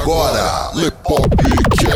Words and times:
agora, 0.00 0.70
Lepopcast. 0.74 1.89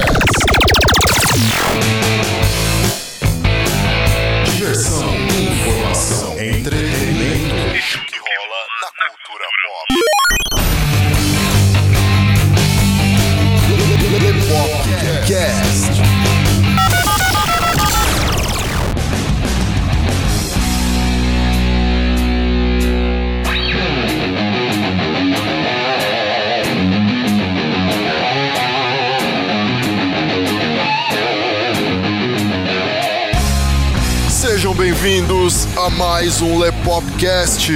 A 35.77 35.91
mais 35.91 36.41
um 36.41 36.59
Lepopcast. 36.59 37.73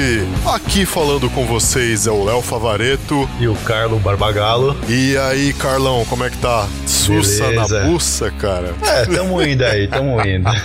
Aqui 0.47 0.87
falando 0.87 1.29
com 1.31 1.45
vocês 1.47 2.07
é 2.07 2.11
o 2.11 2.25
Léo 2.25 2.41
Favareto. 2.41 3.29
E 3.41 3.49
o 3.49 3.55
Carlo 3.57 3.99
Barbagalo. 3.99 4.77
E 4.89 5.17
aí, 5.17 5.53
Carlão, 5.53 6.05
como 6.05 6.25
é 6.25 6.31
que 6.31 6.39
tá? 6.39 6.69
Sussa 6.87 7.49
Beleza. 7.49 7.81
na 7.81 7.87
buça, 7.89 8.31
cara. 8.31 8.75
É, 8.83 9.05
tamo 9.07 9.43
indo 9.43 9.65
aí, 9.65 9.89
tamo 9.89 10.21
indo. 10.27 10.49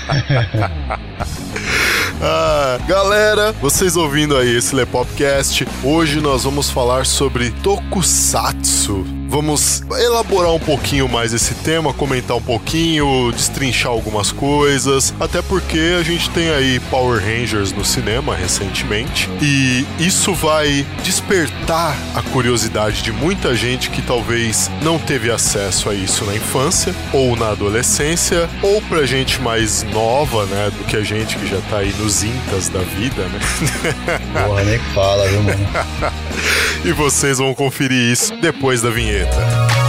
Ah, 2.26 2.78
galera, 2.88 3.52
vocês 3.52 3.98
ouvindo 3.98 4.38
aí 4.38 4.56
esse 4.56 4.74
Lepopcast, 4.74 5.68
hoje 5.84 6.22
nós 6.22 6.46
vamos 6.46 6.70
falar 6.70 7.06
sobre 7.06 7.52
Tokusatsu. 7.62 9.06
Vamos 9.34 9.82
elaborar 9.98 10.54
um 10.54 10.60
pouquinho 10.60 11.10
mais 11.10 11.34
esse 11.34 11.56
tema, 11.56 11.92
comentar 11.92 12.38
um 12.38 12.42
pouquinho, 12.42 13.32
destrinchar 13.32 13.92
algumas 13.92 14.32
coisas, 14.32 15.12
até 15.20 15.42
porque 15.42 15.96
a 16.00 16.04
gente 16.04 16.30
tem 16.30 16.52
aí 16.52 16.80
Power 16.92 17.20
Rangers 17.20 17.72
no 17.72 17.84
cinema 17.84 18.36
recentemente, 18.36 19.28
e 19.42 19.88
isso 19.98 20.36
vai 20.36 20.86
despertar 21.02 21.98
a 22.14 22.22
curiosidade 22.22 23.02
de 23.02 23.12
muita 23.12 23.56
gente 23.56 23.90
que 23.90 24.04
talvez 24.04 24.70
não 24.84 25.00
teve 25.00 25.32
acesso 25.32 25.90
a 25.90 25.96
isso 25.96 26.24
na 26.26 26.36
infância 26.36 26.94
ou 27.12 27.36
na 27.36 27.50
adolescência, 27.50 28.48
ou 28.62 28.84
pra 28.84 29.04
gente 29.04 29.42
mais 29.42 29.82
nova, 29.92 30.46
né, 30.46 30.72
do 30.78 30.84
que 30.84 30.96
a 30.96 31.02
gente 31.02 31.38
que 31.38 31.48
já 31.48 31.60
tá 31.72 31.78
aí 31.78 31.92
nos 31.98 32.24
intas 32.24 32.70
da 32.70 32.82
vida, 32.82 33.24
né? 33.24 33.40
Porra, 34.46 34.64
nem 34.64 34.78
fala, 34.94 35.28
viu, 35.28 35.42
mano? 35.42 36.14
e 36.86 36.92
vocês 36.92 37.38
vão 37.38 37.54
conferir 37.54 38.12
isso 38.12 38.36
depois 38.38 38.82
da 38.82 38.90
vinheta. 38.90 39.83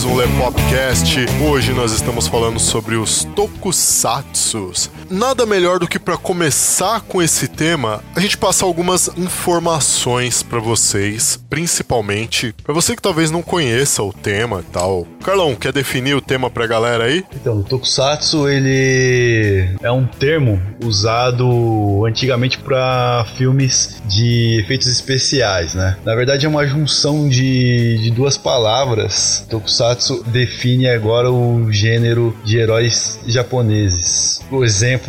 Mais 0.00 0.04
um 0.04 0.16
Lepopcast. 0.16 1.26
Hoje 1.46 1.72
nós 1.74 1.92
estamos 1.92 2.26
falando 2.26 2.58
sobre 2.58 2.96
os 2.96 3.24
tokusatsus. 3.36 4.90
Nada 5.10 5.44
melhor 5.44 5.80
do 5.80 5.88
que 5.88 5.98
para 5.98 6.16
começar 6.16 7.00
com 7.00 7.20
esse 7.20 7.48
tema, 7.48 8.00
a 8.14 8.20
gente 8.20 8.38
passar 8.38 8.64
algumas 8.64 9.10
informações 9.16 10.40
para 10.40 10.60
vocês, 10.60 11.36
principalmente 11.50 12.54
para 12.62 12.72
você 12.72 12.94
que 12.94 13.02
talvez 13.02 13.28
não 13.28 13.42
conheça 13.42 14.04
o 14.04 14.12
tema 14.12 14.60
e 14.60 14.72
tal. 14.72 15.08
Carlão, 15.24 15.56
quer 15.56 15.72
definir 15.72 16.14
o 16.14 16.20
tema 16.20 16.48
pra 16.48 16.64
galera 16.64 17.04
aí? 17.04 17.24
Então, 17.34 17.58
o 17.58 17.64
Tokusatsu, 17.64 18.48
ele 18.48 19.68
é 19.82 19.90
um 19.90 20.06
termo 20.06 20.62
usado 20.84 22.06
antigamente 22.06 22.58
para 22.58 23.26
filmes 23.36 24.00
de 24.06 24.60
efeitos 24.60 24.86
especiais, 24.86 25.74
né? 25.74 25.96
Na 26.04 26.14
verdade, 26.14 26.46
é 26.46 26.48
uma 26.48 26.64
junção 26.64 27.28
de, 27.28 27.98
de 27.98 28.12
duas 28.12 28.36
palavras. 28.36 29.44
Tokusatsu 29.50 30.22
define 30.28 30.88
agora 30.88 31.32
o 31.32 31.70
gênero 31.72 32.36
de 32.44 32.58
heróis 32.58 33.18
japoneses. 33.26 34.40
O 34.52 34.64
exemplo 34.64 34.99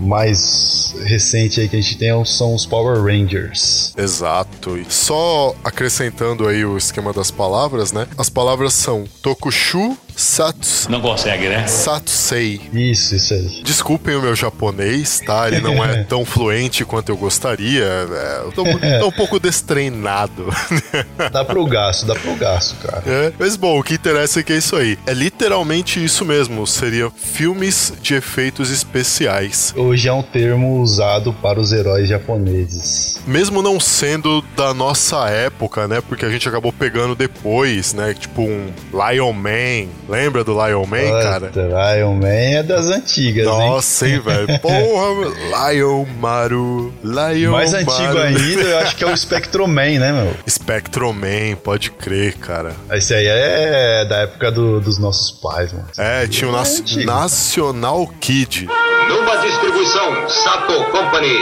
mais 0.00 0.94
recente 1.04 1.60
aí 1.60 1.68
que 1.68 1.76
a 1.76 1.80
gente 1.80 1.96
tem 1.96 2.10
são 2.24 2.54
os 2.54 2.66
Power 2.66 3.02
Rangers. 3.02 3.94
Exato. 3.96 4.76
E 4.76 4.84
só 4.88 5.54
acrescentando 5.62 6.46
aí 6.46 6.64
o 6.64 6.76
esquema 6.76 7.12
das 7.12 7.30
palavras, 7.30 7.92
né? 7.92 8.06
As 8.18 8.28
palavras 8.28 8.74
são 8.74 9.04
Tokushu, 9.22 9.96
Satsu, 10.20 10.90
Não 10.90 11.00
consegue, 11.00 11.48
né? 11.48 11.66
Satsei. 11.66 12.60
Isso, 12.72 13.14
isso 13.16 13.32
aí. 13.32 13.62
Desculpem 13.64 14.14
o 14.16 14.20
meu 14.22 14.36
japonês, 14.36 15.20
tá? 15.24 15.48
Ele 15.48 15.60
não 15.60 15.82
é 15.82 16.04
tão 16.04 16.24
fluente 16.26 16.84
quanto 16.84 17.08
eu 17.08 17.16
gostaria. 17.16 17.84
É, 17.84 18.42
eu 18.44 18.52
tô, 18.52 18.64
tô 18.64 19.08
um 19.08 19.12
pouco 19.12 19.40
destreinado. 19.40 20.46
Dá 21.32 21.44
pro 21.44 21.64
gasto, 21.66 22.06
dá 22.06 22.14
pro 22.14 22.34
gasto, 22.34 22.74
cara. 22.86 23.02
É, 23.06 23.32
mas 23.38 23.56
bom, 23.56 23.78
o 23.78 23.82
que 23.82 23.94
interessa 23.94 24.40
é 24.40 24.42
que 24.42 24.52
é 24.52 24.56
isso 24.56 24.76
aí. 24.76 24.98
É 25.06 25.14
literalmente 25.14 26.02
isso 26.02 26.24
mesmo. 26.24 26.66
Seria 26.66 27.10
filmes 27.10 27.92
de 28.02 28.14
efeitos 28.14 28.70
especiais. 28.70 29.72
Hoje 29.76 30.08
é 30.08 30.12
um 30.12 30.22
termo 30.22 30.80
usado 30.80 31.32
para 31.32 31.58
os 31.58 31.72
heróis 31.72 32.08
japoneses. 32.08 33.18
Mesmo 33.26 33.62
não 33.62 33.78
sendo 33.80 34.42
da 34.56 34.74
nossa 34.74 35.28
época, 35.28 35.86
né? 35.88 36.00
Porque 36.00 36.24
a 36.24 36.30
gente 36.30 36.48
acabou 36.48 36.72
pegando 36.72 37.14
depois, 37.14 37.94
né? 37.94 38.14
Tipo 38.14 38.42
um 38.42 38.70
Lion 38.92 39.32
Man. 39.32 39.88
Lembra 40.10 40.42
do 40.42 40.52
Lion 40.52 40.84
Man, 40.86 41.22
cara? 41.22 41.50
Iron 41.96 42.14
Man 42.14 42.26
é 42.28 42.62
das 42.62 42.86
antigas, 42.90 43.46
hein? 43.46 43.52
Nossa, 43.70 44.08
hein, 44.08 44.20
velho? 44.20 44.46
Porra, 44.58 45.70
Lion 45.72 46.04
Maru. 46.18 46.92
Lion 47.04 47.52
Mais 47.52 47.72
antigo 47.72 47.92
Maru. 47.92 48.18
ainda, 48.18 48.62
eu 48.62 48.78
acho 48.80 48.96
que 48.96 49.04
é 49.04 49.06
o 49.06 49.16
Spectroman, 49.16 49.98
né, 49.98 50.12
meu? 50.12 50.34
Spectroman, 50.48 51.56
pode 51.62 51.90
crer, 51.92 52.34
cara. 52.38 52.74
Esse 52.92 53.14
aí 53.14 53.26
é 53.28 54.04
da 54.04 54.16
época 54.22 54.50
do- 54.50 54.80
dos 54.80 54.98
nossos 54.98 55.30
pais, 55.30 55.72
mano. 55.72 55.86
É, 55.96 56.26
tinha 56.26 56.48
o 56.48 56.52
Nas- 56.52 56.80
antigo. 56.80 57.04
National 57.06 58.06
Kid. 58.20 58.68
Numa 59.08 59.36
distribuição 59.36 60.28
Sato 60.28 60.84
Company. 60.90 61.36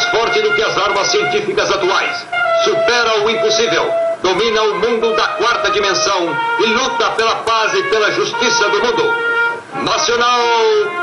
Mais 0.00 0.12
forte 0.12 0.40
do 0.40 0.54
que 0.54 0.62
as 0.62 0.78
armas 0.78 1.08
científicas 1.08 1.70
atuais. 1.70 2.26
Supera 2.64 3.22
o 3.22 3.28
impossível. 3.28 3.86
Domina 4.22 4.62
o 4.62 4.74
mundo 4.76 5.14
da 5.14 5.28
quarta 5.28 5.70
dimensão 5.72 6.34
e 6.58 6.66
luta 6.68 7.10
pela 7.10 7.36
paz 7.36 7.74
e 7.74 7.82
pela 7.82 8.10
justiça 8.12 8.68
do 8.70 8.82
mundo. 8.82 9.14
Nacional 9.84 10.40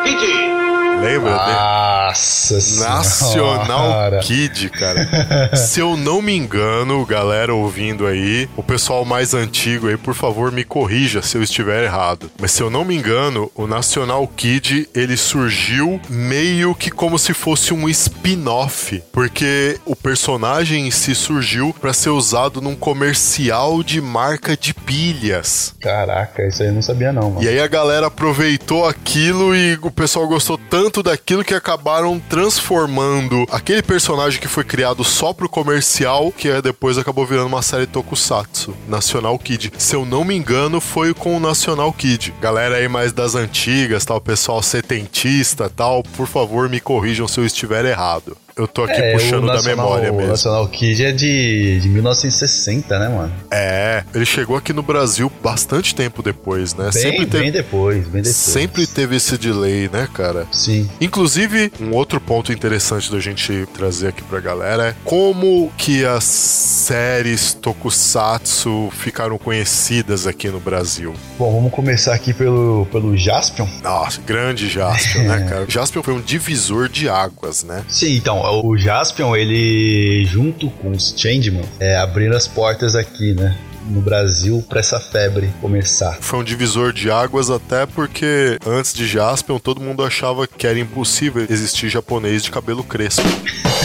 Kid. 0.04 0.67
Lembra? 1.02 1.32
Nossa 1.32 2.56
Nacional 2.56 3.84
senhora. 3.84 4.20
Kid, 4.20 4.70
cara. 4.70 5.08
Se 5.56 5.80
eu 5.80 5.96
não 5.96 6.22
me 6.22 6.36
engano, 6.36 7.06
galera 7.06 7.54
ouvindo 7.54 8.08
aí, 8.08 8.50
o 8.56 8.64
pessoal 8.64 9.06
mais 9.06 9.34
antigo 9.34 9.88
aí, 9.88 9.98
por 9.98 10.16
favor, 10.16 10.52
me 10.52 10.64
corrija 10.64 11.22
se 11.22 11.38
eu 11.38 11.44
estiver 11.44 11.84
errado. 11.84 12.32
Mas 12.40 12.52
se 12.52 12.62
eu 12.62 12.70
não 12.70 12.84
me 12.84 12.96
engano, 12.96 13.52
o 13.54 13.68
Nacional 13.68 14.28
Kid, 14.28 14.90
ele 14.96 15.18
surgiu 15.18 16.00
meio 16.10 16.74
que 16.74 16.90
como 16.90 17.20
se 17.20 17.34
fosse 17.34 17.74
um 17.74 17.88
spin-off, 17.90 19.04
porque 19.12 19.80
o 19.86 19.96
personagem 19.96 20.88
em 20.88 20.92
si 20.92 21.14
surgiu 21.14 21.76
para 21.80 21.94
ser 21.94 22.10
usado 22.10 22.62
num 22.62 22.76
comercial 22.76 23.84
de 23.84 24.02
marca 24.02 24.56
de 24.56 24.74
pilhas. 24.74 25.76
Caraca, 25.80 26.48
isso 26.48 26.64
aí 26.64 26.70
eu 26.70 26.74
não 26.74 26.82
sabia 26.82 27.12
não, 27.12 27.32
mano. 27.32 27.44
E 27.44 27.48
aí 27.48 27.60
a 27.60 27.68
galera 27.68 28.08
aproveitou 28.08 28.88
aquilo 28.88 29.56
e 29.56 29.78
o 29.82 29.92
pessoal 29.92 30.28
gostou 30.28 30.58
tanto 30.58 30.87
daquilo 31.04 31.44
que 31.44 31.54
acabaram 31.54 32.20
transformando 32.20 33.46
aquele 33.52 33.82
personagem 33.82 34.40
que 34.40 34.48
foi 34.48 34.64
criado 34.64 35.04
só 35.04 35.34
pro 35.34 35.50
comercial, 35.50 36.32
que 36.32 36.50
é, 36.50 36.62
depois 36.62 36.98
acabou 36.98 37.26
virando 37.26 37.48
uma 37.48 37.62
série 37.62 37.86
Tokusatsu, 37.86 38.76
National 38.88 39.38
Kid. 39.38 39.72
Se 39.78 39.96
eu 39.96 40.06
não 40.06 40.24
me 40.24 40.36
engano, 40.36 40.80
foi 40.80 41.14
com 41.14 41.36
o 41.36 41.40
National 41.40 41.92
Kid. 41.94 42.34
Galera 42.42 42.76
aí 42.78 42.88
mais 42.88 43.12
das 43.12 43.36
antigas, 43.36 44.06
tal, 44.06 44.22
pessoal 44.22 44.62
setentista, 44.64 45.70
tal, 45.70 46.04
por 46.04 46.28
favor 46.28 46.70
me 46.70 46.80
corrijam 46.80 47.28
se 47.28 47.40
eu 47.40 47.46
estiver 47.46 47.86
errado. 47.86 48.38
Eu 48.58 48.68
tô 48.68 48.84
aqui 48.84 48.94
É, 49.00 49.14
puxando 49.14 49.44
o 49.44 49.48
da 49.48 49.62
memória 49.62 50.12
O 50.12 50.16
mesmo. 50.16 50.32
National 50.32 50.68
Kid 50.68 51.06
é 51.06 51.12
de, 51.12 51.80
de 51.80 51.88
1960, 51.90 52.98
né, 53.00 53.10
mano? 53.10 53.34
É, 53.52 54.04
ele 54.14 54.26
chegou 54.26 54.56
aqui 54.58 54.74
no 54.74 54.82
Brasil 54.82 55.32
bastante 55.44 55.94
tempo 55.94 56.24
depois, 56.24 56.74
né? 56.74 56.90
Bem, 56.92 57.02
sempre 57.02 57.26
teve, 57.26 57.44
bem 57.44 57.52
depois, 57.52 58.04
bem 58.08 58.22
depois. 58.22 58.36
sempre 58.36 58.88
teve 58.88 59.16
esse 59.16 59.38
delay, 59.38 59.90
né, 59.92 60.08
cara? 60.14 60.48
Sim. 60.52 60.90
Inclusive, 61.00 61.72
um 61.80 61.94
outro 61.94 62.20
ponto 62.20 62.52
interessante 62.52 63.12
da 63.12 63.20
gente 63.20 63.68
trazer 63.74 64.08
aqui 64.08 64.24
pra 64.24 64.40
galera 64.40 64.88
é 64.90 64.96
como 65.04 65.72
que 65.78 66.04
as 66.06 66.24
séries 66.24 67.54
Tokusatsu 67.54 68.90
ficaram 68.92 69.38
conhecidas 69.38 70.26
aqui 70.26 70.50
no 70.50 70.60
Brasil. 70.60 71.14
Bom, 71.38 71.52
vamos 71.54 71.72
começar 71.72 72.14
aqui 72.14 72.34
pelo, 72.34 72.88
pelo 72.92 73.16
Jaspion. 73.18 73.68
Nossa, 73.84 74.22
grande 74.22 74.68
Jaspion, 74.70 75.24
né, 75.24 75.46
cara? 75.50 75.66
Jaspion 75.68 76.02
foi 76.02 76.14
um 76.14 76.22
divisor 76.22 76.90
de 76.90 77.08
águas, 77.10 77.64
né? 77.64 77.84
Sim, 77.88 78.16
então, 78.16 78.47
o 78.52 78.78
Jaspion, 78.78 79.36
ele, 79.36 80.26
junto 80.26 80.70
com 80.70 80.92
os 80.92 81.14
Changeman, 81.18 81.66
é, 81.80 81.98
abriram 81.98 82.36
as 82.36 82.48
portas 82.48 82.96
aqui, 82.96 83.34
né? 83.34 83.56
No 83.90 84.02
Brasil, 84.02 84.64
pra 84.68 84.82
essa 84.82 85.00
febre 85.00 85.50
começar. 85.62 86.18
Foi 86.20 86.40
um 86.40 86.44
divisor 86.44 86.92
de 86.92 87.10
águas 87.10 87.50
até 87.50 87.86
porque 87.86 88.58
antes 88.66 88.94
de 88.94 89.08
Jaspion 89.08 89.60
todo 89.60 89.80
mundo 89.80 90.04
achava 90.04 90.46
que 90.46 90.68
era 90.68 90.78
impossível 90.78 91.46
existir 91.50 91.88
japonês 91.88 92.44
de 92.44 92.52
cabelo 92.52 92.84
crespo. 92.84 93.24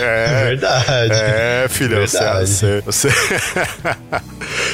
É 0.00 0.44
verdade. 0.46 1.12
É, 1.12 1.66
filhão, 1.68 2.06
você, 2.06 2.18
Verdade. 2.18 2.46
você, 2.50 2.80
você- 2.84 3.08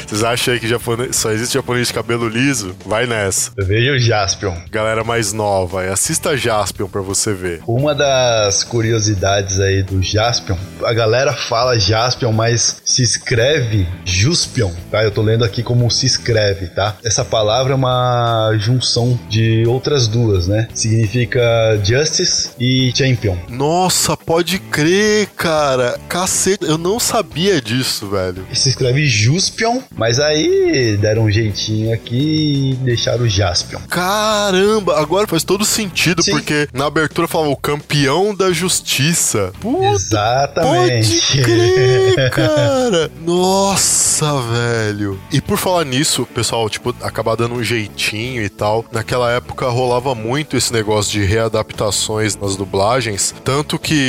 Vocês 0.06 0.22
acham 0.24 0.52
aí 0.52 0.60
que 0.60 0.68
japonês, 0.68 1.16
só 1.16 1.30
existe 1.30 1.54
japonês 1.54 1.88
de 1.88 1.94
cabelo 1.94 2.28
liso? 2.28 2.76
Vai 2.84 3.06
nessa. 3.06 3.50
Veja 3.56 3.92
o 3.92 3.98
Jaspion. 3.98 4.54
Galera 4.70 5.02
mais 5.02 5.32
nova, 5.32 5.82
assista 5.90 6.36
Jaspion 6.36 6.86
pra 6.86 7.00
você 7.00 7.32
ver. 7.32 7.60
Uma 7.66 7.94
das 7.94 8.62
curiosidades 8.62 9.58
aí 9.58 9.82
do 9.82 10.02
Jaspion, 10.02 10.56
a 10.84 10.92
galera 10.92 11.32
fala 11.32 11.78
Jaspion, 11.78 12.30
mas 12.32 12.82
se 12.84 13.02
escreve 13.02 13.88
Juspion, 14.04 14.70
tá? 14.90 15.02
Eu 15.02 15.10
tô 15.10 15.22
lendo 15.22 15.44
aqui 15.44 15.62
como 15.62 15.90
se 15.90 16.04
escreve, 16.04 16.66
tá? 16.66 16.96
Essa 17.02 17.24
palavra 17.24 17.72
é 17.72 17.76
uma 17.76 18.52
junção 18.58 19.18
de 19.30 19.64
outras 19.66 20.06
duas, 20.08 20.46
né? 20.46 20.68
Significa 20.74 21.40
Justice 21.82 22.50
e 22.60 22.92
Champion. 22.94 23.36
Nossa, 23.48 24.11
pode 24.16 24.58
crer, 24.58 25.28
cara. 25.36 25.98
Cacete, 26.08 26.64
eu 26.64 26.78
não 26.78 26.98
sabia 26.98 27.60
disso, 27.60 28.08
velho. 28.08 28.46
Se 28.52 28.68
escreve 28.68 29.06
Juspion, 29.06 29.80
mas 29.94 30.18
aí 30.18 30.96
deram 31.00 31.24
um 31.24 31.30
jeitinho 31.30 31.92
aqui 31.92 32.72
e 32.72 32.74
deixaram 32.76 33.24
o 33.24 33.28
Jaspion. 33.28 33.80
Caramba, 33.88 34.98
agora 35.00 35.26
faz 35.26 35.44
todo 35.44 35.64
sentido, 35.64 36.22
Sim. 36.22 36.32
porque 36.32 36.68
na 36.72 36.86
abertura 36.86 37.26
falava 37.28 37.50
o 37.50 37.56
campeão 37.56 38.34
da 38.34 38.52
justiça. 38.52 39.52
Puta, 39.60 39.86
Exatamente. 39.86 41.26
Pode 41.26 41.42
crer, 41.42 42.30
cara. 42.32 43.10
Nossa, 43.24 44.40
velho. 44.40 45.20
E 45.30 45.40
por 45.40 45.58
falar 45.58 45.84
nisso, 45.84 46.26
pessoal, 46.26 46.68
tipo, 46.68 46.94
acabar 47.02 47.36
dando 47.36 47.54
um 47.54 47.62
jeitinho 47.62 48.42
e 48.42 48.48
tal. 48.48 48.84
Naquela 48.92 49.30
época 49.30 49.68
rolava 49.68 50.14
muito 50.14 50.56
esse 50.56 50.72
negócio 50.72 51.12
de 51.12 51.24
readaptações 51.24 52.36
nas 52.36 52.56
dublagens. 52.56 53.34
Tanto 53.44 53.78
que. 53.78 54.01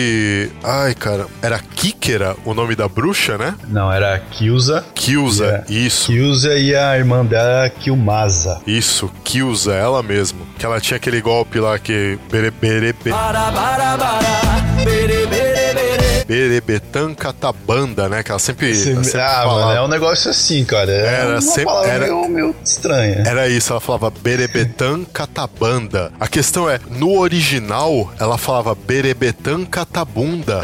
Ai, 0.63 0.93
cara, 0.95 1.27
era 1.41 1.59
Kikera 1.59 2.35
o 2.45 2.53
nome 2.53 2.75
da 2.75 2.87
bruxa, 2.87 3.37
né? 3.37 3.55
Não, 3.67 3.91
era 3.91 4.17
Kyuza. 4.19 4.85
Kyuza, 4.95 5.65
É. 5.67 5.73
isso. 5.73 6.11
Kyuza 6.11 6.55
e 6.57 6.75
a 6.75 6.97
irmã 6.97 7.25
dela, 7.25 7.69
Kyumasa. 7.69 8.61
Isso, 8.65 9.11
Kyuza, 9.23 9.73
ela 9.73 10.01
mesmo. 10.03 10.45
Que 10.57 10.65
ela 10.65 10.79
tinha 10.79 10.97
aquele 10.97 11.21
golpe 11.21 11.59
lá 11.59 11.77
que. 11.79 12.17
Bere, 12.31 12.51
bere, 12.51 12.93
be- 12.93 13.11
Berebetan 16.27 17.13
Catabanda, 17.13 18.07
né? 18.09 18.23
Que 18.23 18.31
ela 18.31 18.39
sempre, 18.39 18.73
Você- 18.75 18.91
ela 18.91 19.03
sempre 19.03 19.21
ah, 19.21 19.43
falava. 19.43 19.65
mano, 19.65 19.77
é 19.77 19.81
um 19.83 19.87
negócio 19.87 20.29
assim, 20.31 20.63
cara. 20.65 20.91
É 20.91 21.05
Era 21.05 21.29
uma 21.31 21.41
sempre- 21.41 21.65
palavra 21.65 21.89
era- 21.91 22.05
meio, 22.05 22.29
meio 22.29 22.55
estranha. 22.63 23.23
Era 23.25 23.47
isso, 23.47 23.71
ela 23.71 23.79
falava 23.81 24.09
Berebetan 24.09 25.03
Catabanda. 25.05 26.11
A 26.19 26.27
questão 26.27 26.69
é, 26.69 26.79
no 26.89 27.17
original, 27.19 28.11
ela 28.19 28.37
falava 28.37 28.75
Berebetan 28.75 29.65
Catabunda. 29.65 30.63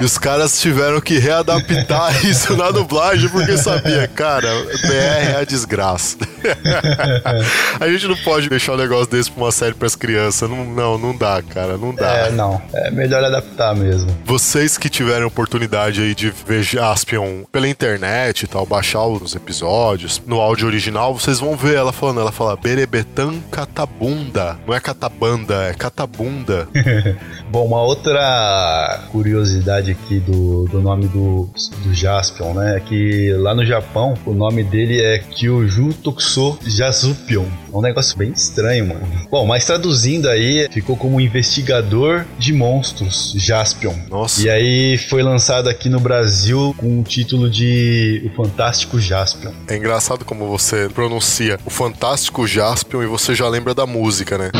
E 0.00 0.04
os 0.04 0.18
caras 0.18 0.58
tiveram 0.60 1.00
que 1.00 1.18
readaptar 1.18 2.12
isso 2.26 2.56
na 2.56 2.70
dublagem 2.70 3.28
porque 3.28 3.56
sabia, 3.56 4.08
cara, 4.08 4.48
BR 4.82 5.32
é 5.34 5.36
a 5.40 5.44
desgraça. 5.44 6.16
a 7.80 7.88
gente 7.88 8.06
não 8.06 8.16
pode 8.18 8.48
deixar 8.48 8.72
um 8.72 8.76
negócio 8.76 9.06
desse 9.10 9.30
pra 9.30 9.44
uma 9.44 9.52
série 9.52 9.74
pras 9.74 9.94
crianças. 9.94 10.48
Não, 10.48 10.64
não, 10.64 10.98
não 10.98 11.16
dá, 11.16 11.42
cara, 11.42 11.76
não 11.76 11.94
dá. 11.94 12.08
É, 12.26 12.30
não. 12.30 12.60
É 12.74 12.90
melhor 12.90 13.22
adaptar 13.24 13.74
mesmo. 13.74 14.05
Vocês 14.24 14.76
que 14.76 14.88
tiverem 14.88 15.24
oportunidade 15.24 16.00
aí 16.00 16.14
de 16.14 16.30
ver 16.30 16.62
Jaspion 16.62 17.44
pela 17.50 17.68
internet 17.68 18.42
e 18.42 18.46
tal, 18.46 18.66
baixar 18.66 19.06
os 19.06 19.34
episódios 19.34 20.22
no 20.26 20.40
áudio 20.40 20.66
original, 20.66 21.16
vocês 21.18 21.40
vão 21.40 21.56
ver 21.56 21.76
ela 21.76 21.92
falando, 21.92 22.20
ela 22.20 22.32
fala 22.32 22.56
Berebetan 22.56 23.40
Catabunda. 23.50 24.58
Não 24.66 24.74
é 24.74 24.80
Catabanda, 24.80 25.54
é 25.64 25.74
Catabunda. 25.74 26.68
Bom, 27.50 27.66
uma 27.66 27.82
outra 27.82 29.04
curiosidade 29.10 29.90
aqui 29.90 30.20
do, 30.20 30.64
do 30.64 30.80
nome 30.80 31.06
do, 31.08 31.48
do 31.82 31.94
Jaspion, 31.94 32.54
né? 32.54 32.76
É 32.76 32.80
que 32.80 33.32
lá 33.34 33.54
no 33.54 33.64
Japão, 33.64 34.14
o 34.24 34.32
nome 34.32 34.62
dele 34.64 35.00
é 35.00 35.18
Kyoju 35.18 35.94
Tokuso 35.94 36.58
Jasupion. 36.64 37.46
É 37.72 37.76
um 37.76 37.80
negócio 37.80 38.16
bem 38.16 38.30
estranho, 38.30 38.86
mano. 38.86 39.06
Bom, 39.30 39.46
mas 39.46 39.64
traduzindo 39.64 40.28
aí, 40.28 40.68
ficou 40.70 40.96
como 40.96 41.20
investigador 41.20 42.24
de 42.38 42.52
monstros, 42.52 43.34
Jaspion. 43.36 43.95
Nossa. 44.08 44.42
E 44.42 44.50
aí 44.50 44.98
foi 44.98 45.22
lançado 45.22 45.68
aqui 45.68 45.88
no 45.88 46.00
Brasil 46.00 46.74
com 46.78 47.00
o 47.00 47.02
título 47.02 47.50
de 47.50 48.22
O 48.24 48.36
Fantástico 48.36 48.98
Jaspion. 48.98 49.52
É 49.68 49.76
engraçado 49.76 50.24
como 50.24 50.46
você 50.46 50.88
pronuncia 50.88 51.58
o 51.64 51.70
fantástico 51.70 52.46
Jaspion 52.46 53.02
e 53.02 53.06
você 53.06 53.34
já 53.34 53.48
lembra 53.48 53.74
da 53.74 53.86
música, 53.86 54.38
né? 54.38 54.50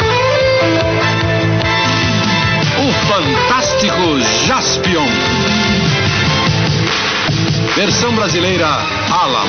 O 2.79 2.93
Fantástico 3.09 4.47
Jaspion. 4.47 5.36
Versão 7.77 8.15
brasileira 8.17 8.67
Alan. 8.67 9.45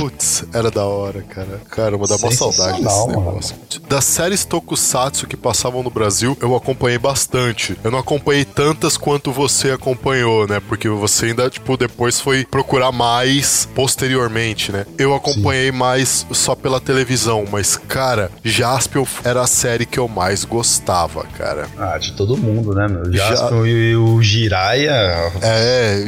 Putz, 0.00 0.44
era 0.52 0.70
da 0.70 0.84
hora, 0.84 1.22
cara. 1.22 1.60
Caramba, 1.70 2.06
dá 2.06 2.16
uma 2.16 2.30
saudade 2.32 2.82
desse 2.82 3.06
mano. 3.06 3.18
negócio. 3.20 3.54
Das 3.88 4.04
séries 4.04 4.44
Tokusatsu 4.46 5.26
que 5.26 5.36
passavam 5.36 5.82
no 5.82 5.90
Brasil, 5.90 6.36
eu 6.40 6.56
acompanhei 6.56 6.98
bastante. 6.98 7.76
Eu 7.84 7.90
não 7.90 7.98
acompanhei 7.98 8.44
tantas 8.46 8.96
quanto 8.96 9.30
você 9.30 9.72
acompanhou, 9.72 10.46
né? 10.48 10.60
Porque 10.68 10.88
você 10.88 11.26
ainda, 11.26 11.50
tipo, 11.50 11.76
depois 11.76 12.18
foi 12.18 12.44
procurar 12.46 12.92
mais 12.92 13.68
posteriormente, 13.74 14.72
né? 14.72 14.86
Eu 14.98 15.14
acompanhei 15.14 15.70
mais 15.70 16.26
só 16.32 16.54
pela 16.54 16.80
televisão, 16.80 17.44
mas, 17.50 17.76
cara, 17.76 18.30
Jaspion 18.42 19.04
era 19.22 19.42
a 19.42 19.46
série 19.46 19.84
que 19.84 19.98
eu 19.98 20.08
mais 20.08 20.44
gostava, 20.44 21.24
cara. 21.36 21.68
Ah, 21.78 21.98
de 21.98 22.12
todo 22.12 22.36
mundo, 22.38 22.74
né, 22.74 22.88
meu? 22.88 23.12
Já- 23.12 23.28
Jaspion 23.34 23.66
e 23.66 23.96
o 23.96 24.22
Jiraiya. 24.22 25.32
É, 25.42 26.04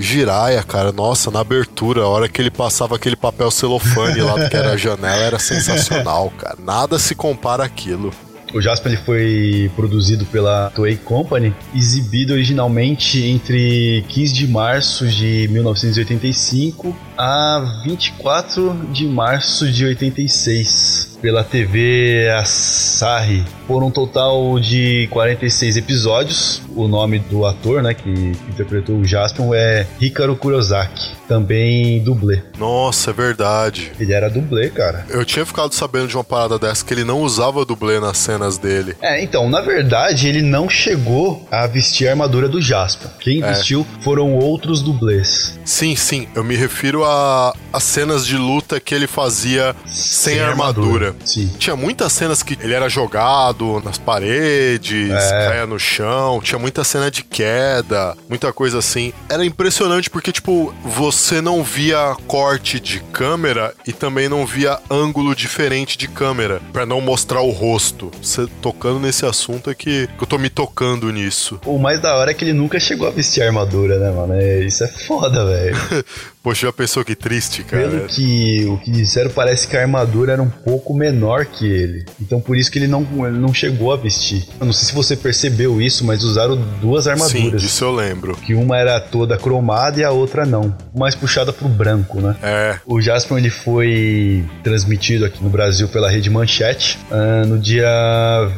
Cara, 0.63 0.93
nossa, 0.93 1.31
na 1.31 1.41
abertura, 1.41 2.03
a 2.03 2.09
hora 2.09 2.29
que 2.29 2.41
ele 2.41 2.51
passava 2.51 2.97
aquele 2.97 3.17
papel 3.17 3.51
celofane 3.51 4.21
lá 4.21 4.49
que 4.49 4.57
era 4.57 4.73
a 4.73 4.77
janela, 4.77 5.23
era 5.23 5.39
sensacional, 5.39 6.31
cara. 6.39 6.57
Nada 6.63 6.99
se 6.99 7.15
compara 7.15 7.65
àquilo. 7.65 8.13
O 8.55 8.61
Jaspion 8.61 8.93
ele 8.93 9.01
foi 9.01 9.71
produzido 9.75 10.27
pela 10.27 10.71
Toei 10.75 10.97
Company, 10.97 11.55
exibido 11.75 12.35
originalmente 12.35 13.25
entre 13.25 14.05
15 14.09 14.35
de 14.35 14.47
março 14.47 15.09
de 15.09 15.49
1985 15.51 16.95
a 17.17 17.81
24 17.83 18.89
de 18.93 19.07
março 19.07 19.71
de 19.71 19.87
86 19.87 21.12
pela 21.23 21.45
TV 21.45 22.29
Asahi. 22.37 23.45
Foram 23.69 23.87
um 23.87 23.91
total 23.91 24.59
de 24.59 25.07
46 25.13 25.77
episódios. 25.77 26.61
O 26.75 26.89
nome 26.89 27.21
do 27.21 27.47
ator, 27.47 27.81
né, 27.83 27.95
que 27.95 28.11
interpretou 28.11 28.97
o 28.97 29.05
Jaspion 29.05 29.55
é 29.55 29.87
Hikaru 30.01 30.35
Kurosaki, 30.37 31.13
também 31.29 32.03
dublê. 32.03 32.43
Nossa, 32.59 33.11
é 33.11 33.13
verdade. 33.15 33.93
Ele 34.01 34.13
era 34.13 34.29
dublê, 34.29 34.69
cara. 34.69 35.07
Eu 35.09 35.25
tinha 35.25 35.47
ficado 35.47 35.73
sabendo 35.73 36.09
de 36.09 36.17
uma 36.17 36.25
parada 36.25 36.59
dessa 36.59 36.85
que 36.85 36.93
ele 36.93 37.05
não 37.05 37.23
usava 37.23 37.65
dublê 37.65 38.01
nas 38.01 38.19
cenas 38.19 38.59
dele. 38.59 38.97
É, 39.01 39.23
então, 39.23 39.49
na 39.49 39.61
verdade, 39.61 40.27
ele 40.29 40.43
não 40.43 40.69
chegou 40.69 41.47
a 41.51 41.67
vestir 41.67 42.09
a 42.09 42.11
armadura 42.11 42.49
do 42.49 42.61
Jaspion. 42.61 43.09
Quem 43.21 43.43
É. 43.43 43.47
vestiu 43.47 43.87
foram 44.01 44.35
outros 44.35 44.83
dublês. 44.83 45.59
Sim, 45.65 45.95
sim, 45.97 46.27
eu 46.35 46.43
me 46.43 46.57
refiro 46.57 47.05
a, 47.05 47.55
a 47.73 47.81
cenas 47.81 48.27
de 48.27 48.37
luta 48.37 48.81
que 48.81 48.95
ele 48.95 49.07
fazia 49.07 49.75
sem, 49.87 50.41
armadura. 50.41 51.15
Sim. 51.25 51.51
Tinha 51.59 51.77
muitas 51.77 52.13
cenas 52.13 52.43
que 52.43 52.59
ele 52.61 52.75
era 52.75 52.89
jogado 52.89 53.81
nas 53.85 53.99
paredes, 53.99 55.11
É. 55.11 55.49
caia 55.49 55.67
no 55.67 55.79
chão. 55.79 56.41
Tinha 56.43 56.59
muita 56.59 56.85
cena 56.85 57.11
de 57.11 57.23
queda, 57.23 58.17
muita 58.29 58.53
coisa 58.53 58.79
assim. 58.79 59.13
Era 59.29 59.45
impressionante 59.45 60.11
porque, 60.11 60.33
tipo, 60.33 60.75
você 60.85 61.41
não 61.41 61.63
via 61.63 62.17
corte 62.27 62.81
de 62.81 63.01
câmera 63.13 63.75
e 63.87 63.93
também 63.93 64.29
não 64.29 64.45
via 64.47 64.79
ângulo 64.91 65.35
diferente 65.35 65.97
de 65.97 66.09
câmera 66.09 66.61
pra 66.73 66.85
não 66.87 67.01
mostrar 67.01 67.41
o 67.41 67.51
rosto. 67.51 68.11
Você 68.23 68.47
tocando 68.61 68.99
nesse 69.01 69.25
assunto 69.27 69.71
é 69.71 69.75
que, 69.75 70.09
que 70.17 70.23
eu 70.23 70.27
tô 70.27 70.39
me 70.39 70.49
tocando 70.51 71.11
nisso. 71.13 71.61
O 71.65 71.79
mais 71.79 72.01
da 72.01 72.17
hora 72.17 72.31
é 72.31 72.35
que 72.35 72.45
ele 72.45 72.53
nunca 72.53 72.79
chegou 72.81 73.07
a 73.07 73.11
vestir 73.11 73.43
armadura, 73.43 73.99
né, 73.99 74.11
mano? 74.11 74.35
É, 74.35 74.61
isso 74.61 74.83
é 74.85 74.89
foda, 74.89 75.45
velho. 75.45 75.52
对。 75.53 76.03
Poxa, 76.43 76.67
já 76.67 76.73
pensou 76.73 77.05
que 77.05 77.15
triste, 77.15 77.63
cara? 77.63 77.89
Pelo 77.89 78.09
que 78.09 78.65
o 78.67 78.77
que 78.79 78.91
disseram, 78.91 79.31
parece 79.31 79.69
que 79.69 79.77
a 79.77 79.81
armadura 79.81 80.33
era 80.33 80.43
um 80.43 80.49
pouco 80.51 80.93
menor 80.93 81.47
que 81.47 81.65
ele. 81.67 82.05
Então 82.21 82.41
por 82.41 82.57
isso 82.57 82.71
que 82.71 82.79
ele 82.81 82.89
não, 82.89 83.07
ele 83.27 83.39
não 83.39 83.55
chegou 83.55 83.93
a 83.93 83.97
vestir. 83.97 84.45
Eu 84.59 84.67
não 84.67 84.73
sei 84.73 84.89
se 84.89 84.95
você 84.95 85.17
percebeu 85.17 85.81
isso, 85.81 86.05
mas 86.05 86.25
usaram 86.25 86.57
duas 86.81 87.05
Sim, 87.05 87.11
armaduras. 87.11 87.63
disso 87.63 87.85
eu 87.85 87.93
lembro. 87.95 88.35
Que 88.37 88.55
uma 88.55 88.77
era 88.77 88.99
toda 88.99 89.37
cromada 89.39 90.01
e 90.01 90.05
a 90.05 90.11
outra 90.11 90.45
não. 90.45 90.77
Mais 90.95 91.15
puxada 91.15 91.53
pro 91.53 91.69
branco, 91.69 92.21
né? 92.21 92.35
É, 92.43 92.77
O 92.87 93.01
Jaspion 93.01 93.39
ele 93.39 93.51
foi 93.51 94.45
transmitido 94.65 95.25
aqui 95.25 95.43
no 95.43 95.49
Brasil 95.51 95.87
pela 95.89 96.11
Rede 96.11 96.29
Manchete 96.29 96.99
ah, 97.11 97.45
no 97.47 97.59
dia 97.59 97.87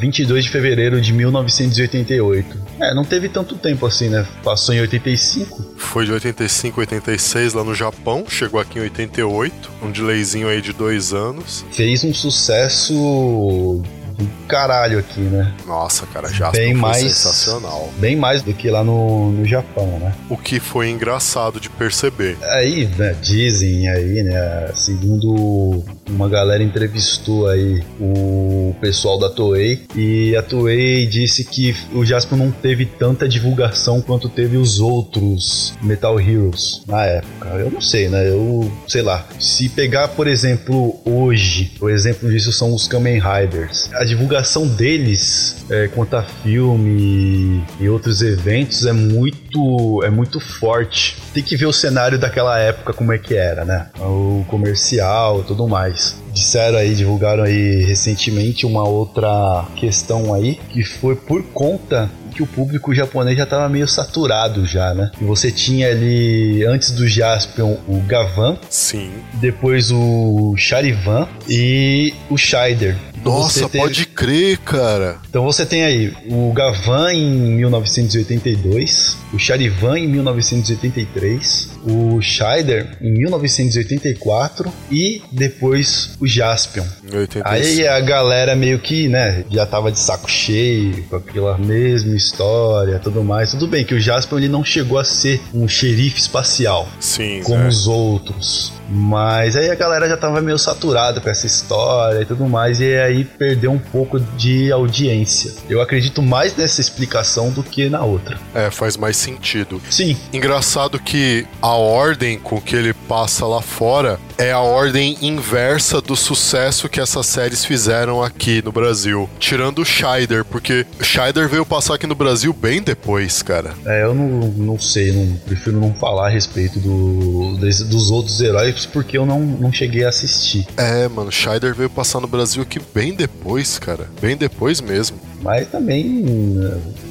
22 0.00 0.44
de 0.44 0.50
fevereiro 0.50 1.00
de 1.00 1.12
1988. 1.12 2.62
É, 2.80 2.94
não 2.94 3.04
teve 3.04 3.28
tanto 3.28 3.56
tempo 3.56 3.84
assim, 3.86 4.08
né? 4.08 4.26
Passou 4.42 4.74
em 4.74 4.80
85. 4.80 5.74
foi 5.76 6.06
de 6.06 6.12
85, 6.12 6.80
86 6.80 7.52
lá 7.54 7.62
no 7.62 7.73
Japão, 7.74 8.24
chegou 8.28 8.60
aqui 8.60 8.78
em 8.78 8.82
88, 8.82 9.70
um 9.82 9.90
delayzinho 9.90 10.48
aí 10.48 10.60
de 10.62 10.72
dois 10.72 11.12
anos. 11.12 11.64
Fez 11.72 12.04
um 12.04 12.12
sucesso 12.14 13.82
do 14.16 14.28
caralho 14.46 14.98
aqui, 15.00 15.20
né? 15.20 15.52
Nossa, 15.66 16.06
cara, 16.06 16.28
Jasper 16.28 16.60
Bem 16.60 16.72
foi 16.72 16.80
mais- 16.80 17.02
sensacional. 17.02 17.90
Bem 17.98 18.14
mais 18.14 18.42
do 18.42 18.52
que 18.54 18.70
lá 18.70 18.84
no, 18.84 19.32
no 19.32 19.44
Japão, 19.44 19.98
né? 19.98 20.14
O 20.30 20.36
que 20.36 20.60
foi 20.60 20.88
engraçado 20.90 21.58
de 21.58 21.68
perceber. 21.68 22.36
Aí, 22.52 22.86
né, 22.96 23.16
dizem 23.20 23.88
aí, 23.88 24.22
né, 24.22 24.70
segundo 24.74 25.82
uma 26.08 26.28
galera 26.28 26.62
entrevistou 26.62 27.48
aí 27.48 27.82
o 28.00 28.74
pessoal 28.80 29.18
da 29.18 29.30
Toei 29.30 29.84
e 29.94 30.36
a 30.36 30.42
Toei 30.42 31.06
disse 31.06 31.44
que 31.44 31.74
o 31.92 32.04
Jasper 32.04 32.38
não 32.38 32.50
teve 32.50 32.86
tanta 32.86 33.28
divulgação 33.28 34.00
quanto 34.00 34.28
teve 34.28 34.56
os 34.56 34.80
outros 34.80 35.74
Metal 35.82 36.18
Heroes 36.20 36.82
na 36.86 37.04
época. 37.04 37.48
Eu 37.48 37.70
não 37.70 37.80
sei, 37.80 38.08
né? 38.08 38.28
Eu 38.28 38.70
sei 38.86 39.02
lá. 39.02 39.26
Se 39.38 39.68
pegar, 39.68 40.08
por 40.08 40.26
exemplo, 40.26 41.00
hoje, 41.04 41.72
o 41.80 41.88
exemplo 41.88 42.30
disso 42.30 42.52
são 42.52 42.74
os 42.74 42.86
Kamen 42.88 43.20
Riders. 43.20 43.90
A 43.94 44.04
divulgação 44.04 44.66
deles 44.66 45.64
é, 45.70 45.88
quanto 45.88 46.16
a 46.16 46.22
filme 46.22 47.64
e 47.80 47.88
outros 47.88 48.22
eventos 48.22 48.86
é 48.86 48.92
muito 48.92 50.02
é 50.04 50.10
muito 50.10 50.40
forte. 50.40 51.16
Tem 51.32 51.42
que 51.42 51.56
ver 51.56 51.66
o 51.66 51.72
cenário 51.72 52.18
daquela 52.18 52.58
época 52.58 52.92
como 52.92 53.12
é 53.12 53.18
que 53.18 53.34
era, 53.34 53.64
né? 53.64 53.88
O 53.98 54.44
comercial, 54.48 55.42
tudo 55.42 55.66
mais. 55.68 55.93
Disseram 56.32 56.78
aí, 56.78 56.94
divulgaram 56.94 57.44
aí 57.44 57.84
recentemente 57.84 58.66
uma 58.66 58.86
outra 58.86 59.66
questão 59.76 60.34
aí 60.34 60.58
que 60.70 60.82
foi 60.84 61.14
por 61.14 61.42
conta 61.44 62.10
que 62.34 62.42
o 62.42 62.46
público 62.46 62.92
japonês 62.92 63.36
já 63.36 63.44
estava 63.44 63.68
meio 63.68 63.86
saturado 63.86 64.66
já, 64.66 64.92
né? 64.92 65.10
E 65.20 65.24
você 65.24 65.50
tinha 65.52 65.88
ali 65.88 66.64
antes 66.66 66.90
do 66.90 67.06
Jaspion 67.06 67.76
o 67.86 68.00
Gavan, 68.00 68.58
Sim. 68.68 69.12
depois 69.34 69.90
o 69.92 70.54
Charivan 70.56 71.28
e 71.48 72.12
o 72.28 72.36
Scheider. 72.36 72.96
Então 73.16 73.32
Nossa, 73.32 73.68
pode 73.70 74.04
crer, 74.06 74.58
cara. 74.58 75.18
então 75.30 75.44
você 75.44 75.64
tem 75.64 75.82
aí 75.82 76.12
o 76.28 76.52
Gavan 76.52 77.12
em 77.14 77.30
1982, 77.56 79.16
o 79.32 79.38
Charivan 79.38 79.98
em 79.98 80.06
1983, 80.08 81.70
o 81.84 82.20
Scheider 82.20 82.96
em 83.00 83.12
1984 83.12 84.72
e 84.90 85.22
depois 85.30 86.16
o 86.20 86.26
Jaspion. 86.26 86.84
Em 87.12 87.16
85. 87.16 87.48
Aí 87.48 87.86
a 87.86 88.00
galera 88.00 88.56
meio 88.56 88.78
que, 88.78 89.08
né, 89.08 89.44
já 89.50 89.66
tava 89.66 89.92
de 89.92 89.98
saco 89.98 90.30
cheio 90.30 91.02
com 91.04 91.16
aquela 91.16 91.58
mesma 91.58 92.16
história, 92.16 92.98
tudo 92.98 93.22
mais. 93.22 93.50
Tudo 93.50 93.66
bem 93.66 93.84
que 93.84 93.94
o 93.94 94.00
Jaspion 94.00 94.38
ele 94.38 94.48
não 94.48 94.64
chegou 94.64 94.98
a 94.98 95.04
ser 95.04 95.40
um 95.52 95.68
xerife 95.68 96.18
espacial 96.18 96.88
Sim, 96.98 97.42
como 97.44 97.62
é. 97.62 97.68
os 97.68 97.86
outros. 97.86 98.72
Mas 98.88 99.56
aí 99.56 99.70
a 99.70 99.74
galera 99.74 100.08
já 100.08 100.16
tava 100.16 100.40
meio 100.40 100.58
saturada 100.58 101.20
com 101.20 101.28
essa 101.28 101.46
história 101.46 102.22
e 102.22 102.24
tudo 102.24 102.46
mais, 102.46 102.80
e 102.80 102.96
aí 102.96 103.24
perdeu 103.24 103.72
um 103.72 103.78
pouco 103.78 104.20
de 104.20 104.70
audiência. 104.70 105.52
Eu 105.68 105.80
acredito 105.80 106.22
mais 106.22 106.56
nessa 106.56 106.80
explicação 106.80 107.50
do 107.50 107.62
que 107.62 107.88
na 107.88 108.02
outra. 108.04 108.38
É, 108.54 108.70
faz 108.70 108.96
mais 108.96 109.16
sentido. 109.16 109.80
Sim, 109.90 110.16
Engraçado 110.32 110.98
que 110.98 111.46
a 111.62 111.74
ordem 111.74 112.38
com 112.38 112.60
que 112.60 112.76
ele 112.76 112.92
passa 112.92 113.46
lá 113.46 113.62
fora 113.62 114.18
é 114.38 114.52
a 114.52 114.58
ordem 114.60 115.16
inversa 115.22 116.00
do 116.00 116.16
sucesso 116.16 116.88
que 116.88 117.00
essas 117.00 117.26
séries 117.26 117.64
fizeram 117.64 118.22
aqui 118.22 118.62
no 118.64 118.72
Brasil. 118.72 119.28
Tirando 119.38 119.80
o 119.80 119.84
Scheider, 119.84 120.44
porque 120.44 120.86
o 121.00 121.04
Scheider 121.04 121.48
veio 121.48 121.64
passar 121.64 121.94
aqui 121.94 122.06
no 122.06 122.14
Brasil 122.14 122.52
bem 122.52 122.82
depois, 122.82 123.42
cara. 123.42 123.74
é, 123.86 124.02
eu 124.02 124.14
não, 124.14 124.28
não 124.56 124.78
sei, 124.78 125.12
não, 125.12 125.36
prefiro 125.46 125.78
não 125.80 125.94
falar 125.94 126.26
a 126.26 126.30
respeito 126.30 126.78
do, 126.80 127.56
desse- 127.60 127.84
dos 127.84 128.10
outros 128.10 128.40
heróis 128.40 128.86
porque 128.86 129.16
eu 129.16 129.24
não, 129.26 129.40
não 129.40 129.72
cheguei 129.72 130.04
a 130.04 130.08
assistir. 130.08 130.66
É, 130.76 131.08
mano, 131.08 131.30
Scheider 131.30 131.74
veio 131.74 131.90
passar 131.90 132.20
no 132.20 132.26
Brasil 132.26 132.62
aqui 132.62 132.80
bem 132.94 133.14
depois, 133.14 133.78
cara. 133.78 134.08
Bem 134.20 134.36
depois 134.36 134.80
mesmo. 134.80 135.16
Mas 135.44 135.68
também 135.68 136.24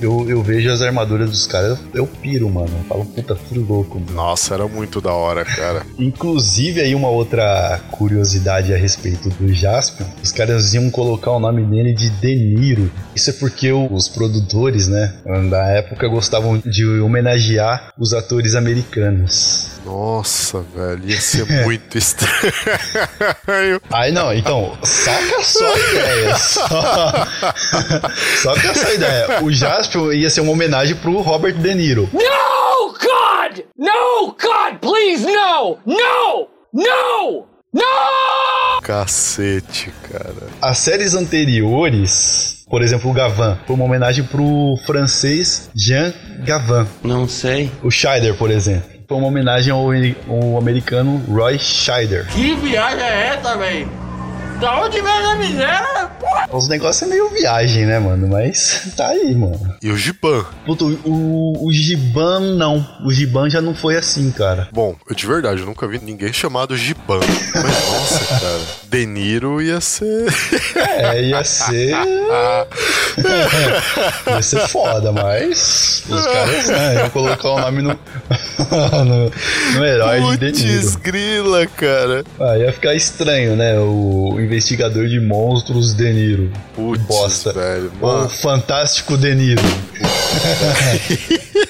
eu, 0.01 0.27
eu 0.27 0.41
vejo 0.41 0.71
as 0.71 0.81
armaduras 0.81 1.29
dos 1.29 1.45
caras, 1.45 1.77
eu, 1.93 2.01
eu 2.01 2.07
piro, 2.07 2.49
mano. 2.49 2.71
Eu 2.79 2.83
falo, 2.85 3.05
puta, 3.05 3.35
que 3.35 3.59
louco, 3.59 3.99
mano. 3.99 4.13
Nossa, 4.13 4.55
era 4.55 4.67
muito 4.67 4.99
da 4.99 5.13
hora, 5.13 5.45
cara. 5.45 5.85
Inclusive, 5.99 6.81
aí 6.81 6.95
uma 6.95 7.09
outra 7.09 7.79
curiosidade 7.91 8.73
a 8.73 8.77
respeito 8.77 9.29
do 9.29 9.53
Jaspion, 9.53 10.07
os 10.23 10.31
caras 10.31 10.73
iam 10.73 10.89
colocar 10.89 11.31
o 11.31 11.39
nome 11.39 11.63
dele 11.63 11.93
de 11.93 12.09
De 12.09 12.35
Niro. 12.35 12.91
Isso 13.15 13.29
é 13.29 13.33
porque 13.33 13.71
os 13.71 14.09
produtores, 14.09 14.87
né, 14.87 15.13
da 15.49 15.67
época 15.67 16.07
gostavam 16.07 16.57
de 16.57 16.85
homenagear 16.99 17.93
os 17.97 18.13
atores 18.13 18.55
americanos. 18.55 19.72
Nossa, 19.85 20.61
velho, 20.61 21.09
ia 21.09 21.19
ser 21.19 21.45
muito 21.65 21.97
estranho. 21.97 23.81
Aí 23.91 24.11
não, 24.11 24.33
então, 24.33 24.77
saca 24.83 25.43
só 25.43 25.73
a 25.73 25.77
ideia. 25.77 26.35
Só, 26.37 26.67
saca 28.55 28.67
essa 28.69 28.93
ideia. 28.93 29.43
O 29.43 29.51
Jaspion 29.51 30.11
ia 30.13 30.29
ser 30.29 30.41
uma 30.41 30.53
homenagem 30.53 30.95
pro 30.95 31.21
Robert 31.21 31.55
De 31.55 31.75
Niro. 31.75 32.09
No, 32.13 32.93
God! 32.93 33.65
No, 33.77 34.27
God, 34.27 34.79
please, 34.79 35.25
no! 35.25 35.77
No! 35.85 36.47
No! 36.73 37.47
No! 37.73 38.81
Cacete, 38.83 39.91
cara. 40.11 40.47
As 40.61 40.77
séries 40.77 41.13
anteriores, 41.15 42.63
por 42.69 42.81
exemplo, 42.81 43.09
o 43.09 43.13
Gavan, 43.13 43.57
foi 43.65 43.75
uma 43.75 43.85
homenagem 43.85 44.23
pro 44.23 44.77
francês 44.85 45.69
Jean 45.75 46.13
Gavin. 46.45 46.87
Não 47.03 47.27
sei. 47.27 47.71
O 47.83 47.89
Scheider, 47.89 48.35
por 48.35 48.51
exemplo, 48.51 48.93
foi 49.13 49.19
uma 49.19 49.27
homenagem 49.27 49.71
ao, 49.71 49.91
ao 50.27 50.57
americano 50.57 51.21
Roy 51.29 51.59
Scheider. 51.59 52.25
Que 52.33 52.55
viagem 52.55 53.03
é 53.03 53.27
essa, 53.27 53.55
véi? 53.55 53.87
Da 54.63 54.79
onde 54.81 55.01
vem 55.01 55.11
essa 55.11 55.35
miséria? 55.35 56.09
Porra! 56.21 56.47
Os 56.53 56.69
negócios 56.69 57.03
é 57.03 57.13
meio 57.13 57.29
viagem, 57.31 57.85
né, 57.85 57.99
mano? 57.99 58.29
Mas 58.29 58.93
tá 58.95 59.07
aí, 59.07 59.35
mano. 59.35 59.59
E 59.81 59.91
o 59.91 59.97
Giban? 59.97 60.45
Puta, 60.65 60.85
o, 60.85 61.67
o 61.67 61.73
Giban 61.73 62.39
não. 62.55 62.87
O 63.03 63.11
Giban 63.11 63.49
já 63.49 63.59
não 63.59 63.75
foi 63.75 63.97
assim, 63.97 64.31
cara. 64.31 64.69
Bom, 64.71 64.95
eu 65.09 65.13
de 65.13 65.27
verdade, 65.27 65.59
eu 65.59 65.65
nunca 65.65 65.85
vi 65.85 65.99
ninguém 65.99 66.31
chamado 66.31 66.77
Giban. 66.77 67.19
Mas 67.53 67.89
nossa, 67.89 68.25
cara. 68.39 68.61
De 68.87 69.05
Niro 69.05 69.61
ia 69.61 69.81
ser. 69.81 70.33
É, 70.77 71.21
ia 71.21 71.43
ser. 71.43 71.93
ia 74.27 74.41
ser 74.41 74.65
foda, 74.69 75.11
mas 75.11 76.03
os 76.07 76.25
caras, 76.25 76.67
né, 76.69 76.95
iam 76.99 77.09
colocar 77.09 77.49
o 77.49 77.59
nome 77.59 77.81
no, 77.81 77.89
no, 79.05 79.31
no 79.77 79.85
herói 79.85 80.37
de 80.37 80.51
De 80.51 80.63
Niro. 80.63 80.81
Putz, 80.81 80.95
grila, 80.95 81.67
cara. 81.67 82.23
Ah, 82.39 82.57
ia 82.57 82.71
ficar 82.71 82.93
estranho, 82.95 83.57
né? 83.57 83.77
O 83.77 84.39
investigador 84.53 85.07
de 85.07 85.19
monstros 85.19 85.93
De 85.93 86.11
Niro. 86.13 86.51
Putz, 86.75 87.01
Bosta. 87.03 87.53
velho. 87.53 87.91
O 88.01 88.07
Mano, 88.07 88.29
fantástico 88.29 89.17
De 89.17 89.35
Niro. 89.35 89.61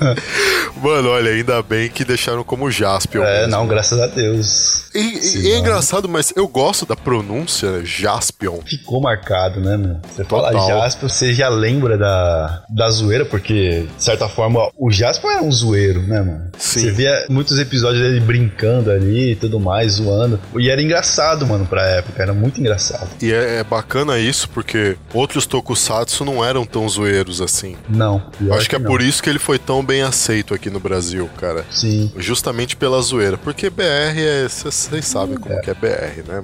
Mano, 0.82 1.08
olha, 1.10 1.30
ainda 1.30 1.62
bem 1.62 1.88
que 1.88 2.04
deixaram 2.04 2.44
como 2.44 2.70
Jaspion. 2.70 3.22
É, 3.22 3.38
mesmo. 3.40 3.52
não, 3.52 3.66
graças 3.66 3.98
a 3.98 4.06
Deus. 4.06 4.84
E, 4.94 5.48
e- 5.48 5.52
é 5.52 5.58
engraçado, 5.58 6.08
mas 6.08 6.32
eu 6.36 6.46
gosto 6.46 6.84
da 6.86 6.94
pronúncia, 6.96 7.70
né? 7.70 7.82
Jaspion. 7.84 8.60
Ficou 8.64 9.00
marcado, 9.00 9.60
né, 9.60 9.76
meu? 9.76 9.96
Você 10.14 10.24
fala 10.24 10.50
Total. 10.50 10.68
Jasper, 10.68 11.08
você 11.08 11.34
já 11.34 11.48
lembra 11.48 11.96
da, 11.96 12.62
da 12.68 12.90
zoeira, 12.90 13.24
porque, 13.24 13.86
de 13.96 14.04
certa 14.04 14.28
forma, 14.28 14.70
o 14.76 14.90
Jasper 14.90 15.30
era 15.30 15.42
um 15.42 15.50
zoeiro, 15.52 16.02
né, 16.02 16.20
mano? 16.20 16.50
Sim. 16.58 16.80
Você 16.80 16.90
via 16.92 17.26
muitos 17.28 17.58
episódios 17.58 18.02
dele 18.02 18.20
brincando 18.20 18.90
ali 18.90 19.32
e 19.32 19.36
tudo 19.36 19.58
mais, 19.58 19.92
zoando. 19.92 20.38
E 20.58 20.70
era 20.70 20.80
engraçado, 20.82 21.46
mano, 21.46 21.66
pra 21.66 21.86
época. 21.86 22.22
Era 22.22 22.32
muito 22.32 22.60
engraçado. 22.60 23.08
E 23.22 23.32
é, 23.32 23.56
é 23.58 23.64
bacana 23.64 24.18
isso, 24.18 24.48
porque 24.50 24.96
outros 25.12 25.46
tokusatsu 25.46 26.24
não 26.24 26.44
eram 26.44 26.64
tão 26.64 26.88
zoeiros 26.88 27.40
assim. 27.40 27.76
Não. 27.88 28.30
Acho 28.52 28.68
que 28.68 28.76
é 28.76 28.78
não. 28.78 28.86
por 28.90 29.00
isso 29.00 29.22
que 29.22 29.28
ele 29.30 29.38
foi 29.38 29.58
tão 29.58 29.84
bem 29.86 30.02
aceito 30.02 30.52
aqui 30.52 30.68
no 30.68 30.80
Brasil, 30.80 31.30
cara. 31.38 31.64
Sim. 31.70 32.12
Justamente 32.16 32.76
pela 32.76 33.00
zoeira. 33.00 33.38
Porque 33.38 33.70
BR 33.70 34.18
é. 34.18 34.48
Vocês 34.48 35.04
sabem 35.06 35.36
como 35.36 35.60
que 35.60 35.70
é 35.70 35.74
BR, 35.74 36.22
né? 36.26 36.42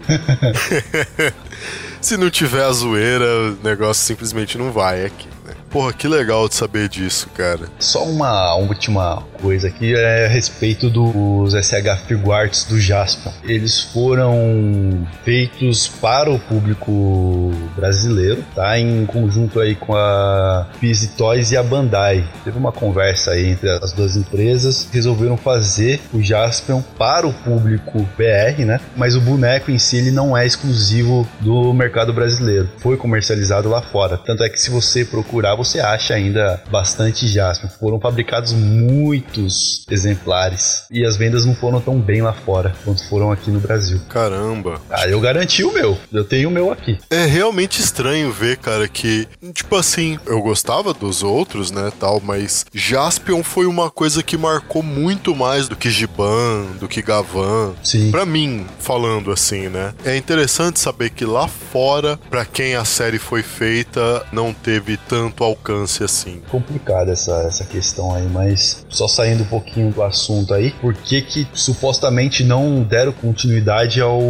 Se 2.00 2.16
não 2.16 2.30
tiver 2.30 2.64
a 2.64 2.72
zoeira, 2.72 3.24
o 3.24 3.58
negócio 3.62 4.04
simplesmente 4.04 4.58
não 4.58 4.72
vai 4.72 5.04
aqui, 5.04 5.26
né? 5.26 5.31
Porra, 5.72 5.90
que 5.94 6.06
legal 6.06 6.46
de 6.50 6.54
saber 6.54 6.86
disso, 6.86 7.30
cara. 7.34 7.66
Só 7.78 8.04
uma 8.04 8.54
última 8.56 9.22
coisa 9.40 9.68
aqui 9.68 9.94
é 9.96 10.26
a 10.26 10.28
respeito 10.28 10.90
dos 10.90 11.54
SH 11.54 12.06
Figuarts 12.06 12.64
do 12.64 12.78
Jasper. 12.78 13.32
Eles 13.42 13.80
foram 13.80 15.08
feitos 15.24 15.88
para 15.88 16.30
o 16.30 16.38
público 16.38 17.50
brasileiro, 17.74 18.44
tá? 18.54 18.78
Em 18.78 19.06
conjunto 19.06 19.60
aí 19.60 19.74
com 19.74 19.96
a 19.96 20.68
Pizzy 20.78 21.08
Toys 21.16 21.52
e 21.52 21.56
a 21.56 21.62
Bandai. 21.62 22.22
Teve 22.44 22.58
uma 22.58 22.70
conversa 22.70 23.30
aí 23.30 23.48
entre 23.48 23.70
as 23.70 23.92
duas 23.92 24.14
empresas, 24.14 24.86
resolveram 24.92 25.38
fazer 25.38 26.02
o 26.12 26.22
Jaspion 26.22 26.82
para 26.98 27.26
o 27.26 27.32
público 27.32 28.06
BR, 28.18 28.62
né? 28.66 28.78
Mas 28.94 29.16
o 29.16 29.20
boneco 29.22 29.70
em 29.70 29.78
si 29.78 29.96
ele 29.96 30.10
não 30.10 30.36
é 30.36 30.46
exclusivo 30.46 31.26
do 31.40 31.72
mercado 31.72 32.12
brasileiro. 32.12 32.68
Foi 32.76 32.98
comercializado 32.98 33.70
lá 33.70 33.80
fora. 33.80 34.18
Tanto 34.18 34.44
é 34.44 34.50
que 34.50 34.60
se 34.60 34.70
você 34.70 35.02
procurar, 35.02 35.61
você 35.64 35.80
acha 35.80 36.14
ainda 36.14 36.62
bastante 36.70 37.26
Jaspion. 37.26 37.68
Foram 37.68 38.00
fabricados 38.00 38.52
muitos 38.52 39.84
exemplares 39.90 40.84
e 40.90 41.04
as 41.04 41.16
vendas 41.16 41.44
não 41.44 41.54
foram 41.54 41.80
tão 41.80 41.98
bem 41.98 42.22
lá 42.22 42.32
fora 42.32 42.74
quanto 42.84 43.08
foram 43.08 43.30
aqui 43.30 43.50
no 43.50 43.60
Brasil. 43.60 44.00
Caramba. 44.08 44.80
Ah, 44.90 45.06
eu 45.06 45.20
garanti 45.20 45.64
o 45.64 45.72
meu. 45.72 45.98
Eu 46.12 46.24
tenho 46.24 46.48
o 46.48 46.52
meu 46.52 46.70
aqui. 46.70 46.98
É 47.10 47.26
realmente 47.26 47.80
estranho 47.80 48.32
ver, 48.32 48.56
cara, 48.58 48.88
que, 48.88 49.26
tipo 49.52 49.76
assim, 49.76 50.18
eu 50.26 50.40
gostava 50.42 50.92
dos 50.92 51.22
outros, 51.22 51.70
né, 51.70 51.92
tal, 51.98 52.20
mas 52.20 52.64
Jaspion 52.72 53.42
foi 53.42 53.66
uma 53.66 53.90
coisa 53.90 54.22
que 54.22 54.36
marcou 54.36 54.82
muito 54.82 55.34
mais 55.34 55.68
do 55.68 55.76
que 55.76 55.90
Giban, 55.90 56.66
do 56.78 56.88
que 56.88 57.02
Gavan. 57.02 57.72
Sim. 57.82 58.10
Pra 58.10 58.26
mim, 58.26 58.66
falando 58.78 59.30
assim, 59.30 59.68
né? 59.68 59.94
É 60.04 60.16
interessante 60.16 60.80
saber 60.80 61.10
que 61.10 61.24
lá 61.24 61.48
fora, 61.48 62.18
pra 62.30 62.44
quem 62.44 62.74
a 62.74 62.84
série 62.84 63.18
foi 63.18 63.42
feita, 63.42 64.24
não 64.32 64.52
teve 64.52 64.96
tanto 64.96 65.44
alcance 65.52 66.02
assim. 66.04 66.42
complicada 66.50 67.12
essa, 67.12 67.32
essa 67.42 67.64
questão 67.64 68.14
aí, 68.14 68.26
mas 68.28 68.84
só 68.88 69.06
saindo 69.06 69.42
um 69.42 69.46
pouquinho 69.46 69.90
do 69.90 70.02
assunto 70.02 70.54
aí, 70.54 70.72
por 70.80 70.94
que 70.94 71.22
que 71.22 71.46
supostamente 71.54 72.44
não 72.44 72.82
deram 72.82 73.12
continuidade 73.12 74.00
ao 74.00 74.20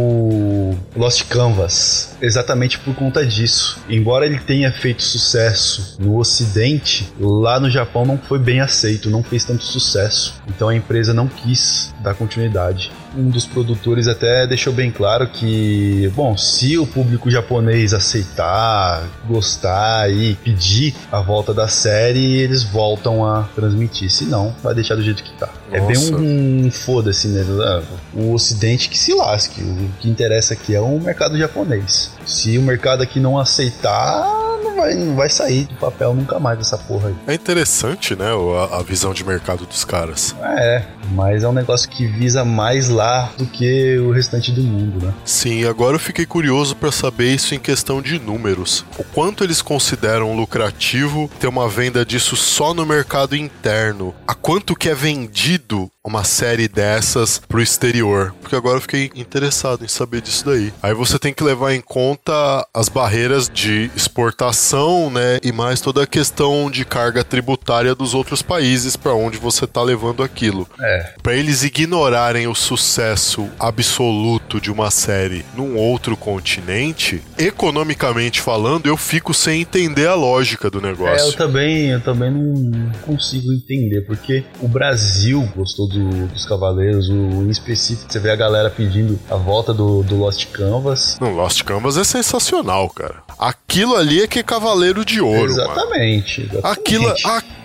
Lost 0.95 1.23
Canvas? 1.27 2.15
Exatamente 2.21 2.79
por 2.79 2.95
conta 2.95 3.25
disso. 3.25 3.79
Embora 3.89 4.25
ele 4.25 4.39
tenha 4.39 4.71
feito 4.71 5.01
sucesso 5.01 5.97
no 5.99 6.17
ocidente, 6.17 7.11
lá 7.19 7.59
no 7.59 7.69
Japão 7.69 8.05
não 8.05 8.17
foi 8.17 8.39
bem 8.39 8.59
aceito, 8.59 9.09
não 9.09 9.23
fez 9.23 9.43
tanto 9.43 9.63
sucesso. 9.63 10.41
Então 10.47 10.69
a 10.69 10.75
empresa 10.75 11.13
não 11.13 11.27
quis 11.27 11.93
dar 12.01 12.13
continuidade. 12.13 12.91
Um 13.15 13.29
dos 13.29 13.45
produtores 13.45 14.07
até 14.07 14.47
deixou 14.47 14.73
bem 14.73 14.91
claro 14.91 15.27
que, 15.27 16.11
bom, 16.15 16.35
se 16.35 16.77
o 16.77 16.87
público 16.87 17.29
japonês 17.29 17.93
aceitar, 17.93 19.07
gostar 19.27 20.11
e 20.11 20.35
pedir 20.35 20.95
a 21.11 21.21
volta 21.21 21.53
da 21.53 21.67
série, 21.67 22.37
eles 22.37 22.63
voltam 22.63 23.25
a 23.25 23.43
transmitir. 23.55 24.09
Se 24.09 24.25
não, 24.25 24.55
vai 24.63 24.73
deixar 24.73 24.95
do 24.95 25.03
jeito 25.03 25.23
que 25.23 25.31
tá. 25.33 25.49
É 25.73 25.79
bem 25.81 25.95
Nossa. 25.95 26.15
um, 26.15 26.65
um 26.67 26.71
foda-se, 26.71 27.27
né? 27.27 27.43
Ah, 27.63 27.81
O 28.13 28.33
ocidente 28.33 28.89
que 28.89 28.97
se 28.97 29.13
lasque. 29.13 29.61
O 29.61 29.89
que 29.99 30.09
interessa 30.09 30.53
aqui 30.53 30.75
é 30.75 30.79
o 30.79 30.99
mercado 30.99 31.37
japonês. 31.37 32.11
Se 32.25 32.57
o 32.57 32.61
mercado 32.61 33.01
aqui 33.03 33.19
não 33.19 33.37
aceitar, 33.39 34.23
não 34.63 34.75
vai, 34.75 34.93
não 34.95 35.15
vai 35.15 35.29
sair 35.29 35.65
do 35.65 35.75
papel 35.75 36.13
nunca 36.13 36.39
mais 36.39 36.59
essa 36.59 36.77
porra 36.77 37.09
aí. 37.09 37.15
É 37.27 37.33
interessante, 37.33 38.15
né, 38.15 38.27
a, 38.71 38.77
a 38.79 38.83
visão 38.83 39.13
de 39.13 39.23
mercado 39.25 39.65
dos 39.65 39.83
caras. 39.83 40.35
É, 40.41 40.83
mas 41.11 41.43
é 41.43 41.47
um 41.47 41.53
negócio 41.53 41.89
que 41.89 42.05
visa 42.07 42.43
mais 42.45 42.87
lá 42.89 43.31
do 43.37 43.45
que 43.45 43.97
o 43.97 44.11
restante 44.11 44.51
do 44.51 44.61
mundo, 44.61 45.05
né? 45.05 45.13
Sim, 45.25 45.65
agora 45.65 45.95
eu 45.95 45.99
fiquei 45.99 46.25
curioso 46.25 46.75
pra 46.75 46.91
saber 46.91 47.33
isso 47.33 47.53
em 47.53 47.59
questão 47.59 48.01
de 48.01 48.19
números. 48.19 48.85
O 48.97 49.03
quanto 49.03 49.43
eles 49.43 49.61
consideram 49.61 50.35
lucrativo 50.35 51.29
ter 51.39 51.47
uma 51.47 51.67
venda 51.67 52.05
disso 52.05 52.35
só 52.35 52.73
no 52.73 52.85
mercado 52.85 53.35
interno? 53.35 54.13
A 54.27 54.33
quanto 54.33 54.75
que 54.75 54.89
é 54.89 54.95
vendido 54.95 55.62
uma 56.03 56.23
série 56.23 56.67
dessas 56.67 57.39
pro 57.47 57.61
exterior? 57.61 58.33
Porque 58.41 58.55
agora 58.55 58.77
eu 58.77 58.81
fiquei 58.81 59.09
interessado 59.15 59.83
em 59.85 59.87
saber 59.87 60.21
disso 60.21 60.45
daí. 60.45 60.73
Aí 60.81 60.93
você 60.93 61.17
tem 61.17 61.33
que 61.33 61.43
levar 61.43 61.73
em 61.73 61.81
conta 61.81 62.33
as 62.73 62.89
barreiras 62.89 63.49
de 63.49 63.89
exportação, 63.95 65.09
né, 65.09 65.39
e 65.43 65.51
mais 65.51 65.79
toda 65.79 66.03
a 66.03 66.07
questão 66.07 66.69
de 66.69 66.83
carga 66.83 67.23
tributária 67.23 67.95
dos 67.95 68.13
outros 68.13 68.41
países 68.41 68.95
pra 68.95 69.13
onde 69.13 69.37
você 69.37 69.65
tá 69.67 69.81
levando 69.81 70.23
aquilo. 70.23 70.67
É, 70.79 71.13
Pra 71.21 71.33
eles 71.35 71.63
ignorarem 71.63 72.47
o 72.47 72.55
sucesso 72.55 73.47
absoluto 73.59 74.59
de 74.59 74.71
uma 74.71 74.91
série 74.91 75.45
num 75.55 75.77
outro 75.77 76.17
continente, 76.17 77.21
economicamente 77.37 78.41
falando, 78.41 78.87
eu 78.87 78.97
fico 78.97 79.33
sem 79.33 79.61
entender 79.61 80.07
a 80.07 80.15
lógica 80.15 80.69
do 80.69 80.79
É, 80.79 80.81
eu 80.81 80.87
negócio. 80.87 81.33
também, 81.37 81.89
eu 81.91 82.01
também 82.01 82.31
não 82.31 82.91
consigo 83.03 83.51
entender, 83.53 84.01
porque 84.01 84.43
o 84.59 84.67
Brasil 84.67 85.49
gostou 85.55 85.87
do- 85.87 86.27
dos 86.27 86.45
Cavaleiros, 86.45 87.07
o, 87.09 87.13
em 87.13 87.49
específico, 87.49 88.11
você 88.11 88.19
vê 88.19 88.31
a 88.31 88.35
galera 88.35 88.69
pedindo 88.69 89.19
a 89.29 89.35
volta 89.35 89.73
do, 89.73 90.03
do 90.03 90.15
Lost 90.17 90.47
Canvas. 90.51 91.17
Não, 91.19 91.33
Lost 91.35 91.63
Canvas 91.63 91.97
é 91.97 92.03
sensacional, 92.03 92.89
cara. 92.89 93.23
Aquilo 93.37 93.95
ali 93.95 94.21
é 94.21 94.27
que 94.27 94.39
é 94.39 94.43
Cavaleiro 94.43 95.03
de 95.05 95.19
Ouro, 95.21 95.51
exatamente, 95.51 96.41
exatamente. 96.41 96.67
Aquilo, 96.79 97.13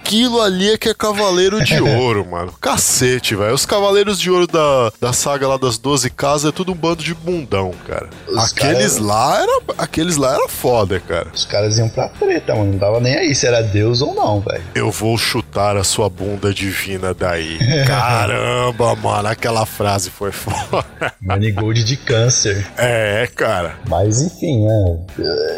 aquilo 0.09 0.40
ali 0.40 0.71
é 0.71 0.79
que 0.79 0.88
é 0.88 0.94
Cavaleiro 0.94 1.62
de 1.62 1.79
Ouro, 1.81 2.25
mano. 2.27 2.53
Cacete, 2.59 3.35
velho. 3.35 3.55
Os 3.55 3.66
Cavaleiros 3.66 4.18
de 4.18 4.31
Ouro 4.31 4.47
da, 4.47 4.90
da 5.01 5.12
saga 5.12 5.47
lá 5.47 5.59
das 5.59 5.77
12 5.77 6.09
casas 6.11 6.49
é 6.49 6.53
tudo 6.53 6.73
um 6.73 6.75
bando 6.75 7.03
de 7.05 7.14
bundão, 7.14 7.73
cara. 7.87 8.09
Os 8.27 8.53
aqueles 8.53 8.94
caras- 8.94 8.99
lá 8.99 9.42
era, 9.42 9.61
aqueles 9.77 10.16
lá 10.16 10.35
era 10.35 10.49
foda, 10.49 10.99
cara. 10.99 11.29
Os 11.35 11.44
caras 11.44 11.77
iam 11.79 11.88
pra 11.90 12.09
treta, 12.09 12.55
mano. 12.55 12.73
Não 12.73 12.79
tava 12.79 13.01
nem 13.01 13.14
aí 13.16 13.35
se 13.35 13.47
era 13.47 13.62
Deus 13.62 14.01
ou 14.01 14.14
não, 14.14 14.40
velho. 14.40 14.62
Eu 14.75 14.90
vou 14.90 15.16
chutar 15.18 15.77
a 15.77 15.85
sua 15.85 16.09
bunda 16.09 16.55
divina 16.55 17.12
daí. 17.12 17.59
Caramba, 17.87 18.94
mano, 18.97 19.29
aquela 19.29 19.66
frase 19.66 20.09
foi 20.11 20.33
foda. 20.33 20.85
Manigold 21.21 21.85
de 21.85 21.97
câncer. 21.99 22.66
É, 22.79 23.29
cara. 23.35 23.77
Mas 23.87 24.23
enfim, 24.23 24.64
né? 24.66 24.99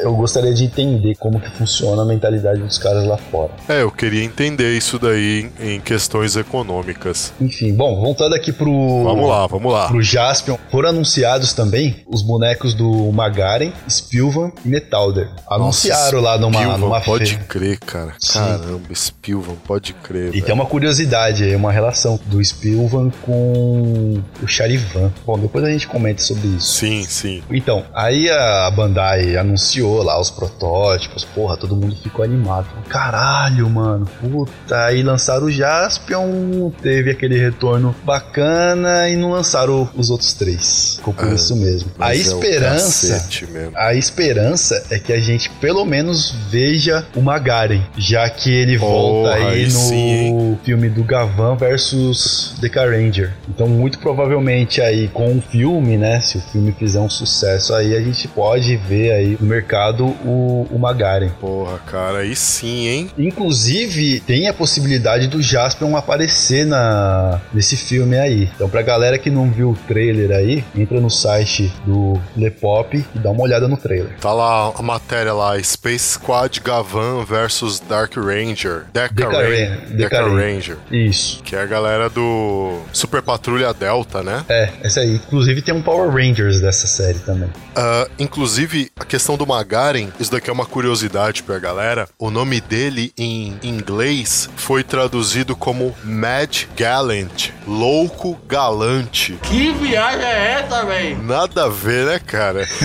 Eu 0.03 0.15
gostaria 0.17 0.53
de 0.53 0.65
entender 0.65 1.15
como 1.17 1.41
que 1.41 1.51
funciona 1.51 2.03
a 2.03 2.05
mentalidade 2.05 2.61
dos 2.61 2.79
caras 2.79 3.05
lá 3.07 3.17
fora. 3.17 3.53
É, 3.69 3.83
eu 3.83 3.91
queria 3.93 4.25
entender 4.25 4.40
isso 4.49 4.99
daí 4.99 5.51
em, 5.61 5.81
questões 5.81 6.35
econômicas. 6.35 7.33
Enfim, 7.41 7.75
bom, 7.75 8.01
voltando 8.01 8.35
aqui 8.35 8.53
pro. 8.53 9.05
Vamos 9.05 9.29
lá, 9.29 9.47
vamos 9.47 9.73
lá. 9.73 9.89
Pro 9.89 10.03
Jaspion, 10.03 10.57
foram 10.71 10.89
anunciados 10.89 11.53
também 11.53 11.97
os 12.07 12.23
bonecos 12.23 12.73
do 12.73 13.13
Magaren, 13.13 13.73
Spilvan 13.89 14.51
e 14.65 14.69
Metalder. 14.69 15.29
Anunciaram 15.49 16.21
lá 16.21 16.39
numa, 16.39 16.59
Spilvan, 16.59 16.79
numa 16.79 17.01
pode 17.01 17.31
feira. 17.31 17.45
crer, 17.45 17.79
cara. 17.81 18.15
Sim. 18.19 18.39
Caramba, 18.39 18.95
Spilvan, 18.95 19.55
pode 19.67 19.93
crer. 19.93 20.29
E 20.29 20.31
velho. 20.31 20.45
tem 20.45 20.55
uma 20.55 20.67
curiosidade 20.67 21.45
aí, 21.45 21.55
uma 21.55 21.73
relação 21.73 22.19
do 22.27 22.43
Spilvan 22.43 23.11
com 23.23 24.23
o 24.43 24.47
Charivan. 24.47 25.13
Bom, 25.27 25.39
depois 25.39 25.65
a 25.65 25.71
gente 25.71 25.87
comenta 25.87 26.23
sobre 26.23 26.49
isso. 26.49 26.79
Sim, 26.79 27.03
sim. 27.03 27.43
Então, 27.51 27.85
aí 27.95 28.31
a 28.31 28.71
Bandai 28.71 29.37
anunciou 29.37 30.03
lá 30.03 30.19
os 30.19 30.31
protótipos, 30.31 31.25
porra, 31.25 31.57
todo 31.57 31.77
mundo 31.77 31.95
ficou 32.03 32.25
animado. 32.25 32.67
Caralho, 32.89 33.69
mano, 33.69 34.09
puta. 34.31 34.85
Aí 34.87 35.03
lançaram 35.03 35.47
o 35.47 35.51
Jaspion, 35.51 36.71
teve 36.83 37.11
aquele 37.11 37.39
retorno 37.39 37.95
bacana 38.05 39.09
e 39.09 39.17
não 39.17 39.31
lançaram 39.33 39.89
os 39.97 40.11
outros 40.11 40.33
três. 40.33 40.95
Ficou 40.97 41.13
por 41.15 41.29
É, 41.29 41.35
isso 41.35 41.57
mesmo. 41.57 41.91
A 41.99 42.15
é 42.15 42.17
esperança. 42.19 43.09
cacete 43.09 43.47
mesmo. 43.47 43.73
A 43.77 43.95
esperança 43.95 44.83
é 44.91 44.99
que 44.99 45.13
a 45.13 45.21
gente 45.21 45.51
pelo 45.61 45.85
menos 45.85 46.35
veja 46.51 47.07
o 47.15 47.21
Magaren, 47.21 47.83
já 47.97 48.29
que 48.29 48.51
ele 48.53 48.77
volta 48.77 49.31
Porra, 49.37 49.49
aí 49.51 49.61
aí 49.61 49.65
no 49.65 49.71
sim, 49.71 50.59
filme 50.65 50.89
do 50.89 51.03
Gavan 51.05 51.57
versus 51.57 52.55
Deca 52.61 52.85
Ranger. 52.89 53.33
Então, 53.49 53.67
muito 53.69 53.99
provavelmente 53.99 54.81
aí 54.81 55.09
com 55.09 55.37
o 55.37 55.41
filme, 55.43 55.97
né, 55.97 56.21
se 56.21 56.39
o 56.39 56.41
filme 56.41 56.73
fizer 56.79 57.01
um 57.01 57.11
sucesso 57.11 57.75
aí, 57.75 57.97
a 57.97 58.01
gente 58.01 58.29
pode 58.29 58.77
ver 58.77 59.13
aí 59.13 59.37
no 59.41 59.47
mercado 59.47 60.05
o, 60.25 60.67
o 60.71 60.79
Magaren. 60.79 61.31
Porra, 61.41 61.79
cara, 61.79 62.19
aí 62.19 62.35
sim, 62.37 62.87
hein? 62.87 63.11
Inclusive, 63.19 64.20
tem 64.27 64.49
a 64.49 64.55
possibilidade 64.55 65.27
do 65.27 65.43
Jaspion 65.43 65.97
aparecer 65.97 66.65
na, 66.67 67.41
nesse 67.53 67.77
filme 67.77 68.19
aí. 68.19 68.49
Então 68.55 68.69
pra 68.69 68.83
galera 68.83 69.19
que 69.19 69.31
não 69.31 69.51
viu 69.51 69.71
o 69.71 69.77
trailer 69.89 70.31
aí, 70.37 70.65
entra 70.77 71.01
no 71.01 71.11
site 71.11 71.73
do 71.87 72.21
Lepop 72.37 72.97
e 73.15 73.19
dá 73.19 73.31
uma 73.31 73.43
olhada 73.43 73.67
no 73.69 73.77
trailer. 73.77 74.17
Tá 74.21 74.33
lá 74.33 74.73
a 74.77 74.83
matéria 74.83 75.33
lá, 75.33 75.61
Space 75.63 76.15
Squad 76.15 76.61
Gavan 76.61 77.25
versus 77.25 77.81
Dark 77.81 78.17
Ranger. 78.17 78.85
Deca, 78.93 79.15
Deca 79.15 79.31
Ran- 79.43 79.49
Deca 79.49 79.95
Deca 79.97 80.23
Ran- 80.23 80.35
Ranger. 80.37 80.77
Isso. 80.91 81.43
Que 81.43 81.57
é 81.57 81.61
a 81.63 81.67
galera 81.67 82.09
do 82.09 82.81
Super 82.93 83.23
Patrulha 83.23 83.73
Delta, 83.75 84.23
né? 84.23 84.45
É, 84.49 84.71
essa 84.83 85.01
aí. 85.01 85.15
Inclusive 85.17 85.63
tem 85.63 85.75
um 85.75 85.83
Power 85.83 86.11
Rangers 86.11 86.61
dessa 86.61 86.87
série 86.87 87.19
também. 87.21 87.49
Ah, 87.75 88.07
inclusive, 88.19 88.91
a 88.99 89.05
questão 89.05 89.37
do 89.37 89.47
Magaren, 89.47 90.09
isso 90.19 90.31
daqui 90.31 90.51
é 90.51 90.53
uma 90.53 90.67
curiosidade 90.67 91.43
pra 91.43 91.59
galera. 91.59 92.09
O 92.19 92.31
nome 92.31 92.61
dele 92.61 93.13
em 93.19 93.59
inglês 93.63 94.10
foi 94.57 94.83
traduzido 94.83 95.55
como 95.55 95.95
Mad 96.05 96.65
Gallant, 96.77 97.51
louco 97.67 98.39
galante. 98.49 99.39
Que 99.43 99.73
viagem 99.73 100.25
é 100.25 100.61
essa, 100.65 100.85
velho? 100.85 101.23
Nada 101.23 101.65
a 101.65 101.69
ver, 101.69 102.07
né, 102.07 102.19
cara? 102.19 102.67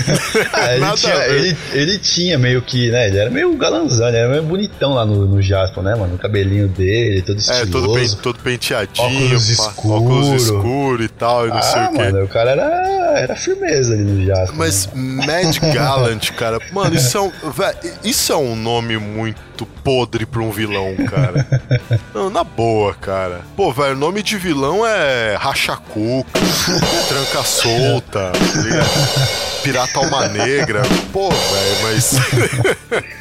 Ah, 0.52 0.72
ele, 0.72 0.80
Nada 0.80 0.96
tinha, 0.96 1.14
a 1.14 1.18
ver. 1.18 1.34
ele, 1.34 1.56
ele 1.72 1.98
tinha 1.98 2.38
meio 2.38 2.60
que, 2.62 2.90
né? 2.90 3.08
Ele 3.08 3.18
era 3.18 3.30
meio 3.30 3.54
galanzão, 3.56 4.08
ele 4.08 4.16
era 4.16 4.28
meio 4.28 4.42
bonitão 4.42 4.92
lá 4.94 5.04
no, 5.04 5.26
no 5.26 5.40
Jaspion, 5.42 5.82
né, 5.82 5.94
mano? 5.94 6.14
O 6.14 6.18
cabelinho 6.18 6.68
dele, 6.68 7.22
todo 7.22 7.36
É, 7.36 7.40
estiloso. 7.40 7.70
todo, 7.72 7.92
pen- 7.94 8.16
todo 8.22 8.38
penteadinho, 8.40 9.06
Óculos 9.26 9.56
pá, 9.56 9.62
escuro. 9.68 9.94
óculos 9.94 10.42
escuro 10.42 11.02
e 11.04 11.08
tal, 11.08 11.46
e 11.46 11.50
não 11.50 11.62
sei 11.62 11.80
Ah, 11.80 11.88
o 11.88 11.92
quê. 11.92 11.98
mano, 11.98 12.24
o 12.24 12.28
cara 12.28 12.50
era, 12.52 13.18
era 13.20 13.36
firmeza 13.36 13.94
ali 13.94 14.02
no 14.02 14.24
Jaspion. 14.26 14.56
Mas 14.56 14.86
né? 14.94 15.42
Mad 15.42 15.58
Gallant, 15.74 16.30
cara, 16.32 16.58
mano, 16.72 16.94
isso 16.94 17.16
é 17.16 17.20
um. 17.20 17.32
vé, 17.50 17.74
isso 18.04 18.32
é 18.32 18.36
um 18.36 18.54
nome 18.56 18.96
muito 18.98 19.64
podre 19.82 20.26
pra 20.26 20.42
um 20.42 20.50
vilão, 20.50 20.94
cara. 21.08 21.46
Não, 22.14 22.28
na 22.28 22.42
boa, 22.44 22.92
cara. 22.94 23.40
Pô, 23.56 23.72
velho, 23.72 23.92
o 23.94 23.98
nome 23.98 24.22
de 24.22 24.36
vilão 24.36 24.65
é 24.86 25.36
Rachacuco, 25.38 26.26
Tranca 27.08 27.44
Solta, 27.44 28.32
ligado? 28.62 29.46
Pirata 29.62 29.98
Alma 29.98 30.28
Negra. 30.28 30.82
Pô, 31.12 31.28
velho, 31.30 31.82
mas. 31.82 32.14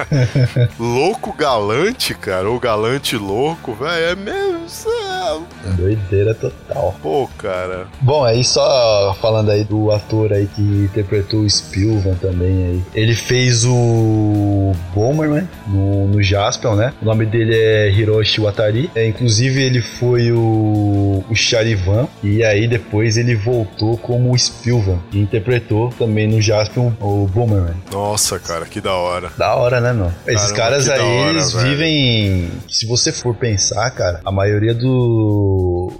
louco 0.80 1.34
galante, 1.34 2.16
cara, 2.16 2.50
ou 2.50 2.60
galante 2.60 3.16
louco, 3.16 3.74
velho, 3.74 4.12
é 4.12 4.16
mesmo. 4.16 5.05
É- 5.26 5.70
Doideira 5.76 6.34
total. 6.34 6.96
Pô, 7.02 7.28
cara. 7.38 7.88
Bom, 8.02 8.24
aí 8.24 8.44
só 8.44 9.16
falando 9.22 9.52
aí 9.52 9.64
do 9.64 9.92
ator 9.92 10.32
aí 10.34 10.48
que 10.48 10.62
interpretou 10.62 11.42
o 11.42 11.50
Spilvan 11.50 12.16
também 12.16 12.66
aí. 12.68 12.82
Ele 12.94 13.16
fez 13.16 13.66
o 13.66 14.72
Bomberman 14.94 15.48
no, 15.68 16.08
no 16.08 16.22
Jaspion, 16.24 16.76
né? 16.76 16.94
O 17.02 17.06
nome 17.06 17.26
dele 17.26 17.56
é 17.58 17.90
Hiroshi 17.90 18.42
Watari. 18.42 18.90
É, 18.96 19.08
inclusive 19.08 19.62
ele 19.62 19.82
foi 19.82 20.32
o, 20.32 21.24
o 21.30 21.36
Charivan 21.36 22.08
e 22.24 22.44
aí 22.44 22.68
depois 22.68 23.18
ele 23.18 23.36
voltou 23.36 23.98
como 23.98 24.32
o 24.34 24.38
Spilvan 24.38 25.00
e 25.12 25.20
interpretou 25.20 25.90
também 25.98 26.28
no 26.28 26.42
Jaspion 26.42 26.92
o 27.02 27.28
Bomberman. 27.28 27.76
Nossa, 27.92 28.40
cara, 28.40 28.66
que 28.66 28.80
da 28.82 28.94
hora. 28.94 29.32
Da 29.38 29.56
hora, 29.56 29.80
né, 29.82 29.94
meu? 29.94 30.12
Esses 30.28 30.52
Caramba, 30.52 30.56
caras 30.56 30.90
aí, 30.90 31.00
hora, 31.02 31.30
eles 31.32 31.54
velho. 31.54 31.70
vivem. 31.70 32.50
Se 32.70 32.86
você 32.86 33.12
for 33.12 33.36
pensar, 33.36 33.90
cara, 33.92 34.22
a 34.26 34.32
maioria 34.32 34.74
do, 34.74 35.15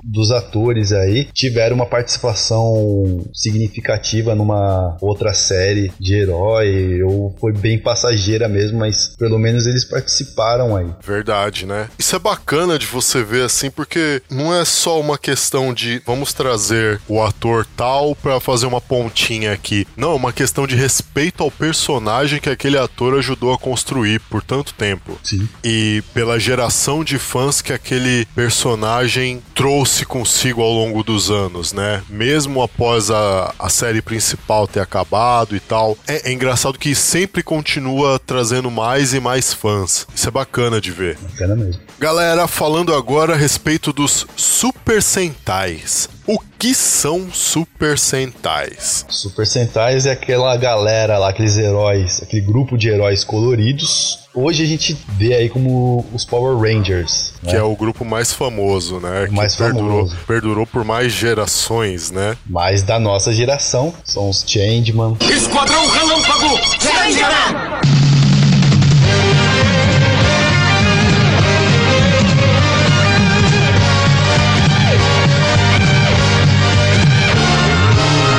dos 0.04 0.32
atores 0.32 0.92
aí 0.92 1.26
tiveram 1.34 1.76
uma 1.76 1.86
participação 1.86 3.26
significativa 3.34 4.36
numa 4.36 4.98
outra 5.02 5.34
série 5.34 5.92
de 6.00 6.16
herói, 6.16 7.04
ou 7.04 7.36
foi 7.40 7.54
bem 7.54 7.80
passageira 7.80 8.48
mesmo, 8.48 8.80
mas 8.80 9.16
pelo 9.18 9.38
menos 9.38 9.66
eles 9.68 9.86
participaram 9.86 10.76
aí. 10.76 10.88
Verdade, 11.04 11.66
né? 11.66 11.90
Isso 11.98 12.16
é 12.16 12.20
bacana 12.20 12.78
de 12.80 12.86
você 12.86 13.24
ver 13.24 13.44
assim, 13.44 13.70
porque 13.70 14.22
não 14.30 14.54
é 14.54 14.64
só 14.66 15.00
uma 15.00 15.18
questão 15.18 15.74
de 15.74 16.02
vamos 16.06 16.34
trazer 16.34 17.00
o 17.08 17.22
ator 17.22 17.66
tal 17.76 18.16
pra 18.16 18.40
fazer 18.40 18.66
uma 18.66 18.82
pontinha 18.82 19.52
aqui. 19.52 19.88
Não, 19.96 20.12
é 20.12 20.16
uma 20.16 20.34
questão 20.34 20.68
de 20.68 20.76
respeito 20.76 21.44
ao 21.44 21.52
personagem 21.52 22.40
que 22.40 22.50
aquele 22.50 22.78
ator 22.78 23.18
ajudou 23.18 23.54
a 23.54 23.58
construir 23.58 24.20
por 24.22 24.44
tanto 24.44 24.74
tempo. 24.74 25.18
Sim. 25.24 25.48
E 25.64 26.04
pela 26.14 26.40
geração 26.40 27.04
de 27.04 27.18
fãs 27.18 27.62
que 27.62 27.74
aquele 27.74 28.26
personagem 28.36 29.05
trouxe 29.54 30.06
consigo 30.06 30.62
ao 30.62 30.72
longo 30.72 31.04
dos 31.04 31.30
anos, 31.30 31.74
né? 31.74 32.04
Mesmo 32.10 32.62
após 32.62 33.10
a, 33.10 33.54
a 33.58 33.70
série 33.70 34.02
principal 34.02 34.68
ter 34.68 34.80
acabado 34.80 35.56
e 35.56 35.60
tal. 35.60 35.98
É, 36.08 36.30
é 36.30 36.34
engraçado 36.34 36.80
que 36.80 36.94
sempre 36.96 37.44
continua 37.44 38.20
trazendo 38.20 38.70
mais 38.72 39.14
e 39.14 39.20
mais 39.20 39.54
fãs. 39.54 40.08
Isso 40.14 40.28
é 40.28 40.32
bacana 40.32 40.82
de 40.82 40.92
ver. 40.92 41.18
Bacana 41.22 41.56
mesmo. 41.56 41.82
Galera, 42.00 42.48
falando 42.48 42.94
agora 42.94 43.34
a 43.34 43.38
respeito 43.38 43.94
dos 43.94 44.28
Super 44.36 45.02
Sentais. 45.02 46.10
O 46.28 46.40
que 46.58 46.74
são 46.74 47.32
Super 47.32 48.00
Sentais? 48.00 49.06
Super 49.10 49.46
Sentais 49.46 50.06
é 50.06 50.12
aquela 50.12 50.58
galera 50.58 51.18
lá, 51.18 51.30
aqueles 51.30 51.58
heróis, 51.58 52.22
aquele 52.22 52.42
grupo 52.42 52.78
de 52.78 52.90
heróis 52.90 53.24
coloridos. 53.24 54.25
Hoje 54.38 54.64
a 54.64 54.68
gente 54.68 54.98
vê 55.18 55.34
aí 55.34 55.50
como 55.50 56.06
os 56.14 56.26
Power 56.26 56.58
Rangers. 56.58 57.32
né? 57.42 57.52
Que 57.52 57.56
é 57.56 57.64
o 57.64 57.74
grupo 57.74 58.04
mais 58.04 58.34
famoso, 58.34 59.00
né? 59.00 59.30
mais 59.32 59.54
que 59.56 59.64
perdurou, 59.64 60.00
famoso. 60.08 60.18
perdurou 60.28 60.68
por 60.68 60.84
mais 60.84 61.14
gerações, 61.14 62.12
né? 62.12 62.36
Mas 62.46 62.84
da 62.84 63.00
nossa 63.00 63.32
geração, 63.34 63.94
são 64.04 64.30
os 64.30 64.44
Changeman, 64.46 65.16
Esquadrão 65.22 65.88
Relâmpago! 65.88 66.60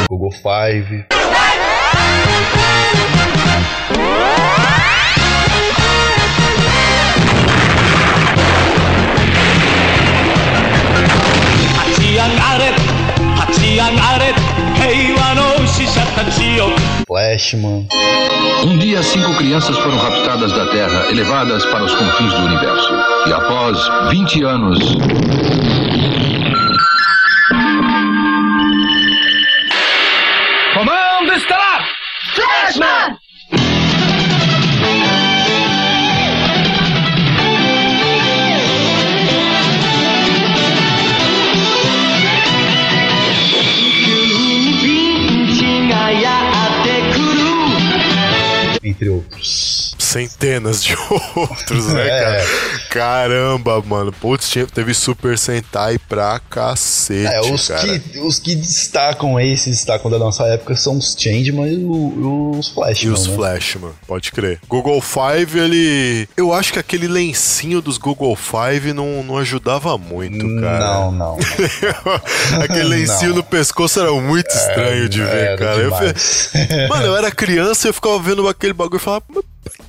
Google 0.08 0.30
Five, 0.32 1.04
Um 18.64 18.78
dia, 18.78 19.02
cinco 19.02 19.34
crianças 19.34 19.76
foram 19.78 19.96
raptadas 19.96 20.52
da 20.52 20.66
Terra, 20.66 21.10
elevadas 21.10 21.64
para 21.66 21.82
os 21.82 21.92
confins 21.92 22.32
do 22.32 22.46
universo. 22.46 22.92
E 23.26 23.32
após 23.32 23.78
20 24.10 24.44
anos. 24.44 24.78
Centenas 50.16 50.82
de 50.82 50.96
outros, 51.36 51.86
né, 51.92 52.06
É. 52.08 52.20
cara? 52.22 52.44
Caramba, 52.90 53.82
mano. 53.82 54.12
Putz, 54.12 54.52
teve 54.72 54.94
Super 54.94 55.38
Sentai 55.38 55.98
pra 55.98 56.40
cacete, 56.40 57.26
É, 57.26 57.40
os 57.40 57.68
cara. 57.68 57.98
que, 57.98 58.18
os 58.20 58.38
que 58.38 58.54
destacam 58.54 59.36
se 59.56 59.70
destacam 59.70 60.10
da 60.10 60.18
nossa 60.18 60.44
época, 60.44 60.74
são 60.76 60.96
os 60.96 61.14
Changeman 61.18 61.66
e, 61.68 61.74
e 61.74 61.84
os 61.84 62.68
E 62.68 62.74
Flashman. 62.74 63.12
os 63.12 63.26
né? 63.26 63.34
Flashman, 63.36 63.90
pode 64.06 64.32
crer. 64.32 64.60
Google 64.68 65.00
Five, 65.00 65.58
ele. 65.58 66.28
Eu 66.36 66.52
acho 66.52 66.72
que 66.72 66.78
aquele 66.78 67.06
lencinho 67.06 67.80
dos 67.82 67.98
Google 67.98 68.34
Five 68.36 68.92
não, 68.92 69.22
não 69.22 69.36
ajudava 69.38 69.96
muito, 69.98 70.38
cara. 70.60 70.78
Não, 70.78 71.12
não. 71.12 71.38
aquele 72.62 72.84
lencinho 72.84 73.30
Não. 73.30 73.36
no 73.36 73.42
pescoço 73.44 74.00
era 74.00 74.12
muito 74.12 74.48
estranho 74.48 75.08
de 75.08 75.22
ver, 75.22 75.58
cara. 75.58 75.76
Eu 75.80 75.90
Mano, 76.88 77.06
eu 77.06 77.16
era 77.16 77.30
criança 77.30 77.86
e 77.86 77.90
eu 77.90 77.94
ficava 77.94 78.18
vendo 78.18 78.46
aquele 78.48 78.72
bagulho 78.72 78.96
e 78.96 79.00
falava, 79.00 79.24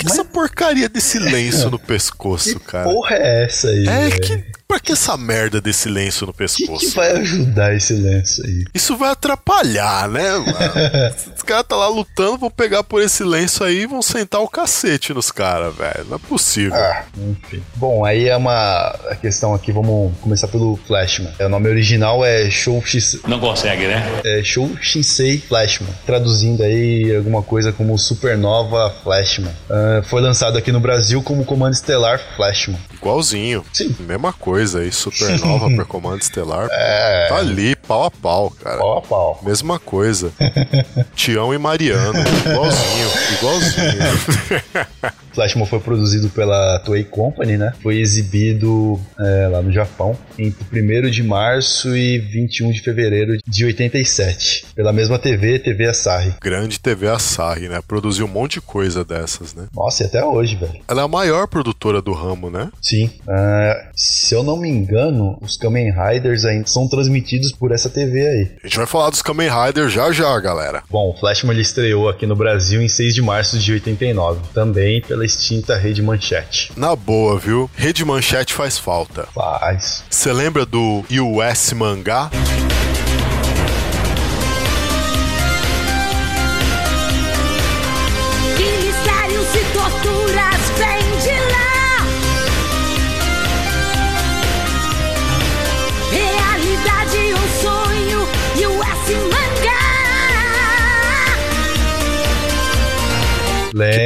mas 0.03 0.05
por 0.05 0.05
que 0.05 0.11
essa 0.21 0.25
porcaria 0.25 0.89
desse 0.89 1.19
lenço 1.19 1.69
no 1.69 1.79
pescoço, 1.79 2.59
Que 2.59 2.65
cara? 2.65 2.83
porra 2.89 3.15
é 3.15 3.45
essa 3.45 3.67
aí? 3.69 3.87
É 3.87 4.09
que. 4.11 4.43
pra 4.67 4.79
que 4.79 4.91
essa 4.91 5.15
merda 5.17 5.59
desse 5.61 5.87
lenço 5.89 6.25
no 6.25 6.31
O 6.31 6.33
que, 6.33 6.39
pescoço? 6.39 6.89
que 6.89 6.95
vai 6.95 7.11
ajudar 7.17 7.73
esse 7.75 7.93
lenço 7.93 8.45
aí? 8.45 8.65
Isso 8.73 8.95
vai 8.97 9.11
atrapalhar, 9.11 10.07
né, 10.09 10.31
mano? 10.33 10.53
Os 11.35 11.41
caras 11.43 11.65
tá 11.67 11.75
lá 11.75 11.87
lutando, 11.87 12.37
vão 12.37 12.49
pegar 12.51 12.83
por 12.83 13.01
esse 13.01 13.23
lenço 13.23 13.63
aí 13.63 13.81
e 13.83 13.87
vão 13.87 14.01
sentar 14.01 14.41
o 14.41 14.47
cacete 14.47 15.13
nos 15.13 15.31
caras, 15.31 15.73
velho. 15.75 16.05
Não 16.09 16.15
é 16.17 16.19
possível. 16.19 16.75
Ah, 16.75 17.03
enfim. 17.17 17.63
Bom, 17.75 18.03
aí 18.05 18.27
é 18.27 18.35
uma 18.35 18.89
a 19.09 19.15
questão 19.15 19.53
aqui, 19.53 19.71
vamos 19.71 20.13
começar 20.21 20.47
pelo 20.49 20.77
Flashman. 20.87 21.31
É, 21.39 21.45
O 21.45 21.49
nome 21.49 21.69
original 21.69 22.23
é 22.25 22.49
Show 22.51 22.81
X, 22.85 23.19
Não 23.27 23.39
consegue, 23.39 23.87
né? 23.87 24.21
é 24.25 24.43
Show 24.43 24.69
Shinsei 24.81 25.37
Flashman, 25.39 25.89
traduzindo 26.05 26.61
aí 26.63 27.15
alguma 27.15 27.41
coisa 27.41 27.71
como 27.71 27.97
Supernova 27.97 28.93
Flashman. 29.03 29.51
Ah, 29.69 29.86
foi 30.03 30.21
lançado 30.21 30.57
aqui 30.57 30.71
no 30.71 30.79
Brasil 30.79 31.21
como 31.21 31.45
Comando 31.45 31.73
Estelar 31.73 32.19
Flashman. 32.35 32.79
Igualzinho. 32.93 33.63
Sim. 33.73 33.95
Mesma 33.99 34.33
coisa 34.33 34.79
aí, 34.79 34.91
Supernova 34.91 35.69
por 35.69 35.85
Comando 35.85 36.21
Estelar. 36.21 36.67
É. 36.79 37.27
Tá 37.27 37.37
ali, 37.37 37.75
pau 37.75 38.03
a 38.03 38.11
pau, 38.11 38.51
cara. 38.51 38.77
Pau 38.77 38.97
a 38.97 39.01
pau. 39.01 39.39
Mesma 39.43 39.79
coisa. 39.79 40.31
Tião 41.15 41.53
e 41.53 41.57
Mariano. 41.57 42.19
Igualzinho, 42.45 43.09
igualzinho. 43.37 45.17
Flashman 45.37 45.67
foi 45.67 45.79
produzido 45.79 46.29
pela 46.29 46.79
Toei 46.79 47.03
Company, 47.03 47.57
né? 47.57 47.71
Foi 47.83 47.99
exibido 47.99 48.99
é, 49.19 49.47
lá 49.47 49.61
no 49.61 49.71
Japão 49.71 50.17
entre 50.39 50.81
1 50.81 51.11
de 51.11 51.21
março 51.21 51.95
e 51.95 52.17
21 52.17 52.71
de 52.71 52.81
fevereiro 52.81 53.37
de 53.47 53.65
87. 53.65 54.65
Pela 54.75 54.91
mesma 54.91 55.19
TV, 55.19 55.59
TV 55.59 55.85
Asahi. 55.85 56.33
Grande 56.41 56.79
TV 56.79 57.07
Asahi, 57.07 57.69
né? 57.69 57.81
Produziu 57.87 58.25
um 58.25 58.29
monte 58.29 58.53
de 58.53 58.61
coisa 58.61 59.05
dessas, 59.05 59.53
né? 59.53 59.67
Nossa, 59.75 60.03
e 60.03 60.05
até 60.07 60.25
hoje, 60.25 60.55
velho. 60.55 60.81
Ela 60.87 61.03
é 61.03 61.05
a 61.05 61.07
maior 61.07 61.47
produtora 61.47 62.01
do 62.01 62.13
ramo, 62.13 62.49
né? 62.49 62.71
Sim. 62.81 63.11
Ah, 63.29 63.89
se 63.95 64.33
eu 64.33 64.41
não 64.41 64.57
me 64.57 64.67
engano, 64.69 65.37
os 65.39 65.55
Kamen 65.55 65.91
Riders 65.91 66.45
ainda 66.45 66.65
são 66.65 66.87
transmitidos 66.87 67.51
por 67.51 67.71
essa 67.71 67.91
TV 67.91 68.25
aí. 68.27 68.51
A 68.63 68.67
gente 68.67 68.77
vai 68.77 68.87
falar 68.87 69.11
dos 69.11 69.21
Kamen 69.21 69.49
Rider 69.49 69.87
já 69.87 70.11
já, 70.11 70.39
galera. 70.39 70.81
Bom, 70.89 71.11
o 71.11 71.19
Flashman 71.19 71.53
ele 71.53 71.61
estreou 71.61 72.09
aqui 72.09 72.25
no 72.25 72.35
Brasil 72.35 72.81
em 72.81 72.89
6 72.89 73.13
de 73.13 73.21
março 73.21 73.59
de 73.59 73.73
89, 73.73 74.39
também 74.51 74.99
pela 75.01 75.26
extinta 75.27 75.77
Rede 75.77 76.01
Manchete. 76.01 76.71
Na 76.75 76.95
boa, 76.95 77.37
viu? 77.37 77.69
Rede 77.75 78.03
Manchete 78.03 78.53
faz 78.53 78.77
falta. 78.79 79.27
Faz. 79.33 80.03
Você 80.09 80.33
lembra 80.33 80.65
do 80.65 81.03
US 81.09 81.73
Mangá? 81.73 82.31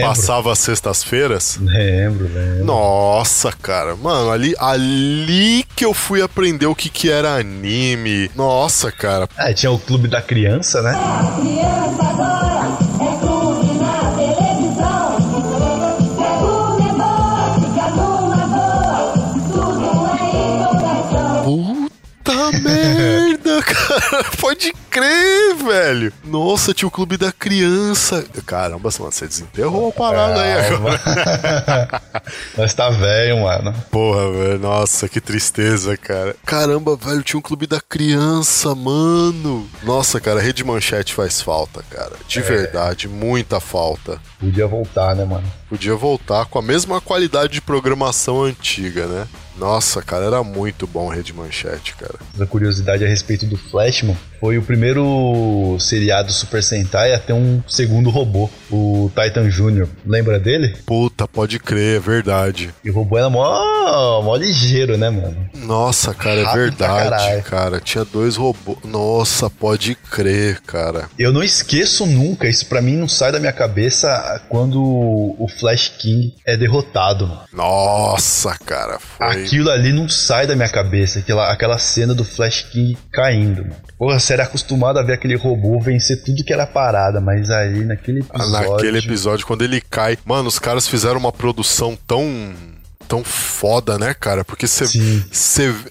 Lembro. 0.01 0.15
passava 0.15 0.55
sextas-feiras? 0.55 1.57
Lembro, 1.61 2.27
lembro. 2.33 2.65
Nossa, 2.65 3.51
cara. 3.51 3.95
Mano, 3.95 4.31
ali, 4.31 4.53
ali 4.59 5.65
que 5.75 5.85
eu 5.85 5.93
fui 5.93 6.21
aprender 6.21 6.65
o 6.65 6.75
que, 6.75 6.89
que 6.89 7.09
era 7.09 7.35
anime. 7.35 8.29
Nossa, 8.35 8.91
cara. 8.91 9.29
Ah, 9.37 9.53
tinha 9.53 9.71
o 9.71 9.79
Clube 9.79 10.07
da 10.07 10.21
Criança, 10.21 10.81
né? 10.81 10.93
Criança 11.41 12.03
agora 12.03 12.77
é 12.99 13.19
clube 13.19 13.73
na 13.79 14.11
televisão. 14.15 15.11
Puta 21.43 22.51
merda, 22.61 23.30
cara. 23.99 24.23
Pode 24.39 24.73
crer, 24.89 25.55
velho. 25.55 26.13
Nossa, 26.23 26.73
tinha 26.73 26.87
o 26.87 26.91
clube 26.91 27.17
da 27.17 27.31
criança. 27.31 28.23
Caramba, 28.45 28.89
mano, 28.99 29.11
você 29.11 29.27
desenterrou 29.27 29.89
a 29.89 29.91
parada 29.91 30.41
aí 30.41 30.73
agora. 30.73 30.99
Nós 32.57 32.73
tá 32.73 32.89
velho, 32.89 33.41
mano. 33.41 33.73
Porra, 33.89 34.31
velho. 34.31 34.59
Nossa, 34.59 35.09
que 35.09 35.19
tristeza, 35.19 35.97
cara. 35.97 36.35
Caramba, 36.45 36.95
velho, 36.95 37.23
tinha 37.23 37.39
um 37.39 37.41
clube 37.41 37.67
da 37.67 37.81
criança, 37.81 38.73
mano. 38.75 39.67
Nossa, 39.83 40.19
cara, 40.19 40.41
Rede 40.41 40.63
Manchete 40.63 41.13
faz 41.13 41.41
falta, 41.41 41.83
cara. 41.89 42.13
De 42.27 42.41
verdade, 42.41 43.07
muita 43.07 43.59
falta. 43.59 44.19
Podia 44.39 44.67
voltar, 44.67 45.15
né, 45.15 45.25
mano? 45.25 45.43
Podia 45.69 45.95
voltar 45.95 46.45
com 46.45 46.59
a 46.59 46.61
mesma 46.61 46.99
qualidade 46.99 47.53
de 47.53 47.61
programação 47.61 48.43
antiga, 48.43 49.05
né? 49.05 49.27
Nossa, 49.61 50.01
cara, 50.01 50.25
era 50.25 50.43
muito 50.43 50.87
bom 50.87 51.07
Rede 51.07 51.31
Manchete, 51.33 51.93
cara. 51.95 52.15
Outra 52.31 52.47
curiosidade 52.47 53.05
a 53.05 53.07
respeito 53.07 53.45
do 53.45 53.55
Flashman 53.55 54.17
foi 54.41 54.57
o 54.57 54.63
primeiro 54.63 55.77
seriado 55.79 56.33
Super 56.33 56.63
Sentai 56.63 57.13
a 57.13 57.19
ter 57.19 57.31
um 57.31 57.61
segundo 57.67 58.09
robô, 58.09 58.49
o 58.71 59.11
Titan 59.15 59.47
Jr. 59.47 59.87
Lembra 60.03 60.39
dele? 60.39 60.75
Puta, 60.83 61.27
pode 61.27 61.59
crer, 61.59 61.97
é 61.97 61.99
verdade. 61.99 62.73
E 62.83 62.89
o 62.89 62.93
robô 62.93 63.19
era 63.19 63.29
mó, 63.29 64.21
mó 64.23 64.35
ligeiro, 64.35 64.97
né, 64.97 65.11
mano? 65.11 65.47
Nossa, 65.53 66.11
cara, 66.15 66.39
é 66.39 66.43
Rápido 66.43 66.75
pra 66.75 66.95
verdade, 66.95 67.41
cara. 67.43 67.79
Tinha 67.79 68.03
dois 68.03 68.35
robôs. 68.35 68.79
Nossa, 68.83 69.47
pode 69.47 69.93
crer, 69.93 70.59
cara. 70.61 71.07
Eu 71.19 71.31
não 71.31 71.43
esqueço 71.43 72.07
nunca, 72.07 72.47
isso 72.47 72.65
pra 72.65 72.81
mim 72.81 72.97
não 72.97 73.07
sai 73.07 73.31
da 73.31 73.39
minha 73.39 73.53
cabeça 73.53 74.41
quando 74.49 74.81
o 74.81 75.47
Flash 75.59 75.89
King 75.99 76.33
é 76.47 76.57
derrotado, 76.57 77.27
mano. 77.27 77.41
Nossa, 77.53 78.57
cara, 78.65 78.97
foi. 78.97 79.27
Aquilo 79.27 79.69
ali 79.69 79.93
não 79.93 80.09
sai 80.09 80.47
da 80.47 80.55
minha 80.55 80.69
cabeça, 80.69 81.19
aquela, 81.19 81.51
aquela 81.51 81.77
cena 81.77 82.15
do 82.15 82.25
Flash 82.25 82.63
King 82.71 82.97
caindo, 83.11 83.61
mano. 83.61 83.75
Porra, 83.99 84.19
você 84.31 84.33
era 84.33 84.43
acostumado 84.43 84.97
a 84.97 85.03
ver 85.03 85.13
aquele 85.13 85.35
robô 85.35 85.79
vencer 85.79 86.23
tudo 86.23 86.43
que 86.43 86.53
era 86.53 86.65
parada, 86.65 87.19
mas 87.19 87.49
aí 87.49 87.83
naquele 87.83 88.19
episódio. 88.21 88.55
Ah, 88.55 88.71
Naquele 88.71 88.97
episódio, 88.99 89.45
quando 89.45 89.61
ele 89.63 89.81
cai. 89.81 90.17
Mano, 90.25 90.47
os 90.47 90.57
caras 90.57 90.87
fizeram 90.87 91.19
uma 91.19 91.31
produção 91.31 91.97
tão. 92.07 92.53
Tão 93.11 93.25
foda, 93.25 93.99
né, 93.99 94.13
cara? 94.17 94.45
Porque 94.45 94.65
você. 94.65 94.85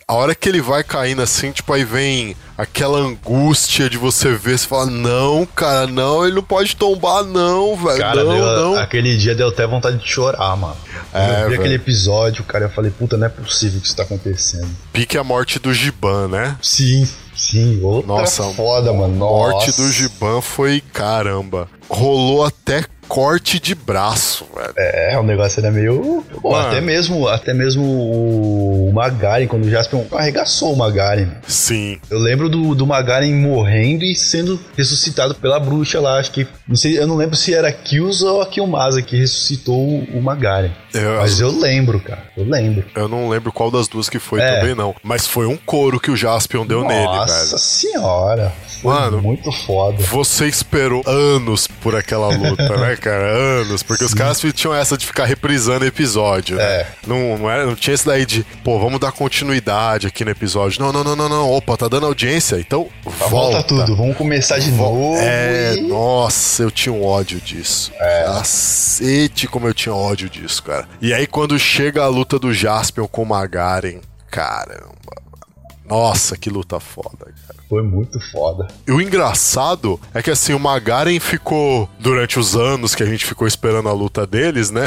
A 0.08 0.14
hora 0.14 0.34
que 0.34 0.48
ele 0.48 0.62
vai 0.62 0.82
caindo 0.82 1.20
assim, 1.20 1.52
tipo, 1.52 1.70
aí 1.70 1.84
vem 1.84 2.34
aquela 2.56 2.98
angústia 2.98 3.90
de 3.90 3.98
você 3.98 4.32
ver, 4.32 4.58
você 4.58 4.66
fala, 4.66 4.86
não, 4.86 5.44
cara, 5.44 5.86
não, 5.86 6.24
ele 6.24 6.34
não 6.36 6.42
pode 6.42 6.74
tombar, 6.76 7.22
não, 7.22 7.76
velho. 7.76 7.98
Cara, 7.98 8.24
Não, 8.24 8.32
deu- 8.34 8.44
não. 8.72 8.76
aquele 8.78 9.16
dia 9.18 9.34
deu 9.34 9.48
até 9.48 9.66
vontade 9.66 9.98
de 9.98 10.08
chorar, 10.08 10.56
mano. 10.56 10.76
Quando 11.12 11.22
É, 11.22 11.30
eu 11.30 11.34
vi 11.44 11.50
velho. 11.50 11.60
aquele 11.60 11.74
episódio, 11.74 12.42
cara, 12.44 12.64
eu 12.64 12.70
falei, 12.70 12.90
puta, 12.90 13.18
não 13.18 13.26
é 13.26 13.30
possível 13.30 13.78
que 13.80 13.86
isso 13.86 13.96
tá 13.96 14.02
acontecendo. 14.02 14.68
Pique 14.92 15.18
a 15.18 15.24
morte 15.24 15.58
do 15.58 15.74
Giban, 15.74 16.28
né? 16.28 16.56
Sim, 16.62 17.06
sim, 17.36 17.80
outra 17.82 18.06
Nossa, 18.08 18.44
foda, 18.54 18.92
mano. 18.94 19.14
A 19.14 19.28
morte 19.28 19.66
Nossa. 19.68 19.82
do 19.82 19.92
Giban 19.92 20.40
foi 20.40 20.82
caramba. 20.92 21.68
Rolou 21.88 22.44
até 22.46 22.84
corte 23.10 23.58
de 23.58 23.74
braço, 23.74 24.46
velho. 24.54 24.72
É, 24.78 25.18
o 25.18 25.22
negócio 25.24 25.58
era 25.58 25.68
meio. 25.70 26.24
Pô, 26.40 26.54
até 26.54 26.80
mesmo, 26.80 27.26
até 27.26 27.52
mesmo 27.52 27.82
o 27.84 28.92
Magaren, 28.92 29.48
quando 29.48 29.64
o 29.64 29.70
Jaspion 29.70 30.04
arregaçou 30.12 30.72
o 30.72 30.76
Magaren. 30.76 31.26
Sim. 31.46 31.98
Eu 32.08 32.20
lembro 32.20 32.48
do, 32.48 32.72
do 32.74 32.86
Magaren 32.86 33.34
morrendo 33.34 34.04
e 34.04 34.14
sendo 34.14 34.58
ressuscitado 34.76 35.34
pela 35.34 35.58
bruxa 35.58 36.00
lá. 36.00 36.18
Acho 36.20 36.30
que. 36.30 36.46
Não 36.68 36.76
sei, 36.76 36.98
eu 36.98 37.06
não 37.06 37.16
lembro 37.16 37.34
se 37.36 37.52
era 37.52 37.72
Kyusa 37.72 38.30
ou 38.30 38.42
a 38.42 38.46
Kiyomasa 38.46 39.02
que 39.02 39.16
ressuscitou 39.16 39.76
o, 40.14 40.22
Magaren. 40.22 40.70
Eu, 40.94 41.16
Mas 41.16 41.40
eu 41.40 41.50
lembro, 41.50 41.98
cara. 42.00 42.22
Eu 42.36 42.44
lembro. 42.44 42.84
eu 42.94 43.08
não 43.08 43.28
lembro 43.28 43.52
qual 43.52 43.70
das 43.72 43.88
duas 43.88 44.08
que 44.08 44.20
foi 44.20 44.40
É. 44.40 44.60
também, 44.60 44.74
não. 44.74 44.94
Mas 45.02 45.26
foi 45.26 45.46
um 45.46 45.56
couro 45.56 45.98
que 45.98 46.10
o 46.12 46.16
Jaspion 46.16 46.64
deu 46.64 46.84
nele, 46.84 47.04
Nossa 47.04 47.46
velho. 47.46 47.58
senhora. 47.58 48.52
Foi 48.82 48.94
Mano. 48.94 49.20
muito 49.20 49.52
foda. 49.52 50.02
Você 50.04 50.46
esperou 50.46 51.02
anos 51.06 51.66
por 51.66 51.94
aquela 51.94 52.28
luta, 52.34 52.76
né, 52.78 52.96
cara? 52.96 53.26
Anos. 53.26 53.82
Porque 53.82 54.04
os 54.04 54.14
caras 54.14 54.40
tinham 54.54 54.74
essa 54.74 54.96
de 54.96 55.06
ficar 55.06 55.26
reprisando 55.26 55.84
episódio, 55.84 56.56
né? 56.56 56.62
É. 56.64 56.86
Não, 57.06 57.36
não, 57.38 57.50
era, 57.50 57.66
não 57.66 57.74
tinha 57.76 57.94
esse 57.94 58.06
daí 58.06 58.24
de, 58.24 58.42
pô, 58.64 58.78
vamos 58.78 58.98
dar 58.98 59.12
continuidade 59.12 60.06
aqui 60.06 60.24
no 60.24 60.30
episódio. 60.30 60.80
Não, 60.82 60.92
não, 60.92 61.04
não, 61.04 61.14
não, 61.16 61.28
não. 61.28 61.50
Opa, 61.50 61.76
tá 61.76 61.88
dando 61.88 62.06
audiência, 62.06 62.56
então 62.58 62.88
Volta, 63.04 63.28
volta. 63.28 63.62
tudo, 63.64 63.94
vamos 63.96 64.16
começar 64.16 64.58
de 64.58 64.70
novo. 64.70 65.14
É, 65.18 65.74
e- 65.76 65.82
nossa, 65.82 66.62
eu 66.62 66.70
tinha 66.70 66.92
um 66.92 67.04
ódio 67.04 67.40
disso. 67.40 67.92
É. 68.00 68.24
Cacete, 68.24 69.46
como 69.46 69.66
eu 69.68 69.74
tinha 69.74 69.94
ódio 69.94 70.28
disso, 70.30 70.62
cara. 70.62 70.88
E 71.02 71.12
aí, 71.12 71.26
quando 71.26 71.58
chega 71.58 72.02
a 72.02 72.08
luta 72.08 72.38
do 72.38 72.52
Jaspion 72.54 73.06
com 73.06 73.22
o 73.22 73.26
Magaren, 73.26 74.00
caramba. 74.30 75.19
Nossa, 75.90 76.36
que 76.36 76.48
luta 76.48 76.78
foda, 76.78 77.26
cara. 77.46 77.60
Foi 77.68 77.82
muito 77.82 78.18
foda. 78.30 78.68
E 78.86 78.92
o 78.92 79.00
engraçado 79.00 80.00
é 80.14 80.22
que 80.22 80.30
assim, 80.30 80.54
o 80.54 80.58
Magaren 80.58 81.18
ficou, 81.18 81.88
durante 81.98 82.38
os 82.38 82.54
anos 82.56 82.94
que 82.94 83.02
a 83.02 83.06
gente 83.06 83.26
ficou 83.26 83.46
esperando 83.46 83.88
a 83.88 83.92
luta 83.92 84.26
deles, 84.26 84.70
né? 84.70 84.86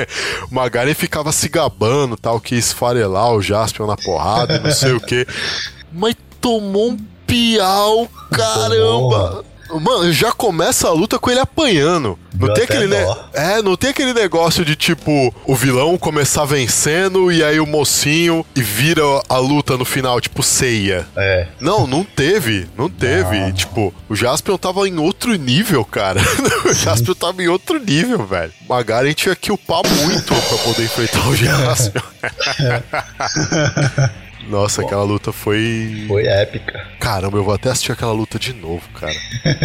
o 0.50 0.54
Magaren 0.54 0.94
ficava 0.94 1.32
se 1.32 1.48
gabando, 1.48 2.16
tal, 2.16 2.40
que 2.40 2.54
esfarelar 2.54 3.32
o 3.32 3.42
Jaspion 3.42 3.86
na 3.86 3.96
porrada 3.96 4.58
não 4.58 4.70
sei 4.70 4.92
o 4.92 5.00
quê. 5.00 5.26
Mas 5.92 6.14
tomou 6.40 6.90
um 6.90 6.96
piau, 7.26 8.08
caramba! 8.30 9.44
Mano, 9.80 10.12
já 10.12 10.32
começa 10.32 10.88
a 10.88 10.92
luta 10.92 11.18
com 11.18 11.30
ele 11.30 11.40
apanhando. 11.40 12.18
Não 12.34 12.46
Deu 12.46 12.54
tem 12.54 12.64
aquele 12.64 12.86
ne-. 12.86 13.16
É, 13.32 13.62
não 13.62 13.76
tem 13.76 13.90
aquele 13.90 14.12
negócio 14.12 14.64
de 14.64 14.76
tipo 14.76 15.34
o 15.44 15.54
vilão 15.54 15.96
começar 15.98 16.44
vencendo 16.44 17.30
e 17.30 17.44
aí 17.44 17.60
o 17.60 17.66
mocinho 17.66 18.44
e 18.54 18.62
vira 18.62 19.02
a 19.28 19.38
luta 19.38 19.76
no 19.76 19.84
final, 19.84 20.20
tipo 20.20 20.42
ceia. 20.42 21.06
É. 21.16 21.46
Não, 21.60 21.86
não 21.86 22.04
teve, 22.04 22.68
não 22.76 22.88
teve. 22.88 23.52
Tipo, 23.52 23.94
o 24.08 24.16
Jaspion 24.16 24.56
tava 24.56 24.88
em 24.88 24.98
outro 24.98 25.34
nível, 25.34 25.84
cara. 25.84 26.20
o 26.64 26.72
Jaspion 26.72 27.14
tava 27.14 27.42
em 27.42 27.48
outro 27.48 27.78
nível, 27.78 28.26
velho. 28.26 28.52
O 28.66 28.72
Magaren 28.72 29.12
tinha 29.12 29.36
que 29.36 29.52
upar 29.52 29.82
muito 29.86 30.34
pra 30.34 30.58
poder 30.58 30.84
enfrentar 30.84 31.28
o 31.28 31.36
Jaspion. 31.36 32.02
Nossa, 34.48 34.82
aquela 34.82 35.02
luta 35.04 35.32
foi. 35.32 36.04
Foi 36.08 36.26
épica. 36.26 36.86
Caramba, 36.98 37.38
eu 37.38 37.44
vou 37.44 37.54
até 37.54 37.70
assistir 37.70 37.92
aquela 37.92 38.12
luta 38.12 38.38
de 38.38 38.52
novo, 38.52 38.82
cara. 38.94 39.14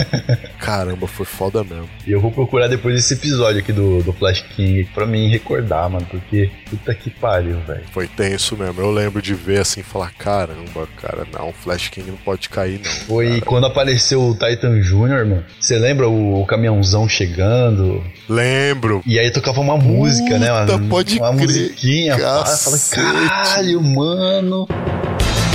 Caramba, 0.60 1.08
foi 1.08 1.26
foda 1.26 1.64
mesmo. 1.64 1.90
E 2.06 2.12
eu 2.12 2.20
vou 2.20 2.32
procurar 2.32 2.68
depois 2.68 2.96
esse 2.98 3.14
episódio 3.14 3.60
aqui 3.60 3.72
do, 3.72 4.02
do 4.02 4.12
Flash 4.14 4.42
King 4.56 4.86
pra 4.94 5.06
mim 5.06 5.30
recordar, 5.30 5.90
mano. 5.90 6.06
Porque 6.10 6.50
puta 6.70 6.94
que 6.94 7.10
pariu, 7.10 7.60
velho. 7.62 7.84
Foi 7.92 8.08
tenso 8.08 8.58
mesmo. 8.58 8.82
Eu 8.82 8.92
lembro 8.92 9.22
de 9.22 9.34
ver 9.34 9.62
assim 9.62 9.82
e 9.82 9.84
falar: 9.84 10.12
caramba, 10.18 10.88
cara, 11.00 11.26
não, 11.32 11.52
Flash 11.54 11.90
King 11.90 12.10
não 12.12 12.18
pode 12.18 12.50
cair, 12.50 12.80
não. 12.84 12.92
Foi 12.92 13.42
quando 13.42 13.66
apareceu 13.68 14.22
o 14.22 14.34
Titan 14.34 14.80
Jr., 14.82 15.26
mano. 15.26 15.46
Você 15.60 15.78
lembra 15.78 16.08
o, 16.10 16.42
o 16.42 16.46
caminhãozão 16.46 17.08
chegando? 17.08 18.04
Lembro. 18.28 19.02
E 19.06 19.20
aí 19.20 19.32
tocava 19.32 19.62
uma 19.62 19.78
música, 19.78 20.38
né? 20.38 20.48
Puta, 20.62 20.76
Uma, 20.76 20.90
pode 20.90 21.18
uma 21.20 21.34
crer. 21.34 21.42
musiquinha. 21.46 22.18
Cacete. 22.18 22.96
caralho, 23.02 23.82
mano. 23.82 24.67
Falar 24.68 25.47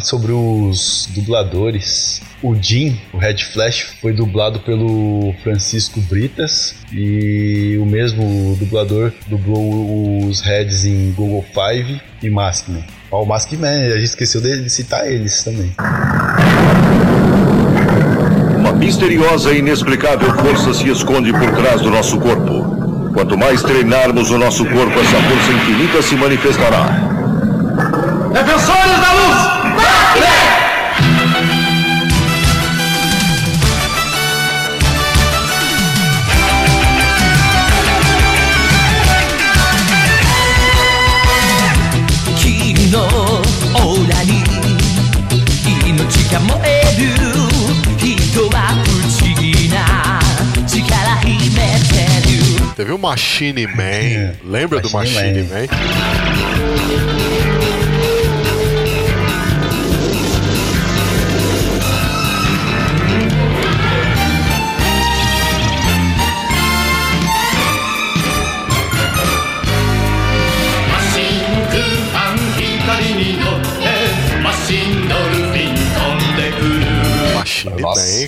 aqui 0.00 0.06
sobre 0.06 0.32
os 0.32 1.08
dubladores. 1.14 2.20
O 2.42 2.54
Jim, 2.54 2.98
o 3.12 3.18
Red 3.18 3.38
Flash, 3.38 3.96
foi 4.00 4.12
dublado 4.12 4.60
pelo 4.60 5.34
Francisco 5.42 6.00
Britas 6.00 6.74
e 6.90 7.78
o 7.80 7.84
mesmo 7.84 8.56
dublador 8.58 9.12
dublou 9.26 10.26
os 10.26 10.40
Reds 10.40 10.86
em 10.86 11.12
Google 11.12 11.44
Five 11.52 12.00
e 12.22 12.30
Maskman. 12.30 12.84
Ó, 13.10 13.22
o 13.22 13.26
Maskman, 13.26 13.92
a 13.92 13.96
gente 13.96 14.04
esqueceu 14.04 14.40
de 14.40 14.62
de 14.62 14.70
citar 14.70 15.06
eles 15.06 15.42
também. 15.44 15.72
Uma 18.56 18.72
misteriosa 18.72 19.52
e 19.52 19.58
inexplicável 19.58 20.32
força 20.36 20.74
se 20.74 20.88
esconde 20.88 21.32
por 21.32 21.50
trás 21.52 21.82
do 21.82 21.90
nosso 21.90 22.18
corpo. 22.18 23.10
Quanto 23.12 23.36
mais 23.36 23.62
treinarmos 23.62 24.30
o 24.30 24.38
nosso 24.38 24.64
corpo, 24.64 24.98
essa 24.98 25.22
força 25.22 25.52
infinita 25.52 26.02
se 26.02 26.14
manifestará. 26.14 27.10
Defensores 28.32 28.89
Teve 52.80 52.92
o 52.92 52.98
Machine 52.98 53.66
Man. 53.66 54.36
Lembra 54.42 54.80
do 54.80 54.88
Machine 54.88 55.42
Machine 55.42 55.42
Man? 55.42 56.69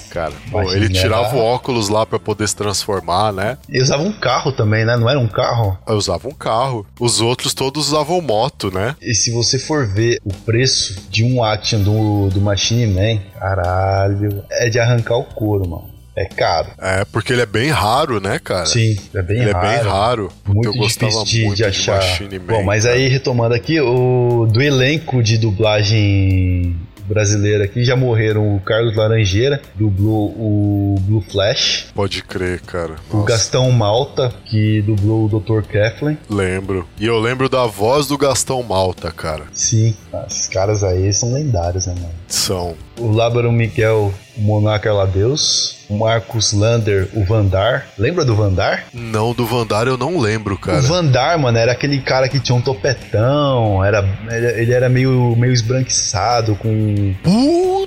Cara. 0.01 0.33
Pô, 0.51 0.63
ele 0.73 0.89
tirava 0.89 1.29
era- 1.29 1.37
o 1.37 1.39
óculos 1.39 1.89
lá 1.89 2.05
pra 2.07 2.19
poder 2.19 2.49
se 2.49 2.57
transformar, 2.57 3.33
né? 3.33 3.59
E 3.69 3.81
usava 3.81 4.03
um 4.03 4.13
carro 4.13 4.53
também, 4.53 4.85
né? 4.85 4.97
Não 4.97 5.09
era 5.09 5.19
um 5.19 5.29
carro? 5.29 5.77
Eu 5.87 5.97
usava 5.97 6.29
um 6.29 6.35
carro. 6.35 6.87
Os 6.99 7.21
outros 7.21 7.55
todos 7.55 7.89
usavam 7.89 8.21
moto, 8.21 8.71
né? 8.73 8.97
E 9.01 9.15
se 9.15 9.31
você 9.31 9.59
for 9.59 9.87
ver 9.87 10.19
o 10.25 10.33
preço 10.33 10.97
de 11.11 11.25
um 11.25 11.43
action 11.43 11.81
do, 11.83 12.29
do 12.31 12.41
Machine 12.41 12.87
Man, 12.87 13.21
caralho, 13.39 14.45
é 14.51 14.69
de 14.69 14.79
arrancar 14.79 15.17
o 15.17 15.25
couro, 15.25 15.69
mano. 15.69 15.91
É 16.15 16.27
caro. 16.27 16.69
É, 16.79 17.07
porque 17.07 17.33
ele 17.33 17.41
é 17.41 17.47
bem 17.47 17.71
raro, 17.71 18.21
né, 18.21 18.39
cara? 18.39 18.67
Sim, 18.67 18.99
é 19.15 19.23
bem 19.23 19.39
Ele 19.41 19.51
raro. 19.51 19.67
é 19.67 19.71
bem 19.79 19.83
raro. 19.89 20.33
Muito 20.47 20.69
eu 20.69 20.75
gostava 20.75 21.25
de, 21.25 21.43
muito 21.45 21.57
de 21.57 21.65
achar. 21.65 21.97
Machine 21.97 22.39
Man. 22.39 22.45
Bom, 22.53 22.63
mas 22.65 22.85
aí 22.85 23.09
retomando 23.09 23.55
aqui, 23.55 23.81
o 23.81 24.47
do 24.53 24.61
elenco 24.61 25.23
de 25.23 25.39
dublagem 25.39 26.77
brasileira 27.07 27.65
aqui 27.65 27.85
já 27.85 27.97
morreram 27.97 28.55
o 28.57 28.61
Carlos 28.61 28.97
Laranjeira, 28.97 29.61
dublou 29.75 30.29
o 30.31 30.97
Blue 31.01 31.21
Flash, 31.21 31.87
Pode 31.95 32.23
crer, 32.23 32.61
cara. 32.61 32.97
o 33.11 33.17
Nossa, 33.19 33.29
Gastão 33.29 33.71
Malta, 33.71 34.33
que 34.47 34.81
dublou 34.83 35.27
o 35.27 35.41
Dr. 35.41 35.63
Keflin. 35.67 36.17
lembro. 36.31 36.87
E 36.99 37.07
eu 37.07 37.19
lembro 37.19 37.49
da 37.49 37.67
voz 37.67 38.07
do 38.07 38.17
Gastão 38.19 38.63
Malta, 38.63 39.11
cara. 39.11 39.45
Sim, 39.53 39.95
esses 40.27 40.49
caras 40.49 40.83
aí 40.85 41.13
são 41.13 41.33
lendários, 41.33 41.87
né, 41.87 41.95
mano? 41.95 42.13
São. 42.29 42.75
O 42.99 43.11
Lábaro 43.11 43.51
Miguel, 43.51 44.13
o 44.37 44.41
Monarca 44.41 44.93
Ladeus, 44.93 45.79
o 45.89 45.97
Marcos 45.99 46.53
Lander, 46.53 47.09
o 47.15 47.25
Vandar. 47.25 47.87
Lembra 47.99 48.25
do 48.25 48.35
Vandar? 48.35 48.85
Não, 48.93 49.33
do 49.35 49.47
Vandar 49.47 49.87
eu 49.87 49.97
não 49.97 50.19
lembro, 50.19 50.57
cara. 50.59 50.79
O 50.79 50.83
Vandar, 50.83 51.39
mano, 51.39 51.59
era 51.59 51.73
aquele 51.73 52.01
cara 52.01 52.29
que 52.29 52.39
tinha 52.39 52.57
um 52.57 52.61
topetão, 52.61 53.83
era, 53.85 54.07
ele, 54.31 54.73
era 54.73 54.89
meio, 54.89 55.35
meio 55.37 55.53
esbranquiçado, 55.53 56.55
com... 56.57 57.15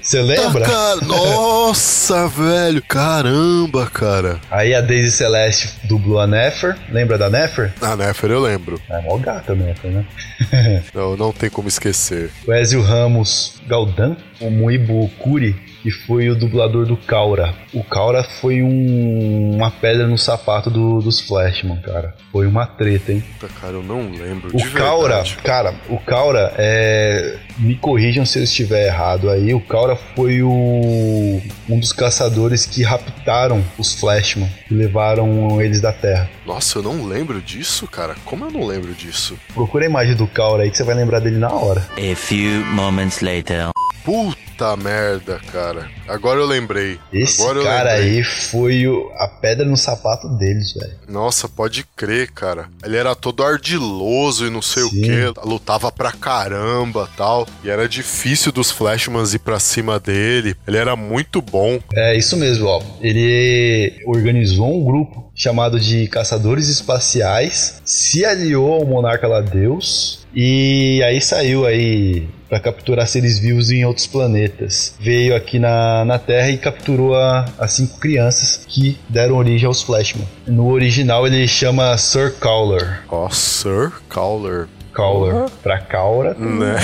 Você 0.02 0.22
lembra? 0.22 0.66
cara. 0.66 1.02
Nossa, 1.02 2.28
velho. 2.30 2.82
Caramba, 2.88 3.86
cara. 3.88 4.40
Aí 4.52 4.74
a 4.76 4.82
Daisy 4.82 5.12
Celeste 5.12 5.70
dublou 5.86 6.20
a 6.20 6.28
Nefer. 6.28 6.76
Lembra 6.92 7.18
da 7.18 7.30
Nefer? 7.30 7.74
A 7.82 7.96
Nefer 7.96 8.30
eu 8.32 8.40
lembro. 8.42 8.80
É 8.90 9.02
mó 9.02 9.18
gata 9.18 9.54
a 9.54 9.56
Nefer, 9.56 9.92
né? 9.92 10.06
Não, 10.94 11.16
não 11.16 11.32
tem 11.32 11.50
como 11.50 11.68
esquecer. 11.68 12.30
o 12.46 12.54
Ezio 12.54 12.82
Ramos 12.82 13.62
Galdan, 13.68 14.16
o 14.42 14.50
Muibo 14.50 14.95
Kuri, 15.20 15.54
que 15.84 15.92
foi 15.92 16.30
o 16.30 16.36
dublador 16.36 16.86
do 16.86 16.98
Kaura. 16.98 17.54
O 17.74 17.84
Kaura 17.84 18.24
foi 18.24 18.62
um- 18.64 19.56
uma 19.56 19.70
pedra 19.70 20.08
no 20.08 20.18
sapato 20.18 20.70
do- 20.70 21.00
dos 21.02 21.20
Flashman, 21.20 21.78
cara. 21.82 22.16
Foi 22.32 22.48
uma 22.48 22.66
treta, 22.66 23.12
hein? 23.12 23.24
Puta, 23.40 23.54
cara, 23.62 23.74
eu 23.74 23.84
não 23.84 24.10
lembro. 24.12 24.50
O 24.54 24.58
de 24.58 24.70
Kaura, 24.72 25.16
verdade. 25.16 25.38
cara, 25.44 25.74
o 25.90 25.98
Kaura 26.00 26.54
é. 26.58 27.38
Me 27.58 27.76
corrijam 27.76 28.26
se 28.26 28.38
eu 28.40 28.44
estiver 28.44 28.88
errado 28.88 29.30
aí. 29.30 29.54
O 29.54 29.62
Kaura 29.62 29.96
foi 29.96 30.42
o 30.44 31.42
um 31.70 31.80
dos 31.80 31.94
caçadores 31.94 32.66
que 32.66 32.84
raptaram 32.84 33.64
os 33.78 33.94
Flashman 33.96 34.50
e 34.70 34.74
levaram 34.74 35.62
eles 35.62 35.80
da 35.80 35.94
Terra. 35.94 36.30
Nossa, 36.46 36.80
eu 36.80 36.84
não 36.84 37.06
lembro 37.06 37.42
disso, 37.42 37.88
cara. 37.88 38.16
Como 38.26 38.44
eu 38.46 38.52
não 38.52 38.66
lembro 38.66 38.94
disso? 38.94 39.38
Procura 39.54 39.86
a 39.86 39.90
imagem 39.90 40.16
do 40.16 40.28
Kaura 40.28 40.64
aí 40.64 40.72
que 40.72 40.78
você 40.78 40.84
vai 40.84 40.96
lembrar 40.96 41.20
dele 41.20 41.38
na 41.38 41.52
hora. 41.54 41.86
A 41.98 42.16
few 42.16 42.66
moments 42.74 43.22
later. 43.22 43.70
Puta 44.04 44.45
merda, 44.78 45.40
cara. 45.52 45.90
Agora 46.08 46.40
eu 46.40 46.46
lembrei. 46.46 46.98
Esse 47.12 47.42
Agora 47.42 47.64
cara 47.64 47.94
lembrei. 47.96 48.18
aí 48.18 48.24
foi 48.24 48.88
o- 48.88 49.12
a 49.18 49.28
pedra 49.28 49.66
no 49.66 49.76
sapato 49.76 50.28
deles, 50.38 50.74
velho. 50.74 50.94
Nossa, 51.08 51.50
pode 51.50 51.86
crer, 51.96 52.32
cara. 52.32 52.70
Ele 52.84 52.96
era 52.96 53.14
todo 53.16 53.44
ardiloso 53.44 54.46
e 54.46 54.50
não 54.50 54.62
sei 54.62 54.84
Sim. 54.84 54.88
o 54.88 55.02
que. 55.34 55.48
Lutava 55.48 55.92
pra 55.92 56.12
caramba 56.12 57.10
tal. 57.18 57.48
E 57.64 57.70
era 57.70 57.88
difícil 57.90 58.52
dos 58.52 58.72
Flashmans 58.72 59.34
ir 59.34 59.40
pra 59.40 59.60
cima 59.60 60.00
dele. 60.00 60.56
Ele 60.68 60.78
era 60.78 60.96
muito 60.96 61.42
bom. 61.42 61.80
É 61.94 62.16
isso 62.16 62.38
mesmo, 62.38 62.68
ó. 62.68 62.82
Ele 63.02 64.02
organizou 64.06 64.72
um 64.80 64.84
grupo 64.86 65.32
chamado 65.36 65.80
de 65.80 66.08
Caçadores 66.08 66.70
Espaciais, 66.70 67.82
se 67.84 68.24
aliou 68.24 68.74
ao 68.74 68.86
Monarca 68.86 69.28
Ladeus 69.28 70.25
e 70.36 71.02
aí 71.04 71.22
saiu 71.22 71.66
aí 71.66 72.28
para 72.50 72.60
capturar 72.60 73.08
seres 73.08 73.40
vivos 73.40 73.72
em 73.72 73.86
outros 73.86 74.06
planetas. 74.06 74.96
Veio 75.00 75.36
aqui 75.36 75.58
na, 75.58 76.06
na 76.06 76.20
Terra 76.20 76.50
e 76.52 76.58
capturou 76.58 77.16
a- 77.16 77.46
as 77.58 77.72
cinco 77.74 77.98
crianças 78.00 78.62
que 78.68 78.98
deram 79.10 79.36
origem 79.38 79.66
aos 79.66 79.82
Flashman. 79.82 80.28
No 80.46 80.68
original 80.70 81.26
ele 81.26 81.48
chama 81.48 81.98
Sir 81.98 82.34
Cowler. 82.40 83.02
Ó, 83.10 83.30
Sir 83.30 83.92
Cowler. 84.10 84.68
Caller 84.96 85.50
pra 85.62 85.80
Caura. 85.80 86.34
Né? 86.34 86.76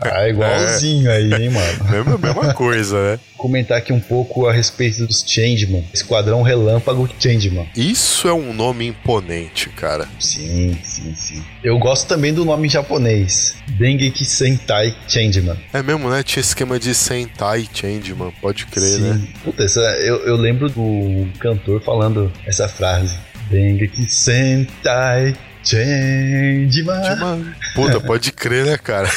Ah, 0.00 0.28
igualzinho 0.28 1.10
aí, 1.10 1.32
hein, 1.32 1.50
mano. 1.50 1.90
Mesma, 1.90 2.18
mesma 2.18 2.54
coisa, 2.54 3.02
né? 3.02 3.20
Comentar 3.36 3.78
aqui 3.78 3.92
um 3.92 4.00
pouco 4.00 4.46
a 4.46 4.52
respeito 4.52 5.06
dos 5.06 5.24
Changeman. 5.26 5.84
Esquadrão 5.92 6.42
Relâmpago 6.42 7.08
Changeman. 7.18 7.68
Isso 7.76 8.28
é 8.28 8.32
um 8.32 8.52
nome 8.52 8.86
imponente, 8.86 9.68
cara. 9.70 10.06
Sim, 10.20 10.78
sim, 10.82 11.14
sim. 11.14 11.42
Eu 11.62 11.78
gosto 11.78 12.06
também 12.06 12.32
do 12.32 12.44
nome 12.44 12.68
japonês. 12.68 13.56
Dengeki 13.70 14.24
Sentai 14.24 14.94
Changeman. 15.08 15.56
É 15.72 15.82
mesmo, 15.82 16.08
né? 16.08 16.22
Tinha 16.22 16.40
esquema 16.40 16.78
de 16.78 16.94
Sentai 16.94 17.66
Changeman, 17.72 18.32
pode 18.40 18.66
crer, 18.66 18.98
né? 19.00 19.14
Sim. 19.14 19.28
Puta, 19.44 19.64
essa, 19.64 19.80
eu, 19.80 20.18
eu 20.26 20.36
lembro 20.36 20.68
do 20.68 21.26
cantor 21.40 21.82
falando 21.82 22.32
essa 22.46 22.68
frase. 22.68 23.18
Dengeki 23.50 24.08
Sentai 24.08 25.34
Changeman. 25.62 27.54
Puta, 27.74 28.00
pode 28.04 28.32
crer, 28.32 28.66
né, 28.66 28.78
cara? 28.78 29.08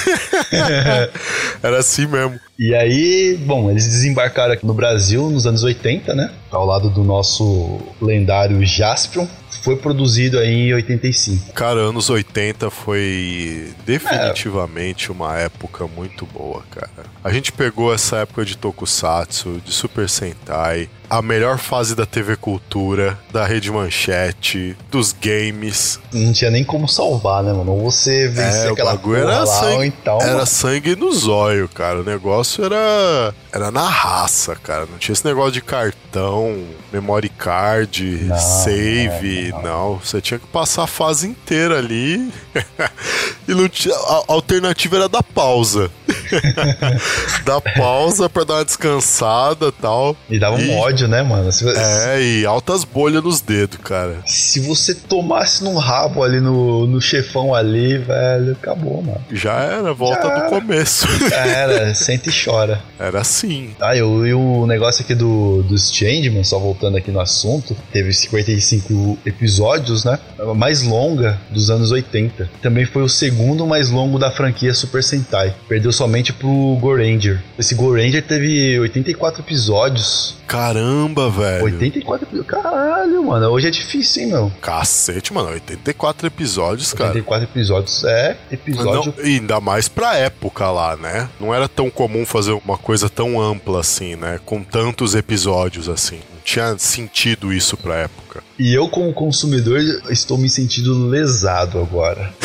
Era 1.62 1.80
assim 1.80 2.06
mesmo. 2.06 2.40
E 2.58 2.74
aí, 2.76 3.38
bom, 3.46 3.72
eles 3.72 3.88
desembarcaram 3.88 4.54
aqui 4.54 4.66
no 4.66 4.74
Brasil 4.74 5.30
nos 5.30 5.48
anos 5.48 5.64
80, 5.64 6.14
né? 6.14 6.32
Ao 6.52 6.66
lado 6.66 6.90
do 6.90 7.04
nosso 7.04 7.80
lendário 8.02 8.64
Jaspion. 8.66 9.28
Foi 9.64 9.78
produzido 9.78 10.40
aí 10.40 10.70
em 10.70 10.74
85. 10.74 11.54
Cara, 11.54 11.80
anos 11.80 12.10
80 12.10 12.70
foi 12.70 13.72
definitivamente 13.86 15.10
uma 15.10 15.38
época 15.40 15.88
muito 15.88 16.26
boa, 16.26 16.64
cara. 16.70 17.06
A 17.24 17.32
gente 17.32 17.52
pegou 17.54 17.94
essa 17.94 18.18
época 18.18 18.44
de 18.44 18.58
Tokusatsu, 18.58 19.62
de 19.64 19.72
Super 19.72 20.10
Sentai, 20.10 20.90
a 21.18 21.22
melhor 21.22 21.60
fase 21.60 21.94
da 21.96 22.06
TV 22.08 22.36
Cultura, 22.36 23.20
da 23.32 23.46
Rede 23.46 23.70
Manchete, 23.72 24.76
dos 24.90 25.14
games. 25.14 26.00
Não 26.12 26.34
tinha 26.34 26.50
nem 26.50 26.64
como 26.64 26.88
salvar, 26.88 27.44
né, 27.44 27.54
mano? 27.54 27.72
Ou 27.72 27.92
você 27.92 28.28
vencia 28.30 28.70
É, 28.70 28.72
aquela 28.72 28.92
bagulho 28.96 29.22
porra 29.22 29.34
era 29.36 29.46
sangue, 29.46 29.86
então... 29.86 30.18
era 30.22 30.46
sangue 30.48 30.96
no 30.96 31.12
zóio, 31.12 31.70
cara. 31.70 32.00
O 32.00 32.04
negócio 32.04 32.64
era 32.66 33.34
era 33.52 33.70
na 33.70 33.88
raça, 33.88 34.56
cara. 34.56 34.88
Não 34.90 34.98
tinha 34.98 35.14
esse 35.14 35.24
negócio 35.26 35.52
de 35.52 35.62
cartão, 35.62 36.64
memory 36.92 37.30
card, 37.30 38.24
Não, 38.24 38.38
save, 38.40 39.52
não, 39.52 39.62
não, 39.62 40.00
Você 40.00 40.20
tinha 40.20 40.40
que 40.40 40.48
passar 40.48 40.84
a 40.84 40.88
fase 40.88 41.28
inteira 41.28 41.78
ali. 41.78 42.32
e 43.48 43.54
não 43.54 43.70
tinha 43.70 43.94
a 43.96 44.14
a 44.14 44.34
alternativa 44.34 44.96
era 44.96 45.10
dar 45.10 45.22
pausa. 45.24 45.92
dar 47.46 47.62
pausa 47.62 48.30
pra 48.30 48.44
dar 48.44 48.56
uma 48.56 48.66
descansada, 48.66 49.72
tal. 49.72 50.16
E 50.30 50.40
dava 50.40 50.56
um 50.56 50.60
E- 50.60 50.72
ódio, 51.04 51.08
né, 51.08 51.22
mano? 51.22 51.52
Se, 51.52 51.66
É, 51.70 52.22
e 52.22 52.46
altas 52.46 52.84
bolhas 52.84 53.24
nos 53.24 53.42
dedos, 53.42 53.78
cara. 53.84 54.18
se 54.26 54.60
você 54.62 54.96
tomasse 54.96 55.64
num 55.64 55.76
rabo 55.76 56.24
ali 56.24 56.40
no, 56.40 56.88
no 56.88 57.02
chefão 57.02 57.54
ali, 57.54 57.98
velho, 57.98 58.54
acabou, 58.54 59.02
mano. 59.02 59.22
Já 59.32 59.54
era, 59.60 59.94
volta 59.94 60.28
Já 60.28 60.34
do 60.36 60.40
era. 60.42 60.50
começo. 60.50 61.08
Já 61.30 61.46
era, 61.46 61.96
sente 61.96 62.30
e 62.30 62.34
chora. 62.44 62.82
era 63.00 63.20
assim. 63.22 63.72
Ah, 63.80 63.96
e 63.96 64.02
o, 64.02 64.26
e 64.26 64.34
o 64.34 64.66
negócio 64.66 65.04
aqui 65.04 65.14
do, 65.16 65.64
dos 65.64 65.92
Changeman, 65.92 66.44
só 66.44 66.58
voltando 66.60 66.98
aqui 66.98 67.12
no 67.12 67.20
assunto, 67.20 67.76
teve 67.92 68.14
55 68.14 69.18
episódios, 69.26 70.04
né? 70.06 70.18
A 70.40 70.54
mais 70.54 70.84
longa 70.84 71.40
dos 71.50 71.70
anos 71.70 71.92
80. 71.92 72.50
Também 72.62 72.86
foi 72.86 73.04
o 73.04 73.10
segundo 73.10 73.66
mais 73.68 73.90
longo 73.90 74.18
da 74.18 74.32
franquia 74.32 74.74
Super 74.74 75.04
Sentai. 75.04 75.54
Perdeu 75.68 75.92
somente 75.92 76.32
pro 76.34 76.78
Goranger. 76.80 77.42
Esse 77.58 77.76
Goranger 77.76 78.24
teve 78.24 78.80
84 78.80 79.42
episódios. 79.42 80.36
Caramba, 80.48 81.30
velho. 81.30 81.66
84 81.66 82.28
episódios. 82.28 82.48
Caralho, 82.48 83.24
mano. 83.24 83.48
Hoje 83.50 83.68
é 83.68 83.72
difícil, 83.72 84.24
hein, 84.24 84.30
meu? 84.30 84.52
Cacete, 84.62 85.34
mano. 85.34 85.50
84 85.50 86.28
episódios, 86.28 86.94
cara. 86.94 87.10
84 87.10 87.50
episódios 87.50 88.04
é 88.04 88.38
episódio. 88.52 89.14
Não, 89.18 89.26
e 89.26 89.36
ainda 89.36 89.60
mais 89.60 89.88
pra 89.88 90.16
época 90.16 90.70
lá, 90.70 90.96
né? 90.96 91.30
Não 91.40 91.54
era 91.54 91.68
tão 91.68 91.90
comum 91.90 92.26
fazer 92.26 92.52
uma 92.52 92.78
coisa 92.78 93.10
tão 93.10 93.42
ampla 93.42 93.80
assim, 93.80 94.16
né? 94.16 94.40
Com 94.46 94.64
tantos 94.64 95.16
episódios 95.16 95.90
assim. 95.90 96.20
Não 96.34 96.42
tinha 96.44 96.78
sentido 96.78 97.54
isso 97.54 97.78
pra 97.78 97.96
época. 97.96 98.23
E 98.58 98.74
eu, 98.74 98.88
como 98.88 99.14
consumidor, 99.14 99.80
estou 100.10 100.38
me 100.38 100.50
sentindo 100.50 101.08
lesado 101.08 101.80
agora. 101.80 102.34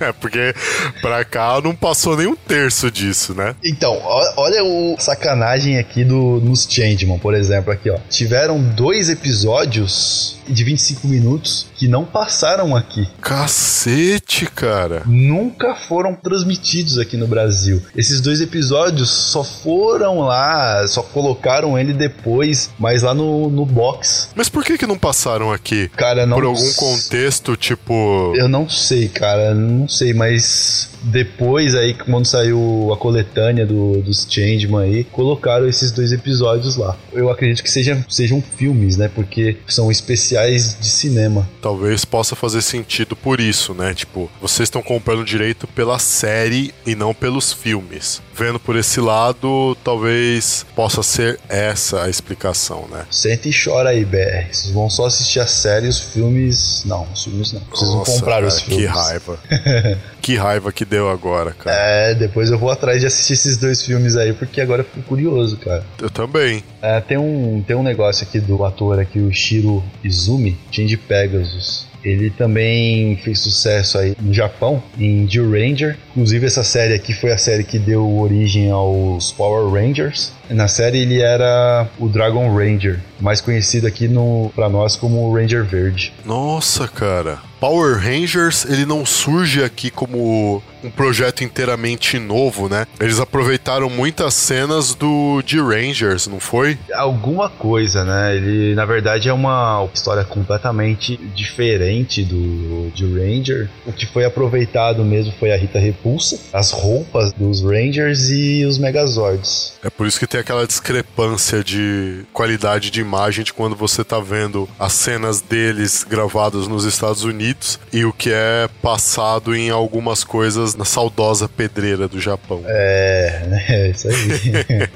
É, 0.00 0.12
porque 0.12 0.54
pra 1.02 1.22
cá 1.26 1.60
não 1.62 1.74
passou 1.74 2.16
nem 2.16 2.26
um 2.26 2.34
terço 2.34 2.90
disso, 2.90 3.34
né? 3.34 3.54
Então, 3.62 4.00
olha 4.36 4.64
o 4.64 4.96
sacanagem 4.98 5.78
aqui 5.78 6.04
do, 6.04 6.40
nos 6.40 6.66
Changeman, 6.68 7.18
por 7.18 7.34
exemplo, 7.34 7.70
aqui, 7.70 7.90
ó. 7.90 7.98
Tiveram 8.08 8.58
dois 8.62 9.10
episódios 9.10 10.38
de 10.48 10.64
25 10.64 11.06
minutos 11.06 11.66
que 11.76 11.86
não 11.86 12.04
passaram 12.04 12.74
aqui. 12.74 13.08
Cacete, 13.20 14.46
cara. 14.46 15.02
Nunca 15.06 15.74
foram 15.74 16.14
transmitidos 16.14 16.98
aqui 16.98 17.16
no 17.16 17.26
Brasil. 17.26 17.80
Esses 17.96 18.20
dois 18.20 18.40
episódios 18.40 19.10
só 19.10 19.44
foram 19.44 20.20
lá, 20.20 20.86
só 20.88 21.02
colocaram 21.02 21.78
ele 21.78 21.92
depois, 21.92 22.70
mas 22.78 23.02
lá 23.02 23.14
no, 23.14 23.48
no 23.48 23.64
box. 23.64 24.30
Mas 24.34 24.48
por 24.48 24.64
que 24.64 24.76
que 24.76 24.86
não 24.90 24.98
passaram 24.98 25.52
aqui? 25.52 25.88
Cara, 25.96 26.26
não 26.26 26.36
Por 26.36 26.44
algum 26.44 26.72
contexto, 26.74 27.56
tipo. 27.56 28.32
Eu 28.36 28.48
não 28.48 28.68
sei, 28.68 29.08
cara, 29.08 29.54
não 29.54 29.88
sei, 29.88 30.12
mas 30.12 30.90
depois 31.02 31.74
aí, 31.74 31.94
quando 31.94 32.26
saiu 32.26 32.90
a 32.92 32.96
coletânea 32.96 33.66
do, 33.66 34.00
dos 34.02 34.26
Changeman 34.28 34.84
aí, 34.84 35.04
colocaram 35.04 35.68
esses 35.68 35.90
dois 35.90 36.12
episódios 36.12 36.76
lá. 36.76 36.96
Eu 37.12 37.30
acredito 37.30 37.62
que 37.62 37.70
sejam, 37.70 38.04
sejam 38.08 38.42
filmes, 38.56 38.96
né? 38.96 39.10
Porque 39.14 39.56
são 39.66 39.90
especiais 39.90 40.76
de 40.78 40.88
cinema. 40.88 41.48
Talvez 41.60 42.04
possa 42.04 42.36
fazer 42.36 42.62
sentido 42.62 43.16
por 43.16 43.40
isso, 43.40 43.74
né? 43.74 43.94
Tipo, 43.94 44.30
vocês 44.40 44.66
estão 44.66 44.82
comprando 44.82 45.24
direito 45.24 45.66
pela 45.66 45.98
série 45.98 46.72
e 46.86 46.94
não 46.94 47.14
pelos 47.14 47.52
filmes. 47.52 48.20
Vendo 48.34 48.58
por 48.58 48.76
esse 48.76 49.00
lado, 49.00 49.76
talvez 49.84 50.64
possa 50.74 51.02
ser 51.02 51.38
essa 51.48 52.02
a 52.02 52.08
explicação, 52.08 52.86
né? 52.90 53.04
Senta 53.10 53.48
e 53.48 53.52
chora 53.52 53.90
aí, 53.90 54.04
BR. 54.04 54.48
Vocês 54.50 54.72
vão 54.72 54.88
só 54.88 55.06
assistir 55.06 55.40
a 55.40 55.46
série 55.46 55.86
e 55.86 55.88
os 55.88 56.00
filmes. 56.00 56.82
Não, 56.84 57.06
os 57.12 57.24
filmes 57.24 57.52
não. 57.52 57.60
Vocês 57.70 57.90
vão 57.90 57.98
Nossa, 57.98 58.12
comprar 58.12 58.44
os 58.44 58.54
cara, 58.54 58.64
filmes. 58.66 58.86
Que 58.86 58.98
raiva. 58.98 59.38
que 60.20 60.36
raiva 60.36 60.72
que 60.72 60.84
deu 60.84 61.10
agora, 61.10 61.52
cara. 61.52 61.76
É, 61.76 62.14
depois 62.14 62.50
eu 62.50 62.58
vou 62.58 62.70
atrás 62.70 63.00
de 63.00 63.06
assistir 63.06 63.32
esses 63.32 63.56
dois 63.56 63.84
filmes 63.84 64.16
aí, 64.16 64.32
porque 64.32 64.60
agora 64.60 64.82
eu 64.82 64.84
fico 64.84 65.02
curioso, 65.02 65.56
cara. 65.56 65.84
Eu 66.00 66.10
também. 66.10 66.62
É, 66.82 67.00
tem, 67.00 67.18
um, 67.18 67.62
tem 67.66 67.76
um 67.76 67.82
negócio 67.82 68.26
aqui 68.26 68.38
do 68.38 68.64
ator 68.64 68.98
aqui, 68.98 69.18
o 69.18 69.32
Shiro 69.32 69.82
Izumi, 70.04 70.56
Shinji 70.70 70.96
Pegasus. 70.96 71.90
Ele 72.02 72.30
também 72.30 73.16
fez 73.16 73.40
sucesso 73.40 73.98
aí 73.98 74.16
no 74.20 74.32
Japão, 74.32 74.82
em 74.98 75.28
Jill 75.28 75.50
Ranger. 75.50 75.98
Inclusive, 76.10 76.46
essa 76.46 76.64
série 76.64 76.94
aqui 76.94 77.12
foi 77.12 77.30
a 77.30 77.38
série 77.38 77.62
que 77.62 77.78
deu 77.78 78.18
origem 78.18 78.70
aos 78.70 79.32
Power 79.32 79.70
Rangers. 79.70 80.32
Na 80.48 80.66
série, 80.66 81.00
ele 81.00 81.20
era 81.20 81.86
o 81.98 82.08
Dragon 82.08 82.54
Ranger, 82.54 82.98
mais 83.20 83.40
conhecido 83.40 83.86
aqui 83.86 84.08
no, 84.08 84.50
pra 84.54 84.68
nós 84.68 84.96
como 84.96 85.28
o 85.28 85.34
Ranger 85.34 85.62
Verde. 85.64 86.12
Nossa, 86.24 86.88
cara. 86.88 87.49
Power 87.60 87.98
Rangers, 87.98 88.64
ele 88.64 88.86
não 88.86 89.04
surge 89.04 89.62
aqui 89.62 89.90
como 89.90 90.62
um 90.82 90.90
projeto 90.90 91.42
inteiramente 91.44 92.18
novo, 92.18 92.68
né? 92.68 92.86
Eles 92.98 93.20
aproveitaram 93.20 93.88
muitas 93.88 94.34
cenas 94.34 94.94
do 94.94 95.42
de 95.42 95.58
Rangers, 95.58 96.26
não 96.26 96.40
foi? 96.40 96.78
Alguma 96.94 97.48
coisa, 97.48 98.04
né? 98.04 98.36
Ele, 98.36 98.74
na 98.74 98.84
verdade, 98.84 99.28
é 99.28 99.32
uma 99.32 99.88
história 99.92 100.24
completamente 100.24 101.16
diferente 101.34 102.22
do 102.22 102.90
de 102.94 103.04
Ranger. 103.04 103.68
O 103.86 103.92
que 103.92 104.06
foi 104.06 104.24
aproveitado 104.24 105.04
mesmo 105.04 105.32
foi 105.38 105.52
a 105.52 105.56
Rita 105.56 105.78
Repulsa, 105.78 106.38
as 106.52 106.70
roupas 106.70 107.32
dos 107.32 107.62
Rangers 107.62 108.30
e 108.30 108.64
os 108.64 108.78
Megazords. 108.78 109.74
É 109.82 109.90
por 109.90 110.06
isso 110.06 110.18
que 110.18 110.26
tem 110.26 110.40
aquela 110.40 110.66
discrepância 110.66 111.62
de 111.62 112.24
qualidade 112.32 112.90
de 112.90 113.00
imagem 113.00 113.44
de 113.44 113.52
quando 113.52 113.76
você 113.76 114.04
tá 114.04 114.20
vendo 114.20 114.68
as 114.78 114.92
cenas 114.92 115.40
deles 115.40 116.04
gravadas 116.08 116.66
nos 116.66 116.84
Estados 116.84 117.24
Unidos 117.24 117.78
e 117.92 118.04
o 118.04 118.12
que 118.12 118.30
é 118.32 118.68
passado 118.82 119.54
em 119.54 119.70
algumas 119.70 120.24
coisas 120.24 120.69
na 120.74 120.84
saudosa 120.84 121.48
pedreira 121.48 122.08
do 122.08 122.20
Japão. 122.20 122.62
É, 122.66 123.44
né? 123.46 123.64
É 123.68 123.90
isso 123.90 124.08
aí. 124.08 124.88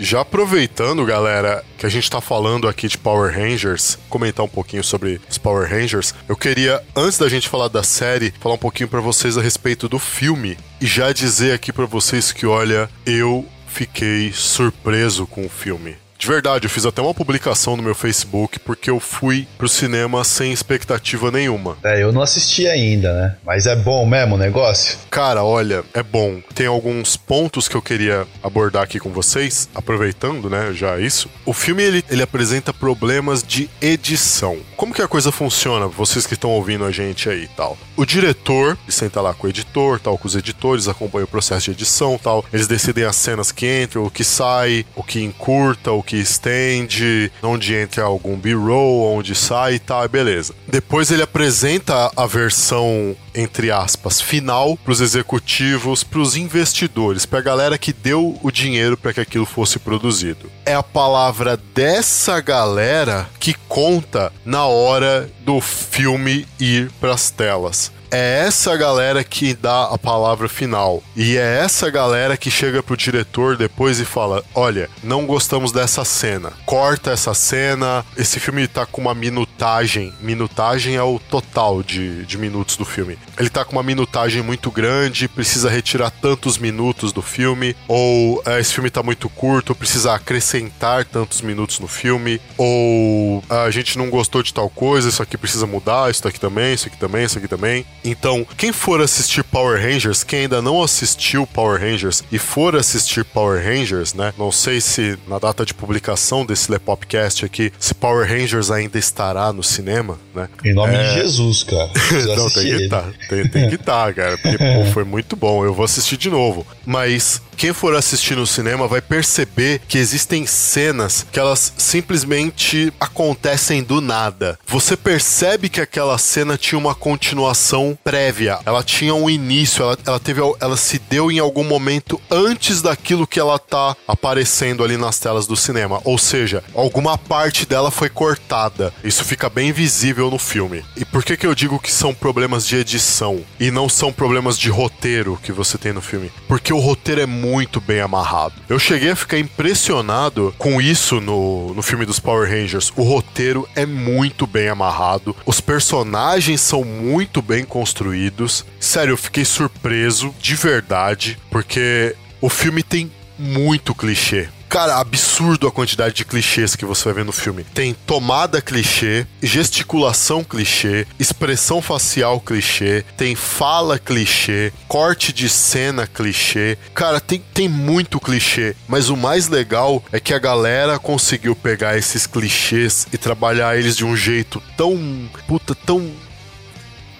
Já 0.00 0.20
aproveitando, 0.20 1.04
galera, 1.04 1.64
que 1.76 1.84
a 1.84 1.88
gente 1.88 2.08
tá 2.08 2.20
falando 2.20 2.68
aqui 2.68 2.86
de 2.86 2.96
Power 2.96 3.34
Rangers, 3.34 3.98
comentar 4.08 4.44
um 4.44 4.48
pouquinho 4.48 4.84
sobre 4.84 5.20
os 5.28 5.38
Power 5.38 5.68
Rangers, 5.68 6.14
eu 6.28 6.36
queria, 6.36 6.80
antes 6.94 7.18
da 7.18 7.28
gente 7.28 7.48
falar 7.48 7.66
da 7.66 7.82
série, 7.82 8.32
falar 8.38 8.54
um 8.54 8.58
pouquinho 8.58 8.88
pra 8.88 9.00
vocês 9.00 9.36
a 9.36 9.42
respeito 9.42 9.88
do 9.88 9.98
filme 9.98 10.56
e 10.80 10.86
já 10.86 11.12
dizer 11.12 11.52
aqui 11.52 11.72
pra 11.72 11.84
vocês 11.84 12.30
que, 12.30 12.46
olha, 12.46 12.88
eu 13.04 13.44
fiquei 13.66 14.30
surpreso 14.32 15.26
com 15.26 15.44
o 15.44 15.48
filme. 15.48 15.96
De 16.18 16.26
verdade, 16.26 16.66
eu 16.66 16.70
fiz 16.70 16.84
até 16.84 17.00
uma 17.00 17.14
publicação 17.14 17.76
no 17.76 17.82
meu 17.82 17.94
Facebook 17.94 18.58
porque 18.58 18.90
eu 18.90 18.98
fui 18.98 19.46
pro 19.56 19.68
cinema 19.68 20.24
sem 20.24 20.52
expectativa 20.52 21.30
nenhuma. 21.30 21.76
É, 21.84 22.02
eu 22.02 22.10
não 22.10 22.20
assisti 22.20 22.66
ainda, 22.66 23.12
né? 23.12 23.36
Mas 23.46 23.66
é 23.66 23.76
bom 23.76 24.04
mesmo 24.04 24.34
o 24.34 24.38
negócio? 24.38 24.98
Cara, 25.10 25.44
olha, 25.44 25.84
é 25.94 26.02
bom. 26.02 26.40
Tem 26.56 26.66
alguns 26.66 27.16
pontos 27.16 27.68
que 27.68 27.76
eu 27.76 27.82
queria 27.82 28.26
abordar 28.42 28.82
aqui 28.82 28.98
com 28.98 29.10
vocês, 29.10 29.68
aproveitando, 29.72 30.50
né, 30.50 30.72
já 30.72 30.98
isso. 30.98 31.30
O 31.46 31.52
filme 31.52 31.84
ele, 31.84 32.04
ele 32.10 32.22
apresenta 32.22 32.72
problemas 32.72 33.40
de 33.40 33.70
edição. 33.80 34.58
Como 34.76 34.92
que 34.92 35.02
a 35.02 35.08
coisa 35.08 35.30
funciona? 35.30 35.86
Vocês 35.86 36.26
que 36.26 36.34
estão 36.34 36.50
ouvindo 36.50 36.84
a 36.84 36.90
gente 36.90 37.28
aí 37.28 37.44
e 37.44 37.48
tal. 37.48 37.78
O 37.96 38.04
diretor, 38.04 38.76
ele 38.82 38.92
senta 38.92 39.20
lá 39.20 39.32
com 39.34 39.46
o 39.46 39.50
editor, 39.50 40.00
tal, 40.00 40.18
com 40.18 40.26
os 40.26 40.34
editores, 40.34 40.88
acompanha 40.88 41.26
o 41.26 41.28
processo 41.28 41.66
de 41.66 41.70
edição, 41.72 42.18
tal. 42.20 42.44
Eles 42.52 42.66
decidem 42.66 43.04
as 43.04 43.14
cenas 43.14 43.52
que 43.52 43.82
entram, 43.82 44.04
o 44.04 44.10
que 44.10 44.24
sai, 44.24 44.84
o 44.96 45.02
que 45.02 45.22
encurta, 45.22 45.92
o 45.92 46.02
que 46.08 46.16
estende, 46.16 47.30
onde 47.42 47.74
entra 47.74 48.02
algum 48.04 48.34
B-roll, 48.34 49.14
onde 49.14 49.34
sai 49.34 49.74
e 49.74 49.78
tal, 49.78 50.08
beleza. 50.08 50.54
Depois 50.66 51.10
ele 51.10 51.20
apresenta 51.20 52.10
a 52.16 52.26
versão 52.26 53.14
entre 53.34 53.70
aspas, 53.70 54.20
final 54.20 54.76
para 54.76 54.90
os 54.92 55.00
executivos, 55.00 56.02
para 56.02 56.18
os 56.18 56.34
investidores, 56.34 57.24
para 57.24 57.38
a 57.38 57.42
galera 57.42 57.78
que 57.78 57.92
deu 57.92 58.36
o 58.42 58.50
dinheiro 58.50 58.96
para 58.96 59.12
que 59.12 59.20
aquilo 59.20 59.46
fosse 59.46 59.78
produzido. 59.78 60.50
É 60.66 60.74
a 60.74 60.82
palavra 60.82 61.56
dessa 61.72 62.40
galera 62.40 63.28
que 63.38 63.54
conta 63.68 64.32
na 64.44 64.66
hora 64.66 65.30
do 65.44 65.60
filme 65.60 66.48
ir 66.58 66.90
para 66.98 67.12
as 67.12 67.30
telas 67.30 67.92
é 68.10 68.44
essa 68.46 68.76
galera 68.76 69.22
que 69.22 69.54
dá 69.54 69.84
a 69.84 69.98
palavra 69.98 70.48
final. 70.48 71.02
E 71.16 71.36
é 71.36 71.60
essa 71.62 71.90
galera 71.90 72.36
que 72.36 72.50
chega 72.50 72.82
pro 72.82 72.96
diretor 72.96 73.56
depois 73.56 74.00
e 74.00 74.04
fala: 74.04 74.44
Olha, 74.54 74.88
não 75.02 75.26
gostamos 75.26 75.72
dessa 75.72 76.04
cena. 76.04 76.52
Corta 76.64 77.10
essa 77.10 77.34
cena. 77.34 78.04
Esse 78.16 78.40
filme 78.40 78.66
tá 78.66 78.86
com 78.86 79.00
uma 79.00 79.14
minutagem. 79.14 80.12
Minutagem 80.20 80.96
é 80.96 81.02
o 81.02 81.18
total 81.18 81.82
de, 81.82 82.24
de 82.24 82.38
minutos 82.38 82.76
do 82.76 82.84
filme. 82.84 83.18
Ele 83.38 83.50
tá 83.50 83.64
com 83.64 83.72
uma 83.72 83.82
minutagem 83.82 84.42
muito 84.42 84.70
grande, 84.70 85.28
precisa 85.28 85.70
retirar 85.70 86.10
tantos 86.10 86.58
minutos 86.58 87.12
do 87.12 87.22
filme. 87.22 87.76
Ou 87.86 88.42
é, 88.46 88.60
esse 88.60 88.72
filme 88.72 88.90
tá 88.90 89.02
muito 89.02 89.28
curto, 89.28 89.74
precisa 89.74 90.14
acrescentar 90.14 91.04
tantos 91.04 91.40
minutos 91.40 91.78
no 91.78 91.88
filme. 91.88 92.40
Ou 92.56 93.42
a 93.48 93.70
gente 93.70 93.98
não 93.98 94.10
gostou 94.10 94.42
de 94.42 94.52
tal 94.52 94.68
coisa, 94.70 95.08
isso 95.08 95.22
aqui 95.22 95.36
precisa 95.36 95.66
mudar, 95.66 96.10
isso 96.10 96.26
aqui 96.26 96.40
também, 96.40 96.74
isso 96.74 96.88
aqui 96.88 96.96
também, 96.96 97.24
isso 97.24 97.38
aqui 97.38 97.48
também. 97.48 97.86
Então, 98.04 98.46
quem 98.56 98.72
for 98.72 99.00
assistir 99.00 99.42
Power 99.44 99.80
Rangers, 99.80 100.22
quem 100.22 100.40
ainda 100.40 100.62
não 100.62 100.82
assistiu 100.82 101.46
Power 101.46 101.80
Rangers 101.80 102.22
e 102.30 102.38
for 102.38 102.76
assistir 102.76 103.24
Power 103.24 103.62
Rangers, 103.62 104.14
né? 104.14 104.32
Não 104.38 104.52
sei 104.52 104.80
se 104.80 105.18
na 105.26 105.38
data 105.38 105.64
de 105.64 105.74
publicação 105.74 106.44
desse 106.44 106.70
Lepopcast 106.70 107.44
aqui, 107.44 107.72
se 107.78 107.94
Power 107.94 108.28
Rangers 108.28 108.70
ainda 108.70 108.98
estará 108.98 109.52
no 109.52 109.62
cinema, 109.62 110.18
né? 110.34 110.48
Em 110.64 110.74
nome 110.74 110.96
de 110.96 111.14
Jesus, 111.14 111.64
cara. 111.64 111.90
Não, 112.36 112.50
tem 112.50 112.64
que 112.64 112.84
estar. 112.84 113.12
Tem, 113.28 113.48
tem 113.48 113.68
que 113.68 113.74
estar, 113.76 114.14
cara. 114.14 114.38
Porque, 114.38 114.58
pô, 114.58 114.84
foi 114.92 115.04
muito 115.04 115.36
bom. 115.36 115.64
Eu 115.64 115.74
vou 115.74 115.84
assistir 115.84 116.16
de 116.16 116.30
novo. 116.30 116.66
Mas 116.84 117.42
quem 117.58 117.72
for 117.72 117.96
assistir 117.96 118.36
no 118.36 118.46
cinema 118.46 118.86
vai 118.86 119.00
perceber 119.00 119.80
que 119.88 119.98
existem 119.98 120.46
cenas 120.46 121.26
que 121.32 121.40
elas 121.40 121.72
simplesmente 121.76 122.92
acontecem 123.00 123.82
do 123.82 124.00
nada. 124.00 124.56
Você 124.64 124.96
percebe 124.96 125.68
que 125.68 125.80
aquela 125.80 126.16
cena 126.18 126.56
tinha 126.56 126.78
uma 126.78 126.94
continuação 126.94 127.98
prévia. 128.04 128.60
Ela 128.64 128.84
tinha 128.84 129.12
um 129.12 129.28
início, 129.28 129.82
ela, 129.82 129.98
ela 130.06 130.20
teve 130.20 130.40
ela 130.60 130.76
se 130.76 131.00
deu 131.00 131.32
em 131.32 131.40
algum 131.40 131.64
momento 131.64 132.20
antes 132.30 132.80
daquilo 132.80 133.26
que 133.26 133.40
ela 133.40 133.58
tá 133.58 133.96
aparecendo 134.06 134.84
ali 134.84 134.96
nas 134.96 135.18
telas 135.18 135.48
do 135.48 135.56
cinema. 135.56 136.00
Ou 136.04 136.16
seja, 136.16 136.62
alguma 136.72 137.18
parte 137.18 137.66
dela 137.66 137.90
foi 137.90 138.08
cortada. 138.08 138.94
Isso 139.02 139.24
fica 139.24 139.50
bem 139.50 139.72
visível 139.72 140.30
no 140.30 140.38
filme. 140.38 140.84
E 140.96 141.04
por 141.04 141.24
que 141.24 141.36
que 141.36 141.46
eu 141.46 141.56
digo 141.56 141.80
que 141.80 141.90
são 141.90 142.14
problemas 142.14 142.64
de 142.64 142.76
edição 142.76 143.44
e 143.58 143.72
não 143.72 143.88
são 143.88 144.12
problemas 144.12 144.56
de 144.56 144.70
roteiro 144.70 145.40
que 145.42 145.50
você 145.50 145.76
tem 145.76 145.92
no 145.92 146.00
filme? 146.00 146.30
Porque 146.46 146.72
o 146.72 146.78
roteiro 146.78 147.20
é 147.22 147.26
muito 147.48 147.80
bem 147.80 148.00
amarrado. 148.00 148.54
Eu 148.68 148.78
cheguei 148.78 149.10
a 149.10 149.16
ficar 149.16 149.38
impressionado 149.38 150.54
com 150.58 150.80
isso 150.80 151.20
no, 151.20 151.72
no 151.74 151.82
filme 151.82 152.04
dos 152.04 152.18
Power 152.18 152.48
Rangers. 152.48 152.92
O 152.96 153.02
roteiro 153.02 153.68
é 153.74 153.86
muito 153.86 154.46
bem 154.46 154.68
amarrado, 154.68 155.34
os 155.46 155.60
personagens 155.60 156.60
são 156.60 156.84
muito 156.84 157.40
bem 157.40 157.64
construídos. 157.64 158.64
Sério, 158.78 159.12
eu 159.12 159.16
fiquei 159.16 159.44
surpreso 159.44 160.34
de 160.40 160.54
verdade, 160.54 161.38
porque 161.50 162.14
o 162.40 162.48
filme 162.48 162.82
tem 162.82 163.10
muito 163.38 163.94
clichê. 163.94 164.48
Cara, 164.68 164.98
absurdo 164.98 165.66
a 165.66 165.72
quantidade 165.72 166.14
de 166.14 166.24
clichês 166.26 166.76
que 166.76 166.84
você 166.84 167.04
vai 167.04 167.14
ver 167.14 167.24
no 167.24 167.32
filme. 167.32 167.64
Tem 167.64 167.94
tomada 167.94 168.60
clichê, 168.60 169.26
gesticulação 169.42 170.44
clichê, 170.44 171.06
expressão 171.18 171.80
facial 171.80 172.38
clichê, 172.38 173.02
tem 173.16 173.34
fala 173.34 173.98
clichê, 173.98 174.70
corte 174.86 175.32
de 175.32 175.48
cena 175.48 176.06
clichê. 176.06 176.76
Cara, 176.94 177.18
tem, 177.18 177.42
tem 177.54 177.66
muito 177.66 178.20
clichê, 178.20 178.76
mas 178.86 179.08
o 179.08 179.16
mais 179.16 179.48
legal 179.48 180.04
é 180.12 180.20
que 180.20 180.34
a 180.34 180.38
galera 180.38 180.98
conseguiu 180.98 181.56
pegar 181.56 181.96
esses 181.96 182.26
clichês 182.26 183.06
e 183.10 183.16
trabalhar 183.16 183.78
eles 183.78 183.96
de 183.96 184.04
um 184.04 184.14
jeito 184.14 184.62
tão. 184.76 185.30
puta, 185.46 185.74
tão 185.74 186.12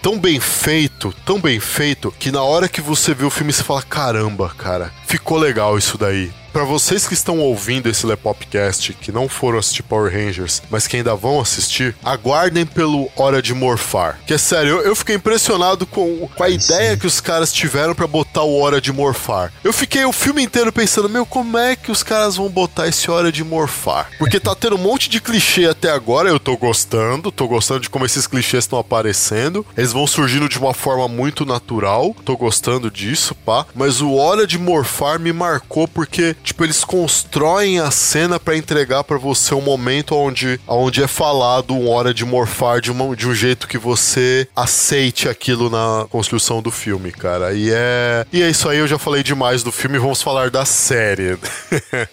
tão 0.02 0.18
bem 0.18 0.38
feito, 0.38 1.14
tão 1.24 1.40
bem 1.40 1.60
feito, 1.60 2.14
que 2.18 2.30
na 2.30 2.42
hora 2.42 2.68
que 2.68 2.80
você 2.80 3.12
vê 3.14 3.24
o 3.24 3.30
filme 3.30 3.52
você 3.52 3.62
fala: 3.62 3.82
caramba, 3.82 4.52
cara, 4.56 4.92
ficou 5.06 5.38
legal 5.38 5.76
isso 5.76 5.98
daí. 5.98 6.30
Pra 6.52 6.64
vocês 6.64 7.06
que 7.06 7.14
estão 7.14 7.38
ouvindo 7.38 7.88
esse 7.88 8.06
Lepopcast, 8.06 8.94
que 8.94 9.12
não 9.12 9.28
foram 9.28 9.58
assistir 9.58 9.82
Power 9.82 10.12
Rangers, 10.12 10.62
mas 10.70 10.86
que 10.86 10.96
ainda 10.96 11.14
vão 11.14 11.40
assistir, 11.40 11.94
aguardem 12.04 12.66
pelo 12.66 13.10
Hora 13.16 13.42
de 13.42 13.54
Morfar. 13.54 14.18
Que 14.26 14.34
é 14.34 14.38
sério, 14.38 14.76
eu, 14.76 14.82
eu 14.82 14.96
fiquei 14.96 15.16
impressionado 15.16 15.86
com, 15.86 16.28
com 16.34 16.42
a 16.42 16.48
ideia 16.48 16.96
que 16.96 17.06
os 17.06 17.20
caras 17.20 17.52
tiveram 17.52 17.94
pra 17.94 18.06
botar 18.06 18.42
o 18.42 18.58
Hora 18.58 18.80
de 18.80 18.92
Morfar. 18.92 19.52
Eu 19.62 19.72
fiquei 19.72 20.04
o 20.04 20.12
filme 20.12 20.42
inteiro 20.42 20.72
pensando, 20.72 21.08
meu, 21.08 21.26
como 21.26 21.58
é 21.58 21.76
que 21.76 21.92
os 21.92 22.02
caras 22.02 22.36
vão 22.36 22.48
botar 22.48 22.88
esse 22.88 23.10
Hora 23.10 23.30
de 23.30 23.44
Morfar? 23.44 24.10
Porque 24.18 24.40
tá 24.40 24.54
tendo 24.54 24.76
um 24.76 24.80
monte 24.80 25.08
de 25.08 25.20
clichê 25.20 25.66
até 25.66 25.90
agora, 25.90 26.28
eu 26.28 26.40
tô 26.40 26.56
gostando, 26.56 27.30
tô 27.30 27.46
gostando 27.46 27.80
de 27.80 27.90
como 27.90 28.06
esses 28.06 28.26
clichês 28.26 28.64
estão 28.64 28.78
aparecendo. 28.78 29.64
Eles 29.76 29.92
vão 29.92 30.06
surgindo 30.06 30.48
de 30.48 30.58
uma 30.58 30.74
forma 30.74 31.06
muito 31.08 31.44
natural, 31.44 32.16
tô 32.24 32.36
gostando 32.36 32.90
disso, 32.90 33.34
pá. 33.34 33.66
Mas 33.74 34.00
o 34.00 34.14
Hora 34.14 34.46
de 34.46 34.58
Morfar 34.58 35.20
me 35.20 35.32
marcou 35.32 35.86
porque 35.86 36.36
tipo, 36.42 36.64
eles 36.64 36.84
constroem 36.84 37.80
a 37.80 37.90
cena 37.90 38.38
pra 38.38 38.56
entregar 38.56 39.04
pra 39.04 39.18
você 39.18 39.54
um 39.54 39.60
momento 39.60 40.14
onde, 40.14 40.60
onde 40.66 41.02
é 41.02 41.06
falado 41.06 41.76
uma 41.76 41.90
hora 41.90 42.14
de 42.14 42.24
morfar 42.24 42.80
de, 42.80 42.90
uma, 42.90 43.14
de 43.14 43.28
um 43.28 43.34
jeito 43.34 43.68
que 43.68 43.78
você 43.78 44.46
aceite 44.54 45.28
aquilo 45.28 45.70
na 45.70 46.06
construção 46.10 46.62
do 46.62 46.70
filme, 46.70 47.10
cara. 47.12 47.52
E 47.52 47.70
é, 47.72 48.26
e 48.32 48.42
é 48.42 48.48
isso 48.48 48.68
aí, 48.68 48.78
eu 48.78 48.88
já 48.88 48.98
falei 48.98 49.22
demais 49.22 49.62
do 49.62 49.72
filme, 49.72 49.98
vamos 49.98 50.22
falar 50.22 50.50
da 50.50 50.64
série. 50.64 51.38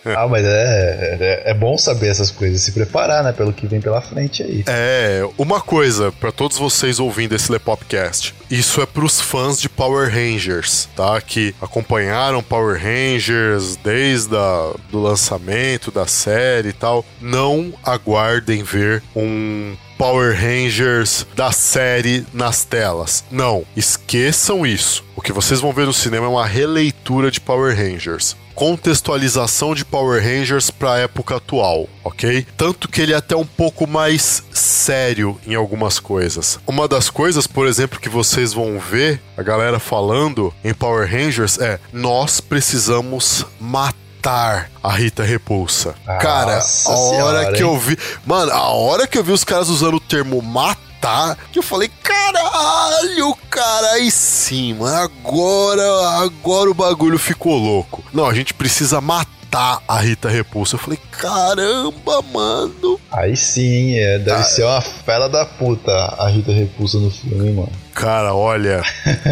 Ah, 0.06 0.28
mas 0.28 0.46
é, 0.46 1.18
é, 1.46 1.52
é 1.52 1.54
bom 1.54 1.78
saber 1.78 2.08
essas 2.08 2.32
coisas, 2.32 2.62
se 2.62 2.72
preparar, 2.72 3.24
né, 3.24 3.32
pelo 3.32 3.52
que 3.52 3.68
vem 3.68 3.82
pela 3.82 4.02
frente 4.02 4.44
aí. 4.44 4.64
É, 4.68 5.28
uma 5.38 5.60
coisa 5.60 6.12
pra 6.12 6.32
todos 6.32 6.58
vocês 6.58 7.00
ouvindo 7.00 7.36
esse 7.36 7.52
Lepopcast. 7.52 8.34
Isso 8.50 8.82
é 8.82 8.86
pros 8.86 9.20
fãs 9.20 9.60
de 9.60 9.68
Power 9.68 10.10
Rangers, 10.10 10.88
tá? 10.96 11.20
Que 11.20 11.54
acompanharam 11.62 12.42
Power 12.42 12.80
Rangers 12.82 13.76
desde 13.84 14.15
a, 14.32 14.74
do 14.92 15.02
lançamento 15.02 15.92
da 15.92 16.08
série 16.08 16.70
e 16.70 16.74
tal. 16.74 17.06
Não 17.22 17.74
aguardem 17.84 18.64
ver 18.64 19.04
um 19.16 19.76
Power 19.98 20.36
Rangers 20.36 21.26
da 21.36 21.52
série 21.52 22.26
nas 22.34 22.66
telas. 22.66 23.24
Não, 23.32 23.66
esqueçam 23.76 24.66
isso. 24.66 25.04
O 25.16 25.22
que 25.22 25.32
vocês 25.32 25.62
vão 25.62 25.72
ver 25.72 25.86
no 25.86 25.94
cinema 25.94 26.26
é 26.26 26.30
uma 26.30 26.46
releitura 26.46 27.32
de 27.32 27.40
Power 27.40 27.76
Rangers. 27.76 28.36
Contextualização 28.54 29.76
de 29.76 29.84
Power 29.84 30.24
Rangers 30.24 30.70
para 30.70 30.94
a 30.94 31.00
época 31.00 31.36
atual, 31.36 31.90
ok? 32.04 32.46
Tanto 32.56 32.88
que 32.88 33.02
ele 33.02 33.12
é 33.12 33.18
até 33.18 33.36
um 33.36 33.46
pouco 33.46 33.86
mais 33.86 34.44
sério 34.52 35.38
em 35.46 35.56
algumas 35.56 36.00
coisas. 36.00 36.58
Uma 36.66 36.88
das 36.88 37.10
coisas, 37.10 37.48
por 37.48 37.68
exemplo, 37.68 38.00
que 38.00 38.08
vocês 38.08 38.54
vão 38.54 38.80
ver 38.80 39.22
a 39.36 39.44
galera 39.44 39.78
falando 39.78 40.54
em 40.64 40.74
Power 40.74 41.10
Rangers 41.10 41.58
é: 41.60 41.80
nós 41.92 42.40
precisamos 42.40 43.46
matar 43.60 44.05
a 44.32 44.90
Rita 44.92 45.24
Repulsa. 45.24 45.96
Cara, 46.20 46.54
a 46.54 46.56
Nossa 46.56 46.90
hora 46.90 47.10
senhora, 47.10 47.52
que 47.54 47.64
hein? 47.64 47.70
eu 47.70 47.78
vi. 47.78 47.98
Mano, 48.26 48.52
a 48.52 48.70
hora 48.70 49.06
que 49.08 49.18
eu 49.18 49.24
vi 49.24 49.32
os 49.32 49.44
caras 49.44 49.70
usando 49.70 49.96
o 49.96 50.00
termo 50.00 50.42
matar, 50.42 51.38
que 51.52 51.60
eu 51.60 51.64
falei, 51.64 51.90
caralho, 52.04 53.36
cara, 53.50 53.92
aí 53.94 54.10
sim, 54.12 54.74
mano. 54.74 54.96
Agora, 54.96 55.84
agora 56.24 56.70
o 56.70 56.74
bagulho 56.74 57.18
ficou 57.20 57.58
louco. 57.58 58.04
Não, 58.14 58.26
a 58.26 58.34
gente 58.34 58.54
precisa 58.54 59.00
matar 59.00 59.82
a 59.88 60.00
Rita 60.00 60.28
Repulsa. 60.30 60.76
Eu 60.76 60.80
falei, 60.80 61.00
caramba, 61.12 62.22
mano. 62.34 63.00
Aí 63.12 63.38
sim, 63.38 63.96
é, 63.98 64.20
deve 64.20 64.42
Ah. 64.42 64.44
ser 64.44 64.64
uma 64.64 64.82
fela 64.82 65.30
da 65.30 65.46
puta 65.46 65.92
a 66.18 66.28
Rita 66.28 66.52
Repulsa 66.52 66.98
no 66.98 67.10
filme, 67.12 67.52
mano. 67.52 67.72
Cara, 67.96 68.36
olha, 68.36 68.84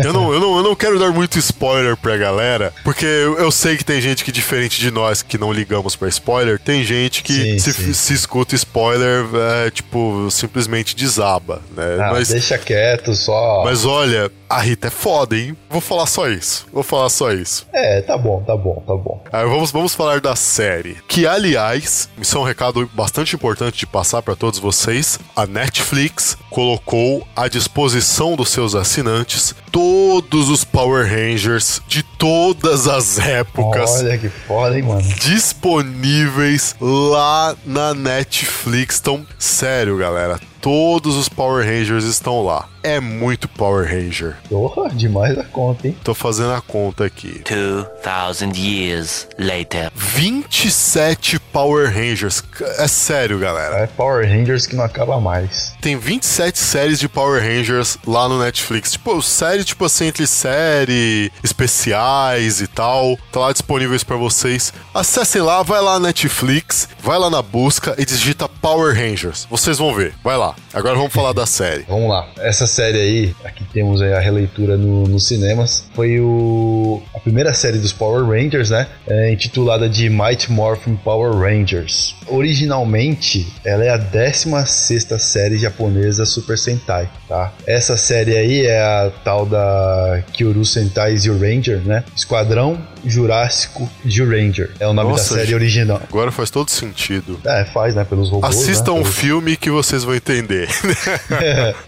eu 0.02 0.14
não, 0.14 0.34
eu, 0.34 0.40
não, 0.40 0.58
eu 0.58 0.64
não 0.64 0.74
quero 0.74 0.98
dar 0.98 1.12
muito 1.12 1.38
spoiler 1.38 1.98
pra 1.98 2.16
galera, 2.16 2.74
porque 2.82 3.06
eu, 3.06 3.38
eu 3.38 3.52
sei 3.52 3.76
que 3.76 3.84
tem 3.84 4.00
gente 4.00 4.24
que, 4.24 4.32
diferente 4.32 4.80
de 4.80 4.90
nós, 4.90 5.22
que 5.22 5.38
não 5.38 5.52
ligamos 5.52 5.98
pra 5.98 6.08
spoiler, 6.08 6.58
tem 6.58 6.82
gente 6.82 7.22
que 7.24 7.34
Sim, 7.34 7.60
se, 7.60 7.74
sim. 7.74 7.94
se 7.94 8.14
escuta 8.14 8.56
spoiler, 8.56 9.26
é, 9.66 9.70
tipo, 9.70 10.30
simplesmente 10.32 10.96
desaba, 10.96 11.62
né? 11.76 11.98
Ah, 12.00 12.12
mas, 12.14 12.30
deixa 12.30 12.58
quieto, 12.58 13.14
só. 13.14 13.64
mas 13.66 13.84
olha, 13.84 14.32
a 14.50 14.62
Rita 14.62 14.88
é 14.88 14.92
foda, 14.92 15.36
hein? 15.36 15.58
Vou 15.70 15.82
falar 15.82 16.06
só 16.06 16.30
isso. 16.30 16.68
Vou 16.72 16.84
falar 16.84 17.10
só 17.10 17.32
isso. 17.34 17.66
É, 17.74 18.02
tá 18.02 18.18
bom, 18.18 18.42
tá 18.44 18.56
bom, 18.56 18.82
tá 18.88 18.96
bom. 18.96 19.22
Aí 19.32 19.46
vamos, 19.46 19.72
vamos 19.72 19.96
falar 19.96 20.22
da 20.22 20.36
série. 20.36 20.98
Que, 21.08 21.26
aliás, 21.26 22.08
isso 22.22 22.38
é 22.38 22.40
um 22.40 22.44
recado 22.44 22.90
bastante 22.94 23.36
importante 23.36 23.80
de 23.80 23.88
passar 23.88 24.22
para 24.22 24.36
todos 24.36 24.60
vocês. 24.60 25.20
A 25.36 25.48
Netflix 25.48 26.38
colocou 26.52 27.28
à 27.36 27.48
disposição 27.48 28.36
dos 28.36 28.53
seus 28.54 28.76
assinantes 28.76 29.56
todos 29.72 30.48
os 30.48 30.64
Power 30.64 31.06
Rangers 31.10 31.82
de 31.88 32.04
todas 32.04 32.88
as 32.88 33.18
épocas. 33.18 33.90
Olha 33.90 34.18
que 34.18 34.30
foda, 34.30 34.78
hein, 34.78 34.84
mano. 34.84 35.02
Disponíveis 35.02 36.76
lá 36.80 37.56
na 37.66 37.94
Netflix. 37.96 39.00
Então, 39.02 39.26
sério, 39.40 39.98
galera. 39.98 40.40
Todos 40.64 41.18
os 41.18 41.28
Power 41.28 41.66
Rangers 41.66 42.06
estão 42.06 42.42
lá. 42.42 42.70
É 42.82 42.98
muito 43.00 43.50
Power 43.50 43.86
Ranger. 43.86 44.38
Porra, 44.50 44.90
demais 44.90 45.38
a 45.38 45.44
conta, 45.44 45.90
hein? 45.90 45.98
Tô 46.04 46.14
fazendo 46.14 46.54
a 46.54 46.62
conta 46.62 47.04
aqui. 47.04 47.44
2,000 47.46 48.54
years 48.56 49.28
later. 49.38 49.92
27 49.94 51.38
Power 51.40 51.94
Rangers. 51.94 52.42
É 52.78 52.88
sério, 52.88 53.40
galera. 53.40 53.78
É 53.80 53.88
Power 53.88 54.26
Rangers 54.26 54.66
que 54.66 54.76
não 54.76 54.86
acaba 54.86 55.20
mais. 55.20 55.74
Tem 55.82 55.98
27 55.98 56.58
séries 56.58 57.00
de 57.00 57.10
Power 57.10 57.42
Rangers 57.42 57.98
lá 58.08 58.30
no 58.30 58.40
Netflix. 58.40 58.94
Tipo, 58.94 59.22
série, 59.22 59.66
tipo 59.66 59.84
assim, 59.84 60.06
entre 60.06 60.26
série, 60.26 61.32
especiais 61.44 62.62
e 62.62 62.68
tal. 62.68 63.18
Tá 63.32 63.42
lá 63.42 63.52
disponíveis 63.52 64.04
pra 64.04 64.16
vocês. 64.16 64.74
Acessem 64.94 65.42
lá, 65.42 65.62
vai 65.62 65.82
lá 65.82 66.00
na 66.00 66.08
Netflix, 66.08 66.88
vai 67.02 67.18
lá 67.20 67.30
na 67.30 67.42
busca 67.42 67.96
e 67.98 68.06
digita 68.06 68.48
Power 68.48 68.96
Rangers. 68.96 69.46
Vocês 69.50 69.78
vão 69.78 69.94
ver. 69.94 70.14
Vai 70.24 70.38
lá. 70.38 70.53
Agora 70.74 70.96
vamos 70.96 71.14
falar 71.14 71.34
da 71.34 71.46
série. 71.46 71.84
Vamos 71.88 72.10
lá. 72.10 72.28
Essa 72.40 72.66
série 72.68 72.98
aí, 73.00 73.36
aqui 73.44 73.64
temos 73.74 74.02
aí 74.02 74.14
a 74.14 74.20
releitura 74.20 74.76
no- 74.78 75.04
nos 75.08 75.28
cinemas, 75.28 75.86
foi 75.96 76.20
o, 76.20 77.02
a 77.16 77.20
primeira 77.20 77.54
série 77.54 77.78
dos 77.78 77.94
Power 77.94 78.26
Rangers, 78.26 78.70
né? 78.70 78.88
É, 79.08 79.32
intitulada 79.32 79.88
de 79.90 80.10
Mighty 80.10 80.52
Morphin 80.52 80.96
Power 80.96 81.34
Rangers. 81.34 82.16
Originalmente, 82.28 83.48
ela 83.66 83.84
é 83.84 83.90
a 83.90 84.00
16ª 84.00 85.20
série 85.20 85.58
japonesa 85.58 86.26
Super 86.26 86.58
Sentai, 86.58 87.10
tá? 87.28 87.52
Essa 87.68 87.98
série 87.98 88.36
aí 88.38 88.66
é 88.66 88.80
a 88.82 89.12
tal 89.24 89.46
da 89.46 90.24
Kyoru 90.34 90.66
Sentai 90.66 91.16
Zyuranger, 91.18 91.80
né? 91.86 92.04
Esquadrão 92.16 92.80
Jurássico 93.06 93.90
Zyuranger. 94.10 94.72
É 94.80 94.88
o 94.88 94.94
nome 94.94 95.10
Nossa, 95.12 95.36
da 95.36 95.42
série 95.42 95.54
original. 95.54 96.02
Agora 96.08 96.32
faz 96.32 96.50
todo 96.50 96.70
sentido. 96.70 97.38
É, 97.46 97.66
faz, 97.66 97.96
né? 97.96 98.06
Pelos 98.06 98.30
robôs. 98.30 98.56
Assistam 98.58 98.94
né? 98.94 99.00
o 99.00 99.04
Pelos- 99.04 99.18
filme 99.18 99.58
que 99.58 99.70
vocês 99.70 100.04
vão 100.06 100.16
entender. 100.16 100.43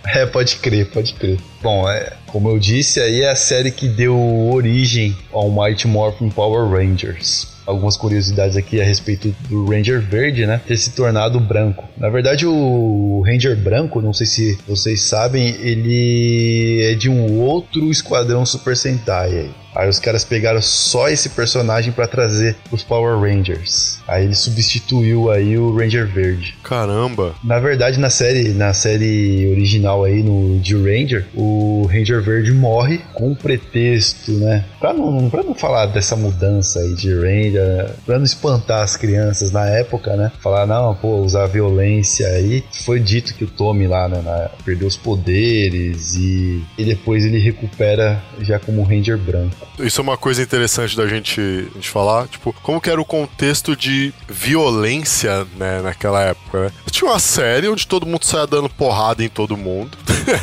é, 0.06 0.26
pode 0.26 0.56
crer, 0.58 0.90
pode 0.90 1.14
crer. 1.14 1.38
Bom, 1.62 1.90
é, 1.90 2.14
como 2.36 2.50
eu 2.50 2.60
disse, 2.60 3.00
aí 3.00 3.22
é 3.22 3.32
a 3.32 3.36
série 3.36 3.72
que 3.72 3.88
deu 3.88 4.20
origem 4.52 5.16
ao 5.32 5.50
Mighty 5.50 5.88
Morphin 5.88 6.28
Power 6.28 6.70
Rangers. 6.70 7.48
Algumas 7.66 7.96
curiosidades 7.96 8.58
aqui 8.58 8.82
a 8.82 8.84
respeito 8.84 9.34
do 9.48 9.66
Ranger 9.70 10.02
Verde, 10.02 10.46
né? 10.46 10.60
Ter 10.68 10.76
se 10.76 10.92
tornado 10.92 11.40
branco. 11.40 11.86
Na 11.98 12.10
verdade, 12.10 12.46
o 12.46 13.24
Ranger 13.26 13.56
branco, 13.56 14.02
não 14.02 14.12
sei 14.12 14.28
se 14.28 14.58
vocês 14.68 15.04
sabem, 15.04 15.48
ele 15.62 16.82
é 16.84 16.94
de 16.94 17.10
um 17.10 17.40
outro 17.40 17.90
esquadrão 17.90 18.46
Super 18.46 18.76
Sentai 18.76 19.32
aí. 19.32 19.52
Aí 19.76 19.90
os 19.90 20.00
caras 20.00 20.24
pegaram 20.24 20.62
só 20.62 21.10
esse 21.10 21.30
personagem 21.30 21.92
pra 21.92 22.08
trazer 22.08 22.56
os 22.72 22.82
Power 22.82 23.20
Rangers. 23.20 24.00
Aí 24.08 24.24
ele 24.24 24.34
substituiu 24.34 25.30
aí 25.30 25.58
o 25.58 25.76
Ranger 25.76 26.08
Verde. 26.08 26.56
Caramba. 26.64 27.36
Na 27.44 27.60
verdade, 27.60 28.00
na 28.00 28.10
série, 28.10 28.50
na 28.54 28.74
série 28.74 29.50
original 29.52 30.06
aí 30.06 30.24
no 30.24 30.58
de 30.60 30.76
Ranger, 30.76 31.26
o 31.36 31.86
Ranger 31.92 32.22
Verde 32.26 32.52
morre 32.52 33.00
com 33.14 33.30
um 33.30 33.36
pretexto, 33.36 34.32
né? 34.32 34.66
Pra 34.80 34.94
não, 34.94 35.30
pra 35.30 35.44
não 35.44 35.54
falar 35.54 35.86
dessa 35.86 36.16
mudança 36.16 36.80
aí 36.80 36.94
de 36.96 37.14
Ranger, 37.14 37.92
pra 38.06 38.18
não 38.18 38.26
espantar 38.26 38.82
as 38.82 38.98
crianças 38.98 39.52
na 39.52 39.66
época, 39.68 40.16
né? 40.16 40.32
Falar, 40.42 40.66
não, 40.66 40.96
pô, 40.96 41.18
usar 41.18 41.46
violência 41.46 42.28
aí. 42.28 42.64
Foi 42.84 43.00
dito 43.00 43.34
que 43.36 43.44
o 43.44 43.48
Tommy 43.48 43.88
lá, 43.88 44.10
né, 44.10 44.22
na- 44.24 44.50
perdeu 44.66 44.88
os 44.88 44.98
poderes 44.98 46.16
e, 46.16 46.64
e 46.78 46.84
depois 46.84 47.24
ele 47.26 47.38
recupera 47.40 48.22
já 48.42 48.58
como 48.60 48.82
Ranger 48.84 49.18
branco. 49.18 49.56
Isso 49.80 50.02
é 50.02 50.04
uma 50.04 50.18
coisa 50.18 50.42
interessante 50.42 50.96
da 50.98 51.06
gente, 51.08 51.40
a 51.40 51.76
gente 51.76 51.90
falar, 51.90 52.28
tipo, 52.28 52.54
como 52.64 52.82
que 52.82 52.90
era 52.90 53.00
o 53.00 53.06
contexto 53.06 53.76
de 53.76 54.14
violência, 54.28 55.46
né, 55.58 55.82
naquela 55.82 56.22
época, 56.24 56.66
né? 56.66 56.72
Tinha 56.90 57.10
uma 57.12 57.20
série 57.20 57.68
onde 57.68 57.86
todo 57.86 58.06
mundo 58.06 58.24
saia 58.24 58.48
dando 58.48 58.70
porrada 58.70 59.24
em 59.24 59.28
todo 59.30 59.58
mundo, 59.58 59.98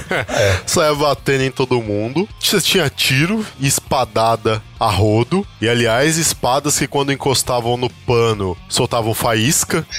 saia 0.66 0.94
batendo 0.94 1.44
em 1.44 1.50
todo 1.50 1.61
mundo, 1.82 2.28
Tinha- 2.38 2.60
tinha 2.60 2.90
tiro 2.90 3.44
e 3.60 3.66
espadada 3.66 4.62
a 4.78 4.86
rodo, 4.86 5.46
e 5.60 5.68
aliás, 5.68 6.16
espadas 6.18 6.78
que 6.78 6.86
quando 6.86 7.12
encostavam 7.12 7.76
no 7.76 7.88
pano 7.90 8.56
soltavam 8.68 9.14
faísca. 9.14 9.86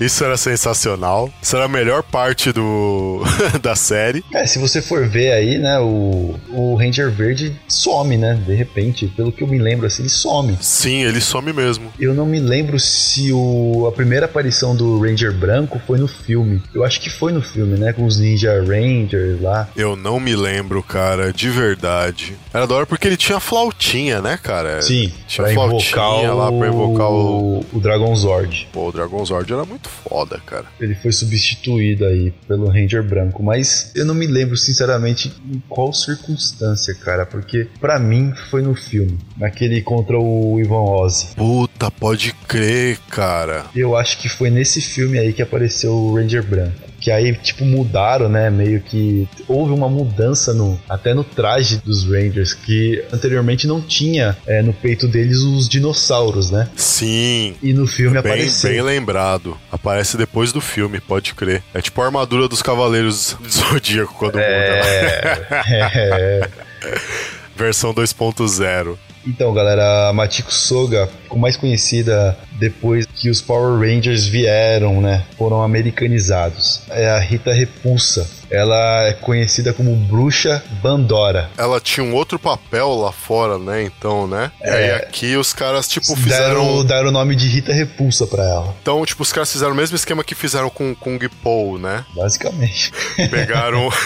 Isso 0.00 0.24
era 0.24 0.36
sensacional. 0.36 1.30
Isso 1.42 1.54
era 1.54 1.66
a 1.66 1.68
melhor 1.68 2.02
parte 2.02 2.52
do 2.52 3.22
da 3.60 3.76
série. 3.76 4.24
É, 4.32 4.46
se 4.46 4.58
você 4.58 4.80
for 4.80 5.06
ver 5.06 5.32
aí, 5.32 5.58
né, 5.58 5.78
o, 5.78 6.34
o 6.48 6.74
Ranger 6.74 7.10
Verde 7.10 7.54
some, 7.68 8.16
né, 8.16 8.40
de 8.46 8.54
repente, 8.54 9.06
pelo 9.08 9.30
que 9.30 9.42
eu 9.42 9.48
me 9.48 9.58
lembro, 9.58 9.86
assim, 9.86 10.02
ele 10.02 10.08
some. 10.08 10.56
Sim, 10.60 11.02
ele 11.02 11.20
some 11.20 11.52
mesmo. 11.52 11.92
Eu 12.00 12.14
não 12.14 12.24
me 12.24 12.40
lembro 12.40 12.80
se 12.80 13.30
o, 13.32 13.86
a 13.86 13.92
primeira 13.92 14.24
aparição 14.24 14.74
do 14.74 14.98
Ranger 15.00 15.32
Branco 15.32 15.78
foi 15.86 15.98
no 15.98 16.08
filme. 16.08 16.62
Eu 16.74 16.82
acho 16.82 16.98
que 17.00 17.10
foi 17.10 17.32
no 17.32 17.42
filme, 17.42 17.78
né, 17.78 17.92
com 17.92 18.06
os 18.06 18.18
Ninja 18.18 18.62
Rangers 18.62 19.40
lá. 19.42 19.68
Eu 19.76 19.96
não 19.96 20.18
me 20.18 20.34
lembro, 20.34 20.82
cara, 20.82 21.32
de 21.32 21.50
verdade. 21.50 22.36
Era 22.54 22.66
da 22.66 22.74
hora 22.74 22.86
porque 22.86 23.06
ele 23.06 23.16
tinha 23.18 23.38
flautinha, 23.38 24.22
né, 24.22 24.38
cara? 24.42 24.80
Sim, 24.80 25.12
tinha 25.26 25.44
pra 25.44 25.54
flautinha 25.54 25.78
invocar 25.78 26.34
lá 26.34 26.52
pra 26.52 26.68
invocar 26.68 27.10
o. 27.10 27.58
o, 27.58 27.66
o 27.74 27.80
Dragon 27.80 28.14
Zord. 28.16 28.68
Pô, 28.72 28.88
o 28.88 28.92
Dragon 28.92 29.22
Zord 29.24 29.52
era 29.52 29.64
muito 29.64 29.89
foda, 29.90 30.40
cara. 30.44 30.66
Ele 30.80 30.94
foi 30.94 31.12
substituído 31.12 32.04
aí 32.04 32.32
pelo 32.46 32.68
Ranger 32.68 33.02
Branco, 33.02 33.42
mas 33.42 33.92
eu 33.94 34.04
não 34.04 34.14
me 34.14 34.26
lembro 34.26 34.56
sinceramente 34.56 35.32
em 35.50 35.62
qual 35.68 35.92
circunstância, 35.92 36.94
cara, 36.94 37.26
porque 37.26 37.68
pra 37.80 37.98
mim 37.98 38.32
foi 38.50 38.62
no 38.62 38.74
filme, 38.74 39.18
naquele 39.36 39.82
contra 39.82 40.18
o 40.18 40.58
Ivan 40.60 40.82
Ozzy. 40.82 41.34
Puta, 41.36 41.90
pode 41.90 42.32
crer, 42.46 42.98
cara. 43.10 43.66
Eu 43.74 43.96
acho 43.96 44.18
que 44.18 44.28
foi 44.28 44.50
nesse 44.50 44.80
filme 44.80 45.18
aí 45.18 45.32
que 45.32 45.42
apareceu 45.42 45.92
o 45.92 46.16
Ranger 46.16 46.42
Branco. 46.42 46.89
Que 47.00 47.10
aí, 47.10 47.34
tipo, 47.34 47.64
mudaram, 47.64 48.28
né? 48.28 48.50
Meio 48.50 48.80
que 48.80 49.26
houve 49.48 49.72
uma 49.72 49.88
mudança 49.88 50.52
no 50.52 50.78
até 50.88 51.14
no 51.14 51.24
traje 51.24 51.78
dos 51.78 52.04
Rangers, 52.04 52.52
que 52.52 53.02
anteriormente 53.12 53.66
não 53.66 53.80
tinha 53.80 54.36
é, 54.46 54.60
no 54.62 54.72
peito 54.72 55.08
deles 55.08 55.38
os 55.38 55.68
dinossauros, 55.68 56.50
né? 56.50 56.68
Sim. 56.76 57.54
E 57.62 57.72
no 57.72 57.86
filme 57.86 58.20
Bem, 58.20 58.32
apareceu. 58.32 58.70
bem 58.70 58.82
lembrado. 58.82 59.56
Aparece 59.72 60.16
depois 60.16 60.52
do 60.52 60.60
filme, 60.60 61.00
pode 61.00 61.34
crer. 61.34 61.62
É 61.72 61.80
tipo 61.80 62.00
a 62.02 62.06
armadura 62.06 62.46
dos 62.48 62.60
Cavaleiros 62.62 63.36
do 63.40 63.48
Zodíaco 63.50 64.14
quando 64.14 64.34
muda. 64.34 64.44
lá. 64.44 65.60
É. 65.70 66.48
Versão 67.56 67.92
2.0. 67.94 68.96
Então, 69.26 69.52
galera, 69.52 70.08
a 70.08 70.12
Machiko 70.12 70.52
Soga 70.52 71.06
ficou 71.06 71.38
mais 71.38 71.56
conhecida 71.56 72.36
depois 72.52 73.06
que 73.06 73.28
os 73.28 73.40
Power 73.40 73.78
Rangers 73.78 74.26
vieram, 74.26 75.00
né? 75.00 75.24
Foram 75.36 75.62
americanizados. 75.62 76.82
É 76.88 77.10
a 77.10 77.18
Rita 77.18 77.52
Repulsa. 77.52 78.39
Ela 78.50 79.04
é 79.06 79.12
conhecida 79.12 79.72
como 79.72 79.94
Bruxa 79.94 80.62
Bandora. 80.82 81.48
Ela 81.56 81.80
tinha 81.80 82.04
um 82.04 82.14
outro 82.14 82.38
papel 82.38 82.88
lá 82.96 83.12
fora, 83.12 83.58
né? 83.58 83.82
Então, 83.84 84.26
né? 84.26 84.50
E 84.64 84.68
aí 84.68 84.84
É. 84.90 84.94
aqui 84.96 85.36
os 85.36 85.52
caras, 85.52 85.86
tipo, 85.86 86.16
fizeram. 86.16 86.84
deram 86.84 87.08
o 87.08 87.12
nome 87.12 87.36
de 87.36 87.46
Rita 87.48 87.72
Repulsa 87.72 88.26
pra 88.26 88.42
ela, 88.42 88.74
Então, 88.82 89.04
tipo, 89.06 89.22
os 89.22 89.32
caras 89.32 89.52
fizeram 89.52 89.72
o 89.72 89.76
mesmo 89.76 89.94
esquema 89.94 90.24
que 90.24 90.34
fizeram 90.34 90.68
com 90.68 90.94
Kung 90.94 91.18
Po, 91.42 91.78
né? 91.78 92.04
basicamente. 92.14 92.92
Pegaram. 93.30 93.88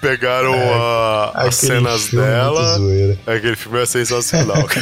Pegaram 0.00 0.54
a- 0.54 1.30
Aquele 1.34 1.48
as 1.48 1.54
cenas 1.56 2.12
é 2.12 2.16
dela. 2.16 2.78
zoeira. 2.78 3.18
Aquele 3.26 3.56
filme 3.56 3.82
é 3.82 3.86
sensacional. 3.86 4.66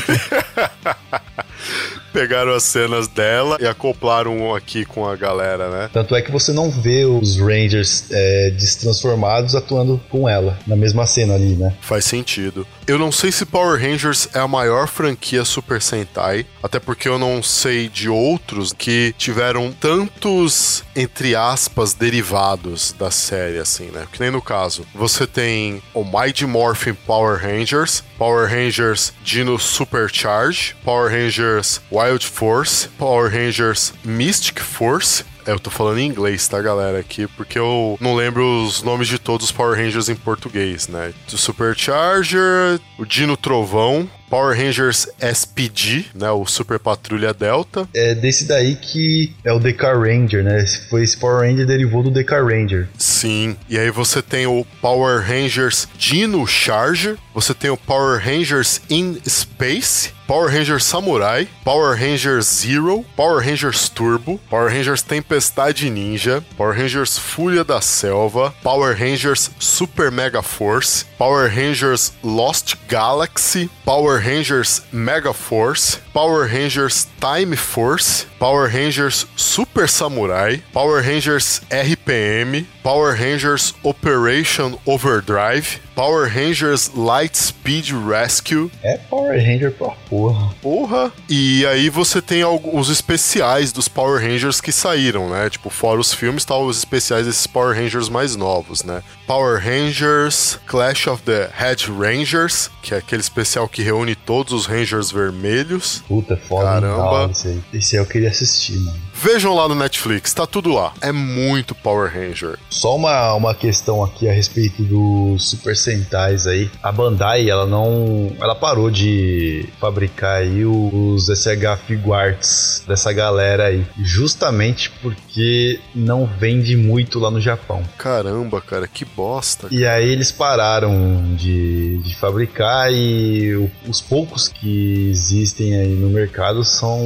Pegaram 2.15 2.55
as 2.55 2.63
cenas 2.63 3.09
dela 3.09 3.59
e 3.61 3.67
acoplaram 3.67 4.39
um 4.39 4.55
aqui 4.55 4.85
com 4.85 5.05
a 5.05 5.17
galera, 5.17 5.69
né? 5.69 5.91
Tanto 5.93 6.15
é 6.15 6.23
que 6.23 6.31
você 6.31 6.53
não 6.53 6.71
vê 6.71 7.05
os 7.05 7.41
Rangers 7.41 8.05
é, 8.09 8.51
destransformados 8.53 9.57
atuando 9.57 10.01
com 10.09 10.29
ela 10.29 10.57
na 10.65 10.77
mesma 10.77 11.07
cena 11.07 11.35
ali, 11.35 11.57
né? 11.57 11.75
Faz 11.81 12.05
sentido. 12.05 12.65
Eu 12.87 13.01
não 13.01 13.11
sei 13.11 13.33
se 13.33 13.45
Power 13.45 13.81
Rangers 13.81 14.29
é 14.33 14.39
a 14.39 14.47
maior 14.47 14.87
franquia 14.87 15.45
Super 15.45 15.83
Sentai, 15.83 16.47
até 16.63 16.79
porque 16.79 17.09
eu 17.09 17.19
não 17.19 17.43
sei 17.43 17.89
de 17.89 18.09
outros 18.09 18.73
que 18.73 19.13
tiveram 19.19 19.73
tantos, 19.73 20.85
entre 20.95 21.35
aspas, 21.35 21.95
derivados 21.95 22.95
da 22.97 23.11
série, 23.11 23.59
assim, 23.59 23.87
né? 23.87 24.07
Que 24.13 24.21
nem 24.21 24.31
no 24.31 24.41
caso, 24.41 24.87
você 24.95 25.27
tem 25.27 25.83
o 25.93 26.05
Mighty 26.05 26.47
Morphin 26.47 26.95
Power 26.95 27.43
Rangers, 27.43 28.05
Power 28.17 28.49
Rangers 28.49 29.13
Dino 29.25 29.59
Supercharge, 29.59 30.77
Power 30.85 31.11
Rangers 31.11 31.81
Wild 31.91 32.04
Force, 32.21 32.89
Power 32.99 33.31
Rangers 33.31 33.93
Mystic 34.05 34.61
Force, 34.61 35.25
é, 35.47 35.53
eu 35.53 35.61
tô 35.61 35.71
falando 35.71 35.99
em 35.99 36.07
inglês, 36.07 36.49
tá, 36.49 36.61
galera, 36.61 36.99
aqui, 36.99 37.27
porque 37.27 37.59
eu 37.59 37.99
não 38.01 38.15
lembro 38.15 38.65
os 38.65 38.83
nomes 38.83 39.09
de 39.09 39.19
todos 39.19 39.47
os 39.47 39.53
Power 39.53 39.77
Rangers 39.77 40.09
em 40.09 40.15
português, 40.15 40.89
né? 40.89 41.13
O 41.31 41.37
Supercharger, 41.37 42.81
o 42.99 43.05
Dino 43.05 43.37
Trovão, 43.37 44.09
Power 44.31 44.57
Rangers 44.57 45.07
SPD, 45.21 46.07
né? 46.15 46.31
O 46.31 46.47
Super 46.47 46.79
Patrulha 46.79 47.35
Delta. 47.35 47.87
É 47.95 48.15
desse 48.15 48.47
daí 48.47 48.75
que 48.75 49.35
é 49.45 49.53
o 49.53 49.61
DK 49.61 49.83
Ranger, 49.83 50.43
né? 50.43 50.63
Esse 50.63 50.89
Foi 50.89 51.03
esse 51.03 51.17
Power 51.17 51.47
Ranger 51.47 51.67
derivou 51.67 52.03
do 52.03 52.11
DK 52.11 52.33
Ranger. 52.37 52.89
Sim. 52.97 53.55
E 53.69 53.79
aí 53.79 53.91
você 53.91 54.23
tem 54.23 54.47
o 54.47 54.67
Power 54.81 55.21
Rangers 55.21 55.87
Dino 55.99 56.47
Charger, 56.47 57.17
você 57.35 57.53
tem 57.53 57.71
o 57.71 57.77
Power 57.77 58.19
Rangers 58.19 58.81
in 58.89 59.19
Space, 59.29 60.11
Power 60.27 60.49
Rangers 60.49 60.85
Samurai, 60.85 61.45
Power 61.65 61.95
Rangers 61.97 62.47
Zero, 62.47 63.05
Power 63.15 63.41
Rangers 63.41 63.91
Turbo, 63.91 64.39
Power 64.49 64.69
Rangers 64.69 65.03
Tempestade 65.03 65.91
Ninja, 65.91 66.43
Power 66.57 66.73
Rangers 66.73 67.19
Fúria 67.19 67.63
da 67.63 67.79
Selva, 67.81 68.55
Power 68.63 68.95
Rangers 68.95 69.51
Super 69.59 70.11
Mega 70.11 70.41
Force, 70.41 71.05
Power 71.19 71.49
Rangers 71.49 72.13
Lost 72.23 72.77
Galaxy, 72.89 73.69
Power 73.85 74.19
Rangers 74.19 74.81
Mega 74.91 75.35
Force, 75.35 76.01
Power 76.15 76.47
Rangers 76.47 77.07
Time 77.21 77.55
Force, 77.55 78.25
Power 78.39 78.69
Rangers 78.69 79.27
Super 79.37 79.87
Samurai, 79.87 80.57
Power 80.73 81.03
Rangers 81.03 81.61
RPM, 81.69 82.65
Power 82.85 83.15
Rangers 83.17 83.75
Operation 83.83 84.79
Overdrive, 84.85 85.81
Power 85.95 86.29
Rangers 86.29 86.91
Light 86.95 87.35
Speed 87.35 87.93
Rescue, 88.07 88.71
É 88.83 88.99
Power 88.99 89.41
Ranger 89.41 89.73
pra 89.73 89.89
porra. 90.11 90.55
Porra! 90.61 91.11
E 91.27 91.65
aí 91.65 91.89
você 91.89 92.21
tem 92.21 92.43
alguns 92.43 92.91
especiais 92.91 93.73
dos 93.73 93.89
Power 93.89 94.21
Rangers 94.21 94.61
que 94.61 94.71
saíram, 94.71 95.31
né? 95.31 95.49
Tipo, 95.49 95.71
fora 95.71 95.99
os 95.99 96.13
filmes, 96.13 96.45
tá 96.45 96.59
os 96.59 96.77
especiais 96.77 97.25
desses 97.25 97.47
Power 97.47 97.75
Rangers 97.75 98.11
mais 98.11 98.37
novos, 98.37 98.85
né? 98.85 99.03
Power 99.27 99.59
Rangers 99.59 100.59
Clash 100.67 101.07
of 101.07 101.23
the 101.23 101.49
Red 101.57 101.91
Rangers, 101.91 102.71
que 102.83 102.93
é 102.93 102.99
aquele 102.99 103.23
especial 103.23 103.67
que 103.67 103.83
reúne 103.83 104.15
todos 104.15 104.53
os 104.53 104.67
Rangers 104.67 105.11
vermelhos. 105.11 106.05
Puta, 106.07 106.37
foda. 106.37 106.67
Caramba. 106.67 107.31
Esse, 107.31 107.63
esse 107.73 107.97
eu 107.97 108.05
queria 108.05 108.29
assistir, 108.29 108.77
mano. 108.77 109.04
Vejam 109.15 109.55
lá 109.55 109.69
no 109.69 109.75
Netflix, 109.75 110.35
tá 110.35 110.47
tudo 110.47 110.73
lá. 110.73 110.93
É 111.01 111.13
muito 111.13 111.75
Power 111.75 112.13
Ranger. 112.13 112.59
Só 112.69 112.97
uma, 112.97 113.33
uma 113.35 113.55
questão 113.55 114.03
aqui 114.03 114.29
a 114.29 114.33
respeito 114.33 114.83
dos 114.83 115.51
Super 115.51 115.77
Sentais 115.77 116.47
aí. 116.47 116.71
A 116.83 116.91
Bandai, 116.91 117.49
ela 117.49 117.65
não. 117.65 118.33
Ela 118.41 118.55
parou 118.55 118.91
de 118.91 119.67
fabricar 119.81 120.39
aí 120.39 120.65
os 120.65 121.27
SH 121.27 121.87
Figuarts 121.87 122.83
dessa 122.87 123.13
galera 123.13 123.67
aí. 123.67 123.87
Justamente 123.99 124.91
porque 125.01 125.81
não 125.95 126.27
vende 126.27 126.77
muito 126.77 127.19
lá 127.19 127.31
no 127.31 127.41
Japão. 127.41 127.83
Caramba, 127.97 128.61
cara, 128.61 128.89
que 128.89 129.05
bosta. 129.05 129.69
E 129.71 129.87
aí 129.87 130.11
eles 130.11 130.33
pararam 130.33 131.35
de, 131.35 131.99
de 131.99 132.15
fabricar 132.17 132.93
e 132.93 133.55
os 133.89 134.01
poucos 134.01 134.49
que 134.49 135.09
existem 135.09 135.75
aí 135.75 135.95
no 135.95 136.11
mercado 136.11 136.65
são 136.65 136.99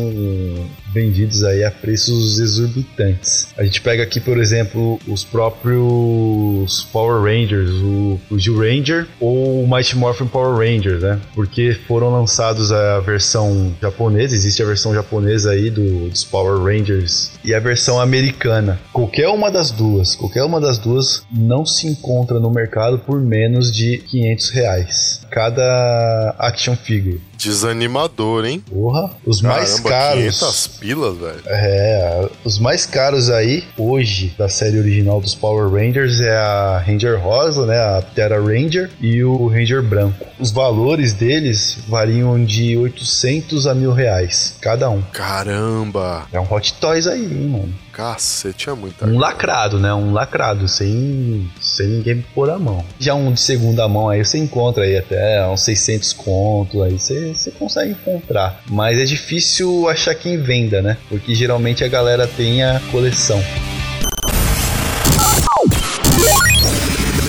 vendidos 0.93 1.45
aí 1.45 1.65
a 1.65 1.71
preços 1.71 2.39
exorbitantes. 2.39 3.49
A 3.57 3.65
gente 3.65 3.81
pega 3.81 4.03
aqui, 4.03 4.21
por 4.21 4.39
exemplo, 4.39 4.99
os 5.07 5.25
próprios 5.25 6.87
Power 6.93 7.23
Rangers, 7.23 7.71
o, 7.71 8.21
o 8.31 8.39
Gil 8.39 8.59
Ranger 8.59 9.07
ou 9.21 9.63
o 9.63 9.69
Mighty 9.69 9.97
Morphin 9.97 10.27
Power 10.27 10.57
Ranger, 10.57 10.99
né? 10.99 11.21
Porque 11.35 11.77
foram 11.87 12.11
lançados 12.11 12.73
a 12.73 13.01
versão 13.01 13.75
japonesa, 13.81 14.35
existe 14.35 14.63
a 14.63 14.67
versão 14.67 14.95
japonesa 14.95 15.53
aí 15.53 15.71
do, 15.71 16.09
dos 16.09 16.25
Power 16.25 16.63
Rangers 16.63 17.31
e 17.45 17.55
a 17.55 17.61
versão 17.61 18.01
americana. 18.01 18.81
Qualquer 18.93 19.29
uma 19.29 19.51
das 19.51 19.71
duas, 19.71 20.15
qualquer 20.15 20.45
uma 20.45 20.61
das 20.61 20.79
duas 20.79 21.23
não 21.31 21.65
se 21.65 21.87
encontra 21.87 22.39
no 22.39 22.51
mercado 22.51 22.99
por 22.99 23.21
menos 23.21 23.73
de 23.73 23.99
500 23.99 24.51
reais. 24.51 25.21
Cada 25.31 26.35
action 26.39 26.77
figure. 26.77 27.21
Desanimador, 27.39 28.45
hein? 28.45 28.63
Porra, 28.69 29.11
os 29.25 29.41
mais 29.41 29.81
Caramba, 29.81 29.89
caros. 29.89 30.39
500 30.39 30.67
pilas, 30.79 31.17
velho. 31.17 31.43
É, 31.47 32.29
os 32.45 32.59
mais 32.59 32.85
caros 32.85 33.31
aí, 33.31 33.65
hoje, 33.77 34.35
da 34.37 34.49
série 34.49 34.79
original 34.79 35.21
dos 35.21 35.35
Power 35.35 35.71
Rangers 35.71 36.21
é 36.21 36.37
a 36.37 36.83
Ranger 36.85 37.21
Rosa, 37.21 37.65
né, 37.65 37.79
a 37.79 38.03
Terra 38.03 38.41
Ranger 38.41 38.91
e 39.01 39.23
o 39.23 39.47
Ranger 39.47 39.83
Branco. 39.83 40.27
Os 40.39 40.51
valores 40.51 41.13
deles 41.13 41.79
variam 41.89 42.45
de 42.45 42.77
800 42.77 43.67
a 43.67 43.75
mil 43.75 43.93
reais, 43.93 44.57
cada 44.61 44.91
um. 44.91 45.01
Caramba! 45.13 46.27
É 46.33 46.41
um 46.41 46.53
Hot 46.53 46.75
Toys 46.75 47.07
aí, 47.07 47.25
hein, 47.25 47.49
mano. 47.49 47.75
Cacete, 47.99 48.71
é 48.71 48.75
muita 48.75 49.05
Um 49.07 49.19
lacrado, 49.19 49.81
né, 49.81 49.93
um 49.93 50.13
lacrado, 50.13 50.69
sem, 50.69 51.51
sem 51.61 51.89
ninguém 51.89 52.25
pôr 52.33 52.49
a 52.49 52.57
mão. 52.57 52.85
Já 52.97 53.15
um 53.15 53.33
de 53.33 53.41
segunda 53.41 53.89
mão 53.89 54.09
aí 54.09 54.25
você 54.25 54.39
encontra 54.39 54.85
aí 54.85 54.97
até 54.97 55.45
uns 55.49 55.63
600 55.63 56.13
conto, 56.13 56.85
aí 56.85 56.97
você, 56.97 57.35
você 57.35 57.51
consegue 57.51 57.91
encontrar. 57.91 58.63
Mas 58.71 59.01
é 59.01 59.05
difícil 59.05 59.89
achar 59.89 60.15
quem 60.15 60.41
venda, 60.41 60.81
né, 60.81 60.97
porque 61.09 61.35
geralmente 61.35 61.83
a 61.83 61.89
galera 61.89 62.29
tem 62.29 62.63
a 62.63 62.81
coleção. 62.93 63.43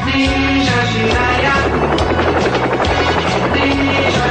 Ninja 0.04 0.84
Jiraiya. 0.92 1.54
Ninja 3.54 4.27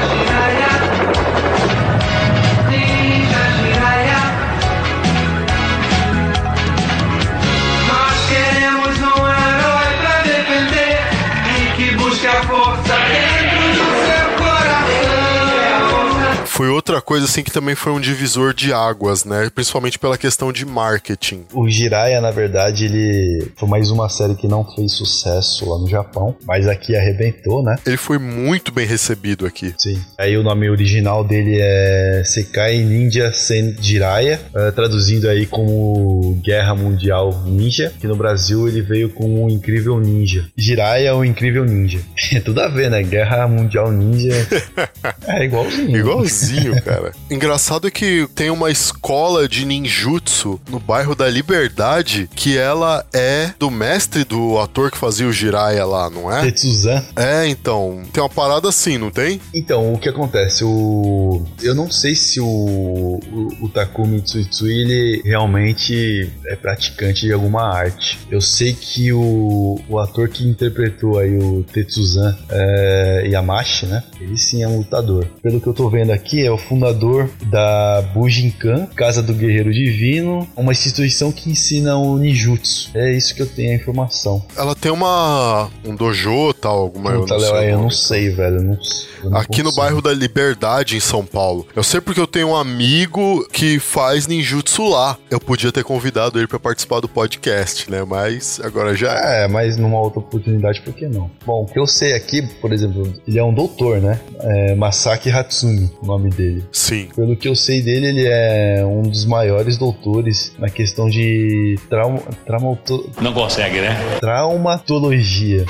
Foi 16.57 16.69
outra 16.69 16.99
coisa 16.99 17.25
assim 17.25 17.43
que 17.43 17.51
também 17.51 17.75
foi 17.75 17.91
um 17.91 17.99
divisor 17.99 18.51
de 18.51 18.73
águas, 18.73 19.23
né? 19.23 19.47
Principalmente 19.53 19.99
pela 19.99 20.17
questão 20.17 20.51
de 20.51 20.65
marketing. 20.65 21.45
O 21.53 21.69
Jiraiya, 21.69 22.19
na 22.19 22.31
verdade, 22.31 22.85
ele 22.85 23.51
foi 23.55 23.69
mais 23.69 23.91
uma 23.91 24.09
série 24.09 24.33
que 24.33 24.47
não 24.47 24.65
fez 24.73 24.93
sucesso 24.93 25.69
lá 25.69 25.77
no 25.77 25.87
Japão, 25.87 26.35
mas 26.47 26.67
aqui 26.67 26.95
arrebentou, 26.95 27.61
né? 27.61 27.75
Ele 27.85 27.95
foi 27.95 28.17
muito 28.17 28.71
bem 28.71 28.87
recebido 28.87 29.45
aqui. 29.45 29.71
Sim. 29.77 30.01
Aí 30.17 30.35
o 30.35 30.41
nome 30.41 30.67
original 30.67 31.23
dele 31.23 31.59
é 31.61 32.23
Sekai 32.25 32.79
Ninja 32.79 33.31
Sen 33.31 33.75
Jiraiya, 33.79 34.41
eh, 34.55 34.71
traduzindo 34.71 35.29
aí 35.29 35.45
como 35.45 36.41
Guerra 36.43 36.73
Mundial 36.73 37.39
Ninja, 37.45 37.93
que 37.99 38.07
no 38.07 38.15
Brasil 38.15 38.67
ele 38.67 38.81
veio 38.81 39.11
como 39.11 39.45
o 39.45 39.49
Incrível 39.51 39.99
Ninja. 39.99 40.47
Jiraiya, 40.57 41.15
o 41.15 41.23
Incrível 41.23 41.65
Ninja. 41.65 41.99
Tudo 42.43 42.61
a 42.61 42.67
ver, 42.67 42.89
né? 42.89 43.03
Guerra 43.03 43.47
Mundial 43.47 43.91
Ninja 43.91 44.33
é 45.27 45.45
igualzinho. 45.45 45.95
Igualzinho, 45.95 46.46
cara. 46.83 47.11
Engraçado 47.29 47.87
é 47.87 47.91
que 47.91 48.27
tem 48.35 48.49
uma 48.49 48.69
escola 48.69 49.47
de 49.47 49.65
ninjutsu 49.65 50.59
no 50.69 50.79
bairro 50.79 51.15
da 51.15 51.29
Liberdade 51.29 52.29
que 52.35 52.57
ela 52.57 53.05
é 53.13 53.51
do 53.59 53.69
mestre 53.69 54.23
do 54.23 54.57
ator 54.59 54.91
que 54.91 54.97
fazia 54.97 55.27
o 55.27 55.31
Jiraiya 55.31 55.85
lá, 55.85 56.09
não 56.09 56.31
é? 56.31 56.41
Tetsuzan. 56.41 57.03
É, 57.15 57.47
então. 57.47 58.03
Tem 58.11 58.21
uma 58.21 58.29
parada 58.29 58.69
assim, 58.69 58.97
não 58.97 59.11
tem? 59.11 59.39
Então, 59.53 59.93
o 59.93 59.99
que 59.99 60.09
acontece? 60.09 60.63
O... 60.63 61.45
Eu 61.61 61.75
não 61.75 61.89
sei 61.89 62.15
se 62.15 62.39
o, 62.39 62.45
o, 62.45 63.65
o 63.65 63.69
Takumi 63.69 64.21
Tsuitsui 64.21 64.73
ele 64.73 65.21
realmente 65.23 66.31
é 66.45 66.55
praticante 66.55 67.25
de 67.25 67.33
alguma 67.33 67.63
arte. 67.63 68.19
Eu 68.29 68.41
sei 68.41 68.73
que 68.73 69.11
o, 69.11 69.79
o 69.89 69.99
ator 69.99 70.29
que 70.29 70.47
interpretou 70.47 71.19
aí 71.19 71.37
o 71.37 71.63
Tetsuzan 71.63 72.37
é, 72.49 73.27
Yamashi, 73.27 73.85
né? 73.85 74.03
Ele 74.19 74.37
sim 74.37 74.63
é 74.63 74.67
um 74.67 74.77
lutador. 74.77 75.25
Pelo 75.41 75.59
que 75.59 75.67
eu 75.67 75.73
tô 75.73 75.89
vendo 75.89 76.11
aqui, 76.11 76.36
é 76.45 76.51
o 76.51 76.57
fundador 76.57 77.29
da 77.45 78.01
Bujinkan, 78.13 78.85
Casa 78.95 79.21
do 79.21 79.33
Guerreiro 79.33 79.71
Divino, 79.73 80.47
uma 80.55 80.71
instituição 80.71 81.31
que 81.31 81.49
ensina 81.49 81.97
o 81.97 82.17
ninjutsu. 82.17 82.89
É 82.93 83.11
isso 83.11 83.33
que 83.35 83.41
eu 83.41 83.47
tenho 83.47 83.71
a 83.71 83.75
informação. 83.75 84.43
Ela 84.57 84.75
tem 84.75 84.91
uma. 84.91 85.69
um 85.85 85.95
dojo 85.95 86.53
tal, 86.53 86.77
alguma 86.79 87.11
Puta, 87.11 87.33
eu 87.35 87.39
não 87.39 87.47
sei. 87.47 87.57
o 87.57 87.69
eu 87.69 87.77
não 87.79 87.89
sei, 87.89 88.29
velho. 88.29 88.61
não- 88.61 88.77
eu 89.23 89.29
não 89.31 89.37
Aqui 89.39 89.59
no 89.63 89.65
consigo. 89.69 89.81
bairro 89.81 90.01
da 90.01 90.13
Liberdade, 90.13 90.95
em 90.95 90.99
São 90.99 91.25
Paulo. 91.25 91.65
Eu 91.75 91.83
sei 91.83 91.99
porque 91.99 92.19
eu 92.21 92.27
tenho 92.27 92.49
um 92.49 92.55
amigo 92.55 93.47
que 93.51 93.79
faz 93.79 94.27
ninjutsu 94.27 94.87
lá. 94.87 95.17
Eu 95.29 95.39
podia 95.39 95.71
ter 95.71 95.83
convidado 95.83 96.37
ele 96.39 96.47
pra 96.47 96.59
participar 96.59 96.99
do 96.99 97.07
podcast, 97.09 97.89
né? 97.89 98.03
Mas 98.03 98.59
agora 98.63 98.95
já 98.95 99.11
é. 99.13 99.45
É, 99.45 99.47
mas 99.47 99.75
numa 99.77 99.99
outra 99.99 100.19
oportunidade, 100.19 100.81
por 100.81 100.93
que 100.93 101.07
não? 101.07 101.29
Bom, 101.45 101.63
o 101.63 101.65
que 101.65 101.79
eu 101.79 101.87
sei 101.87 102.13
aqui, 102.13 102.41
por 102.61 102.71
exemplo, 102.71 103.11
ele 103.27 103.39
é 103.39 103.43
um 103.43 103.53
doutor, 103.53 103.99
né? 103.99 104.19
É 104.39 104.75
Masaki 104.75 105.29
Hatsumi, 105.31 105.89
o 106.01 106.05
nome 106.05 106.26
dele. 106.29 106.63
Sim. 106.71 107.07
Pelo 107.15 107.35
que 107.35 107.47
eu 107.47 107.55
sei 107.55 107.81
dele, 107.81 108.07
ele 108.07 108.27
é 108.27 108.83
um 108.85 109.01
dos 109.03 109.25
maiores 109.25 109.77
doutores 109.77 110.53
na 110.59 110.69
questão 110.69 111.09
de 111.09 111.75
trauma, 111.89 112.19
traumato- 112.45 113.09
Não 113.21 113.33
consegue, 113.33 113.79
né? 113.81 113.97
traumatologia. 114.19 115.65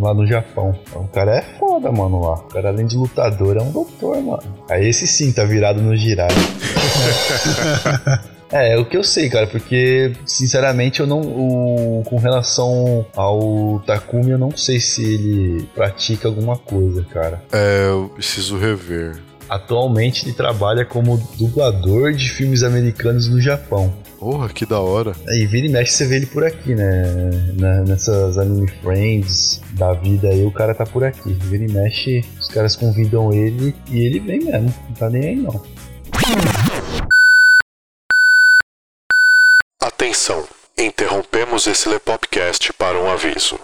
Lá 0.00 0.14
no 0.14 0.26
Japão. 0.26 0.74
O 0.94 1.06
cara 1.08 1.36
é 1.36 1.42
foda, 1.58 1.92
mano, 1.92 2.20
lá. 2.20 2.34
O 2.34 2.44
cara, 2.44 2.68
além 2.68 2.86
de 2.86 2.96
lutador, 2.96 3.56
é 3.56 3.62
um 3.62 3.70
doutor, 3.70 4.20
mano. 4.22 4.42
Aí 4.68 4.88
esse 4.88 5.06
sim 5.06 5.32
tá 5.32 5.44
virado 5.44 5.82
no 5.82 5.96
Jiraiya. 5.96 6.32
É, 8.52 8.74
é 8.74 8.78
o 8.78 8.84
que 8.84 8.98
eu 8.98 9.02
sei, 9.02 9.30
cara, 9.30 9.46
porque 9.46 10.12
sinceramente 10.26 11.00
eu 11.00 11.06
não. 11.06 11.22
O, 11.22 12.02
com 12.04 12.18
relação 12.18 13.06
ao 13.16 13.82
Takumi, 13.86 14.30
eu 14.30 14.38
não 14.38 14.54
sei 14.54 14.78
se 14.78 15.02
ele 15.02 15.66
pratica 15.74 16.28
alguma 16.28 16.58
coisa, 16.58 17.02
cara. 17.04 17.42
É, 17.50 17.86
eu 17.88 18.10
preciso 18.14 18.58
rever. 18.58 19.16
Atualmente 19.52 20.24
ele 20.24 20.32
trabalha 20.32 20.82
como 20.82 21.18
dublador 21.38 22.14
de 22.14 22.30
filmes 22.30 22.62
americanos 22.62 23.28
no 23.28 23.38
Japão. 23.38 23.92
Porra, 24.18 24.48
que 24.48 24.64
da 24.64 24.80
hora. 24.80 25.12
Aí 25.28 25.44
vira 25.44 25.66
e 25.66 25.68
mexe, 25.70 25.92
você 25.92 26.06
vê 26.06 26.16
ele 26.16 26.24
por 26.26 26.42
aqui, 26.42 26.74
né? 26.74 27.02
Na- 27.58 27.82
nessas 27.82 28.38
anime 28.38 28.66
friends 28.82 29.60
da 29.72 29.92
vida 29.92 30.28
aí, 30.28 30.42
o 30.46 30.50
cara 30.50 30.74
tá 30.74 30.86
por 30.86 31.04
aqui. 31.04 31.34
Vira 31.34 31.64
e 31.64 31.70
mexe, 31.70 32.24
os 32.40 32.48
caras 32.48 32.74
convidam 32.76 33.30
ele 33.30 33.74
e 33.90 34.00
ele 34.06 34.20
vem 34.20 34.40
mesmo. 34.40 34.74
Não 34.88 34.94
tá 34.94 35.10
nem 35.10 35.22
aí 35.22 35.36
não. 35.36 35.62
Atenção, 39.82 40.44
interrompemos 40.78 41.66
esse 41.66 41.90
Lepopcast 41.90 42.72
para 42.72 42.98
um 42.98 43.10
aviso. 43.10 43.58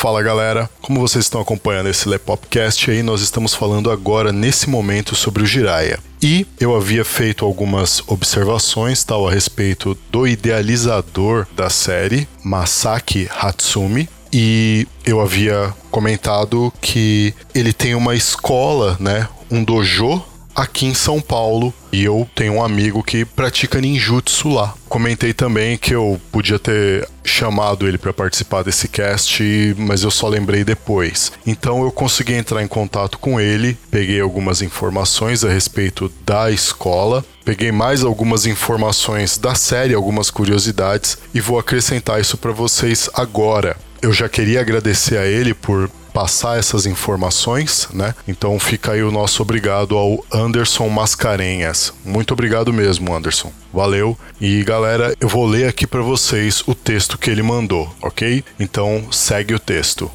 Fala 0.00 0.22
galera, 0.22 0.70
como 0.80 0.98
vocês 0.98 1.26
estão 1.26 1.42
acompanhando 1.42 1.90
esse 1.90 2.08
Lepopcast 2.08 2.90
aí, 2.90 3.02
nós 3.02 3.20
estamos 3.20 3.52
falando 3.52 3.90
agora 3.90 4.32
nesse 4.32 4.66
momento 4.66 5.14
sobre 5.14 5.42
o 5.42 5.46
Jiraiya. 5.46 5.98
E 6.22 6.46
eu 6.58 6.74
havia 6.74 7.04
feito 7.04 7.44
algumas 7.44 8.02
observações 8.06 9.04
tal 9.04 9.28
a 9.28 9.30
respeito 9.30 9.94
do 10.10 10.26
idealizador 10.26 11.46
da 11.54 11.68
série, 11.68 12.26
Masaki 12.42 13.28
Hatsumi, 13.30 14.08
e 14.32 14.88
eu 15.04 15.20
havia 15.20 15.74
comentado 15.90 16.72
que 16.80 17.34
ele 17.54 17.74
tem 17.74 17.94
uma 17.94 18.14
escola, 18.14 18.96
né, 18.98 19.28
um 19.50 19.62
dojo 19.62 20.24
aqui 20.54 20.86
em 20.86 20.94
São 20.94 21.20
Paulo 21.20 21.72
e 21.92 22.04
eu 22.04 22.28
tenho 22.34 22.54
um 22.54 22.64
amigo 22.64 23.02
que 23.02 23.24
pratica 23.24 23.80
ninjutsu 23.80 24.48
lá. 24.48 24.74
Comentei 24.88 25.32
também 25.32 25.76
que 25.76 25.94
eu 25.94 26.20
podia 26.30 26.58
ter 26.58 27.08
chamado 27.24 27.86
ele 27.86 27.98
para 27.98 28.12
participar 28.12 28.62
desse 28.62 28.88
cast, 28.88 29.74
mas 29.78 30.02
eu 30.02 30.10
só 30.10 30.28
lembrei 30.28 30.64
depois. 30.64 31.32
Então 31.46 31.82
eu 31.82 31.90
consegui 31.90 32.34
entrar 32.34 32.62
em 32.62 32.68
contato 32.68 33.18
com 33.18 33.40
ele, 33.40 33.76
peguei 33.90 34.20
algumas 34.20 34.62
informações 34.62 35.44
a 35.44 35.48
respeito 35.48 36.12
da 36.24 36.50
escola, 36.50 37.24
peguei 37.44 37.72
mais 37.72 38.02
algumas 38.02 38.46
informações 38.46 39.38
da 39.38 39.54
série, 39.54 39.94
algumas 39.94 40.30
curiosidades 40.30 41.18
e 41.34 41.40
vou 41.40 41.58
acrescentar 41.58 42.20
isso 42.20 42.36
para 42.36 42.52
vocês 42.52 43.08
agora. 43.14 43.76
Eu 44.02 44.12
já 44.12 44.28
queria 44.28 44.60
agradecer 44.60 45.18
a 45.18 45.26
ele 45.26 45.52
por 45.52 45.90
passar 46.12 46.58
essas 46.58 46.86
informações, 46.86 47.86
né? 47.92 48.14
Então 48.26 48.58
fica 48.58 48.92
aí 48.92 49.02
o 49.02 49.10
nosso 49.10 49.42
obrigado 49.42 49.96
ao 49.96 50.24
Anderson 50.32 50.88
Mascarenhas. 50.88 51.92
Muito 52.04 52.32
obrigado 52.32 52.72
mesmo, 52.72 53.14
Anderson. 53.14 53.52
Valeu. 53.72 54.18
E 54.40 54.64
galera, 54.64 55.14
eu 55.20 55.28
vou 55.28 55.46
ler 55.46 55.68
aqui 55.68 55.86
para 55.86 56.00
vocês 56.00 56.62
o 56.66 56.74
texto 56.74 57.18
que 57.18 57.30
ele 57.30 57.42
mandou, 57.42 57.94
ok? 58.02 58.42
Então 58.58 59.06
segue 59.12 59.54
o 59.54 59.58
texto. 59.58 60.10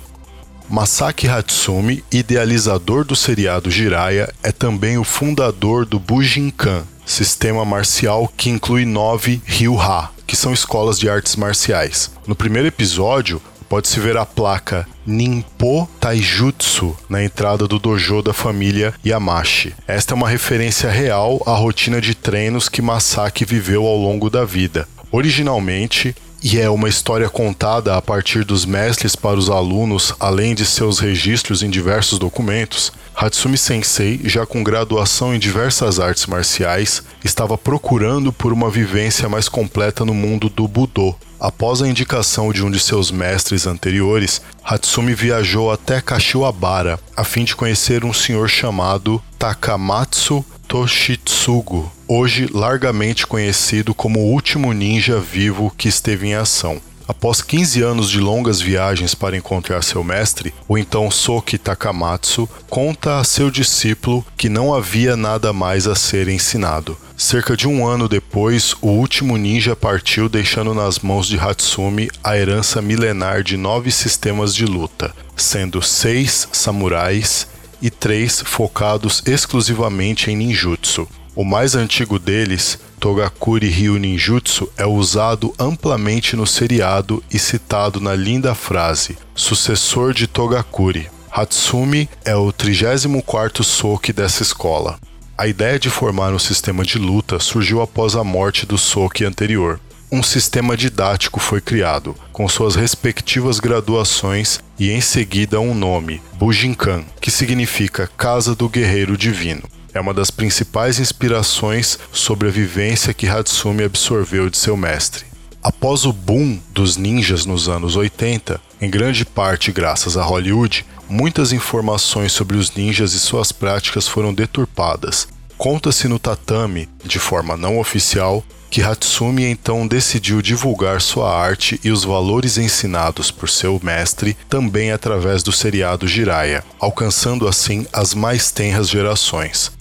Masaki 0.67 1.27
Hatsumi, 1.27 2.03
idealizador 2.11 3.05
do 3.05 3.15
seriado 3.15 3.69
Jiraiya, 3.69 4.33
é 4.41 4.51
também 4.51 4.97
o 4.97 5.03
fundador 5.03 5.85
do 5.85 5.99
Bujinkan, 5.99 6.83
sistema 7.05 7.63
marcial 7.63 8.31
que 8.35 8.49
inclui 8.49 8.83
nove 8.83 9.39
Ryu-Ha, 9.45 10.09
que 10.25 10.35
são 10.35 10.51
escolas 10.51 10.99
de 10.99 11.07
artes 11.07 11.35
marciais. 11.35 12.09
No 12.25 12.35
primeiro 12.35 12.67
episódio, 12.67 13.39
pode-se 13.69 13.99
ver 13.99 14.17
a 14.17 14.25
placa 14.25 14.87
Ninpo 15.05 15.89
Taijutsu 15.99 16.95
na 17.09 17.23
entrada 17.23 17.67
do 17.67 17.79
dojo 17.79 18.21
da 18.21 18.33
família 18.33 18.93
Yamashi. 19.05 19.73
Esta 19.87 20.13
é 20.13 20.15
uma 20.15 20.29
referência 20.29 20.89
real 20.89 21.41
à 21.45 21.53
rotina 21.53 21.99
de 22.01 22.15
treinos 22.15 22.69
que 22.69 22.81
Masaki 22.81 23.45
viveu 23.45 23.85
ao 23.85 23.97
longo 23.97 24.29
da 24.29 24.45
vida. 24.45 24.87
Originalmente, 25.11 26.15
e 26.43 26.59
é 26.59 26.69
uma 26.69 26.87
história 26.87 27.27
contada 27.27 27.97
a 27.97 28.01
partir 28.01 28.43
dos 28.43 28.65
mestres 28.65 29.15
para 29.15 29.37
os 29.37 29.49
alunos, 29.49 30.13
além 30.19 30.53
de 30.53 30.63
seus 30.63 30.99
registros 30.99 31.63
em 31.63 31.69
diversos 31.69 32.19
documentos, 32.19 32.91
Hatsumi 33.15 33.57
Sensei, 33.57 34.19
já 34.25 34.45
com 34.45 34.61
graduação 34.61 35.33
em 35.33 35.39
diversas 35.39 35.99
artes 35.99 36.25
marciais, 36.25 37.01
estava 37.23 37.57
procurando 37.57 38.33
por 38.33 38.51
uma 38.51 38.69
vivência 38.69 39.29
mais 39.29 39.47
completa 39.47 40.03
no 40.03 40.13
mundo 40.13 40.49
do 40.49 40.67
Budô. 40.67 41.15
Após 41.39 41.81
a 41.81 41.87
indicação 41.87 42.51
de 42.51 42.63
um 42.63 42.69
de 42.69 42.79
seus 42.79 43.11
mestres 43.11 43.65
anteriores, 43.65 44.41
Hatsumi 44.63 45.13
viajou 45.13 45.71
até 45.71 46.01
Kashiwabara 46.01 46.99
a 47.15 47.23
fim 47.23 47.45
de 47.45 47.55
conhecer 47.55 48.03
um 48.03 48.11
senhor 48.11 48.49
chamado 48.49 49.21
Takamatsu 49.39 50.43
Toshitsugu, 50.67 51.91
hoje 52.07 52.49
largamente 52.51 53.25
conhecido 53.25 53.93
como 53.93 54.19
o 54.19 54.31
último 54.31 54.73
ninja 54.73 55.19
vivo 55.19 55.73
que 55.77 55.87
esteve 55.87 56.27
em 56.27 56.33
ação. 56.33 56.81
Após 57.07 57.39
15 57.41 57.83
anos 57.83 58.09
de 58.09 58.19
longas 58.19 58.59
viagens 58.59 59.13
para 59.13 59.37
encontrar 59.37 59.83
seu 59.83 60.03
mestre, 60.03 60.51
o 60.67 60.75
então 60.75 61.11
Soki 61.11 61.57
Takamatsu 61.57 62.49
conta 62.67 63.19
a 63.19 63.23
seu 63.23 63.51
discípulo 63.51 64.25
que 64.35 64.49
não 64.49 64.73
havia 64.73 65.15
nada 65.15 65.53
mais 65.53 65.85
a 65.85 65.93
ser 65.93 66.27
ensinado. 66.27 66.97
Cerca 67.15 67.55
de 67.55 67.67
um 67.67 67.85
ano 67.85 68.09
depois, 68.09 68.73
o 68.81 68.87
último 68.87 69.37
ninja 69.37 69.75
partiu, 69.75 70.27
deixando 70.27 70.73
nas 70.73 70.97
mãos 70.99 71.27
de 71.27 71.37
Hatsumi 71.37 72.09
a 72.23 72.35
herança 72.35 72.81
milenar 72.81 73.43
de 73.43 73.55
nove 73.55 73.91
sistemas 73.91 74.53
de 74.55 74.65
luta, 74.65 75.13
sendo 75.35 75.83
seis 75.83 76.47
samurais 76.51 77.47
e 77.81 77.91
três 77.91 78.41
focados 78.43 79.21
exclusivamente 79.27 80.31
em 80.31 80.35
ninjutsu. 80.35 81.07
O 81.35 81.43
mais 81.43 81.75
antigo 81.75 82.17
deles, 82.17 82.79
Togakuri 82.99 83.69
Ryu 83.69 83.97
Ninjutsu, 83.97 84.69
é 84.77 84.85
usado 84.85 85.53
amplamente 85.59 86.35
no 86.35 86.47
seriado 86.47 87.23
e 87.31 87.37
citado 87.37 87.99
na 87.99 88.15
linda 88.15 88.55
frase: 88.55 89.17
sucessor 89.35 90.13
de 90.13 90.27
Togakuri. 90.27 91.09
Hatsumi 91.31 92.09
é 92.23 92.35
o 92.35 92.53
34º 92.53 93.61
Soki 93.61 94.13
dessa 94.13 94.41
escola. 94.41 94.97
A 95.37 95.47
ideia 95.47 95.77
de 95.77 95.89
formar 95.89 96.33
um 96.33 96.39
sistema 96.39 96.83
de 96.83 96.97
luta 96.97 97.39
surgiu 97.39 97.81
após 97.81 98.15
a 98.15 98.23
morte 98.23 98.65
do 98.65 98.77
Soki 98.77 99.25
anterior. 99.25 99.79
Um 100.09 100.23
sistema 100.23 100.77
didático 100.77 101.41
foi 101.41 101.59
criado, 101.59 102.15
com 102.31 102.47
suas 102.47 102.75
respectivas 102.75 103.59
graduações 103.59 104.61
e 104.79 104.91
em 104.91 105.01
seguida 105.01 105.59
um 105.59 105.73
nome, 105.73 106.21
Bujinkan, 106.35 107.03
que 107.19 107.29
significa 107.29 108.09
Casa 108.15 108.55
do 108.55 108.69
Guerreiro 108.69 109.17
Divino. 109.17 109.63
É 109.95 110.01
uma 110.01 110.13
das 110.13 110.29
principais 110.29 110.99
inspirações 110.99 111.97
sobre 112.11 112.49
a 112.49 112.51
vivência 112.51 113.13
que 113.13 113.29
Hatsumi 113.29 113.81
absorveu 113.81 114.49
de 114.49 114.57
seu 114.57 114.75
mestre. 114.75 115.23
Após 115.63 116.03
o 116.03 116.11
boom 116.11 116.59
dos 116.73 116.97
ninjas 116.97 117.45
nos 117.45 117.69
anos 117.69 117.95
80, 117.95 118.59
em 118.81 118.89
grande 118.89 119.23
parte 119.23 119.71
graças 119.71 120.17
a 120.17 120.21
Hollywood, 120.21 120.85
muitas 121.07 121.53
informações 121.53 122.33
sobre 122.33 122.57
os 122.57 122.75
ninjas 122.75 123.13
e 123.13 123.19
suas 123.21 123.53
práticas 123.53 124.05
foram 124.05 124.33
deturpadas. 124.33 125.29
Conta-se 125.57 126.09
no 126.09 126.19
tatame, 126.19 126.89
de 127.05 127.17
forma 127.17 127.55
não 127.55 127.79
oficial, 127.79 128.43
que 128.69 128.81
Hatsumi 128.81 129.45
então 129.45 129.87
decidiu 129.87 130.41
divulgar 130.41 130.99
sua 130.99 131.33
arte 131.33 131.79
e 131.81 131.89
os 131.89 132.03
valores 132.03 132.57
ensinados 132.57 133.31
por 133.31 133.49
seu 133.49 133.79
mestre 133.81 134.35
também 134.49 134.91
através 134.91 135.41
do 135.41 135.53
seriado 135.53 136.05
Jiraiya, 136.05 136.65
alcançando 136.81 137.47
assim 137.47 137.87
as 137.93 138.13
mais 138.13 138.51
tenras 138.51 138.89
gerações. 138.89 139.71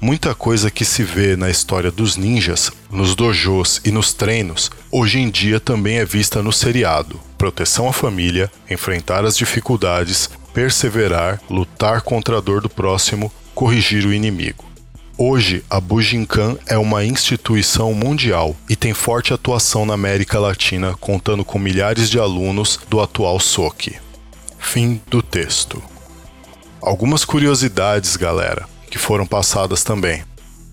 Muita 0.00 0.32
coisa 0.32 0.70
que 0.70 0.84
se 0.84 1.02
vê 1.02 1.34
na 1.34 1.50
história 1.50 1.90
dos 1.90 2.16
ninjas, 2.16 2.70
nos 2.88 3.16
dojos 3.16 3.80
e 3.84 3.90
nos 3.90 4.12
treinos, 4.12 4.70
hoje 4.92 5.18
em 5.18 5.28
dia 5.28 5.58
também 5.58 5.98
é 5.98 6.04
vista 6.04 6.40
no 6.40 6.52
seriado. 6.52 7.20
Proteção 7.36 7.88
à 7.88 7.92
família, 7.92 8.48
enfrentar 8.70 9.24
as 9.24 9.36
dificuldades, 9.36 10.30
perseverar, 10.54 11.42
lutar 11.50 12.02
contra 12.02 12.38
a 12.38 12.40
dor 12.40 12.60
do 12.60 12.68
próximo, 12.68 13.32
corrigir 13.56 14.06
o 14.06 14.12
inimigo. 14.12 14.64
Hoje, 15.18 15.64
a 15.68 15.80
Bujinkan 15.80 16.56
é 16.68 16.78
uma 16.78 17.04
instituição 17.04 17.92
mundial 17.92 18.54
e 18.70 18.76
tem 18.76 18.94
forte 18.94 19.34
atuação 19.34 19.84
na 19.84 19.94
América 19.94 20.38
Latina, 20.38 20.94
contando 21.00 21.44
com 21.44 21.58
milhares 21.58 22.08
de 22.08 22.20
alunos 22.20 22.78
do 22.88 23.00
atual 23.00 23.40
SOC. 23.40 23.96
Fim 24.60 25.00
do 25.08 25.20
texto. 25.20 25.82
Algumas 26.80 27.24
curiosidades, 27.24 28.14
galera, 28.14 28.64
que 28.88 28.98
foram 28.98 29.26
passadas 29.26 29.84
também. 29.84 30.22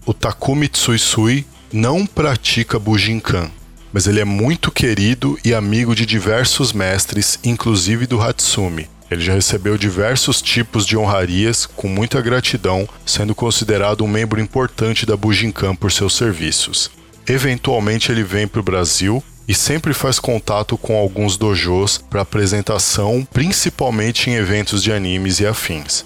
O 0.06 0.14
Takumi 0.14 0.68
Tsuisui 0.68 1.46
não 1.72 2.06
pratica 2.06 2.80
Bujinkan, 2.80 3.52
mas 3.92 4.08
ele 4.08 4.20
é 4.20 4.26
muito 4.26 4.72
querido 4.72 5.38
e 5.44 5.54
amigo 5.54 5.96
de 5.96 6.06
diversos 6.06 6.74
mestres, 6.74 7.40
inclusive 7.44 8.08
do 8.08 8.22
Hatsumi, 8.22 8.88
ele 9.10 9.24
já 9.24 9.34
recebeu 9.34 9.78
diversos 9.78 10.42
tipos 10.42 10.86
de 10.86 10.98
honrarias 10.98 11.66
com 11.66 11.88
muita 11.88 12.22
gratidão, 12.22 12.88
sendo 13.06 13.36
considerado 13.36 14.04
um 14.04 14.08
membro 14.08 14.42
importante 14.42 15.06
da 15.06 15.16
Bujinkan 15.16 15.76
por 15.76 15.92
seus 15.92 16.16
serviços. 16.16 16.90
Eventualmente 17.28 18.12
ele 18.12 18.24
vem 18.24 18.48
para 18.48 18.60
o 18.60 18.64
Brasil 18.64 19.24
e 19.48 19.54
sempre 19.54 19.94
faz 19.94 20.18
contato 20.18 20.76
com 20.76 20.98
alguns 20.98 21.38
dojos 21.38 22.00
para 22.00 22.22
apresentação, 22.22 23.28
principalmente 23.32 24.30
em 24.30 24.34
eventos 24.34 24.82
de 24.82 24.92
animes 24.92 25.40
e 25.40 25.46
afins. 25.46 26.04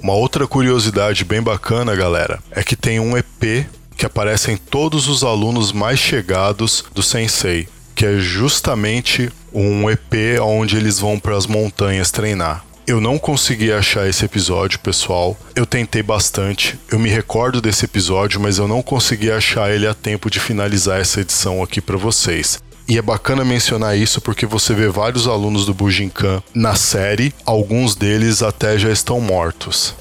Uma 0.00 0.14
outra 0.14 0.46
curiosidade 0.46 1.24
bem 1.24 1.42
bacana, 1.42 1.94
galera, 1.94 2.38
é 2.50 2.62
que 2.62 2.76
tem 2.76 3.00
um 3.00 3.16
EP 3.16 3.66
que 3.96 4.06
aparece 4.06 4.52
em 4.52 4.56
todos 4.56 5.08
os 5.08 5.24
alunos 5.24 5.72
mais 5.72 5.98
chegados 5.98 6.84
do 6.94 7.02
Sensei, 7.02 7.68
que 7.96 8.06
é 8.06 8.18
justamente 8.18 9.30
um 9.52 9.90
EP 9.90 10.40
onde 10.40 10.76
eles 10.76 11.00
vão 11.00 11.18
para 11.18 11.36
as 11.36 11.46
montanhas 11.46 12.12
treinar. 12.12 12.64
Eu 12.86 13.02
não 13.02 13.18
consegui 13.18 13.70
achar 13.70 14.08
esse 14.08 14.24
episódio, 14.24 14.78
pessoal. 14.78 15.36
Eu 15.54 15.66
tentei 15.66 16.02
bastante. 16.02 16.78
Eu 16.90 16.98
me 16.98 17.10
recordo 17.10 17.60
desse 17.60 17.84
episódio, 17.84 18.40
mas 18.40 18.56
eu 18.56 18.66
não 18.66 18.80
consegui 18.80 19.30
achar 19.30 19.70
ele 19.70 19.86
a 19.86 19.92
tempo 19.92 20.30
de 20.30 20.40
finalizar 20.40 20.98
essa 20.98 21.20
edição 21.20 21.62
aqui 21.62 21.82
para 21.82 21.98
vocês. 21.98 22.58
E 22.88 22.96
é 22.96 23.02
bacana 23.02 23.44
mencionar 23.44 23.98
isso 23.98 24.18
porque 24.18 24.46
você 24.46 24.72
vê 24.72 24.88
vários 24.88 25.28
alunos 25.28 25.66
do 25.66 25.74
Bujinkan 25.74 26.42
na 26.54 26.74
série, 26.74 27.34
alguns 27.44 27.94
deles 27.94 28.42
até 28.42 28.78
já 28.78 28.90
estão 28.90 29.20
mortos. 29.20 29.94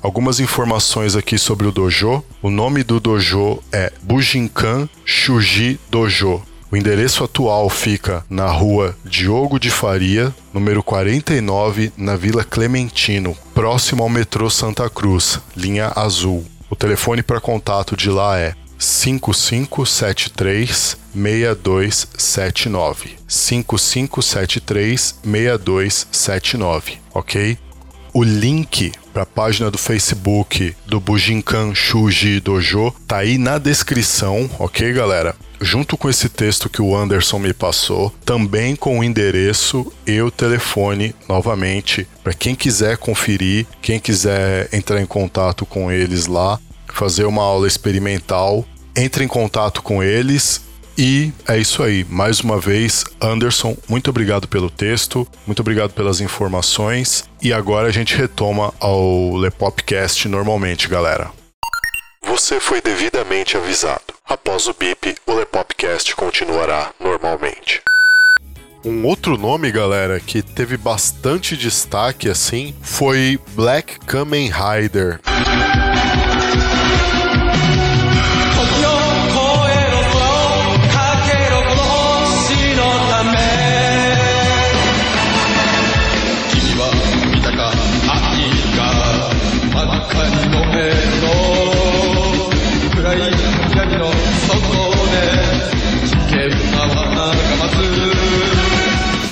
Algumas 0.00 0.38
informações 0.38 1.16
aqui 1.16 1.36
sobre 1.36 1.66
o 1.66 1.72
dojo. 1.72 2.22
O 2.40 2.48
nome 2.48 2.84
do 2.84 3.00
dojo 3.00 3.58
é 3.72 3.92
Bujinkan 4.00 4.88
Shuji 5.04 5.80
Dojo. 5.90 6.40
O 6.70 6.76
endereço 6.76 7.24
atual 7.24 7.68
fica 7.68 8.24
na 8.30 8.46
rua 8.46 8.96
Diogo 9.04 9.58
de 9.58 9.68
Faria, 9.68 10.32
número 10.54 10.84
49, 10.84 11.92
na 11.96 12.14
Vila 12.14 12.44
Clementino, 12.44 13.36
próximo 13.52 14.04
ao 14.04 14.08
metrô 14.08 14.48
Santa 14.48 14.88
Cruz, 14.88 15.40
linha 15.56 15.92
azul. 15.96 16.44
O 16.70 16.76
telefone 16.76 17.24
para 17.24 17.40
contato 17.40 17.96
de 17.96 18.08
lá 18.08 18.38
é 18.38 18.54
5573 18.80 20.96
6279. 21.14 23.16
5573 23.28 25.14
6279, 25.22 26.98
ok? 27.14 27.56
O 28.12 28.24
link 28.24 28.90
para 29.12 29.22
a 29.22 29.26
página 29.26 29.70
do 29.70 29.78
Facebook 29.78 30.74
do 30.86 30.98
Bujinkan 30.98 31.72
Shuji 31.74 32.40
Dojo 32.40 32.92
tá 33.06 33.18
aí 33.18 33.38
na 33.38 33.58
descrição, 33.58 34.50
ok, 34.58 34.92
galera? 34.92 35.36
junto 35.60 35.96
com 35.96 36.08
esse 36.08 36.28
texto 36.28 36.70
que 36.70 36.80
o 36.80 36.96
Anderson 36.96 37.38
me 37.38 37.52
passou, 37.52 38.12
também 38.24 38.74
com 38.74 38.98
o 38.98 39.04
endereço 39.04 39.92
e 40.06 40.20
o 40.22 40.30
telefone 40.30 41.14
novamente 41.28 42.08
para 42.24 42.32
quem 42.32 42.54
quiser 42.54 42.96
conferir, 42.96 43.66
quem 43.82 44.00
quiser 44.00 44.68
entrar 44.72 45.00
em 45.00 45.06
contato 45.06 45.66
com 45.66 45.92
eles 45.92 46.26
lá, 46.26 46.58
fazer 46.94 47.24
uma 47.24 47.42
aula 47.42 47.66
experimental, 47.66 48.64
entre 48.96 49.24
em 49.24 49.28
contato 49.28 49.82
com 49.82 50.02
eles. 50.02 50.62
E 50.98 51.32
é 51.48 51.56
isso 51.56 51.82
aí. 51.82 52.04
Mais 52.08 52.40
uma 52.40 52.60
vez, 52.60 53.04
Anderson, 53.20 53.76
muito 53.88 54.10
obrigado 54.10 54.46
pelo 54.46 54.68
texto, 54.68 55.26
muito 55.46 55.60
obrigado 55.60 55.92
pelas 55.92 56.20
informações. 56.20 57.24
E 57.40 57.52
agora 57.52 57.88
a 57.88 57.92
gente 57.92 58.14
retoma 58.14 58.74
ao 58.78 59.34
Lepopcast 59.36 60.28
normalmente, 60.28 60.88
galera. 60.88 61.30
Você 62.22 62.60
foi 62.60 62.82
devidamente 62.82 63.56
avisado. 63.56 64.14
Após 64.28 64.66
o 64.66 64.74
bip, 64.74 65.16
o 65.26 65.32
Lepopcast 65.32 66.14
continuará 66.14 66.92
normalmente. 67.00 67.82
Um 68.84 69.04
outro 69.04 69.36
nome, 69.36 69.70
galera, 69.70 70.18
que 70.20 70.40
teve 70.40 70.76
bastante 70.76 71.56
destaque 71.56 72.28
assim, 72.28 72.74
foi 72.80 73.38
Black 73.54 73.98
Kamen 74.00 74.50
Rider. 74.50 75.20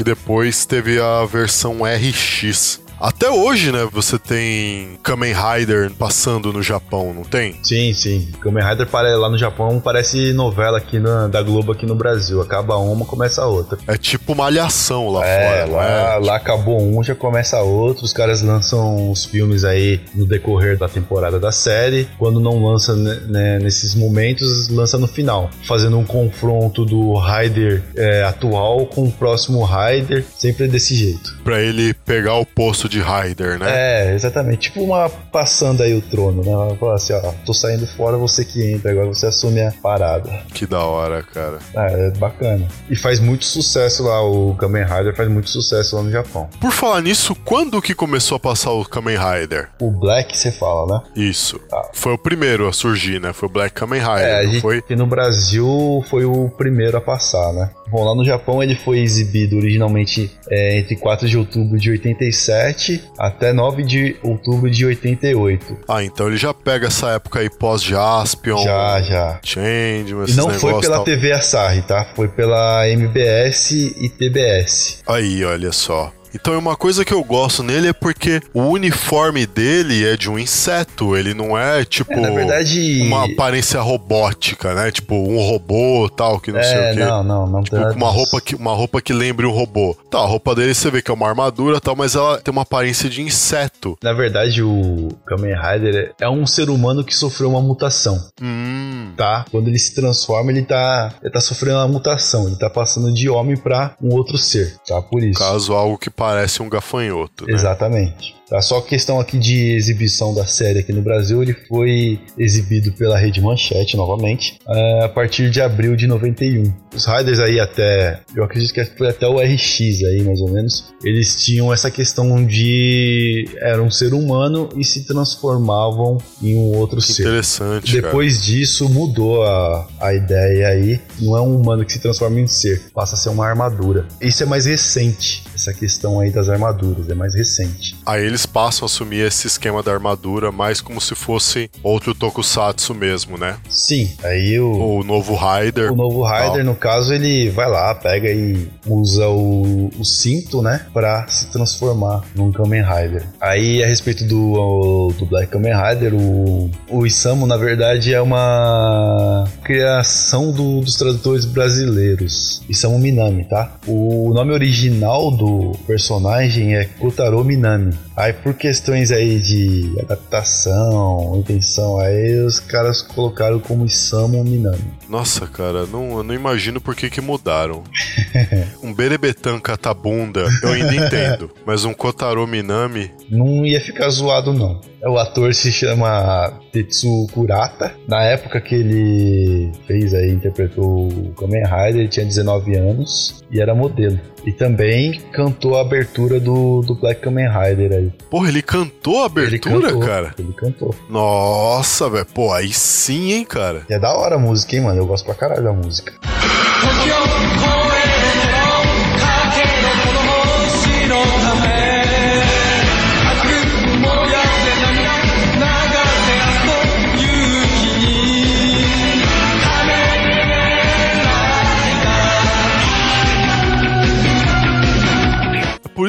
Depois 0.08 0.64
teve 0.64 0.98
a 0.98 1.22
versão 1.26 1.80
RX. 1.82 2.80
Até 3.00 3.30
hoje, 3.30 3.70
né, 3.70 3.86
você 3.92 4.18
tem 4.18 4.98
Kamen 5.02 5.32
Rider 5.32 5.90
passando 5.96 6.52
no 6.52 6.62
Japão, 6.62 7.14
não 7.14 7.22
tem? 7.22 7.54
Sim, 7.62 7.92
sim. 7.92 8.28
Kamen 8.40 8.64
Rider 8.64 8.88
lá 9.18 9.28
no 9.28 9.38
Japão 9.38 9.80
parece 9.80 10.32
novela 10.32 10.78
aqui 10.78 10.98
na- 10.98 11.28
da 11.28 11.40
Globo 11.42 11.72
aqui 11.72 11.86
no 11.86 11.94
Brasil. 11.94 12.40
Acaba 12.40 12.76
uma, 12.76 13.04
começa 13.04 13.42
a 13.42 13.46
outra. 13.46 13.78
É 13.86 13.96
tipo 13.96 14.34
malhação 14.34 15.08
lá 15.10 15.24
É, 15.24 15.66
fora, 15.66 15.76
lá, 15.76 15.84
é? 16.14 16.18
lá 16.18 16.36
acabou 16.36 16.80
um, 16.82 17.02
já 17.04 17.14
começa 17.14 17.60
outro. 17.60 18.04
Os 18.04 18.12
caras 18.12 18.42
lançam 18.42 19.10
os 19.10 19.24
filmes 19.24 19.62
aí 19.64 20.00
no 20.14 20.26
decorrer 20.26 20.76
da 20.76 20.88
temporada 20.88 21.38
da 21.38 21.52
série. 21.52 22.08
Quando 22.18 22.40
não 22.40 22.64
lança 22.64 22.96
né, 22.96 23.20
né, 23.28 23.58
nesses 23.60 23.94
momentos, 23.94 24.68
lança 24.68 24.98
no 24.98 25.06
final. 25.06 25.50
Fazendo 25.64 25.96
um 25.98 26.04
confronto 26.04 26.84
do 26.84 27.14
Rider 27.18 27.82
é, 27.96 28.24
atual 28.24 28.86
com 28.86 29.04
o 29.04 29.12
próximo 29.12 29.64
Rider. 29.64 30.24
Sempre 30.36 30.66
desse 30.66 30.94
jeito. 30.96 31.36
Pra 31.44 31.60
ele 31.62 31.94
pegar 31.94 32.34
o 32.34 32.44
posto 32.44 32.87
de 32.88 33.00
Rider, 33.00 33.58
né? 33.58 33.66
É, 33.68 34.14
exatamente. 34.14 34.70
Tipo 34.70 34.82
uma 34.82 35.08
passando 35.08 35.82
aí 35.82 35.94
o 35.94 36.00
trono, 36.00 36.42
né? 36.42 36.50
Ela 36.50 36.76
fala 36.76 36.94
assim, 36.94 37.12
ó, 37.12 37.32
tô 37.44 37.52
saindo 37.52 37.86
fora, 37.86 38.16
você 38.16 38.44
que 38.44 38.72
entra, 38.72 38.90
agora 38.90 39.06
você 39.06 39.26
assume 39.26 39.60
a 39.60 39.72
parada. 39.82 40.30
Que 40.54 40.66
da 40.66 40.80
hora, 40.82 41.22
cara. 41.22 41.58
É, 41.74 42.06
é 42.06 42.10
bacana. 42.18 42.66
E 42.88 42.96
faz 42.96 43.20
muito 43.20 43.44
sucesso 43.44 44.02
lá, 44.04 44.22
o 44.22 44.54
Kamen 44.54 44.84
Rider 44.84 45.14
faz 45.16 45.28
muito 45.28 45.50
sucesso 45.50 45.96
lá 45.96 46.02
no 46.02 46.10
Japão. 46.10 46.48
Por 46.60 46.72
falar 46.72 47.00
nisso, 47.00 47.34
quando 47.44 47.80
que 47.82 47.94
começou 47.94 48.36
a 48.36 48.40
passar 48.40 48.72
o 48.72 48.84
Kamen 48.84 49.16
Rider? 49.16 49.68
O 49.80 49.90
Black, 49.90 50.36
você 50.36 50.50
fala, 50.50 50.86
né? 50.98 51.02
Isso. 51.16 51.60
Foi 51.92 52.12
o 52.12 52.18
primeiro 52.18 52.68
a 52.68 52.72
surgir, 52.72 53.20
né? 53.20 53.32
Foi 53.32 53.48
o 53.48 53.52
Black 53.52 53.74
Kamen 53.74 54.00
Rider, 54.00 54.24
É, 54.24 54.46
gente, 54.46 54.60
foi? 54.60 54.78
aqui 54.78 54.96
no 54.96 55.06
Brasil 55.06 56.04
foi 56.08 56.24
o 56.24 56.48
primeiro 56.48 56.96
a 56.96 57.00
passar, 57.00 57.52
né? 57.52 57.70
Bom, 57.90 58.04
lá 58.04 58.14
no 58.14 58.24
Japão 58.24 58.62
ele 58.62 58.76
foi 58.76 58.98
exibido 58.98 59.56
originalmente 59.56 60.30
é, 60.50 60.78
entre 60.78 60.94
4 60.96 61.26
de 61.26 61.38
outubro 61.38 61.78
de 61.78 61.90
87 61.90 62.77
até 63.18 63.52
9 63.52 63.82
de 63.82 64.16
outubro 64.22 64.70
de 64.70 64.84
88. 64.86 65.78
Ah, 65.88 66.02
então 66.04 66.28
ele 66.28 66.36
já 66.36 66.52
pega 66.54 66.86
essa 66.86 67.10
época 67.10 67.40
aí 67.40 67.50
pós-Jaspion. 67.50 68.58
Já, 68.62 69.00
já. 69.02 69.40
Changeman, 69.44 70.22
E 70.22 70.24
esses 70.24 70.36
não 70.36 70.50
foi 70.50 70.80
pela 70.80 70.96
tal. 70.96 71.04
TV 71.04 71.32
Asahi, 71.32 71.82
tá? 71.82 72.06
Foi 72.14 72.28
pela 72.28 72.88
MBS 72.88 73.70
e 73.72 74.08
TBS. 74.08 75.02
Aí, 75.06 75.44
olha 75.44 75.72
só. 75.72 76.12
Então 76.34 76.58
uma 76.58 76.76
coisa 76.76 77.04
que 77.04 77.12
eu 77.12 77.22
gosto 77.24 77.62
nele 77.62 77.88
é 77.88 77.92
porque 77.92 78.40
o 78.52 78.62
uniforme 78.62 79.46
dele 79.46 80.04
é 80.06 80.16
de 80.16 80.30
um 80.30 80.38
inseto, 80.38 81.16
ele 81.16 81.34
não 81.34 81.56
é 81.58 81.84
tipo 81.84 82.12
É, 82.12 82.20
na 82.20 82.30
verdade- 82.30 83.02
uma 83.02 83.24
aparência 83.24 83.80
robótica, 83.80 84.74
né? 84.74 84.90
Tipo 84.90 85.14
um 85.14 85.38
robô 85.40 86.08
tal, 86.08 86.40
que 86.40 86.52
não 86.52 86.62
sei 86.62 86.72
É, 86.74 86.90
o 86.92 86.94
quê. 86.94 87.04
não, 87.04 87.22
não, 87.24 87.46
não 87.46 87.62
tem 87.62 87.78
Tipo, 87.78 87.90
com 87.92 87.96
uma 87.96 88.10
roupa 88.10 88.40
que 88.40 88.54
uma 88.54 88.72
roupa 88.74 89.00
que 89.00 89.12
lembre 89.12 89.46
um 89.46 89.50
robô. 89.52 89.96
Tá, 90.10 90.18
a 90.18 90.26
roupa 90.26 90.54
dele 90.54 90.74
você 90.74 90.90
vê 90.90 91.00
que 91.02 91.10
é 91.10 91.14
uma 91.14 91.28
armadura, 91.28 91.80
tal, 91.80 91.94
mas 91.96 92.14
ela 92.14 92.38
tem 92.40 92.52
uma 92.52 92.62
aparência 92.62 93.08
de 93.08 93.22
inseto. 93.22 93.96
Na 94.02 94.12
verdade, 94.12 94.62
o 94.62 95.08
Kamen 95.26 95.54
Rider 95.54 96.12
é 96.20 96.28
um 96.28 96.46
ser 96.46 96.70
humano 96.70 97.04
que 97.04 97.14
sofreu 97.14 97.50
uma 97.50 97.60
mutação, 97.60 98.18
Hum. 98.42 99.12
tá? 99.16 99.44
Quando 99.50 99.68
ele 99.68 99.78
se 99.78 99.94
transforma, 99.94 100.50
ele 100.50 100.62
tá, 100.62 101.12
ele 101.22 101.32
tá 101.32 101.40
sofrendo 101.40 101.76
uma 101.76 101.88
mutação, 101.88 102.46
ele 102.46 102.56
tá 102.56 102.68
passando 102.70 103.12
de 103.12 103.28
homem 103.28 103.56
pra 103.56 103.94
um 104.02 104.12
outro 104.14 104.36
ser, 104.38 104.76
tá? 104.86 105.00
Por 105.02 105.22
isso. 105.22 105.38
Caso 105.38 105.72
algo 105.74 105.98
que 105.98 106.10
parece 106.18 106.60
um 106.60 106.68
gafanhoto, 106.68 107.46
né? 107.46 107.52
Exatamente. 107.54 108.37
Tá, 108.48 108.62
só 108.62 108.80
questão 108.80 109.20
aqui 109.20 109.38
de 109.38 109.74
exibição 109.76 110.34
da 110.34 110.46
série 110.46 110.78
aqui 110.78 110.92
no 110.92 111.02
Brasil, 111.02 111.42
ele 111.42 111.54
foi 111.68 112.18
exibido 112.38 112.92
pela 112.92 113.18
Rede 113.18 113.42
Manchete 113.42 113.96
novamente, 113.96 114.58
eh, 114.66 115.04
a 115.04 115.08
partir 115.08 115.50
de 115.50 115.60
abril 115.60 115.94
de 115.94 116.06
91. 116.06 116.72
Os 116.94 117.04
Riders 117.04 117.40
aí 117.40 117.60
até, 117.60 118.20
eu 118.34 118.42
acredito 118.42 118.72
que 118.72 118.82
foi 118.84 119.08
até 119.08 119.26
o 119.26 119.38
RX 119.38 119.80
aí, 120.04 120.22
mais 120.22 120.40
ou 120.40 120.50
menos, 120.50 120.86
eles 121.04 121.36
tinham 121.36 121.72
essa 121.72 121.90
questão 121.90 122.44
de 122.44 123.44
era 123.60 123.82
um 123.82 123.90
ser 123.90 124.14
humano 124.14 124.70
e 124.76 124.82
se 124.82 125.04
transformavam 125.04 126.16
em 126.42 126.56
um 126.56 126.76
outro 126.76 126.98
Que 127.00 127.12
ser. 127.12 127.22
interessante, 127.22 127.92
cara. 127.92 128.02
Depois 128.02 128.42
disso 128.42 128.88
mudou 128.88 129.42
a, 129.44 129.86
a 130.00 130.14
ideia 130.14 130.68
aí. 130.68 131.00
Não 131.20 131.36
é 131.36 131.40
um 131.40 131.54
humano 131.54 131.84
que 131.84 131.92
se 131.92 131.98
transforma 131.98 132.40
em 132.40 132.46
ser, 132.46 132.82
passa 132.94 133.14
a 133.14 133.18
ser 133.18 133.28
uma 133.28 133.46
armadura. 133.46 134.06
Isso 134.20 134.42
é 134.42 134.46
mais 134.46 134.64
recente, 134.64 135.44
essa 135.54 135.72
questão 135.74 136.18
aí 136.18 136.30
das 136.30 136.48
armaduras, 136.48 137.08
é 137.10 137.14
mais 137.14 137.34
recente. 137.34 137.94
Aí 138.06 138.24
eles 138.24 138.37
passam 138.46 138.84
a 138.84 138.86
assumir 138.86 139.20
esse 139.26 139.46
esquema 139.46 139.82
da 139.82 139.92
armadura 139.92 140.50
mais 140.52 140.80
como 140.80 141.00
se 141.00 141.14
fosse 141.14 141.70
outro 141.82 142.14
tokusatsu 142.14 142.94
mesmo, 142.94 143.36
né? 143.38 143.56
Sim, 143.68 144.10
aí 144.24 144.58
o, 144.60 144.98
O 144.98 145.04
novo 145.04 145.34
Rider. 145.36 145.92
o 145.92 145.96
novo 145.96 146.22
Rider, 146.24 146.64
no 146.64 146.74
caso, 146.74 147.12
ele 147.12 147.50
vai 147.50 147.68
lá, 147.68 147.94
pega 147.94 148.28
e 148.30 148.68
usa 148.86 149.26
o, 149.28 149.90
o 149.98 150.04
cinto, 150.04 150.62
né, 150.62 150.86
pra 150.92 151.26
se 151.28 151.50
transformar 151.50 152.22
num 152.34 152.50
Kamen 152.52 152.82
Rider. 152.82 153.24
Aí, 153.40 153.82
a 153.82 153.86
respeito 153.86 154.24
do, 154.24 155.12
do 155.18 155.26
Black 155.26 155.50
Kamen 155.52 155.72
Rider, 155.74 156.14
o, 156.14 156.70
o 156.90 157.06
Isamu, 157.06 157.46
na 157.46 157.56
verdade, 157.56 158.12
é 158.14 158.20
uma 158.20 159.44
criação 159.62 160.50
do- 160.52 160.80
dos 160.80 160.96
tradutores 160.96 161.44
brasileiros. 161.44 162.62
Isamu 162.68 162.98
Minami, 162.98 163.44
tá? 163.44 163.72
O 163.86 164.32
nome 164.34 164.52
original 164.52 165.30
do 165.30 165.72
personagem 165.86 166.74
é 166.76 166.84
Kotaro 166.84 167.44
Minami. 167.44 167.92
Aí, 168.18 168.32
por 168.32 168.52
questões 168.54 169.12
aí 169.12 169.38
de 169.38 169.96
adaptação, 170.00 171.36
intenção, 171.36 172.00
aí 172.00 172.40
os 172.40 172.58
caras 172.58 173.00
colocaram 173.00 173.60
como 173.60 173.86
Isamu 173.86 174.42
Minami. 174.42 174.92
Nossa, 175.08 175.46
cara, 175.46 175.86
não, 175.86 176.18
eu 176.18 176.24
não 176.24 176.34
imagino 176.34 176.80
por 176.80 176.96
que 176.96 177.08
que 177.08 177.20
mudaram. 177.20 177.84
um 178.82 178.92
Berebetan 178.92 179.60
catabunda, 179.60 180.48
eu 180.64 180.70
ainda 180.70 180.96
entendo. 180.96 181.48
Mas 181.64 181.84
um 181.84 181.94
Kotaro 181.94 182.44
Minami, 182.44 183.08
não 183.30 183.64
ia 183.64 183.80
ficar 183.80 184.08
zoado, 184.08 184.52
não. 184.52 184.80
O 185.06 185.16
ator 185.16 185.54
se 185.54 185.70
chama 185.70 186.58
Tetsu 186.72 187.28
Kurata. 187.32 187.94
Na 188.08 188.24
época 188.24 188.60
que 188.60 188.74
ele 188.74 189.70
fez 189.86 190.12
aí, 190.12 190.32
interpretou 190.32 191.08
o 191.08 191.32
Kamen 191.38 191.62
Rider, 191.62 192.00
ele 192.00 192.08
tinha 192.08 192.26
19 192.26 192.76
anos 192.76 193.44
e 193.50 193.60
era 193.60 193.74
modelo. 193.74 194.18
E 194.44 194.52
também 194.52 195.20
cantou 195.32 195.76
a 195.76 195.82
abertura 195.82 196.40
do, 196.40 196.80
do 196.82 196.94
Black 196.96 197.20
Kamen 197.20 197.48
Rider 197.48 197.92
aí. 197.92 198.07
Porra, 198.30 198.48
ele 198.48 198.62
cantou 198.62 199.22
a 199.22 199.26
abertura, 199.26 199.74
ele 199.76 199.82
cantou, 199.82 200.00
cara? 200.00 200.34
Ele 200.38 200.52
cantou. 200.52 200.94
Nossa, 201.08 202.08
velho. 202.08 202.26
Pô, 202.26 202.52
aí 202.52 202.72
sim, 202.72 203.32
hein, 203.32 203.44
cara. 203.44 203.82
E 203.88 203.94
é 203.94 203.98
da 203.98 204.12
hora 204.12 204.36
a 204.36 204.38
música, 204.38 204.76
hein, 204.76 204.82
mano? 204.82 205.00
Eu 205.00 205.06
gosto 205.06 205.24
pra 205.24 205.34
caralho 205.34 205.64
da 205.64 205.72
música. 205.72 206.12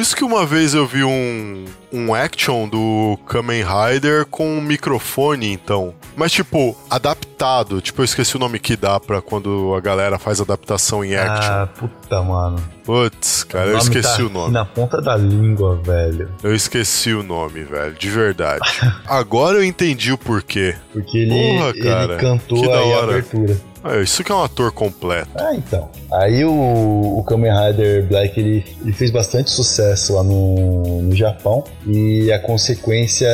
isso 0.00 0.16
que 0.16 0.24
uma 0.24 0.46
vez 0.46 0.72
eu 0.72 0.86
vi 0.86 1.04
um, 1.04 1.66
um 1.92 2.14
action 2.14 2.68
do 2.68 3.18
Kamen 3.26 3.64
Rider 3.64 4.26
com 4.26 4.46
um 4.46 4.60
microfone, 4.60 5.52
então. 5.52 5.94
Mas, 6.16 6.32
tipo, 6.32 6.76
adaptado. 6.88 7.80
Tipo, 7.80 8.02
eu 8.02 8.04
esqueci 8.04 8.36
o 8.36 8.38
nome 8.38 8.58
que 8.58 8.76
dá 8.76 9.00
pra 9.00 9.20
quando 9.22 9.74
a 9.74 9.80
galera 9.80 10.18
faz 10.18 10.40
adaptação 10.40 11.04
em 11.04 11.14
action. 11.14 11.52
Ah, 11.52 11.66
puta, 11.66 12.22
mano. 12.22 12.58
Putz, 12.84 13.44
cara, 13.44 13.66
eu 13.66 13.72
nome 13.78 13.82
esqueci 13.84 14.16
tá 14.16 14.24
o 14.24 14.28
nome. 14.28 14.52
Na 14.52 14.64
ponta 14.64 15.00
da 15.00 15.16
língua, 15.16 15.76
velho. 15.76 16.28
Eu 16.42 16.54
esqueci 16.54 17.12
o 17.12 17.22
nome, 17.22 17.62
velho, 17.62 17.94
de 17.94 18.10
verdade. 18.10 18.60
Agora 19.06 19.58
eu 19.58 19.64
entendi 19.64 20.12
o 20.12 20.18
porquê. 20.18 20.74
Porque 20.92 21.18
ele, 21.18 21.58
Porra, 21.58 21.74
cara, 21.74 22.12
ele 22.14 22.20
cantou 22.20 22.60
que 22.62 22.68
da 22.68 22.78
aí 22.78 22.92
a 22.92 22.96
hora. 22.96 23.10
abertura. 23.12 23.56
Ah, 23.82 23.96
isso 23.98 24.22
que 24.22 24.30
é 24.30 24.34
um 24.34 24.42
ator 24.42 24.72
completo. 24.72 25.30
Ah, 25.36 25.54
então. 25.54 25.88
Aí 26.12 26.44
o, 26.44 26.50
o 27.18 27.24
Kamen 27.24 27.50
Rider 27.50 28.06
Black 28.06 28.38
ele, 28.38 28.64
ele 28.82 28.92
fez 28.92 29.10
bastante 29.10 29.50
sucesso 29.50 30.14
lá 30.16 30.22
no, 30.22 31.00
no 31.02 31.16
Japão 31.16 31.64
e 31.86 32.32
a 32.32 32.38
consequência 32.38 33.28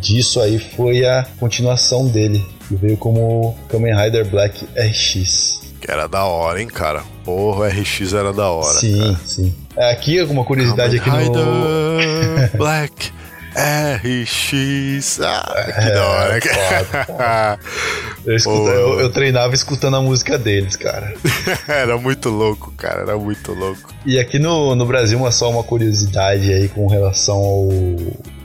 disso 0.00 0.40
aí 0.40 0.58
foi 0.58 1.04
a 1.04 1.26
continuação 1.38 2.06
dele, 2.06 2.44
que 2.68 2.74
veio 2.76 2.96
como 2.96 3.56
Kamen 3.68 3.94
Rider 3.94 4.24
Black 4.26 4.64
RX. 4.76 5.60
Que 5.80 5.90
era 5.90 6.06
da 6.08 6.24
hora, 6.24 6.62
hein, 6.62 6.68
cara. 6.68 7.02
Porra, 7.24 7.66
o 7.66 7.68
RX 7.68 8.12
era 8.14 8.32
da 8.32 8.48
hora. 8.48 8.78
sim, 8.78 9.16
sim. 9.26 9.54
É, 9.76 9.92
Aqui 9.92 10.18
alguma 10.18 10.44
curiosidade 10.44 10.96
aqui 10.98 11.10
Kamen 11.10 11.30
no 11.30 11.98
Rider 11.98 12.50
Black 12.56 13.12
RX. 13.54 15.20
Ah, 15.20 15.64
que 15.74 15.80
É, 15.88 15.90
da 15.92 16.06
hora. 16.06 17.58
eu, 18.26 18.34
escuta- 18.36 18.70
eu- 18.70 19.00
eu 19.00 19.10
treinava 19.10 19.54
escutando 19.54 19.96
a 19.96 20.00
música 20.02 20.38
deles, 20.38 20.76
cara. 20.76 21.14
era 21.68 21.96
muito 21.98 22.28
louco, 22.30 22.72
cara. 22.76 23.02
Era 23.02 23.16
muito 23.16 23.52
louco. 23.52 23.92
E 24.06 24.18
aqui 24.18 24.38
no, 24.38 24.74
no 24.74 24.86
Brasil, 24.86 25.18
uma, 25.18 25.30
só 25.30 25.50
uma 25.50 25.62
curiosidade 25.62 26.52
aí 26.52 26.68
com 26.68 26.86
relação 26.86 27.36
ao 27.36 27.68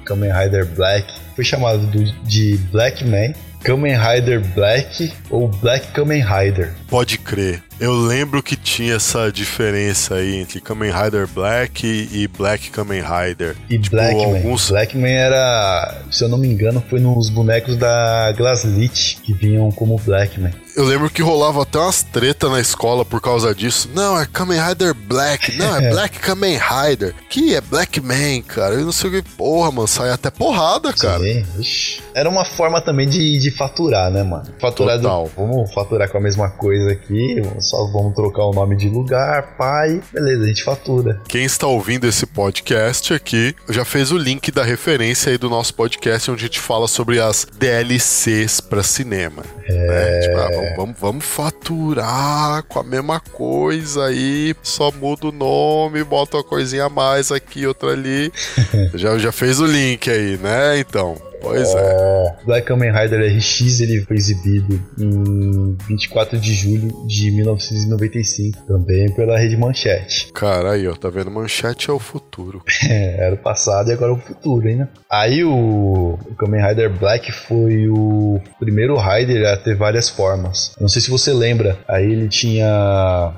Kamen 0.05 0.31
Rider 0.31 0.65
Black. 0.65 1.13
Foi 1.35 1.43
chamado 1.43 1.79
do- 1.87 2.11
de 2.23 2.57
Black 2.71 3.05
Man, 3.05 3.33
Kamen 3.63 3.95
Rider 3.97 4.39
Black 4.55 5.11
ou 5.29 5.47
Black 5.47 5.87
Kamen 5.91 6.23
Rider. 6.23 6.73
Pode 6.87 7.17
crer. 7.17 7.61
Eu 7.79 7.93
lembro 7.95 8.41
que 8.43 8.55
tinha 8.55 8.95
essa 8.95 9.31
diferença 9.31 10.15
aí 10.15 10.35
entre 10.37 10.59
Kamen 10.59 10.91
Rider 10.91 11.27
Black 11.27 11.85
e 12.11 12.27
Black 12.27 12.71
Kamen 12.71 13.01
Rider. 13.01 13.55
E 13.69 13.77
Tipo, 13.77 13.95
Black 13.95 14.15
Man. 14.15 14.23
alguns- 14.23 14.69
Black 14.69 14.97
Man 14.97 15.07
era, 15.07 16.01
se 16.11 16.23
eu 16.23 16.29
não 16.29 16.37
me 16.37 16.47
engano, 16.47 16.83
foi 16.89 16.99
nos 16.99 17.29
bonecos 17.29 17.77
da 17.77 18.33
Glasslit 18.35 19.17
que 19.23 19.33
vinham 19.33 19.71
como 19.71 19.97
Black 19.99 20.39
Man. 20.39 20.51
Eu 20.79 20.85
lembro 20.85 21.09
que 21.09 21.21
rolava 21.21 21.63
até 21.63 21.77
umas 21.77 22.01
treta 22.03 22.47
na 22.47 22.61
escola 22.61 23.03
por 23.03 23.19
causa 23.19 23.53
disso. 23.53 23.89
Não, 23.93 24.17
é 24.17 24.25
Kamen 24.25 24.61
Rider 24.65 24.93
Black. 24.93 25.57
Não, 25.57 25.75
é 25.75 25.89
Black 25.89 26.19
Kamen 26.19 26.57
Rider. 26.57 27.13
Que 27.29 27.53
é 27.53 27.59
Black 27.59 27.99
Man, 27.99 28.41
cara. 28.47 28.75
Eu 28.75 28.85
não 28.85 28.93
sei 28.93 29.09
o 29.09 29.11
que. 29.21 29.29
Porra, 29.35 29.73
mano, 29.73 29.89
sai 29.89 30.09
até 30.09 30.29
porrada, 30.31 30.93
cara. 30.93 31.19
Sim. 31.19 31.99
Era 32.15 32.29
uma 32.29 32.45
forma 32.45 32.79
também 32.79 33.09
de, 33.09 33.39
de 33.39 33.51
faturar, 33.51 34.09
né, 34.09 34.23
mano? 34.23 34.45
Faturar 34.57 34.95
do- 34.97 35.01
Total. 35.03 35.29
Vamos 35.35 35.73
faturar 35.73 36.09
com 36.09 36.17
a 36.17 36.21
mesma 36.21 36.49
coisa 36.49 36.93
aqui, 36.93 37.41
só 37.59 37.85
vamos 37.91 38.15
trocar 38.15 38.45
o 38.45 38.53
nome 38.53 38.77
de 38.77 38.87
lugar, 38.87 39.57
pai. 39.57 39.99
Beleza, 40.13 40.43
a 40.43 40.47
gente 40.47 40.63
fatura. 40.63 41.19
Quem 41.27 41.43
está 41.43 41.67
ouvindo 41.67 42.07
esse 42.07 42.25
podcast 42.25 43.13
aqui 43.13 43.53
já 43.67 43.83
fez 43.83 44.13
o 44.13 44.17
link 44.17 44.49
da 44.49 44.63
referência 44.63 45.29
aí 45.29 45.37
do 45.37 45.49
nosso 45.49 45.73
podcast 45.73 46.31
onde 46.31 46.45
a 46.45 46.47
gente 46.47 46.61
fala 46.61 46.87
sobre 46.87 47.19
as 47.19 47.45
DLCs 47.57 48.61
pra 48.61 48.81
cinema. 48.81 49.43
É. 49.67 50.19
Tipo, 50.21 50.37
ah, 50.37 50.49
vamos, 50.53 50.68
vamos, 50.75 50.95
vamos 50.99 51.25
faturar 51.25 52.63
com 52.63 52.79
a 52.79 52.83
mesma 52.83 53.19
coisa 53.19 54.05
aí, 54.05 54.55
só 54.63 54.91
muda 54.91 55.27
o 55.27 55.31
nome, 55.31 56.03
bota 56.03 56.37
uma 56.37 56.43
coisinha 56.43 56.85
a 56.85 56.89
mais 56.89 57.31
aqui, 57.31 57.65
outra 57.65 57.91
ali. 57.91 58.31
já, 58.93 59.17
já 59.17 59.31
fez 59.31 59.59
o 59.59 59.65
link 59.65 60.09
aí, 60.09 60.37
né? 60.37 60.79
Então. 60.79 61.28
Pois 61.41 61.73
é. 61.73 62.35
Black 62.45 62.67
Kamen 62.67 62.91
Rider 62.91 63.35
RX 63.35 63.79
ele 63.79 64.01
foi 64.01 64.17
exibido 64.17 64.81
em 64.99 65.77
24 65.87 66.39
de 66.39 66.53
julho 66.53 67.05
de 67.07 67.31
1995, 67.31 68.61
também 68.65 69.11
pela 69.13 69.37
Rede 69.37 69.57
Manchete. 69.57 70.31
Cara, 70.33 70.71
aí, 70.71 70.87
ó, 70.87 70.93
tá 70.93 71.09
vendo? 71.09 71.31
Manchete 71.31 71.89
é 71.89 71.93
o 71.93 71.99
futuro. 71.99 72.63
É, 72.89 73.27
era 73.27 73.35
o 73.35 73.37
passado 73.37 73.89
e 73.89 73.93
agora 73.93 74.11
é 74.11 74.15
o 74.15 74.17
futuro, 74.17 74.67
hein, 74.67 74.77
né? 74.77 74.87
Aí 75.11 75.43
o, 75.43 76.17
o 76.25 76.35
Kamen 76.35 76.65
Rider 76.65 76.89
Black 76.89 77.31
foi 77.31 77.87
o 77.87 78.39
primeiro 78.59 78.97
Rider 78.97 79.47
a 79.47 79.57
ter 79.57 79.75
várias 79.75 80.09
formas. 80.09 80.71
Não 80.79 80.87
sei 80.87 81.01
se 81.01 81.11
você 81.11 81.31
lembra, 81.31 81.77
aí 81.87 82.11
ele 82.11 82.27
tinha 82.27 82.67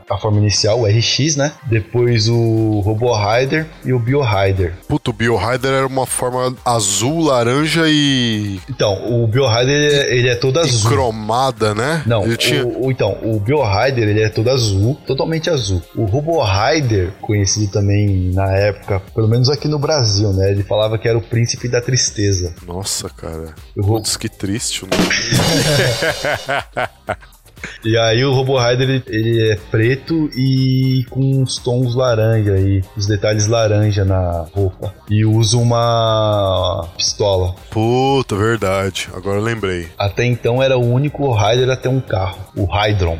a 0.10 0.18
forma 0.18 0.38
inicial, 0.38 0.80
o 0.80 0.86
RX, 0.86 1.36
né? 1.36 1.52
Depois 1.68 2.30
o 2.30 2.80
Robo 2.80 3.12
Rider 3.14 3.66
e 3.84 3.92
o 3.92 4.00
Bio 4.00 4.22
Rider. 4.22 4.74
Puto, 4.88 5.12
o 5.12 5.14
Bio 5.14 5.36
Rider 5.36 5.72
era 5.72 5.88
uma 5.88 6.06
forma 6.06 6.56
azul, 6.64 7.26
laranja 7.26 7.90
e. 7.90 7.91
Então, 8.70 9.22
o 9.22 9.28
Bio 9.28 9.48
Rider 9.48 9.70
ele, 9.76 10.20
ele 10.20 10.30
é 10.30 10.36
todo 10.36 10.58
e 10.60 10.64
azul. 10.64 10.90
cromada, 10.92 11.74
né? 11.76 12.04
Não, 12.06 12.24
Ele 12.24 12.38
tinha. 12.38 12.66
o, 12.66 12.88
o- 12.88 12.92
então, 12.92 13.18
o 13.24 13.40
Bio 13.40 13.62
Rider 13.64 14.08
ele 14.08 14.22
é 14.22 14.30
todo 14.30 14.50
azul, 14.50 14.98
totalmente 15.06 15.50
azul. 15.50 15.82
O 15.96 16.06
Robo 16.06 16.42
Rider, 16.44 17.12
conhecido 17.22 17.72
também 17.72 18.32
na 18.34 18.52
época, 18.56 19.02
pelo 19.14 19.28
menos 19.28 19.50
aqui 19.50 19.68
no 19.68 19.80
Brasil, 19.80 20.32
né? 20.34 20.52
Ele 20.52 20.64
falava 20.64 20.98
que 20.98 21.08
era 21.08 21.18
o 21.18 21.22
príncipe 21.22 21.68
da 21.68 21.82
tristeza. 21.82 22.54
Nossa, 22.66 23.10
cara. 23.10 23.54
O 23.78 23.84
Putz, 23.84 24.16
que 24.18 24.30
triste 24.30 24.86
o 24.86 24.88
nome. 24.88 25.04
E 27.84 27.98
aí 27.98 28.24
o 28.24 28.34
Robo 28.34 28.58
Rider 28.58 28.90
ele, 28.90 29.04
ele 29.08 29.52
é 29.52 29.56
preto 29.70 30.30
e 30.36 31.06
com 31.10 31.20
uns 31.20 31.58
tons 31.58 31.96
laranja 31.96 32.54
aí, 32.54 32.84
os 32.96 33.08
detalhes 33.08 33.48
laranja 33.48 34.06
na 34.06 34.46
roupa. 34.54 34.94
E 35.10 35.26
usa 35.26 35.58
uma 35.58 36.88
pistola. 36.96 37.56
Puta, 37.70 38.36
verdade. 38.36 39.10
Agora 39.14 39.38
eu 39.38 39.44
lembrei. 39.44 39.88
Até 39.98 40.26
então 40.26 40.62
era 40.62 40.78
o 40.78 40.86
único 40.86 41.34
Rider 41.34 41.70
a 41.70 41.76
ter 41.76 41.90
um 41.90 42.00
carro, 42.00 42.40
o 42.56 42.66
Hydron. 42.66 43.18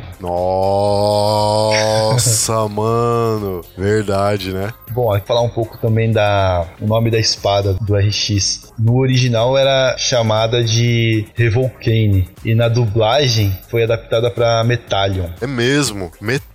Nossa, 1.32 2.68
mano. 2.70 3.62
Verdade, 3.78 4.54
né? 4.54 4.72
Bom, 4.92 5.18
falar 5.26 5.42
um 5.42 5.50
pouco 5.50 5.78
também 5.78 6.12
da 6.12 6.68
o 6.80 6.88
nome 6.88 7.10
da 7.10 7.18
espada 7.20 7.74
do 7.82 7.96
RX. 7.96 8.71
No 8.82 8.98
original 8.98 9.56
era 9.56 9.96
chamada 9.96 10.64
de 10.64 11.28
Revolcane 11.36 12.28
e 12.44 12.56
na 12.56 12.68
dublagem 12.68 13.56
foi 13.70 13.84
adaptada 13.84 14.32
para 14.32 14.64
Metallion. 14.64 15.28
É 15.40 15.46
mesmo. 15.46 16.12
Metallion. 16.20 16.51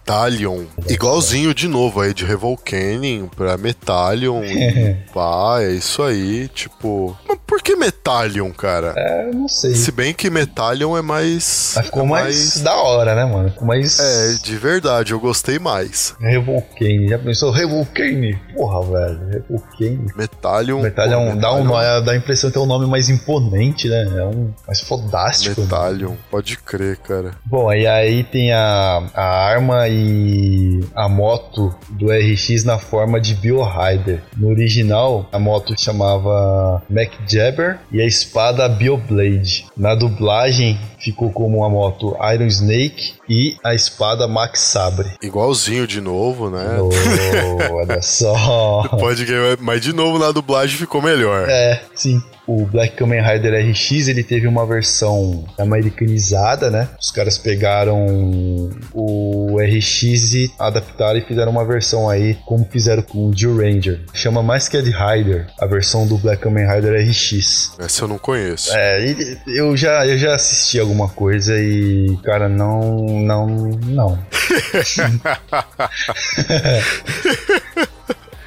Igualzinho 0.89 1.53
de 1.53 1.67
novo 1.67 2.01
aí, 2.01 2.15
de 2.15 2.25
Revolcaning 2.25 3.29
pra 3.35 3.57
Metallion. 3.57 4.43
e 4.45 4.95
pá, 5.13 5.59
é 5.61 5.73
isso 5.73 6.03
aí. 6.03 6.49
Tipo. 6.49 7.17
Mas 7.29 7.39
por 7.45 7.61
que 7.61 7.75
Metallion, 7.75 8.51
cara? 8.53 8.95
É, 8.97 9.31
não 9.33 9.49
sei. 9.49 9.75
Se 9.75 9.91
bem 9.91 10.15
que 10.15 10.31
Metallion 10.31 10.97
é 10.97 11.03
mais. 11.03 11.73
Mas 11.77 11.87
ficou 11.87 12.03
é 12.05 12.07
mais, 12.07 12.61
da 12.61 12.75
hora, 12.77 13.15
né, 13.17 13.25
mano? 13.25 13.51
Ficou 13.51 13.67
mais 13.67 13.99
É, 13.99 14.35
de 14.43 14.57
verdade, 14.57 15.13
eu 15.13 15.19
gostei 15.19 15.59
mais. 15.59 16.15
Revolcane. 16.21 17.09
Já 17.09 17.19
pensou 17.19 17.51
Revolcane? 17.51 18.39
Porra, 18.55 18.83
velho. 18.83 19.21
Revolcane. 19.29 20.07
Metallion. 20.17 20.83
Metallion 20.83 21.35
pô, 21.35 21.41
dá, 21.41 21.53
um, 21.53 22.05
dá 22.05 22.13
a 22.13 22.17
impressão 22.17 22.49
de 22.51 22.55
ter 22.55 22.61
um 22.61 22.67
nome 22.67 22.87
mais 22.87 23.09
imponente, 23.09 23.89
né? 23.89 24.05
É 24.19 24.25
um 24.25 24.53
mais 24.67 24.81
fodástico. 24.81 25.61
né? 25.61 25.67
Metallion, 25.67 26.15
pode 26.31 26.57
crer, 26.59 26.97
cara. 26.99 27.33
Bom, 27.45 27.73
e 27.73 27.87
aí 27.87 28.23
tem 28.23 28.53
a, 28.53 29.03
a 29.15 29.25
arma 29.25 29.89
e 29.89 29.96
a 30.95 31.09
moto 31.09 31.75
do 31.91 32.07
RX 32.07 32.65
na 32.65 32.79
forma 32.79 33.21
de 33.21 33.35
Biorider. 33.35 34.23
No 34.37 34.49
original, 34.49 35.29
a 35.33 35.39
moto 35.39 35.75
chamava 35.79 36.83
Mac 36.89 37.13
Jabber 37.27 37.79
e 37.91 38.01
a 38.01 38.07
espada 38.07 38.69
Bioblade. 38.69 39.67
Na 39.77 39.95
dublagem, 39.95 40.79
ficou 40.99 41.31
como 41.31 41.65
a 41.65 41.69
moto 41.69 42.17
Iron 42.35 42.47
Snake 42.47 43.15
e 43.29 43.57
a 43.63 43.75
espada 43.75 44.27
Max 44.27 44.61
Sabre. 44.61 45.11
Igualzinho 45.23 45.87
de 45.87 46.01
novo, 46.01 46.51
né? 46.51 46.79
Oh, 46.81 47.75
olha 47.75 48.03
só. 48.03 48.83
Pode 48.99 49.25
crer, 49.25 49.59
mas 49.61 49.81
de 49.81 49.93
novo 49.93 50.19
na 50.19 50.31
dublagem 50.33 50.77
ficou 50.77 51.01
melhor. 51.01 51.49
É, 51.49 51.83
sim. 51.95 52.23
O 52.47 52.65
Black 52.65 52.97
Kamen 52.97 53.23
Rider 53.23 53.71
RX 53.71 54.09
ele 54.09 54.23
teve 54.23 54.47
uma 54.47 54.65
versão 54.65 55.45
americanizada, 55.59 56.71
né? 56.71 56.89
Os 57.01 57.11
caras 57.11 57.37
pegaram 57.39 58.07
o 58.95 59.57
RX 59.59 60.03
e 60.35 60.53
adaptaram 60.59 61.19
e 61.19 61.23
fizeram 61.23 61.51
uma 61.51 61.65
versão 61.65 62.09
aí, 62.09 62.39
como 62.47 62.65
fizeram 62.71 63.03
com 63.03 63.29
o 63.29 63.37
Jill 63.37 63.57
Ranger. 63.57 64.01
Chama 64.15 64.43
mais 64.43 64.69
que 64.69 64.77
a 64.77 64.83
de 64.83 64.91
Rider, 64.91 65.47
a 65.61 65.67
versão 65.67 66.07
do 66.07 66.17
Black 66.19 66.43
Kamen 66.43 66.67
Rider 66.67 66.95
RX. 67.09 67.73
Essa 67.79 68.05
eu 68.05 68.09
não 68.09 68.19
conheço. 68.19 68.71
É, 68.73 69.15
eu 69.47 69.77
já, 69.77 70.07
eu 70.07 70.17
já 70.17 70.35
assisti 70.35 70.79
alguma 70.79 71.09
coisa 71.09 71.59
e, 71.59 72.17
cara, 72.23 72.49
não, 72.49 73.07
não, 73.07 73.47
não. 73.47 74.19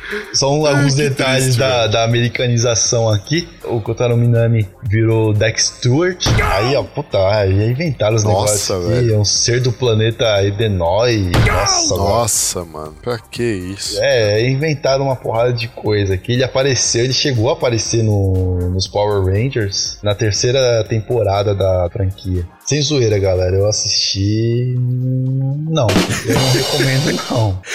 Só 0.40 0.54
um- 0.54 0.66
alguns 0.66 0.96
que 0.96 1.02
detalhes 1.10 1.44
triste, 1.44 1.60
da, 1.60 1.88
da 1.88 2.04
americanização 2.06 3.10
aqui. 3.10 3.50
O 3.66 3.82
Kotaro 3.82 4.16
Minami 4.16 4.66
virou 4.84 5.34
Dex 5.34 5.74
Stewart. 5.78 6.26
Aí, 6.42 6.76
ó, 6.78 6.84
puta, 6.84 7.18
aí 7.28 7.70
inventaram 7.72 8.16
os 8.16 8.24
Nossa, 8.24 8.38
negócios 8.40 8.72
aqui. 8.72 8.88
velho. 8.88 9.16
É 9.16 9.18
um 9.18 9.26
ser 9.26 9.60
do 9.60 9.74
planeta 9.74 10.42
Edenoi. 10.44 11.30
Nossa. 11.46 11.96
Nossa, 11.98 12.66
mano. 12.66 12.96
Pra 13.02 13.20
que 13.20 13.44
isso? 13.44 13.98
É, 14.02 14.48
inventaram 14.50 15.04
uma 15.06 15.16
porrada 15.18 15.52
de 15.52 15.68
coisa 15.68 16.14
aqui. 16.14 16.32
Ele 16.32 16.44
apareceu, 16.44 17.04
ele 17.04 17.12
chegou 17.14 17.50
a 17.50 17.54
aparecer 17.54 18.02
no, 18.02 18.70
nos 18.70 18.88
Power 18.88 19.26
Rangers 19.26 19.98
na 20.02 20.16
terceira 20.16 20.84
temporada 20.88 21.54
da 21.54 21.90
franquia. 21.92 22.48
Sem 22.66 22.82
zoeira, 22.82 23.18
galera, 23.20 23.56
eu 23.58 23.68
assisti. 23.68 24.76
Não, 24.78 25.88
eu 26.26 26.36
não 26.36 26.52
recomendo, 26.52 27.22
não. 27.30 27.60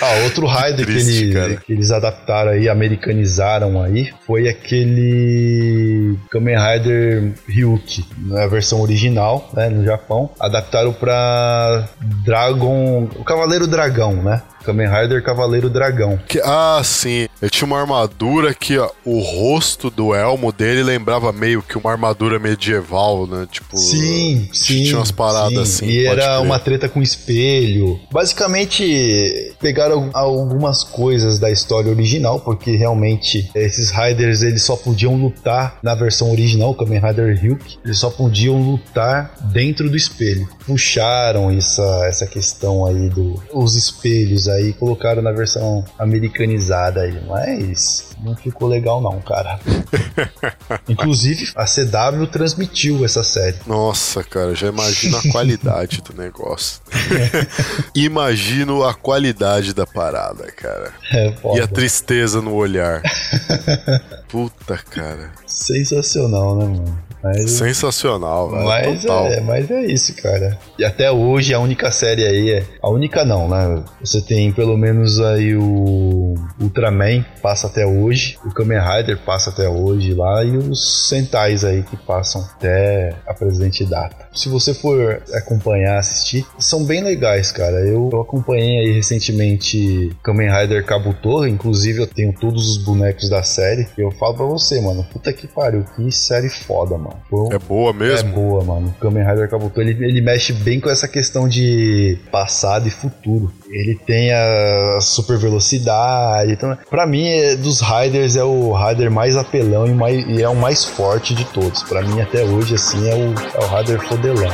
Ah, 0.00 0.22
outro 0.24 0.46
Rider 0.46 0.63
que, 0.72 0.84
triste, 0.84 1.24
ele- 1.24 1.34
cara. 1.34 1.56
que 1.56 1.72
eles 1.72 1.90
adaptaram 1.90 2.52
aí, 2.52 2.68
americanizaram 2.68 3.82
aí, 3.82 4.10
foi 4.26 4.48
aquele 4.48 6.16
Kamen 6.30 6.56
Rider 6.56 7.32
Ryuki, 7.48 8.04
na 8.26 8.46
versão 8.46 8.80
original, 8.80 9.50
né, 9.54 9.68
no 9.68 9.84
Japão. 9.84 10.30
Adaptaram 10.40 10.92
pra 10.92 11.84
Dragon, 12.24 13.08
o 13.16 13.24
Cavaleiro 13.24 13.66
Dragão, 13.66 14.22
né? 14.22 14.42
Kamen 14.64 14.88
Rider 14.88 15.22
Cavaleiro 15.22 15.68
Dragão. 15.68 16.18
Que- 16.26 16.40
ah, 16.44 16.80
sim. 16.84 17.28
Ele 17.40 17.50
tinha 17.50 17.66
uma 17.66 17.80
armadura 17.80 18.54
que 18.54 18.78
ó, 18.78 18.90
o 19.04 19.20
rosto 19.20 19.90
do 19.90 20.14
elmo 20.14 20.52
dele 20.52 20.82
lembrava 20.82 21.32
meio 21.32 21.62
que 21.62 21.76
uma 21.76 21.90
armadura 21.90 22.38
medieval, 22.38 23.26
né? 23.26 23.46
Tipo. 23.50 23.76
Sim, 23.76 24.48
sim. 24.52 24.84
Tinha 24.84 24.96
umas 24.96 25.10
paradas 25.10 25.68
sim. 25.68 25.84
assim. 25.84 25.86
E 25.86 26.06
era 26.06 26.22
crer. 26.22 26.40
uma 26.40 26.58
treta 26.58 26.88
com 26.88 27.02
espelho. 27.02 28.00
Basicamente, 28.10 29.54
pegaram 29.60 30.10
algumas 30.12 30.82
coisas 30.84 31.38
da 31.38 31.50
história 31.50 31.90
original, 31.90 32.40
porque 32.40 32.76
realmente 32.76 33.50
esses 33.54 33.90
Riders 33.90 34.42
eles 34.42 34.62
só 34.62 34.76
podiam 34.76 35.16
lutar 35.16 35.78
na 35.82 35.94
versão 35.94 36.30
original, 36.30 36.74
Kamen 36.74 37.00
Rider 37.00 37.38
Ryuk, 37.40 37.78
eles 37.84 37.98
só 37.98 38.10
podiam 38.10 38.60
lutar 38.60 39.34
dentro 39.52 39.90
do 39.90 39.96
espelho. 39.96 40.48
Puxaram 40.66 41.50
essa, 41.50 42.06
essa 42.06 42.26
questão 42.26 42.86
aí 42.86 43.08
dos 43.08 43.34
os 43.52 43.76
espelhos 43.76 44.48
aí 44.48 44.53
e 44.60 44.72
colocaram 44.72 45.22
na 45.22 45.32
versão 45.32 45.84
americanizada 45.98 47.02
aí, 47.02 47.20
mas 47.26 48.10
não 48.22 48.34
ficou 48.36 48.68
legal 48.68 49.00
não, 49.00 49.20
cara. 49.20 49.58
Inclusive, 50.88 51.52
a 51.54 51.64
CW 51.64 52.26
transmitiu 52.30 53.04
essa 53.04 53.22
série. 53.22 53.56
Nossa, 53.66 54.22
cara, 54.24 54.54
já 54.54 54.68
imagino 54.68 55.16
a 55.18 55.22
qualidade 55.32 56.00
do 56.02 56.14
negócio. 56.16 56.80
Imagino 57.94 58.84
a 58.84 58.94
qualidade 58.94 59.72
da 59.74 59.86
parada, 59.86 60.50
cara. 60.52 60.92
É, 61.12 61.28
E 61.28 61.36
foda. 61.36 61.64
a 61.64 61.66
tristeza 61.66 62.40
no 62.40 62.54
olhar. 62.54 63.02
Puta, 64.28 64.76
cara. 64.90 65.30
Sensacional, 65.46 66.56
né, 66.56 66.64
mano? 66.66 66.98
Mas, 67.22 67.52
Sensacional, 67.52 68.50
velho. 68.50 68.64
mas, 68.66 69.00
Total. 69.00 69.26
é, 69.28 69.40
mas 69.40 69.70
é 69.70 69.80
isso, 69.86 70.14
cara. 70.16 70.58
E 70.78 70.84
até 70.84 71.10
hoje 71.10 71.54
a 71.54 71.58
única 71.58 71.90
série 71.90 72.22
aí 72.22 72.50
é. 72.50 72.64
A 72.82 72.90
única 72.90 73.24
não, 73.24 73.48
né? 73.48 73.82
Você 74.00 74.20
tem 74.20 74.43
pelo 74.52 74.76
menos 74.76 75.20
aí 75.20 75.54
o 75.56 76.34
Ultraman 76.60 77.24
passa 77.42 77.66
até 77.66 77.86
hoje, 77.86 78.38
o 78.44 78.50
Kamen 78.50 78.78
Rider 78.80 79.18
passa 79.18 79.50
até 79.50 79.68
hoje 79.68 80.14
lá 80.14 80.44
e 80.44 80.56
os 80.56 81.08
Sentais 81.08 81.64
aí 81.64 81.82
que 81.82 81.96
passam 81.96 82.42
até 82.42 83.14
a 83.26 83.34
presente 83.34 83.84
data. 83.84 84.28
Se 84.32 84.48
você 84.48 84.74
for 84.74 85.22
acompanhar, 85.34 85.98
assistir, 85.98 86.44
são 86.58 86.84
bem 86.84 87.02
legais, 87.04 87.52
cara. 87.52 87.80
Eu, 87.86 88.10
eu 88.12 88.20
acompanhei 88.20 88.78
aí 88.80 88.92
recentemente 88.92 90.10
Kamen 90.22 90.50
Rider 90.50 90.84
Kabuto, 90.84 91.46
inclusive 91.46 92.00
eu 92.02 92.06
tenho 92.06 92.32
todos 92.32 92.68
os 92.68 92.78
bonecos 92.84 93.28
da 93.28 93.42
série. 93.42 93.86
E 93.96 94.00
eu 94.00 94.10
falo 94.12 94.34
pra 94.34 94.46
você, 94.46 94.80
mano, 94.80 95.04
puta 95.12 95.32
que 95.32 95.46
pariu, 95.46 95.84
que 95.96 96.10
série 96.12 96.48
foda, 96.48 96.96
mano. 96.96 97.16
um- 97.32 97.52
É 97.52 97.58
boa 97.58 97.92
mesmo? 97.92 98.28
É 98.28 98.32
boa, 98.32 98.64
mano. 98.64 98.88
O 98.88 99.00
Kamen 99.00 99.24
Rider 99.26 99.48
Kabuto, 99.48 99.80
ele, 99.80 99.92
ele 100.04 100.20
mexe 100.20 100.52
bem 100.52 100.80
com 100.80 100.90
essa 100.90 101.06
questão 101.06 101.48
de 101.48 102.18
passado 102.30 102.86
e 102.88 102.90
futuro. 102.90 103.52
Ele 103.70 103.94
tem 103.94 104.32
a 104.34 104.98
super 105.00 105.38
velocidade. 105.38 106.52
Então, 106.52 106.76
pra 106.90 107.06
mim, 107.06 107.26
é- 107.28 107.56
dos 107.56 107.80
Riders, 107.80 108.36
é 108.36 108.44
o 108.44 108.72
Rider 108.74 109.10
mais 109.10 109.36
apelão 109.36 109.86
e, 109.86 109.94
mais- 109.94 110.24
e 110.28 110.42
é 110.42 110.48
o 110.48 110.54
mais 110.56 110.84
forte 110.84 111.34
de 111.34 111.44
todos. 111.46 111.82
Pra 111.84 112.02
mim, 112.02 112.20
até 112.20 112.42
hoje, 112.44 112.74
assim, 112.74 113.08
é 113.08 113.14
o, 113.14 113.34
é 113.60 113.64
o 113.64 113.76
Rider 113.76 114.00
fodelão. 114.06 114.50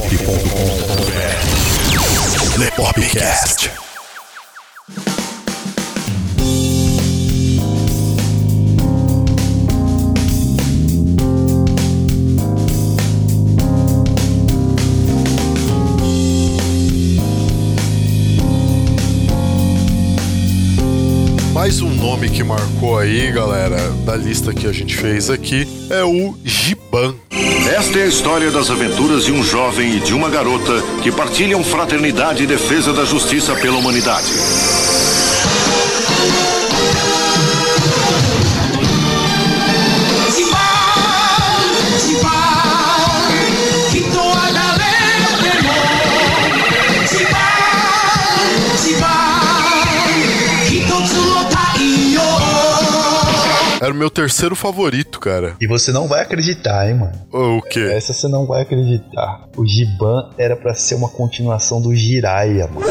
www.lepop.com.br 0.00 2.58
Lepopcast. 2.58 3.79
Mais 21.70 21.82
um 21.82 21.94
nome 21.94 22.28
que 22.28 22.42
marcou 22.42 22.98
aí, 22.98 23.30
galera, 23.30 23.78
da 24.04 24.16
lista 24.16 24.52
que 24.52 24.66
a 24.66 24.72
gente 24.72 24.96
fez 24.96 25.30
aqui, 25.30 25.68
é 25.88 26.02
o 26.02 26.34
Giban. 26.44 27.14
Esta 27.72 28.00
é 28.00 28.02
a 28.02 28.06
história 28.06 28.50
das 28.50 28.68
aventuras 28.72 29.24
de 29.24 29.30
um 29.30 29.40
jovem 29.44 29.98
e 29.98 30.00
de 30.00 30.12
uma 30.12 30.28
garota 30.28 30.82
que 31.00 31.12
partilham 31.12 31.62
fraternidade 31.62 32.42
e 32.42 32.46
defesa 32.48 32.92
da 32.92 33.04
justiça 33.04 33.54
pela 33.54 33.78
humanidade. 33.78 34.32
Era 53.90 53.96
o 53.96 53.98
meu 53.98 54.08
terceiro 54.08 54.54
favorito, 54.54 55.18
cara. 55.18 55.56
E 55.60 55.66
você 55.66 55.90
não 55.90 56.06
vai 56.06 56.22
acreditar, 56.22 56.88
hein, 56.88 56.94
mano. 56.94 57.12
O 57.32 57.60
quê? 57.60 57.80
Essa 57.92 58.12
você 58.12 58.28
não 58.28 58.46
vai 58.46 58.62
acreditar. 58.62 59.48
O 59.56 59.66
Giban 59.66 60.30
era 60.38 60.54
pra 60.54 60.74
ser 60.74 60.94
uma 60.94 61.08
continuação 61.08 61.82
do 61.82 61.92
Jiraiya, 61.92 62.68
mano. 62.68 62.86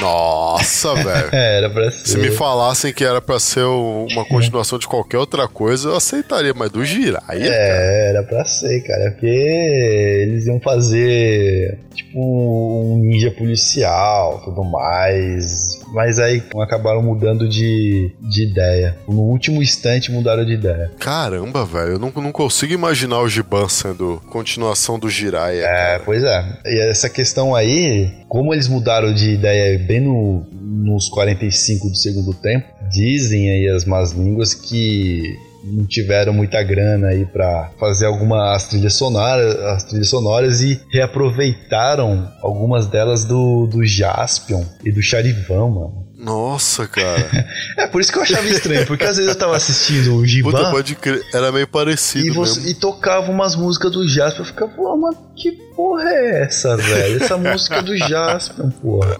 Nossa, 0.00 0.94
velho. 1.02 1.28
É, 1.32 1.58
era 1.58 1.70
pra 1.70 1.90
ser. 1.90 2.06
Se 2.06 2.18
me 2.18 2.30
falassem 2.30 2.92
que 2.92 3.04
era 3.04 3.20
pra 3.20 3.38
ser 3.38 3.64
uma 3.64 4.24
continuação 4.24 4.78
de 4.78 4.86
qualquer 4.86 5.18
outra 5.18 5.48
coisa, 5.48 5.90
eu 5.90 5.96
aceitaria, 5.96 6.54
mas 6.54 6.70
do 6.70 6.84
Jiraiya, 6.84 7.50
cara. 7.50 7.62
É, 7.62 8.10
era 8.10 8.22
pra 8.22 8.44
ser, 8.44 8.80
cara. 8.82 9.10
Porque 9.10 9.26
eles 9.26 10.46
iam 10.46 10.60
fazer, 10.60 11.78
tipo, 11.94 12.18
um 12.18 12.98
ninja 12.98 13.30
policial, 13.30 14.42
tudo 14.44 14.64
mais. 14.64 15.78
Mas 15.92 16.18
aí 16.18 16.42
acabaram 16.60 17.02
mudando 17.02 17.48
de, 17.48 18.12
de 18.20 18.42
ideia. 18.44 18.96
No 19.08 19.22
último 19.22 19.62
instante 19.62 20.10
mudaram 20.10 20.44
de 20.44 20.52
ideia. 20.52 20.90
Caramba, 20.98 21.64
velho, 21.64 21.92
eu 21.92 21.98
não, 21.98 22.12
não 22.14 22.32
consigo 22.32 22.72
imaginar 22.72 23.20
o 23.20 23.28
Giban 23.28 23.68
sendo 23.68 24.22
continuação 24.30 24.98
do 24.98 25.08
Jiraiya. 25.08 25.64
É, 25.66 25.98
pois 25.98 26.22
é. 26.22 26.44
E 26.66 26.80
essa 26.90 27.08
questão 27.08 27.54
aí, 27.54 28.10
como 28.28 28.52
eles 28.52 28.68
mudaram 28.68 29.12
de 29.12 29.30
ideia 29.30 29.78
bem 29.78 30.00
no, 30.00 30.44
nos 30.52 31.08
45 31.08 31.88
do 31.90 31.96
segundo 31.96 32.34
tempo, 32.34 32.66
dizem 32.90 33.50
aí 33.50 33.68
as 33.68 33.84
más 33.84 34.12
línguas 34.12 34.52
que 34.54 35.36
não 35.64 35.84
tiveram 35.84 36.32
muita 36.32 36.62
grana 36.62 37.08
aí 37.08 37.26
pra 37.26 37.70
fazer 37.80 38.06
algumas 38.06 38.68
trilhas 38.68 38.94
sonoras, 38.94 39.54
as 39.56 39.84
trilhas 39.84 40.08
sonoras 40.08 40.60
e 40.62 40.80
reaproveitaram 40.92 42.28
algumas 42.42 42.86
delas 42.86 43.24
do, 43.24 43.66
do 43.66 43.84
Jaspion 43.84 44.64
e 44.84 44.90
do 44.92 45.02
Charivan, 45.02 45.68
mano. 45.68 46.08
Nossa, 46.18 46.86
cara. 46.88 47.28
É 47.78 47.86
por 47.86 48.00
isso 48.00 48.10
que 48.12 48.18
eu 48.18 48.22
achava 48.22 48.46
estranho, 48.48 48.84
porque 48.86 49.04
às 49.04 49.16
vezes 49.16 49.30
eu 49.32 49.38
tava 49.38 49.56
assistindo 49.56 50.16
o 50.16 50.26
Giban 50.26 50.50
Puta, 50.50 50.70
pode 50.70 50.94
crer. 50.96 51.22
Era 51.32 51.52
meio 51.52 51.66
parecido 51.68 52.26
e, 52.26 52.30
você- 52.30 52.70
e 52.70 52.74
tocava 52.74 53.30
umas 53.30 53.54
músicas 53.54 53.92
do 53.92 54.06
Jasper. 54.08 54.40
Eu 54.40 54.44
ficava, 54.46 54.72
pô, 54.72 54.96
mas 54.96 55.16
que 55.36 55.56
porra 55.78 56.10
é 56.10 56.42
essa, 56.42 56.76
velho? 56.76 57.22
Essa 57.22 57.36
música 57.38 57.76
é 57.76 57.82
do 57.82 57.96
Jasper, 57.96 58.66
porra. 58.82 59.16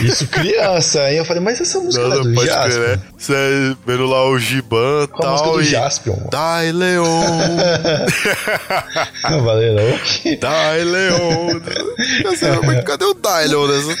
Isso 0.00 0.28
criança. 0.28 1.00
Aí 1.02 1.16
eu 1.16 1.24
falei, 1.24 1.42
mas 1.42 1.60
essa 1.60 1.80
música 1.80 2.04
Não, 2.04 2.10
não 2.10 2.16
é 2.16 2.18
não 2.22 2.30
do 2.30 2.34
pode 2.34 2.48
crer, 2.48 2.78
né? 2.96 3.00
Você 3.18 3.76
vendo 3.84 4.06
lá 4.06 4.24
o 4.28 4.38
Giban 4.38 5.02
e 5.02 5.08
Com 5.08 5.26
a 5.26 5.30
música 5.30 5.48
tal 5.48 5.56
do 5.56 5.62
e... 5.62 5.64
Jaspion. 5.64 6.14
mano. 6.14 6.28
Dai 6.30 6.70
Leon, 6.70 7.04
Não, 9.28 9.42
valeu, 9.44 9.74
não. 9.74 10.36
Dai 10.38 10.84
Leon. 10.84 11.60
Cadê- 11.60 12.66
mas 12.66 12.84
Cadê 12.84 13.04
o 13.04 13.14
Dai 13.14 13.48
Leon 13.48 13.66
nessa... 13.66 13.96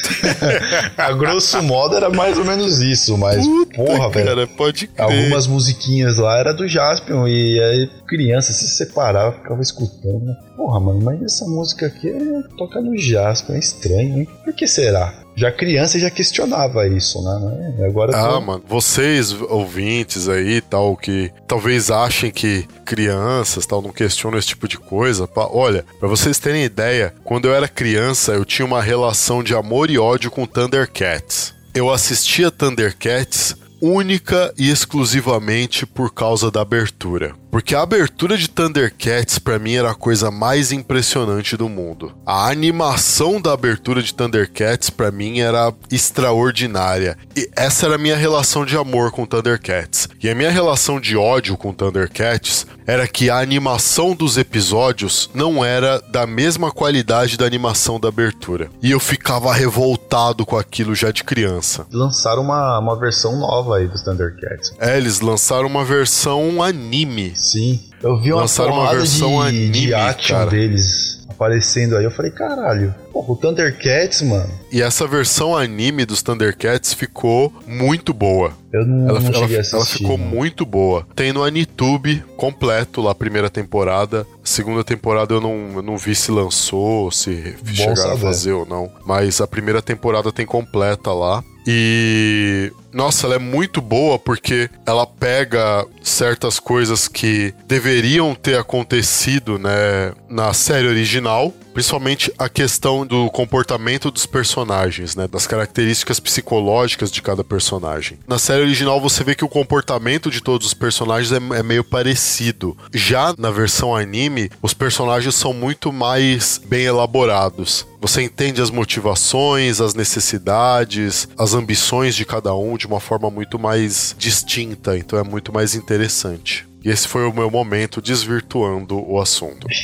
A 0.96 1.12
grosso 1.12 1.60
modo 1.62 1.96
era 1.96 2.08
mais 2.10 2.38
ou 2.38 2.44
menos 2.44 2.80
isso, 2.80 3.18
mas, 3.18 3.44
porra, 3.74 4.08
velho. 4.10 4.26
cara, 4.26 4.46
pode 4.46 4.86
crer. 4.86 5.04
Algumas 5.04 5.46
musiquinhas 5.48 6.18
lá 6.18 6.38
era 6.38 6.54
do 6.54 6.68
Jaspion 6.68 7.26
e 7.26 7.60
aí 7.60 7.90
criança 8.06 8.52
se 8.52 8.68
separava, 8.68 9.36
ficava 9.36 9.60
escutando. 9.60 10.24
né? 10.24 10.36
Porra, 10.56 10.80
mano, 10.80 11.00
mas 11.02 11.20
essa 11.22 11.44
música 11.46 11.86
aqui 11.86 12.08
é- 12.08 12.42
toca 12.56 12.80
no 12.80 12.96
Jaspion, 12.96 13.54
é 13.54 13.58
estranho, 13.58 14.18
hein? 14.20 14.28
Por 14.44 14.54
que 14.54 14.66
será? 14.66 15.12
Já 15.36 15.52
criança 15.52 15.98
já 15.98 16.10
questionava 16.10 16.88
isso, 16.88 17.22
né? 17.22 17.74
E 17.78 17.84
Agora 17.84 18.10
eu 18.12 18.18
tô- 18.18 18.24
Ah, 18.36 18.40
mano, 18.40 18.62
vocês 18.66 19.32
ouvintes 19.32 20.28
aí 20.30 20.62
tal, 20.62 20.96
que 20.96 21.30
talvez 21.46 21.90
achem 21.90 22.30
que 22.30 22.66
crianças 22.86 23.66
tal 23.66 23.82
não 23.82 23.92
questionam 23.92 24.38
esse 24.38 24.48
tipo 24.48 24.66
de 24.66 24.78
coisa. 24.78 25.28
pá, 25.28 25.46
Olha, 25.50 25.84
pra 26.00 26.08
vocês 26.08 26.38
terem 26.38 26.64
ideia, 26.64 27.12
quando 27.22 27.46
eu 27.48 27.54
era 27.54 27.68
criança, 27.68 28.32
eu 28.32 28.44
tinha 28.46 28.64
uma 28.64 28.80
relação 28.82 29.42
de 29.42 29.54
amor 29.54 29.90
e 29.90 29.98
ódio 29.98 30.30
com 30.30 30.46
Thundercats. 30.46 31.52
Eu 31.74 31.90
assistia 31.92 32.50
Thundercats 32.50 33.54
única 33.82 34.54
e 34.56 34.70
exclusivamente 34.70 35.84
por 35.84 36.12
causa 36.14 36.50
da 36.50 36.62
abertura. 36.62 37.34
Porque 37.56 37.74
a 37.74 37.80
abertura 37.80 38.36
de 38.36 38.50
Thundercats 38.50 39.38
pra 39.38 39.58
mim 39.58 39.76
era 39.76 39.92
a 39.92 39.94
coisa 39.94 40.30
mais 40.30 40.72
impressionante 40.72 41.56
do 41.56 41.70
mundo. 41.70 42.12
A 42.26 42.50
animação 42.50 43.40
da 43.40 43.54
abertura 43.54 44.02
de 44.02 44.12
Thundercats 44.12 44.90
pra 44.90 45.10
mim 45.10 45.40
era 45.40 45.72
extraordinária. 45.90 47.16
E 47.34 47.48
essa 47.56 47.86
era 47.86 47.94
a 47.94 47.98
minha 47.98 48.14
relação 48.14 48.66
de 48.66 48.76
amor 48.76 49.10
com 49.10 49.24
Thundercats. 49.24 50.06
E 50.22 50.28
a 50.28 50.34
minha 50.34 50.50
relação 50.50 51.00
de 51.00 51.16
ódio 51.16 51.56
com 51.56 51.72
Thundercats 51.72 52.66
era 52.86 53.08
que 53.08 53.28
a 53.28 53.40
animação 53.40 54.14
dos 54.14 54.38
episódios 54.38 55.28
não 55.34 55.64
era 55.64 56.00
da 56.08 56.26
mesma 56.26 56.70
qualidade 56.70 57.36
da 57.36 57.44
animação 57.44 57.98
da 57.98 58.08
abertura. 58.08 58.70
E 58.80 58.92
eu 58.92 59.00
ficava 59.00 59.52
revoltado 59.52 60.46
com 60.46 60.56
aquilo 60.56 60.94
já 60.94 61.10
de 61.10 61.24
criança. 61.24 61.86
lançaram 61.90 62.42
uma, 62.42 62.78
uma 62.78 62.98
versão 62.98 63.38
nova 63.40 63.78
aí 63.78 63.88
dos 63.88 64.02
Thundercats. 64.02 64.72
É, 64.78 64.96
eles 64.96 65.20
lançaram 65.20 65.66
uma 65.66 65.84
versão 65.84 66.62
anime. 66.62 67.34
Sim. 67.50 67.80
Eu 68.02 68.20
vi 68.20 68.32
uma 68.32 68.42
Lançaram 68.42 68.74
uma 68.74 68.92
versão 68.94 69.40
de, 69.42 69.48
anime, 69.48 69.70
de 69.70 69.94
action 69.94 70.36
cara. 70.36 70.50
deles 70.50 71.26
aparecendo 71.28 71.96
aí. 71.96 72.04
Eu 72.04 72.10
falei, 72.10 72.30
caralho, 72.30 72.94
porra, 73.16 73.32
o 73.32 73.36
Thundercats, 73.36 74.20
mano. 74.22 74.50
E 74.70 74.82
essa 74.82 75.06
versão 75.06 75.56
anime 75.56 76.04
dos 76.04 76.22
Thundercats 76.22 76.92
ficou 76.92 77.52
muito 77.66 78.12
boa. 78.12 78.52
Eu 78.72 78.84
não, 78.84 79.08
Ela, 79.08 79.20
não 79.20 79.28
ela- 79.28 79.38
cheguei 79.40 79.56
a 79.56 79.60
ela 79.72 79.82
assistir. 79.82 79.98
ficou 79.98 80.18
muito 80.18 80.66
boa. 80.66 81.06
Tem 81.14 81.32
no 81.32 81.42
Anitube 81.42 82.22
completo 82.36 83.00
lá 83.00 83.12
a 83.12 83.14
primeira 83.14 83.48
temporada. 83.48 84.26
A 84.44 84.46
segunda 84.46 84.84
temporada 84.84 85.32
eu 85.34 85.40
não, 85.40 85.72
eu 85.76 85.82
não 85.82 85.96
vi 85.96 86.14
se 86.14 86.30
lançou, 86.30 87.10
se 87.10 87.54
chegaram 87.72 87.92
a 87.92 87.96
saber. 87.96 88.20
fazer 88.20 88.52
ou 88.52 88.66
não. 88.66 88.90
Mas 89.06 89.40
a 89.40 89.46
primeira 89.46 89.80
temporada 89.80 90.30
tem 90.30 90.44
completa 90.44 91.10
lá. 91.12 91.42
E. 91.66 92.70
Nossa, 92.92 93.26
ela 93.26 93.34
é 93.34 93.38
muito 93.38 93.80
boa 93.82 94.18
porque 94.18 94.70
ela 94.86 95.06
pega 95.06 95.84
certas 96.02 96.58
coisas 96.58 97.08
que 97.08 97.52
deveriam 97.66 98.34
ter 98.34 98.58
acontecido, 98.58 99.58
né, 99.58 100.12
na 100.30 100.54
série 100.54 100.86
original, 100.88 101.52
principalmente 101.76 102.32
a 102.38 102.48
questão 102.48 103.04
do 103.04 103.30
comportamento 103.30 104.10
dos 104.10 104.24
personagens, 104.24 105.14
né, 105.14 105.28
das 105.28 105.46
características 105.46 106.18
psicológicas 106.18 107.10
de 107.10 107.20
cada 107.20 107.44
personagem. 107.44 108.18
Na 108.26 108.38
série 108.38 108.62
original 108.62 108.98
você 108.98 109.22
vê 109.22 109.34
que 109.34 109.44
o 109.44 109.48
comportamento 109.48 110.30
de 110.30 110.40
todos 110.40 110.68
os 110.68 110.72
personagens 110.72 111.32
é, 111.32 111.58
é 111.58 111.62
meio 111.62 111.84
parecido. 111.84 112.74
Já 112.94 113.34
na 113.36 113.50
versão 113.50 113.94
anime, 113.94 114.50
os 114.62 114.72
personagens 114.72 115.34
são 115.34 115.52
muito 115.52 115.92
mais 115.92 116.58
bem 116.64 116.86
elaborados. 116.86 117.86
Você 118.00 118.22
entende 118.22 118.62
as 118.62 118.70
motivações, 118.70 119.78
as 119.78 119.94
necessidades, 119.94 121.28
as 121.36 121.52
ambições 121.52 122.14
de 122.14 122.24
cada 122.24 122.54
um 122.54 122.78
de 122.78 122.86
uma 122.86 123.00
forma 123.00 123.30
muito 123.30 123.58
mais 123.58 124.16
distinta, 124.18 124.96
então 124.96 125.18
é 125.18 125.22
muito 125.22 125.52
mais 125.52 125.74
interessante. 125.74 126.65
E 126.86 126.88
esse 126.88 127.08
foi 127.08 127.26
o 127.26 127.32
meu 127.32 127.50
momento 127.50 128.00
desvirtuando 128.00 129.04
o 129.10 129.20
assunto. 129.20 129.66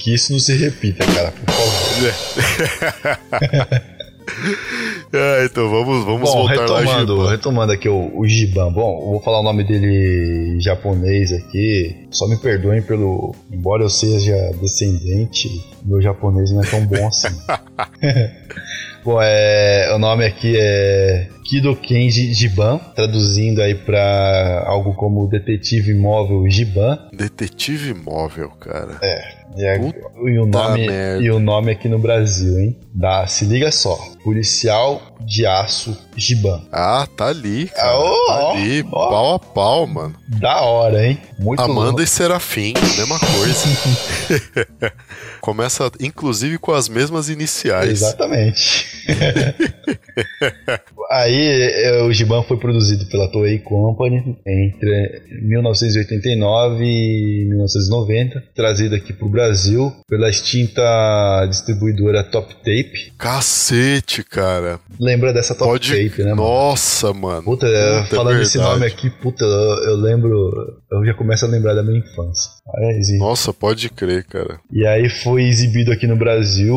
Que 0.00 0.14
isso 0.14 0.32
não 0.32 0.40
se 0.40 0.56
repita, 0.56 1.04
cara, 1.04 1.32
por 1.32 1.52
favor. 1.52 2.14
É, 5.10 5.46
então 5.46 5.70
vamos, 5.70 6.04
vamos 6.04 6.30
Bom, 6.30 6.46
voltar 6.46 6.66
lá, 6.66 6.80
retomando, 6.80 7.16
Giba. 7.16 7.30
retomando 7.30 7.72
aqui 7.72 7.88
o, 7.88 8.12
o 8.14 8.26
Giban. 8.26 8.70
Bom, 8.70 9.00
eu 9.00 9.06
vou 9.12 9.20
falar 9.22 9.40
o 9.40 9.42
nome 9.42 9.64
dele 9.64 10.56
em 10.56 10.60
japonês 10.60 11.32
aqui. 11.32 12.06
Só 12.10 12.28
me 12.28 12.36
perdoem 12.36 12.82
pelo. 12.82 13.34
Embora 13.50 13.82
eu 13.82 13.88
seja 13.88 14.36
descendente, 14.60 15.48
meu 15.82 16.00
japonês 16.02 16.52
não 16.52 16.62
é 16.62 16.66
tão 16.66 16.84
bom 16.84 17.08
assim. 17.08 17.34
Bom, 19.02 19.18
é, 19.22 19.90
o 19.94 19.98
nome 19.98 20.26
aqui 20.26 20.54
é 20.58 21.26
Kido 21.48 21.74
Kenji 21.76 22.34
Jiban, 22.34 22.78
traduzindo 22.94 23.62
aí 23.62 23.74
pra 23.74 24.64
algo 24.66 24.92
como 24.92 25.26
Detetive 25.28 25.94
Móvel 25.94 26.44
Jiban. 26.50 27.08
Detetive 27.12 27.94
móvel, 27.94 28.50
cara. 28.60 28.98
E, 29.56 29.66
a- 29.66 29.78
Puta 29.78 29.98
e 30.28 30.38
o 30.38 30.44
nome, 30.44 30.86
merda. 30.86 31.24
e 31.24 31.30
o 31.30 31.40
nome 31.40 31.72
aqui 31.72 31.88
no 31.88 31.98
Brasil, 31.98 32.58
hein? 32.60 32.76
Da, 32.94 33.26
se 33.26 33.46
liga 33.46 33.72
só, 33.72 33.96
Policial 34.22 35.00
de 35.22 35.46
Aço 35.46 35.96
Jiban. 36.14 36.60
Ah, 36.70 37.08
tá 37.16 37.28
ali, 37.28 37.68
cara. 37.68 37.88
Ah, 37.92 37.98
ó, 37.98 38.26
tá 38.26 38.50
ali, 38.50 38.84
ó. 38.92 39.08
pau 39.08 39.34
a 39.34 39.38
pau, 39.38 39.86
mano. 39.86 40.14
Da 40.28 40.60
hora, 40.60 41.06
hein? 41.06 41.18
Muito 41.38 41.62
Amanda 41.62 42.02
e 42.02 42.06
Serafim, 42.06 42.74
mesma 42.96 43.18
coisa. 43.18 43.66
Começa, 45.40 45.90
inclusive, 46.00 46.58
com 46.58 46.72
as 46.72 46.88
mesmas 46.90 47.30
iniciais. 47.30 48.02
Exatamente. 48.02 48.86
Aí 51.10 51.37
é, 51.40 52.02
o 52.02 52.12
Giban 52.12 52.42
foi 52.42 52.56
produzido 52.56 53.06
pela 53.06 53.28
Toei 53.28 53.58
Company 53.58 54.36
entre 54.46 55.22
1989 55.42 56.84
e 56.84 57.44
1990, 57.48 58.44
trazido 58.54 58.94
aqui 58.94 59.12
pro 59.12 59.28
Brasil 59.28 59.92
pela 60.08 60.28
extinta 60.28 60.82
distribuidora 61.48 62.24
Top 62.24 62.54
Tape. 62.56 63.12
Cacete, 63.18 64.22
cara. 64.22 64.80
Lembra 64.98 65.32
dessa 65.32 65.54
Top 65.54 65.70
Pode. 65.70 65.90
Tape, 65.90 66.22
né, 66.22 66.30
mano? 66.30 66.42
Nossa, 66.42 67.12
mano. 67.12 67.42
Puta, 67.42 67.66
Puta, 67.66 68.16
falando 68.16 68.38
é 68.38 68.42
esse 68.42 68.58
nome 68.58 68.86
aqui, 68.86 69.10
puta, 69.10 69.44
eu, 69.44 69.90
eu 69.90 69.96
lembro, 69.96 70.52
eu 70.90 71.04
já 71.04 71.14
começo 71.14 71.44
a 71.44 71.48
lembrar 71.48 71.74
da 71.74 71.82
minha 71.82 71.98
infância. 71.98 72.57
Aí, 72.76 73.18
Nossa, 73.18 73.52
pode 73.52 73.88
crer, 73.88 74.24
cara. 74.24 74.60
E 74.70 74.86
aí 74.86 75.08
foi 75.08 75.44
exibido 75.44 75.90
aqui 75.90 76.06
no 76.06 76.16
Brasil 76.16 76.76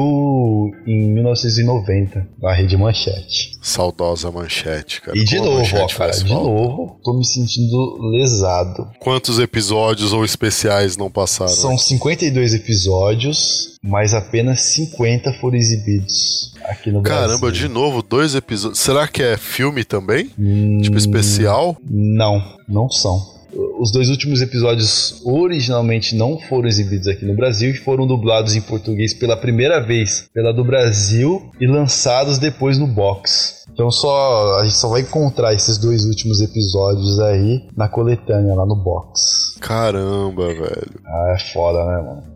em 0.87 1.11
1990, 1.13 2.27
na 2.41 2.53
Rede 2.53 2.77
Manchete. 2.77 3.51
Saudosa 3.61 4.31
manchete, 4.31 5.01
cara. 5.01 5.17
E 5.17 5.23
de 5.23 5.37
Como 5.37 5.51
novo, 5.51 5.75
ó, 5.77 5.87
cara, 5.87 6.11
de 6.11 6.19
falta. 6.27 6.33
novo, 6.33 6.99
tô 7.03 7.13
me 7.13 7.25
sentindo 7.25 7.97
lesado. 8.11 8.87
Quantos 8.99 9.37
episódios 9.37 10.13
ou 10.13 10.23
especiais 10.25 10.95
não 10.97 11.11
passaram? 11.11 11.51
São 11.51 11.77
52 11.77 12.53
episódios, 12.55 13.77
mas 13.83 14.13
apenas 14.13 14.61
50 14.73 15.33
foram 15.33 15.57
exibidos 15.57 16.53
aqui 16.63 16.89
no 16.91 17.01
Caramba, 17.01 17.47
Brasil. 17.49 17.67
de 17.67 17.73
novo, 17.73 18.01
dois 18.01 18.33
episódios. 18.33 18.79
Será 18.79 19.07
que 19.07 19.21
é 19.21 19.37
filme 19.37 19.83
também? 19.83 20.31
Hum, 20.39 20.79
Tipo 20.81 20.97
especial? 20.97 21.77
Não, 21.87 22.55
não 22.67 22.89
são. 22.89 23.40
Os 23.79 23.91
dois 23.91 24.09
últimos 24.09 24.41
episódios 24.41 25.21
originalmente 25.25 26.15
não 26.15 26.37
foram 26.37 26.67
exibidos 26.67 27.07
aqui 27.07 27.25
no 27.25 27.35
Brasil 27.35 27.71
e 27.71 27.77
foram 27.77 28.07
dublados 28.07 28.55
em 28.55 28.61
português 28.61 29.13
pela 29.13 29.35
primeira 29.35 29.79
vez 29.79 30.29
pela 30.33 30.53
do 30.53 30.63
Brasil 30.63 31.51
e 31.59 31.67
lançados 31.67 32.37
depois 32.37 32.77
no 32.77 32.87
box. 32.87 33.65
Então 33.73 33.89
só 33.89 34.59
a 34.59 34.63
gente 34.63 34.77
só 34.77 34.89
vai 34.89 35.01
encontrar 35.01 35.53
esses 35.53 35.77
dois 35.77 36.05
últimos 36.05 36.41
episódios 36.41 37.19
aí 37.19 37.67
na 37.75 37.87
coletânea 37.87 38.53
lá 38.53 38.65
no 38.65 38.75
box. 38.75 39.55
Caramba, 39.59 40.47
velho. 40.47 41.01
Ah, 41.05 41.35
é 41.35 41.39
foda, 41.39 41.83
né, 41.85 42.01
mano? 42.01 42.30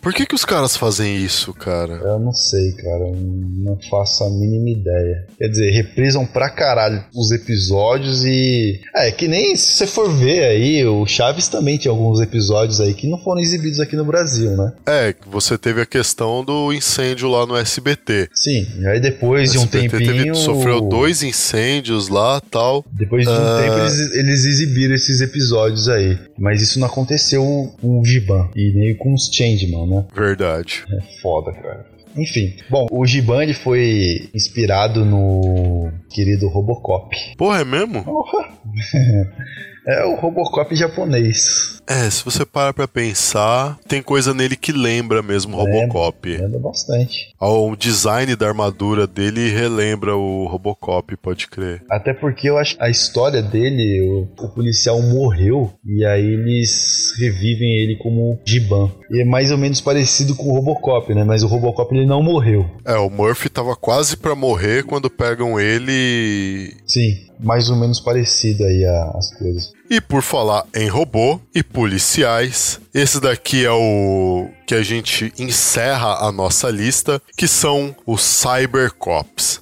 Por 0.00 0.12
que, 0.14 0.24
que 0.26 0.34
os 0.34 0.44
caras 0.44 0.76
fazem 0.76 1.16
isso, 1.16 1.52
cara? 1.52 1.94
Eu 1.94 2.18
não 2.18 2.32
sei, 2.32 2.72
cara. 2.72 3.04
Não 3.14 3.78
faço 3.90 4.24
a 4.24 4.30
mínima 4.30 4.70
ideia. 4.70 5.26
Quer 5.38 5.48
dizer, 5.48 5.70
reprisam 5.70 6.26
pra 6.26 6.48
caralho 6.50 7.04
os 7.14 7.30
episódios 7.32 8.24
e. 8.24 8.80
É, 8.94 9.10
que 9.10 9.26
nem 9.28 9.56
se 9.56 9.74
você 9.78 9.86
for 9.86 10.10
ver 10.12 10.44
aí, 10.44 10.84
o 10.86 11.06
Chaves 11.06 11.48
também 11.48 11.76
tinha 11.78 11.90
alguns 11.90 12.20
episódios 12.20 12.80
aí 12.80 12.94
que 12.94 13.08
não 13.08 13.18
foram 13.18 13.40
exibidos 13.40 13.80
aqui 13.80 13.96
no 13.96 14.04
Brasil, 14.04 14.50
né? 14.56 14.72
É, 14.86 15.14
você 15.26 15.56
teve 15.58 15.80
a 15.80 15.86
questão 15.86 16.44
do 16.44 16.72
incêndio 16.72 17.28
lá 17.28 17.44
no 17.46 17.56
SBT. 17.56 18.28
Sim, 18.34 18.66
e 18.80 18.86
aí 18.86 19.00
depois 19.00 19.52
de 19.52 19.58
um 19.58 19.62
SBT 19.62 19.88
teve- 19.88 20.06
tempinho. 20.12 20.34
sofreu 20.34 20.80
dois 20.80 21.22
incêndios 21.22 22.08
lá 22.08 22.40
tal. 22.40 22.84
Depois 22.92 23.24
de 23.24 23.28
um 23.30 23.32
Ah. 23.34 23.60
tempo 23.62 23.78
eles, 23.80 24.14
eles 24.14 24.44
exibiram 24.44 24.94
esses 24.94 25.20
episódios 25.20 25.88
aí. 25.88 26.18
Mas 26.38 26.62
isso 26.62 26.78
não 26.78 26.86
aconteceu 26.86 27.42
com 27.80 28.00
o 28.00 28.04
Giban 28.04 28.48
e 28.54 28.72
nem 28.74 28.94
com 28.96 29.14
os 29.14 29.28
Changeman, 29.56 29.86
né? 29.86 30.04
Verdade. 30.14 30.84
É 30.90 31.20
foda, 31.20 31.52
cara. 31.52 31.86
Enfim, 32.16 32.54
bom, 32.70 32.86
o 32.90 33.06
Giban 33.06 33.42
ele 33.42 33.52
foi 33.52 34.30
inspirado 34.34 35.04
no 35.04 35.90
querido 36.08 36.48
Robocop. 36.48 37.14
Porra, 37.36 37.60
é 37.60 37.64
mesmo? 37.64 38.02
Porra! 38.04 38.48
é 39.86 40.04
o 40.04 40.16
Robocop 40.16 40.74
japonês. 40.74 41.76
É, 41.86 42.10
se 42.10 42.24
você 42.24 42.44
para 42.44 42.74
pra 42.74 42.88
pensar, 42.88 43.78
tem 43.86 44.02
coisa 44.02 44.34
nele 44.34 44.56
que 44.56 44.72
lembra 44.72 45.22
mesmo 45.22 45.56
Lembra. 45.56 45.80
Robocop. 45.82 46.36
Lembra 46.36 46.58
bastante. 46.58 47.32
O 47.40 47.76
design 47.76 48.34
da 48.34 48.48
armadura 48.48 49.06
dele 49.06 49.48
relembra 49.50 50.16
o 50.16 50.46
Robocop, 50.46 51.16
pode 51.16 51.46
crer. 51.46 51.82
Até 51.88 52.12
porque 52.12 52.50
eu 52.50 52.58
acho 52.58 52.76
que 52.76 52.82
a 52.82 52.90
história 52.90 53.40
dele, 53.40 54.00
o, 54.02 54.44
o 54.44 54.48
policial 54.48 55.00
morreu 55.00 55.72
e 55.84 56.04
aí 56.04 56.24
eles 56.24 57.12
revivem 57.20 57.76
ele 57.76 57.96
como 57.96 58.40
Giban. 58.44 58.90
E 59.10 59.22
é 59.22 59.24
mais 59.24 59.52
ou 59.52 59.58
menos 59.58 59.80
parecido 59.80 60.34
com 60.34 60.48
o 60.48 60.54
Robocop, 60.54 61.14
né? 61.14 61.22
Mas 61.22 61.44
o 61.44 61.46
Robocop 61.46 61.94
ele 61.94 62.06
não 62.06 62.22
morreu. 62.22 62.68
É, 62.84 62.96
o 62.96 63.08
Murphy 63.08 63.48
tava 63.48 63.76
quase 63.76 64.16
pra 64.16 64.34
morrer 64.34 64.84
quando 64.84 65.08
pegam 65.08 65.60
ele. 65.60 66.74
Sim, 66.84 67.25
mais 67.40 67.68
ou 67.70 67.76
menos 67.76 68.00
parecido 68.00 68.64
aí 68.64 68.84
a- 68.84 69.12
as 69.16 69.34
coisas. 69.38 69.72
E 69.90 70.00
por 70.00 70.22
falar 70.22 70.64
em 70.74 70.88
robô 70.88 71.40
e 71.54 71.62
policiais, 71.62 72.80
esse 72.92 73.20
daqui 73.20 73.64
é 73.64 73.70
o 73.70 74.48
que 74.66 74.74
a 74.74 74.82
gente 74.82 75.32
encerra 75.38 76.26
a 76.26 76.32
nossa 76.32 76.68
lista, 76.70 77.20
que 77.36 77.46
são 77.46 77.94
os 78.04 78.22
Cybercops. 78.22 79.60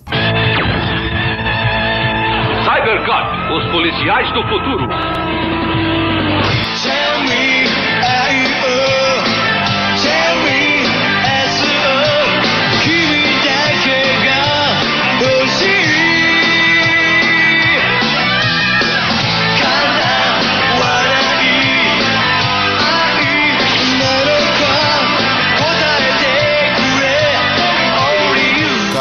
Cybercop, 2.65 3.53
os 3.57 3.71
policiais 3.73 4.29
do 4.33 4.43
futuro. 4.49 4.89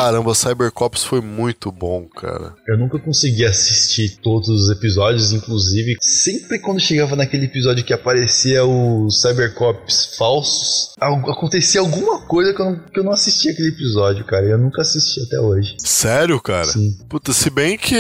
Caramba, 0.03 0.35
Cybercops 0.35 1.05
foi 1.05 1.21
muito 1.21 1.71
bom, 1.71 2.05
cara. 2.09 2.53
Eu 2.67 2.77
nunca 2.77 2.99
consegui 2.99 3.45
assistir 3.45 4.17
todos 4.21 4.49
os 4.49 4.69
episódios, 4.69 5.31
inclusive, 5.31 5.95
sempre 6.01 6.59
quando 6.59 6.81
chegava 6.81 7.15
naquele 7.15 7.45
episódio 7.45 7.85
que 7.85 7.93
aparecia 7.93 8.65
os 8.65 9.21
Cybercops 9.21 10.15
falsos, 10.17 10.93
acontecia 10.99 11.80
alguma 11.80 12.19
coisa 12.27 12.53
que 12.53 12.61
eu, 12.61 12.65
não, 12.65 12.80
que 12.80 12.99
eu 12.99 13.03
não 13.05 13.13
assistia 13.13 13.53
aquele 13.53 13.69
episódio, 13.69 14.25
cara. 14.25 14.45
Eu 14.45 14.57
nunca 14.57 14.81
assisti 14.81 15.21
até 15.21 15.39
hoje. 15.39 15.77
Sério, 15.80 16.38
cara? 16.41 16.65
Sim. 16.65 16.97
Puta, 17.07 17.31
se 17.31 17.49
bem 17.49 17.77
que 17.77 17.95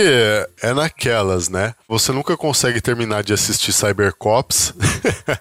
é 0.61 0.73
naquelas, 0.73 1.47
né? 1.47 1.73
Você 1.87 2.11
nunca 2.11 2.35
consegue 2.35 2.81
terminar 2.81 3.23
de 3.23 3.31
assistir 3.31 3.71
Cybercops. 3.71 4.73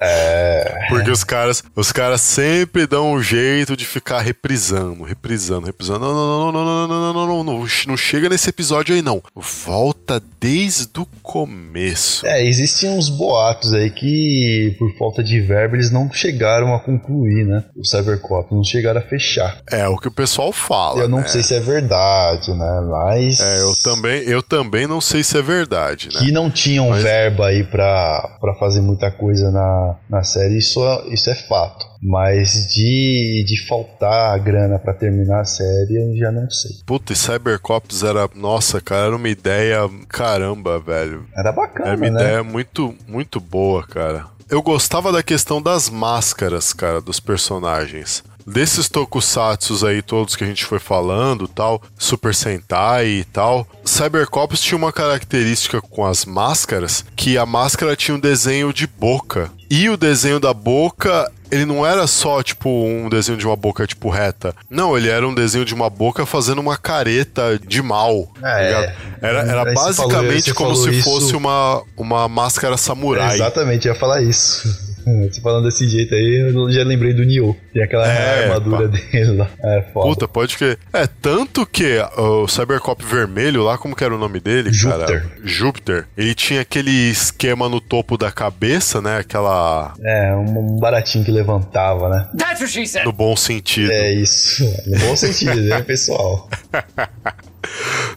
É. 0.01 0.87
Porque 0.89 1.11
os 1.11 1.25
caras, 1.25 1.63
os 1.75 1.93
caras 1.93 2.21
sempre 2.21 2.87
dão 2.87 3.13
um 3.13 3.23
jeito 3.23 3.77
de 3.77 3.85
ficar 3.85 4.21
reprisando, 4.21 5.03
reprisando, 5.05 5.67
reprisando. 5.67 6.01
Não, 6.01 6.15
não, 6.15 6.39
não, 6.39 6.52
não, 6.53 6.65
não, 6.65 6.89
não, 6.89 7.13
não, 7.13 7.13
não, 7.13 7.27
não, 7.27 7.45
não, 7.45 7.67
não 7.87 7.97
chega 7.97 8.29
nesse 8.29 8.49
episódio 8.51 8.95
aí, 8.95 9.03
não. 9.03 9.23
Volta 9.35 10.23
desde 10.41 10.89
o 11.01 11.07
começo. 11.23 12.27
É, 12.27 12.45
existem 12.45 12.91
uns 12.91 13.09
boatos 13.09 13.73
aí 13.73 13.91
que, 13.91 14.75
por 14.79 14.93
falta 14.97 15.23
de 15.23 15.41
verba, 15.41 15.77
eles 15.77 15.91
não 15.91 16.13
chegaram 16.13 16.75
a 16.75 16.81
concluir, 16.81 17.45
né? 17.47 17.65
O 17.77 17.85
Cybercop, 17.85 18.55
não 18.55 18.65
chegaram 18.65 19.01
a 19.01 19.05
fechar. 19.05 19.59
É 19.71 19.87
o 19.89 19.97
que 19.97 20.09
o 20.09 20.13
pessoal 20.13 20.53
fala. 20.53 21.01
eu 21.01 21.09
não 21.09 21.19
né? 21.19 21.29
sei 21.29 21.43
se 21.43 21.55
é 21.55 21.61
verdade, 21.61 22.51
né? 22.53 22.81
Mas. 22.91 23.41
É, 23.41 23.63
eu 23.63 23.73
também, 23.83 24.23
eu 24.23 24.43
também 24.43 24.87
não 24.87 25.01
sei 25.01 25.23
se 25.23 25.37
é 25.39 25.43
verdade, 25.43 26.09
né? 26.13 26.21
que 26.21 26.31
não 26.33 26.51
tinham 26.51 26.89
Mas- 26.91 27.03
verba 27.03 27.47
aí 27.49 27.65
pra, 27.65 28.37
pra 28.41 28.55
fazer 28.55 28.81
muita 28.81 29.11
coisa 29.11 29.51
na, 29.51 29.97
na 30.09 30.23
série, 30.23 30.59
isso, 30.59 30.85
é- 30.85 31.15
isso 31.15 31.31
é 31.31 31.35
fato. 31.35 31.92
Mas 32.03 32.67
de, 32.75 33.45
de 33.47 33.67
faltar 33.69 34.39
grana 34.41 34.79
pra 34.79 34.93
terminar 34.93 35.41
a 35.43 35.45
série, 35.45 35.95
eu 35.97 36.17
já 36.19 36.33
não 36.33 36.51
sei. 36.51 36.71
Puta, 36.85 37.13
e 37.13 37.17
Cybercops 37.17 38.03
era. 38.03 38.29
Nossa, 38.35 38.81
cara, 38.81 39.07
era 39.07 39.17
uma 39.17 39.29
ideia. 39.29 39.89
Caramba, 40.09 40.81
velho. 40.81 41.25
Era 41.37 41.53
bacana, 41.53 41.91
Era 41.91 41.97
uma 41.97 42.11
né? 42.11 42.21
ideia 42.21 42.43
muito, 42.43 42.95
muito 43.07 43.39
boa, 43.39 43.87
cara. 43.87 44.27
Eu 44.51 44.61
gostava 44.63 45.13
da 45.13 45.23
questão 45.23 45.63
das 45.63 45.89
máscaras, 45.89 46.73
cara, 46.73 47.01
dos 47.01 47.21
personagens. 47.21 48.23
desses 48.45 48.89
tokusatsus 48.89 49.85
aí 49.85 50.03
todos 50.03 50.35
que 50.35 50.43
a 50.43 50.47
gente 50.47 50.65
foi 50.65 50.81
falando, 50.81 51.47
tal, 51.47 51.81
Super 51.97 52.35
Sentai 52.35 53.07
e 53.07 53.25
tal, 53.25 53.67
Cybercops 53.85 54.61
tinha 54.61 54.77
uma 54.77 54.93
característica 54.93 55.81
com 55.81 56.05
as 56.05 56.25
máscaras, 56.25 57.05
que 57.15 57.39
a 57.39 57.47
máscara 57.47 57.95
tinha 57.95 58.17
um 58.17 58.21
desenho 58.21 58.73
de 58.73 58.87
boca. 58.87 59.51
E 59.75 59.89
o 59.89 59.97
desenho 59.97 60.39
da 60.39 60.53
boca 60.53 61.31
ele 61.51 61.65
não 61.67 61.85
era 61.87 62.07
só, 62.07 62.43
tipo, 62.43 62.69
um 62.69 63.09
desenho 63.11 63.37
de 63.39 63.47
uma 63.47 63.55
boca, 63.57 63.87
tipo, 63.87 64.09
reta. 64.11 64.55
Não, 64.71 64.97
ele 64.97 65.09
era 65.11 65.27
um 65.29 65.35
desenho 65.35 65.65
de 65.67 65.75
uma 65.75 65.89
boca 65.91 66.25
fazendo 66.27 66.61
uma 66.61 66.77
careta 66.79 67.59
de 67.59 67.81
mal. 67.83 68.27
tá 68.41 68.59
É. 68.61 68.67
ligado? 68.67 68.93
Era, 69.21 69.39
era 69.41 69.69
Aí 69.69 69.75
falou- 69.75 69.75
basicamente 69.75 70.45
você 70.45 70.55
como 70.55 70.71
falou 70.71 70.85
se 70.85 70.91
isso- 70.99 71.05
fosse 71.11 71.37
uma, 71.37 71.83
uma 71.97 72.27
máscara 72.29 72.77
samurai. 72.79 73.35
Exatamente, 73.35 73.87
eu 73.89 73.95
ia 73.95 73.99
falar 74.01 74.23
isso. 74.23 74.92
Você 75.05 75.41
falando 75.41 75.65
desse 75.65 75.89
jeito 75.89 76.15
aí, 76.15 76.53
eu 76.55 76.71
já 76.71 76.83
lembrei 76.85 77.13
do 77.13 77.25
Nioh. 77.25 77.57
Tem 77.73 77.83
aquela 77.83 78.07
É, 78.07 78.45
armadura 78.45 78.89
dele 78.89 79.37
lá. 79.37 79.49
É 79.63 79.83
foda. 79.93 80.09
Puta, 80.09 80.29
pode 80.29 80.57
que. 80.57 80.77
É, 80.93 81.07
tanto 81.21 81.67
que 81.67 81.99
o 82.17 82.47
Cybercop 82.47 83.05
vermelho 83.05 83.63
lá, 83.65 83.77
como 83.79 83.97
que 83.97 84.05
era 84.05 84.15
o 84.15 84.19
nome 84.19 84.41
dele, 84.41 84.71
cara? 84.71 85.07
Júpiter. 85.07 85.27
Júpiter. 85.45 86.07
Ele 86.17 86.35
tinha 86.35 86.61
aquele 86.61 86.91
esquema 87.11 87.69
no 87.69 87.81
topo 87.81 88.17
da 88.17 88.31
cabeça, 88.31 89.01
né? 89.01 89.19
Aquela. 89.19 89.95
É, 90.03 90.35
um 90.35 90.53
um 90.63 90.77
baratinho 90.79 91.25
que 91.25 91.31
levantava, 91.31 92.09
né? 92.09 92.29
That's 92.37 92.61
what 92.61 92.73
she 92.73 92.87
said. 92.87 93.05
No 93.05 93.13
bom 93.13 93.35
sentido. 93.37 93.91
É 93.91 94.13
isso. 94.13 94.65
No 94.87 94.99
bom 94.99 95.17
sentido, 95.17 95.61
né, 95.63 95.83
pessoal? 95.83 96.49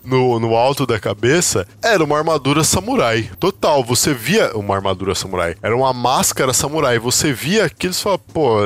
no, 0.03 0.39
no 0.39 0.55
alto 0.55 0.85
da 0.85 0.99
cabeça 0.99 1.67
era 1.83 2.03
uma 2.03 2.17
armadura 2.17 2.63
samurai. 2.63 3.29
Total, 3.39 3.83
você 3.83 4.13
via 4.13 4.55
uma 4.55 4.75
armadura 4.75 5.15
samurai. 5.15 5.55
Era 5.61 5.75
uma 5.75 5.93
máscara 5.93 6.53
samurai. 6.53 6.99
Você 6.99 7.33
via 7.33 7.65
aquilo 7.65 7.93
e 7.93 7.97
falava, 7.97 8.21
pô, 8.33 8.59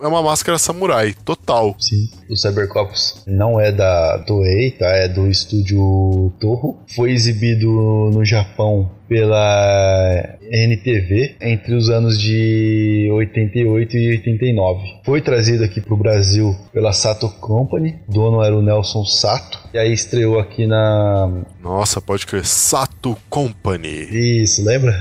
é 0.00 0.06
uma 0.06 0.22
máscara 0.22 0.58
samurai. 0.58 1.14
Total. 1.24 1.74
Sim. 1.78 2.08
O 2.28 2.36
Cybercops 2.36 3.22
não 3.26 3.60
é 3.60 3.70
da 3.72 4.22
Toei, 4.26 4.70
tá? 4.72 4.86
É 4.86 5.08
do 5.08 5.28
estúdio 5.28 6.32
Toho. 6.40 6.78
Foi 6.94 7.10
exibido 7.10 7.68
no 8.12 8.24
Japão 8.24 8.90
pela 9.08 10.38
NTV 10.50 11.36
entre 11.40 11.74
os 11.74 11.88
anos 11.88 12.18
de 12.18 13.08
88 13.12 13.96
e 13.96 14.10
89. 14.10 14.80
Foi 15.04 15.20
trazido 15.20 15.64
aqui 15.64 15.80
pro 15.80 15.96
Brasil 15.96 16.54
pela 16.72 16.92
Sato 16.92 17.28
Company. 17.28 17.96
O 18.08 18.12
dono 18.12 18.42
era 18.42 18.56
o 18.56 18.62
Nelson 18.62 19.04
Sato. 19.04 19.58
E 19.72 19.78
aí 19.78 19.92
estreou 19.92 20.38
aqui 20.38 20.66
na. 20.66 21.30
Nossa, 21.62 22.00
pode 22.00 22.26
crer. 22.26 22.44
Sato 22.44 23.16
Company. 23.30 24.42
Isso, 24.42 24.62
lembra? 24.62 24.94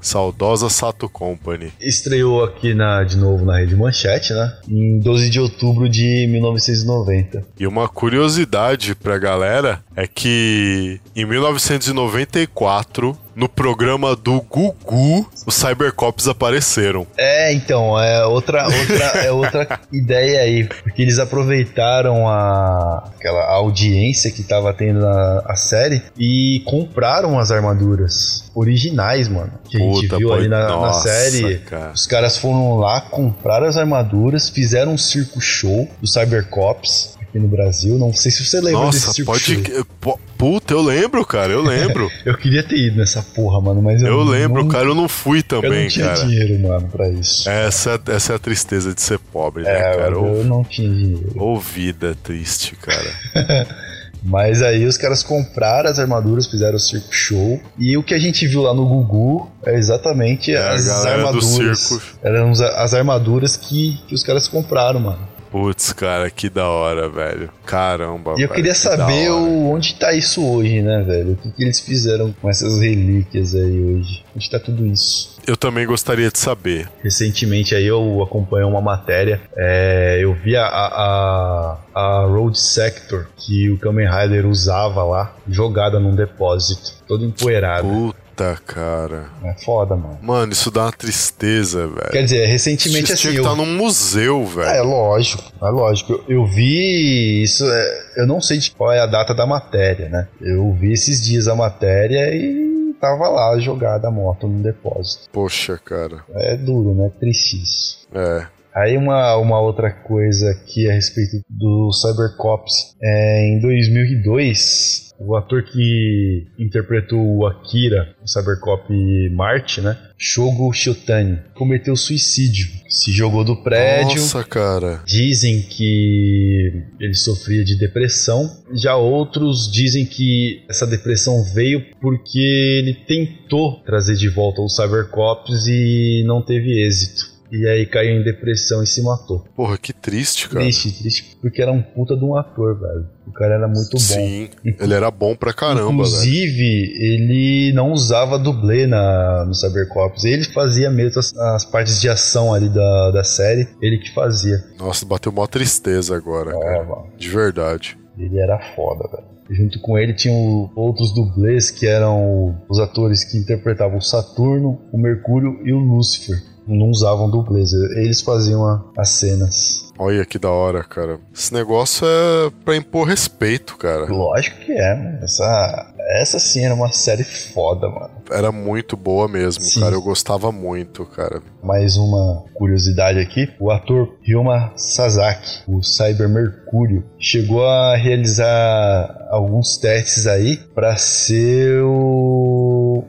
Saudosa 0.00 0.70
Sato 0.70 1.08
Company. 1.08 1.72
Estreou 1.78 2.42
aqui 2.42 2.72
na, 2.72 3.04
de 3.04 3.18
novo 3.18 3.44
na 3.44 3.58
Rede 3.58 3.76
Manchete, 3.76 4.32
né? 4.32 4.56
Em 4.68 4.98
12 4.98 5.28
de 5.28 5.40
outubro 5.40 5.88
de 5.88 6.26
1990. 6.28 7.44
E 7.58 7.66
uma 7.66 7.88
curiosidade 7.88 8.94
pra 8.94 9.18
galera 9.18 9.83
é 9.96 10.06
que 10.06 11.00
em 11.14 11.24
1994, 11.24 13.16
no 13.34 13.48
programa 13.48 14.14
do 14.14 14.40
Gugu, 14.42 15.28
os 15.46 15.54
Cybercops 15.54 16.28
apareceram. 16.28 17.06
É, 17.16 17.52
então, 17.52 17.98
é 17.98 18.24
outra, 18.26 18.64
outra, 18.66 19.04
é 19.24 19.32
outra 19.32 19.80
ideia 19.92 20.40
aí, 20.40 20.64
porque 20.68 21.02
eles 21.02 21.18
aproveitaram 21.18 22.28
a, 22.28 23.10
aquela 23.16 23.44
audiência 23.54 24.30
que 24.30 24.42
tava 24.44 24.72
tendo 24.72 25.00
na 25.00 25.42
a 25.46 25.56
série 25.56 26.02
e 26.18 26.62
compraram 26.64 27.38
as 27.38 27.50
armaduras 27.50 28.44
originais, 28.54 29.28
mano, 29.28 29.52
que 29.68 29.76
a 29.76 29.80
gente 29.80 30.06
viu 30.16 30.28
pode- 30.28 30.40
ali 30.42 30.48
na, 30.48 30.68
na 30.68 30.76
nossa, 30.76 31.08
série. 31.08 31.58
cara. 31.58 31.90
Os 31.92 32.06
caras 32.06 32.36
foram 32.36 32.76
lá, 32.76 33.00
compraram 33.00 33.66
as 33.66 33.76
armaduras, 33.76 34.48
fizeram 34.48 34.92
um 34.92 34.98
circo 34.98 35.40
show 35.40 35.88
do 36.00 36.06
Cybercops 36.06 37.13
aqui 37.34 37.38
no 37.38 37.48
Brasil. 37.48 37.98
Não 37.98 38.12
sei 38.14 38.30
se 38.30 38.44
você 38.44 38.60
lembra 38.60 38.86
desse 38.86 39.06
Nossa, 39.06 39.12
circo 39.12 39.32
pode. 39.32 39.44
show. 39.44 40.18
Puta, 40.38 40.74
eu 40.74 40.82
lembro, 40.82 41.24
cara, 41.24 41.52
eu 41.52 41.62
lembro. 41.62 42.10
Eu 42.24 42.36
queria 42.36 42.62
ter 42.62 42.76
ido 42.76 42.96
nessa 42.98 43.22
porra, 43.22 43.60
mano, 43.60 43.80
mas 43.82 44.00
eu, 44.02 44.08
eu 44.08 44.22
lembro, 44.22 44.62
não, 44.62 44.68
cara, 44.68 44.86
eu 44.86 44.94
não 44.94 45.08
fui 45.08 45.38
eu 45.38 45.42
também, 45.42 45.82
não 45.82 45.88
tinha 45.88 46.06
cara. 46.06 46.24
dinheiro, 46.26 46.58
mano, 46.60 46.88
pra 46.88 47.08
isso. 47.08 47.48
Essa, 47.48 48.00
essa 48.08 48.32
é 48.32 48.36
a 48.36 48.38
tristeza 48.38 48.92
de 48.94 49.00
ser 49.00 49.18
pobre, 49.18 49.62
né, 49.62 49.70
É, 49.70 49.96
cara? 49.96 50.18
Ô, 50.18 50.36
eu 50.38 50.44
não 50.44 50.64
tinha 50.64 50.88
dinheiro. 50.88 51.32
ô 51.36 51.58
vida 51.58 52.16
triste, 52.22 52.76
cara. 52.76 53.10
Mas 54.22 54.62
aí 54.62 54.86
os 54.86 54.96
caras 54.96 55.22
compraram 55.22 55.88
as 55.90 55.98
armaduras, 55.98 56.46
fizeram 56.46 56.76
o 56.76 56.80
circo 56.80 57.12
show. 57.14 57.60
E 57.78 57.96
o 57.96 58.02
que 58.02 58.14
a 58.14 58.18
gente 58.18 58.46
viu 58.46 58.62
lá 58.62 58.72
no 58.72 58.86
Gugu 58.86 59.50
é 59.66 59.74
exatamente 59.76 60.52
É, 60.54 60.58
as 60.68 60.88
armaduras. 60.88 61.78
circo. 61.78 62.02
Eram 62.22 62.50
as 62.50 62.94
armaduras 62.94 63.56
que, 63.56 64.00
que 64.08 64.14
os 64.14 64.22
caras 64.22 64.48
compraram, 64.48 64.98
mano. 65.00 65.33
Putz, 65.54 65.92
cara, 65.92 66.28
que 66.30 66.50
da 66.50 66.68
hora, 66.68 67.08
velho. 67.08 67.48
Caramba, 67.64 68.32
E 68.32 68.42
eu 68.42 68.48
velho, 68.48 68.54
queria 68.54 68.72
que 68.72 68.78
saber 68.78 69.30
o, 69.30 69.70
onde 69.70 69.94
tá 69.94 70.12
isso 70.12 70.44
hoje, 70.44 70.82
né, 70.82 71.04
velho? 71.06 71.34
O 71.34 71.36
que, 71.36 71.48
que 71.52 71.62
eles 71.62 71.78
fizeram 71.78 72.34
com 72.42 72.50
essas 72.50 72.80
relíquias 72.80 73.54
aí 73.54 73.80
hoje? 73.80 74.24
Onde 74.34 74.50
tá 74.50 74.58
tudo 74.58 74.84
isso? 74.84 75.38
Eu 75.46 75.56
também 75.56 75.86
gostaria 75.86 76.28
de 76.28 76.40
saber. 76.40 76.88
Recentemente 77.04 77.72
aí 77.72 77.86
eu 77.86 78.20
acompanhei 78.20 78.66
uma 78.66 78.80
matéria, 78.80 79.40
é, 79.56 80.18
eu 80.20 80.34
vi 80.34 80.56
a, 80.56 80.66
a, 80.66 81.78
a 81.94 82.24
Road 82.26 82.58
Sector 82.58 83.28
que 83.36 83.70
o 83.70 83.78
Kamen 83.78 84.08
Rider 84.10 84.46
usava 84.46 85.04
lá, 85.04 85.36
jogada 85.48 86.00
num 86.00 86.16
depósito, 86.16 86.94
todo 87.06 87.24
empoeirado. 87.24 87.86
Puta, 87.86 88.23
cara. 88.66 89.26
É 89.44 89.54
foda, 89.64 89.94
mano. 89.96 90.18
Mano, 90.22 90.52
isso 90.52 90.70
dá 90.70 90.82
uma 90.84 90.92
tristeza, 90.92 91.86
velho. 91.86 92.10
Quer 92.10 92.22
dizer, 92.24 92.46
recentemente 92.46 93.04
Isso 93.04 93.12
assim. 93.14 93.22
tinha 93.22 93.32
que 93.34 93.38
eu- 93.38 93.42
estar 93.44 93.56
num 93.56 93.76
museu, 93.76 94.44
velho. 94.46 94.68
É 94.68 94.80
lógico, 94.82 95.42
é 95.62 95.70
lógico. 95.70 96.12
Eu, 96.12 96.24
eu 96.28 96.46
vi 96.46 97.42
isso, 97.42 97.64
é, 97.70 98.02
eu 98.16 98.26
não 98.26 98.40
sei 98.40 98.58
de 98.58 98.70
qual 98.72 98.92
é 98.92 99.00
a 99.00 99.06
data 99.06 99.34
da 99.34 99.46
matéria, 99.46 100.08
né? 100.08 100.28
Eu 100.40 100.72
vi 100.72 100.92
esses 100.92 101.22
dias 101.22 101.46
a 101.48 101.54
matéria 101.54 102.34
e 102.34 102.94
tava 103.00 103.28
lá 103.28 103.58
jogada 103.58 104.08
a 104.08 104.10
moto 104.10 104.46
no 104.48 104.62
depósito. 104.62 105.28
Poxa, 105.32 105.78
cara. 105.84 106.24
É 106.34 106.56
duro, 106.56 106.94
né? 106.94 107.10
Triste 107.20 107.62
isso. 107.62 108.06
É. 108.14 108.46
Aí 108.74 108.96
uma, 108.96 109.36
uma 109.36 109.60
outra 109.60 109.90
coisa 109.90 110.50
aqui 110.50 110.90
a 110.90 110.92
respeito 110.92 111.40
do 111.48 111.92
Cybercops. 111.92 112.96
É, 113.00 113.46
em 113.46 113.60
2002, 113.60 115.14
o 115.18 115.36
ator 115.36 115.62
que 115.62 116.46
interpretou 116.58 117.20
o 117.20 117.46
Akira, 117.46 118.16
o 118.22 118.28
Cybercop 118.28 118.92
Marte, 119.30 119.80
né? 119.80 119.96
Shogo 120.18 120.72
Shotani, 120.72 121.38
cometeu 121.54 121.94
suicídio. 121.96 122.68
Se 122.88 123.12
jogou 123.12 123.44
do 123.44 123.62
prédio. 123.62 124.20
Nossa, 124.20 124.42
cara. 124.42 125.02
Dizem 125.04 125.62
que 125.62 126.82
ele 126.98 127.14
sofria 127.14 127.64
de 127.64 127.76
depressão. 127.76 128.50
Já 128.72 128.96
outros 128.96 129.70
dizem 129.70 130.04
que 130.04 130.64
essa 130.68 130.86
depressão 130.86 131.42
veio 131.44 131.84
porque 132.00 132.38
ele 132.38 132.94
tentou 132.94 133.82
trazer 133.84 134.16
de 134.16 134.28
volta 134.28 134.62
os 134.62 134.74
Cybercops 134.74 135.66
e 135.68 136.24
não 136.26 136.42
teve 136.42 136.84
êxito. 136.84 137.33
E 137.56 137.68
aí 137.68 137.86
caiu 137.86 138.20
em 138.20 138.24
depressão 138.24 138.82
e 138.82 138.86
se 138.86 139.00
matou. 139.02 139.44
Porra, 139.54 139.78
que 139.78 139.92
triste, 139.92 140.48
cara. 140.48 140.60
Triste, 140.64 140.98
triste, 140.98 141.36
porque 141.40 141.62
era 141.62 141.70
um 141.70 141.80
puta 141.80 142.16
de 142.16 142.24
um 142.24 142.36
ator, 142.36 142.78
velho. 142.80 143.06
O 143.26 143.32
cara 143.32 143.54
era 143.54 143.68
muito 143.68 143.92
bom. 143.92 143.98
Sim, 143.98 144.48
ele 144.64 144.92
era 144.94 145.10
bom 145.10 145.36
pra 145.36 145.52
caramba, 145.52 145.82
velho. 145.84 145.92
Inclusive, 145.94 146.64
ele 146.98 147.72
não 147.74 147.92
usava 147.92 148.38
dublê 148.38 148.86
na, 148.86 149.44
no 149.46 149.54
Cybercops. 149.54 150.24
Ele 150.24 150.44
fazia 150.44 150.90
mesmo 150.90 151.18
as, 151.20 151.34
as 151.36 151.64
partes 151.64 152.00
de 152.00 152.08
ação 152.08 152.52
ali 152.52 152.68
da, 152.68 153.10
da 153.12 153.24
série. 153.24 153.68
Ele 153.80 153.98
que 153.98 154.12
fazia. 154.12 154.62
Nossa, 154.78 155.06
bateu 155.06 155.30
mó 155.32 155.46
tristeza 155.46 156.16
agora, 156.16 156.50
É, 156.50 156.58
cara. 156.58 156.84
mano. 156.84 157.06
De 157.16 157.28
verdade. 157.28 157.96
Ele 158.18 158.38
era 158.38 158.58
foda, 158.74 159.08
velho. 159.08 159.34
Junto 159.50 159.78
com 159.80 159.98
ele 159.98 160.14
tinham 160.14 160.70
outros 160.74 161.14
dublês 161.14 161.70
que 161.70 161.86
eram 161.86 162.58
os 162.68 162.78
atores 162.78 163.24
que 163.24 163.36
interpretavam 163.36 163.98
o 163.98 164.02
Saturno, 164.02 164.80
o 164.92 164.98
Mercúrio 164.98 165.60
e 165.64 165.72
o 165.72 165.78
Lúcifer. 165.78 166.38
Não 166.66 166.88
usavam 166.90 167.30
dublês, 167.30 167.72
eles 167.72 168.20
faziam 168.22 168.84
as 168.96 169.10
cenas. 169.10 169.92
Olha 169.98 170.24
que 170.24 170.38
da 170.38 170.50
hora, 170.50 170.82
cara. 170.82 171.20
Esse 171.32 171.52
negócio 171.54 172.06
é 172.06 172.50
pra 172.64 172.76
impor 172.76 173.06
respeito, 173.06 173.76
cara. 173.76 174.06
Lógico 174.06 174.58
que 174.60 174.72
é, 174.72 174.94
mano. 174.94 175.18
Essa, 175.22 175.94
essa 176.16 176.38
sim 176.40 176.64
era 176.64 176.74
uma 176.74 176.90
série 176.90 177.22
foda, 177.22 177.88
mano. 177.88 178.10
Era 178.30 178.50
muito 178.50 178.96
boa 178.96 179.28
mesmo, 179.28 179.62
Sim. 179.62 179.80
cara. 179.80 179.94
Eu 179.94 180.02
gostava 180.02 180.50
muito, 180.50 181.04
cara. 181.04 181.40
Mais 181.62 181.96
uma 181.96 182.44
curiosidade 182.54 183.20
aqui: 183.20 183.48
o 183.60 183.70
ator 183.70 184.16
Ryoma 184.22 184.72
Sasaki, 184.76 185.62
o 185.68 185.82
Cyber 185.82 186.28
Mercúrio, 186.28 187.04
chegou 187.18 187.64
a 187.64 187.94
realizar 187.96 189.28
alguns 189.30 189.76
testes 189.76 190.26
aí 190.26 190.56
pra 190.74 190.96
ser 190.96 191.82
o 191.82 192.63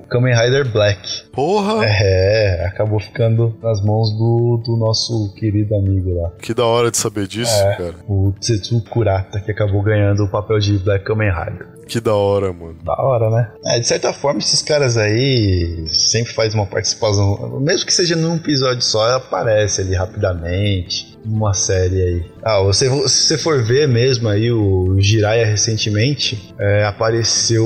Kamen 0.10 0.36
Rider 0.36 0.72
Black. 0.72 1.00
Porra! 1.32 1.86
É, 1.86 2.66
acabou 2.68 3.00
ficando 3.00 3.56
nas 3.62 3.82
mãos 3.84 4.12
do, 4.18 4.62
do 4.66 4.78
nosso 4.78 5.34
querido 5.36 5.76
amigo 5.76 6.22
lá. 6.22 6.32
Que 6.42 6.54
da 6.54 6.66
hora 6.66 6.90
de 6.92 6.98
saber 6.98 7.28
disso, 7.28 7.54
É. 7.64 7.76
cara. 7.76 7.96
O 8.08 8.34
Tsetsu 8.40 8.82
Kurata, 8.90 9.40
que 9.40 9.52
acabou 9.52 9.82
ganhando 9.82 10.24
o 10.24 10.30
papel 10.30 10.60
de 10.60 10.78
Black 10.80 11.06
Kamen 11.06 11.30
Rider. 11.32 11.68
Que 11.88 12.00
da 12.00 12.14
hora, 12.14 12.52
mano. 12.52 12.76
Da 12.84 12.94
hora, 13.00 13.30
né? 13.30 13.52
É, 13.66 13.80
de 13.80 13.88
certa 13.88 14.12
forma, 14.12 14.40
esses 14.40 14.62
caras 14.62 14.98
aí 14.98 15.86
sempre 15.88 16.34
fazem 16.34 16.60
uma 16.60 16.66
participação, 16.66 17.60
mesmo 17.60 17.86
que 17.86 17.94
seja 17.94 18.16
num 18.16 18.36
episódio 18.36 18.82
só, 18.82 19.16
aparece 19.16 19.82
ali 19.82 19.96
rapidamente. 19.96 21.16
Uma 21.26 21.54
série 21.54 22.02
aí. 22.02 22.26
Ah, 22.44 22.62
você, 22.62 22.88
se 23.08 23.28
você 23.28 23.38
for 23.38 23.64
ver 23.64 23.88
mesmo 23.88 24.30
aí, 24.30 24.52
o 24.52 24.96
Jiraiya 25.00 25.46
recentemente 25.46 26.54
é, 26.60 26.86
apareceu 26.86 27.66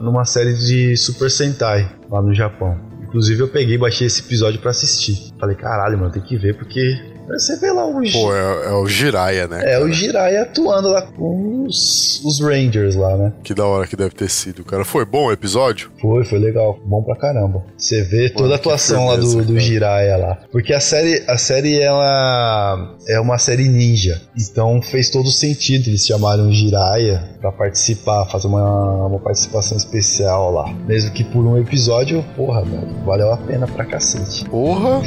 numa 0.00 0.24
série 0.24 0.54
de 0.54 0.96
Super 0.96 1.30
Sentai 1.30 1.90
lá 2.08 2.22
no 2.22 2.32
Japão. 2.32 2.78
Inclusive 3.02 3.42
eu 3.42 3.48
peguei 3.48 3.74
e 3.74 3.78
baixei 3.78 4.06
esse 4.06 4.20
episódio 4.20 4.60
pra 4.60 4.70
assistir. 4.70 5.32
Falei, 5.38 5.56
caralho, 5.56 5.98
mano, 5.98 6.12
tem 6.12 6.22
que 6.22 6.36
ver 6.36 6.56
porque 6.56 7.13
você 7.28 7.56
vê 7.56 7.70
lá 7.70 7.86
o 7.86 7.94
Pô, 7.94 8.34
é, 8.34 8.66
é 8.66 8.72
o 8.72 8.86
Jiraiya, 8.86 9.48
né? 9.48 9.60
É, 9.64 9.78
o 9.78 9.90
Jiraiya 9.90 10.42
atuando 10.42 10.88
lá 10.88 11.02
com 11.02 11.64
os, 11.66 12.22
os 12.24 12.40
Rangers 12.40 12.94
lá, 12.94 13.16
né? 13.16 13.32
Que 13.42 13.54
da 13.54 13.64
hora 13.66 13.86
que 13.86 13.96
deve 13.96 14.14
ter 14.14 14.28
sido, 14.28 14.64
cara. 14.64 14.84
Foi 14.84 15.04
bom 15.04 15.26
o 15.26 15.32
episódio? 15.32 15.90
Foi, 16.00 16.24
foi 16.24 16.38
legal. 16.38 16.78
Bom 16.84 17.02
pra 17.02 17.16
caramba. 17.16 17.64
Você 17.76 18.02
vê 18.02 18.28
Pô, 18.30 18.42
toda 18.42 18.54
a 18.54 18.56
atuação 18.56 19.06
lá 19.06 19.16
do, 19.16 19.36
do 19.42 19.46
cara. 19.46 19.60
Jiraiya 19.60 20.16
lá. 20.16 20.38
Porque 20.50 20.72
a 20.72 20.80
série, 20.80 21.24
a 21.26 21.36
série, 21.38 21.80
ela 21.80 22.96
é 23.08 23.20
uma 23.20 23.38
série 23.38 23.68
ninja. 23.68 24.20
Então 24.36 24.80
fez 24.82 25.10
todo 25.10 25.30
sentido 25.30 25.88
eles 25.88 26.06
chamarem 26.06 26.46
o 26.46 26.52
Jiraiya 26.52 27.22
pra 27.40 27.52
participar, 27.52 28.26
fazer 28.26 28.48
uma, 28.48 29.06
uma 29.06 29.18
participação 29.18 29.76
especial 29.76 30.52
lá. 30.52 30.72
Mesmo 30.86 31.10
que 31.12 31.24
por 31.24 31.44
um 31.44 31.58
episódio, 31.58 32.24
porra, 32.36 32.62
velho, 32.64 32.88
valeu 33.04 33.32
a 33.32 33.36
pena 33.36 33.66
pra 33.66 33.84
cacete. 33.84 34.44
Porra! 34.46 35.02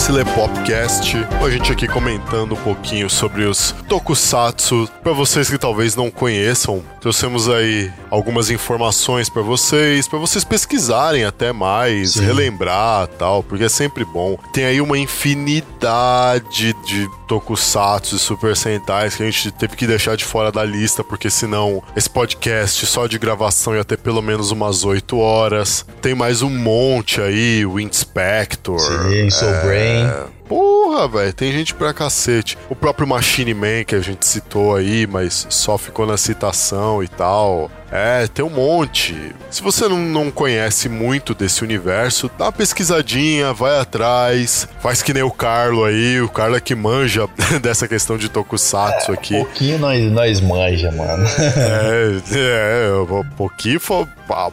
mais 0.00 0.08
esse 0.08 0.12
Lepopcast. 0.12 1.16
A 1.44 1.50
gente 1.50 1.72
aqui 1.72 1.86
comentando 1.86 2.52
um 2.52 2.56
pouquinho 2.56 3.10
sobre 3.10 3.44
os 3.44 3.74
Tokusatsu. 3.88 4.88
Pra 5.02 5.12
vocês 5.12 5.50
que 5.50 5.58
talvez 5.58 5.94
não 5.94 6.10
conheçam, 6.10 6.82
trouxemos 7.00 7.48
aí 7.48 7.92
algumas 8.10 8.50
informações 8.50 9.28
pra 9.28 9.42
vocês, 9.42 10.08
pra 10.08 10.18
vocês 10.18 10.44
pesquisarem 10.44 11.24
até 11.24 11.52
mais, 11.52 12.14
relembrar 12.14 13.08
tal, 13.08 13.42
porque 13.42 13.64
é 13.64 13.68
sempre 13.68 14.04
bom. 14.04 14.38
Tem 14.52 14.64
aí 14.64 14.80
uma 14.80 14.98
infinidade 14.98 16.74
de 16.84 17.08
Tokusatsu 17.30 18.16
e 18.16 18.18
Super 18.18 18.56
Sentais 18.56 19.14
que 19.14 19.22
a 19.22 19.26
gente 19.26 19.52
teve 19.52 19.76
que 19.76 19.86
deixar 19.86 20.16
de 20.16 20.24
fora 20.24 20.50
da 20.50 20.64
lista, 20.64 21.04
porque 21.04 21.30
senão 21.30 21.80
esse 21.94 22.10
podcast 22.10 22.84
só 22.86 23.06
de 23.06 23.20
gravação 23.20 23.76
ia 23.76 23.84
ter 23.84 23.98
pelo 23.98 24.20
menos 24.20 24.50
umas 24.50 24.84
8 24.84 25.16
horas. 25.16 25.86
Tem 26.02 26.12
mais 26.12 26.42
um 26.42 26.50
monte 26.50 27.20
aí, 27.20 27.64
o 27.64 27.78
Inspector. 27.78 28.80
Sim, 28.80 29.30
Soul 29.30 29.52
Brain. 29.62 30.10
Porra, 30.48 31.06
velho, 31.06 31.32
tem 31.32 31.52
gente 31.52 31.72
pra 31.72 31.94
cacete. 31.94 32.58
O 32.68 32.74
próprio 32.74 33.06
Machine 33.06 33.54
Man 33.54 33.84
que 33.86 33.94
a 33.94 34.00
gente 34.00 34.26
citou 34.26 34.74
aí, 34.74 35.06
mas 35.06 35.46
só 35.48 35.78
ficou 35.78 36.04
na 36.04 36.16
citação 36.16 37.00
e 37.00 37.06
tal. 37.06 37.70
É, 37.92 38.26
tem 38.28 38.44
um 38.44 38.50
monte. 38.50 39.34
Se 39.50 39.62
você 39.62 39.88
não, 39.88 39.98
não 39.98 40.30
conhece 40.30 40.88
muito 40.88 41.34
desse 41.34 41.62
universo, 41.64 42.30
dá 42.38 42.46
uma 42.46 42.52
pesquisadinha, 42.52 43.52
vai 43.52 43.78
atrás. 43.80 44.68
Faz 44.80 45.02
que 45.02 45.12
nem 45.12 45.22
o 45.22 45.30
Carlo 45.30 45.84
aí, 45.84 46.20
o 46.20 46.28
Carlo 46.28 46.56
é 46.56 46.60
que 46.60 46.74
manja 46.74 47.28
dessa 47.60 47.88
questão 47.88 48.16
de 48.16 48.28
Tokusatsu 48.28 49.12
aqui. 49.12 49.34
pouquinho 49.34 49.78
nós, 49.78 50.12
nós 50.12 50.40
manja, 50.40 50.90
mano. 50.92 51.26
É, 52.32 52.88
é, 52.88 52.92
um 52.92 53.24
pouquinho, 53.36 53.80
foi 53.80 54.06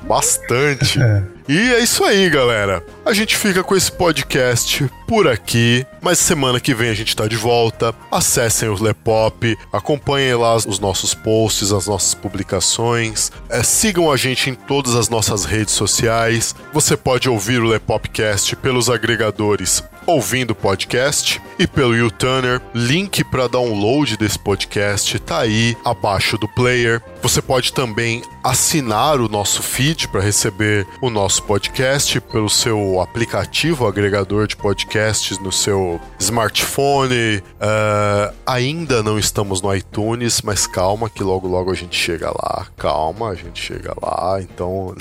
bastante. 0.07 0.99
E 1.47 1.57
é 1.73 1.79
isso 1.79 2.03
aí, 2.03 2.29
galera. 2.29 2.83
A 3.05 3.13
gente 3.13 3.37
fica 3.37 3.63
com 3.63 3.75
esse 3.75 3.89
podcast 3.89 4.89
por 5.07 5.27
aqui, 5.27 5.85
mas 6.01 6.19
semana 6.19 6.59
que 6.59 6.73
vem 6.73 6.89
a 6.89 6.93
gente 6.93 7.15
tá 7.15 7.25
de 7.25 7.37
volta. 7.37 7.95
Acessem 8.11 8.67
o 8.67 8.81
Lepop, 8.81 9.57
acompanhem 9.71 10.35
lá 10.35 10.55
os 10.55 10.77
nossos 10.79 11.13
posts, 11.13 11.71
as 11.71 11.87
nossas 11.87 12.13
publicações. 12.13 13.26
É, 13.49 13.63
sigam 13.63 14.11
a 14.11 14.17
gente 14.17 14.49
em 14.49 14.55
todas 14.55 14.95
as 14.95 15.09
nossas 15.09 15.45
redes 15.45 15.73
sociais. 15.73 16.55
Você 16.73 16.95
pode 16.95 17.29
ouvir 17.29 17.61
o 17.61 17.67
Lepopcast 17.67 18.55
pelos 18.57 18.89
agregadores 18.89 19.83
ouvindo 20.07 20.55
podcast 20.55 21.41
e 21.59 21.67
pelo 21.67 21.95
YouTuner. 21.95 22.61
Link 22.73 23.23
para 23.25 23.47
download 23.47 24.15
desse 24.15 24.39
podcast 24.39 25.19
tá 25.19 25.39
aí 25.39 25.75
abaixo 25.83 26.37
do 26.37 26.47
player. 26.47 27.03
Você 27.21 27.41
pode 27.41 27.73
também 27.73 28.23
assinar 28.41 29.19
o 29.19 29.27
nosso 29.27 29.61
feed 29.61 30.07
para 30.07 30.21
receber 30.21 30.87
o 31.01 31.09
nosso 31.09 31.43
podcast 31.43 32.21
pelo 32.21 32.49
seu 32.49 33.01
aplicativo 33.01 33.85
agregador 33.85 34.47
de 34.47 34.55
podcasts 34.55 35.37
no 35.39 35.51
seu 35.51 35.99
smartphone. 36.17 37.43
Ah, 37.59 38.33
ainda 38.45 39.03
não 39.03 39.19
estamos 39.19 39.61
no 39.61 39.75
iTunes, 39.75 40.41
mas 40.41 40.65
calma 40.65 41.09
que 41.09 41.23
logo 41.23 41.47
logo 41.47 41.69
a 41.69 41.75
gente 41.75 41.99
chega 41.99 42.29
lá. 42.29 42.67
Calma, 42.77 43.16
a 43.25 43.35
gente 43.35 43.61
chega 43.61 43.93
lá. 44.01 44.39
Então, 44.41 44.95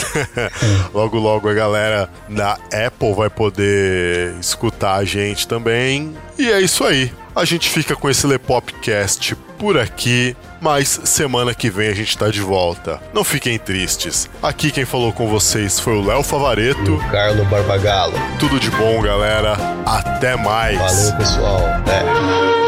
logo 0.93 1.19
logo 1.19 1.49
a 1.49 1.55
galera 1.55 2.09
da 2.29 2.53
Apple 2.87 3.15
vai 3.15 3.31
poder 3.31 4.35
escutar 4.41 4.97
a 4.97 5.05
gente 5.05 5.47
também. 5.47 6.17
E 6.39 6.51
é 6.51 6.61
isso 6.61 6.85
aí. 6.85 7.13
A 7.35 7.45
gente 7.45 7.69
fica 7.69 7.95
com 7.95 8.09
esse 8.09 8.27
Lepopcast 8.27 9.37
por 9.59 9.79
aqui, 9.79 10.35
mas 10.61 10.89
semana 11.05 11.55
que 11.55 11.69
vem 11.69 11.89
a 11.89 11.95
gente 11.95 12.17
tá 12.17 12.29
de 12.29 12.41
volta. 12.41 13.01
Não 13.13 13.23
fiquem 13.23 13.59
tristes. 13.59 14.29
Aqui 14.43 14.71
quem 14.71 14.87
falou 14.87 15.13
com 15.13 15.29
vocês 15.29 15.79
foi 15.79 15.95
o 15.95 16.05
Léo 16.05 16.23
Favareto. 16.23 16.97
Carlo 17.11 17.45
Barbagalo. 17.45 18.15
Tudo 18.39 18.59
de 18.59 18.71
bom, 18.71 19.03
galera. 19.03 19.55
Até 19.85 20.35
mais. 20.35 20.79
Valeu, 20.79 21.17
pessoal. 21.19 21.61
Até.「 21.77 22.66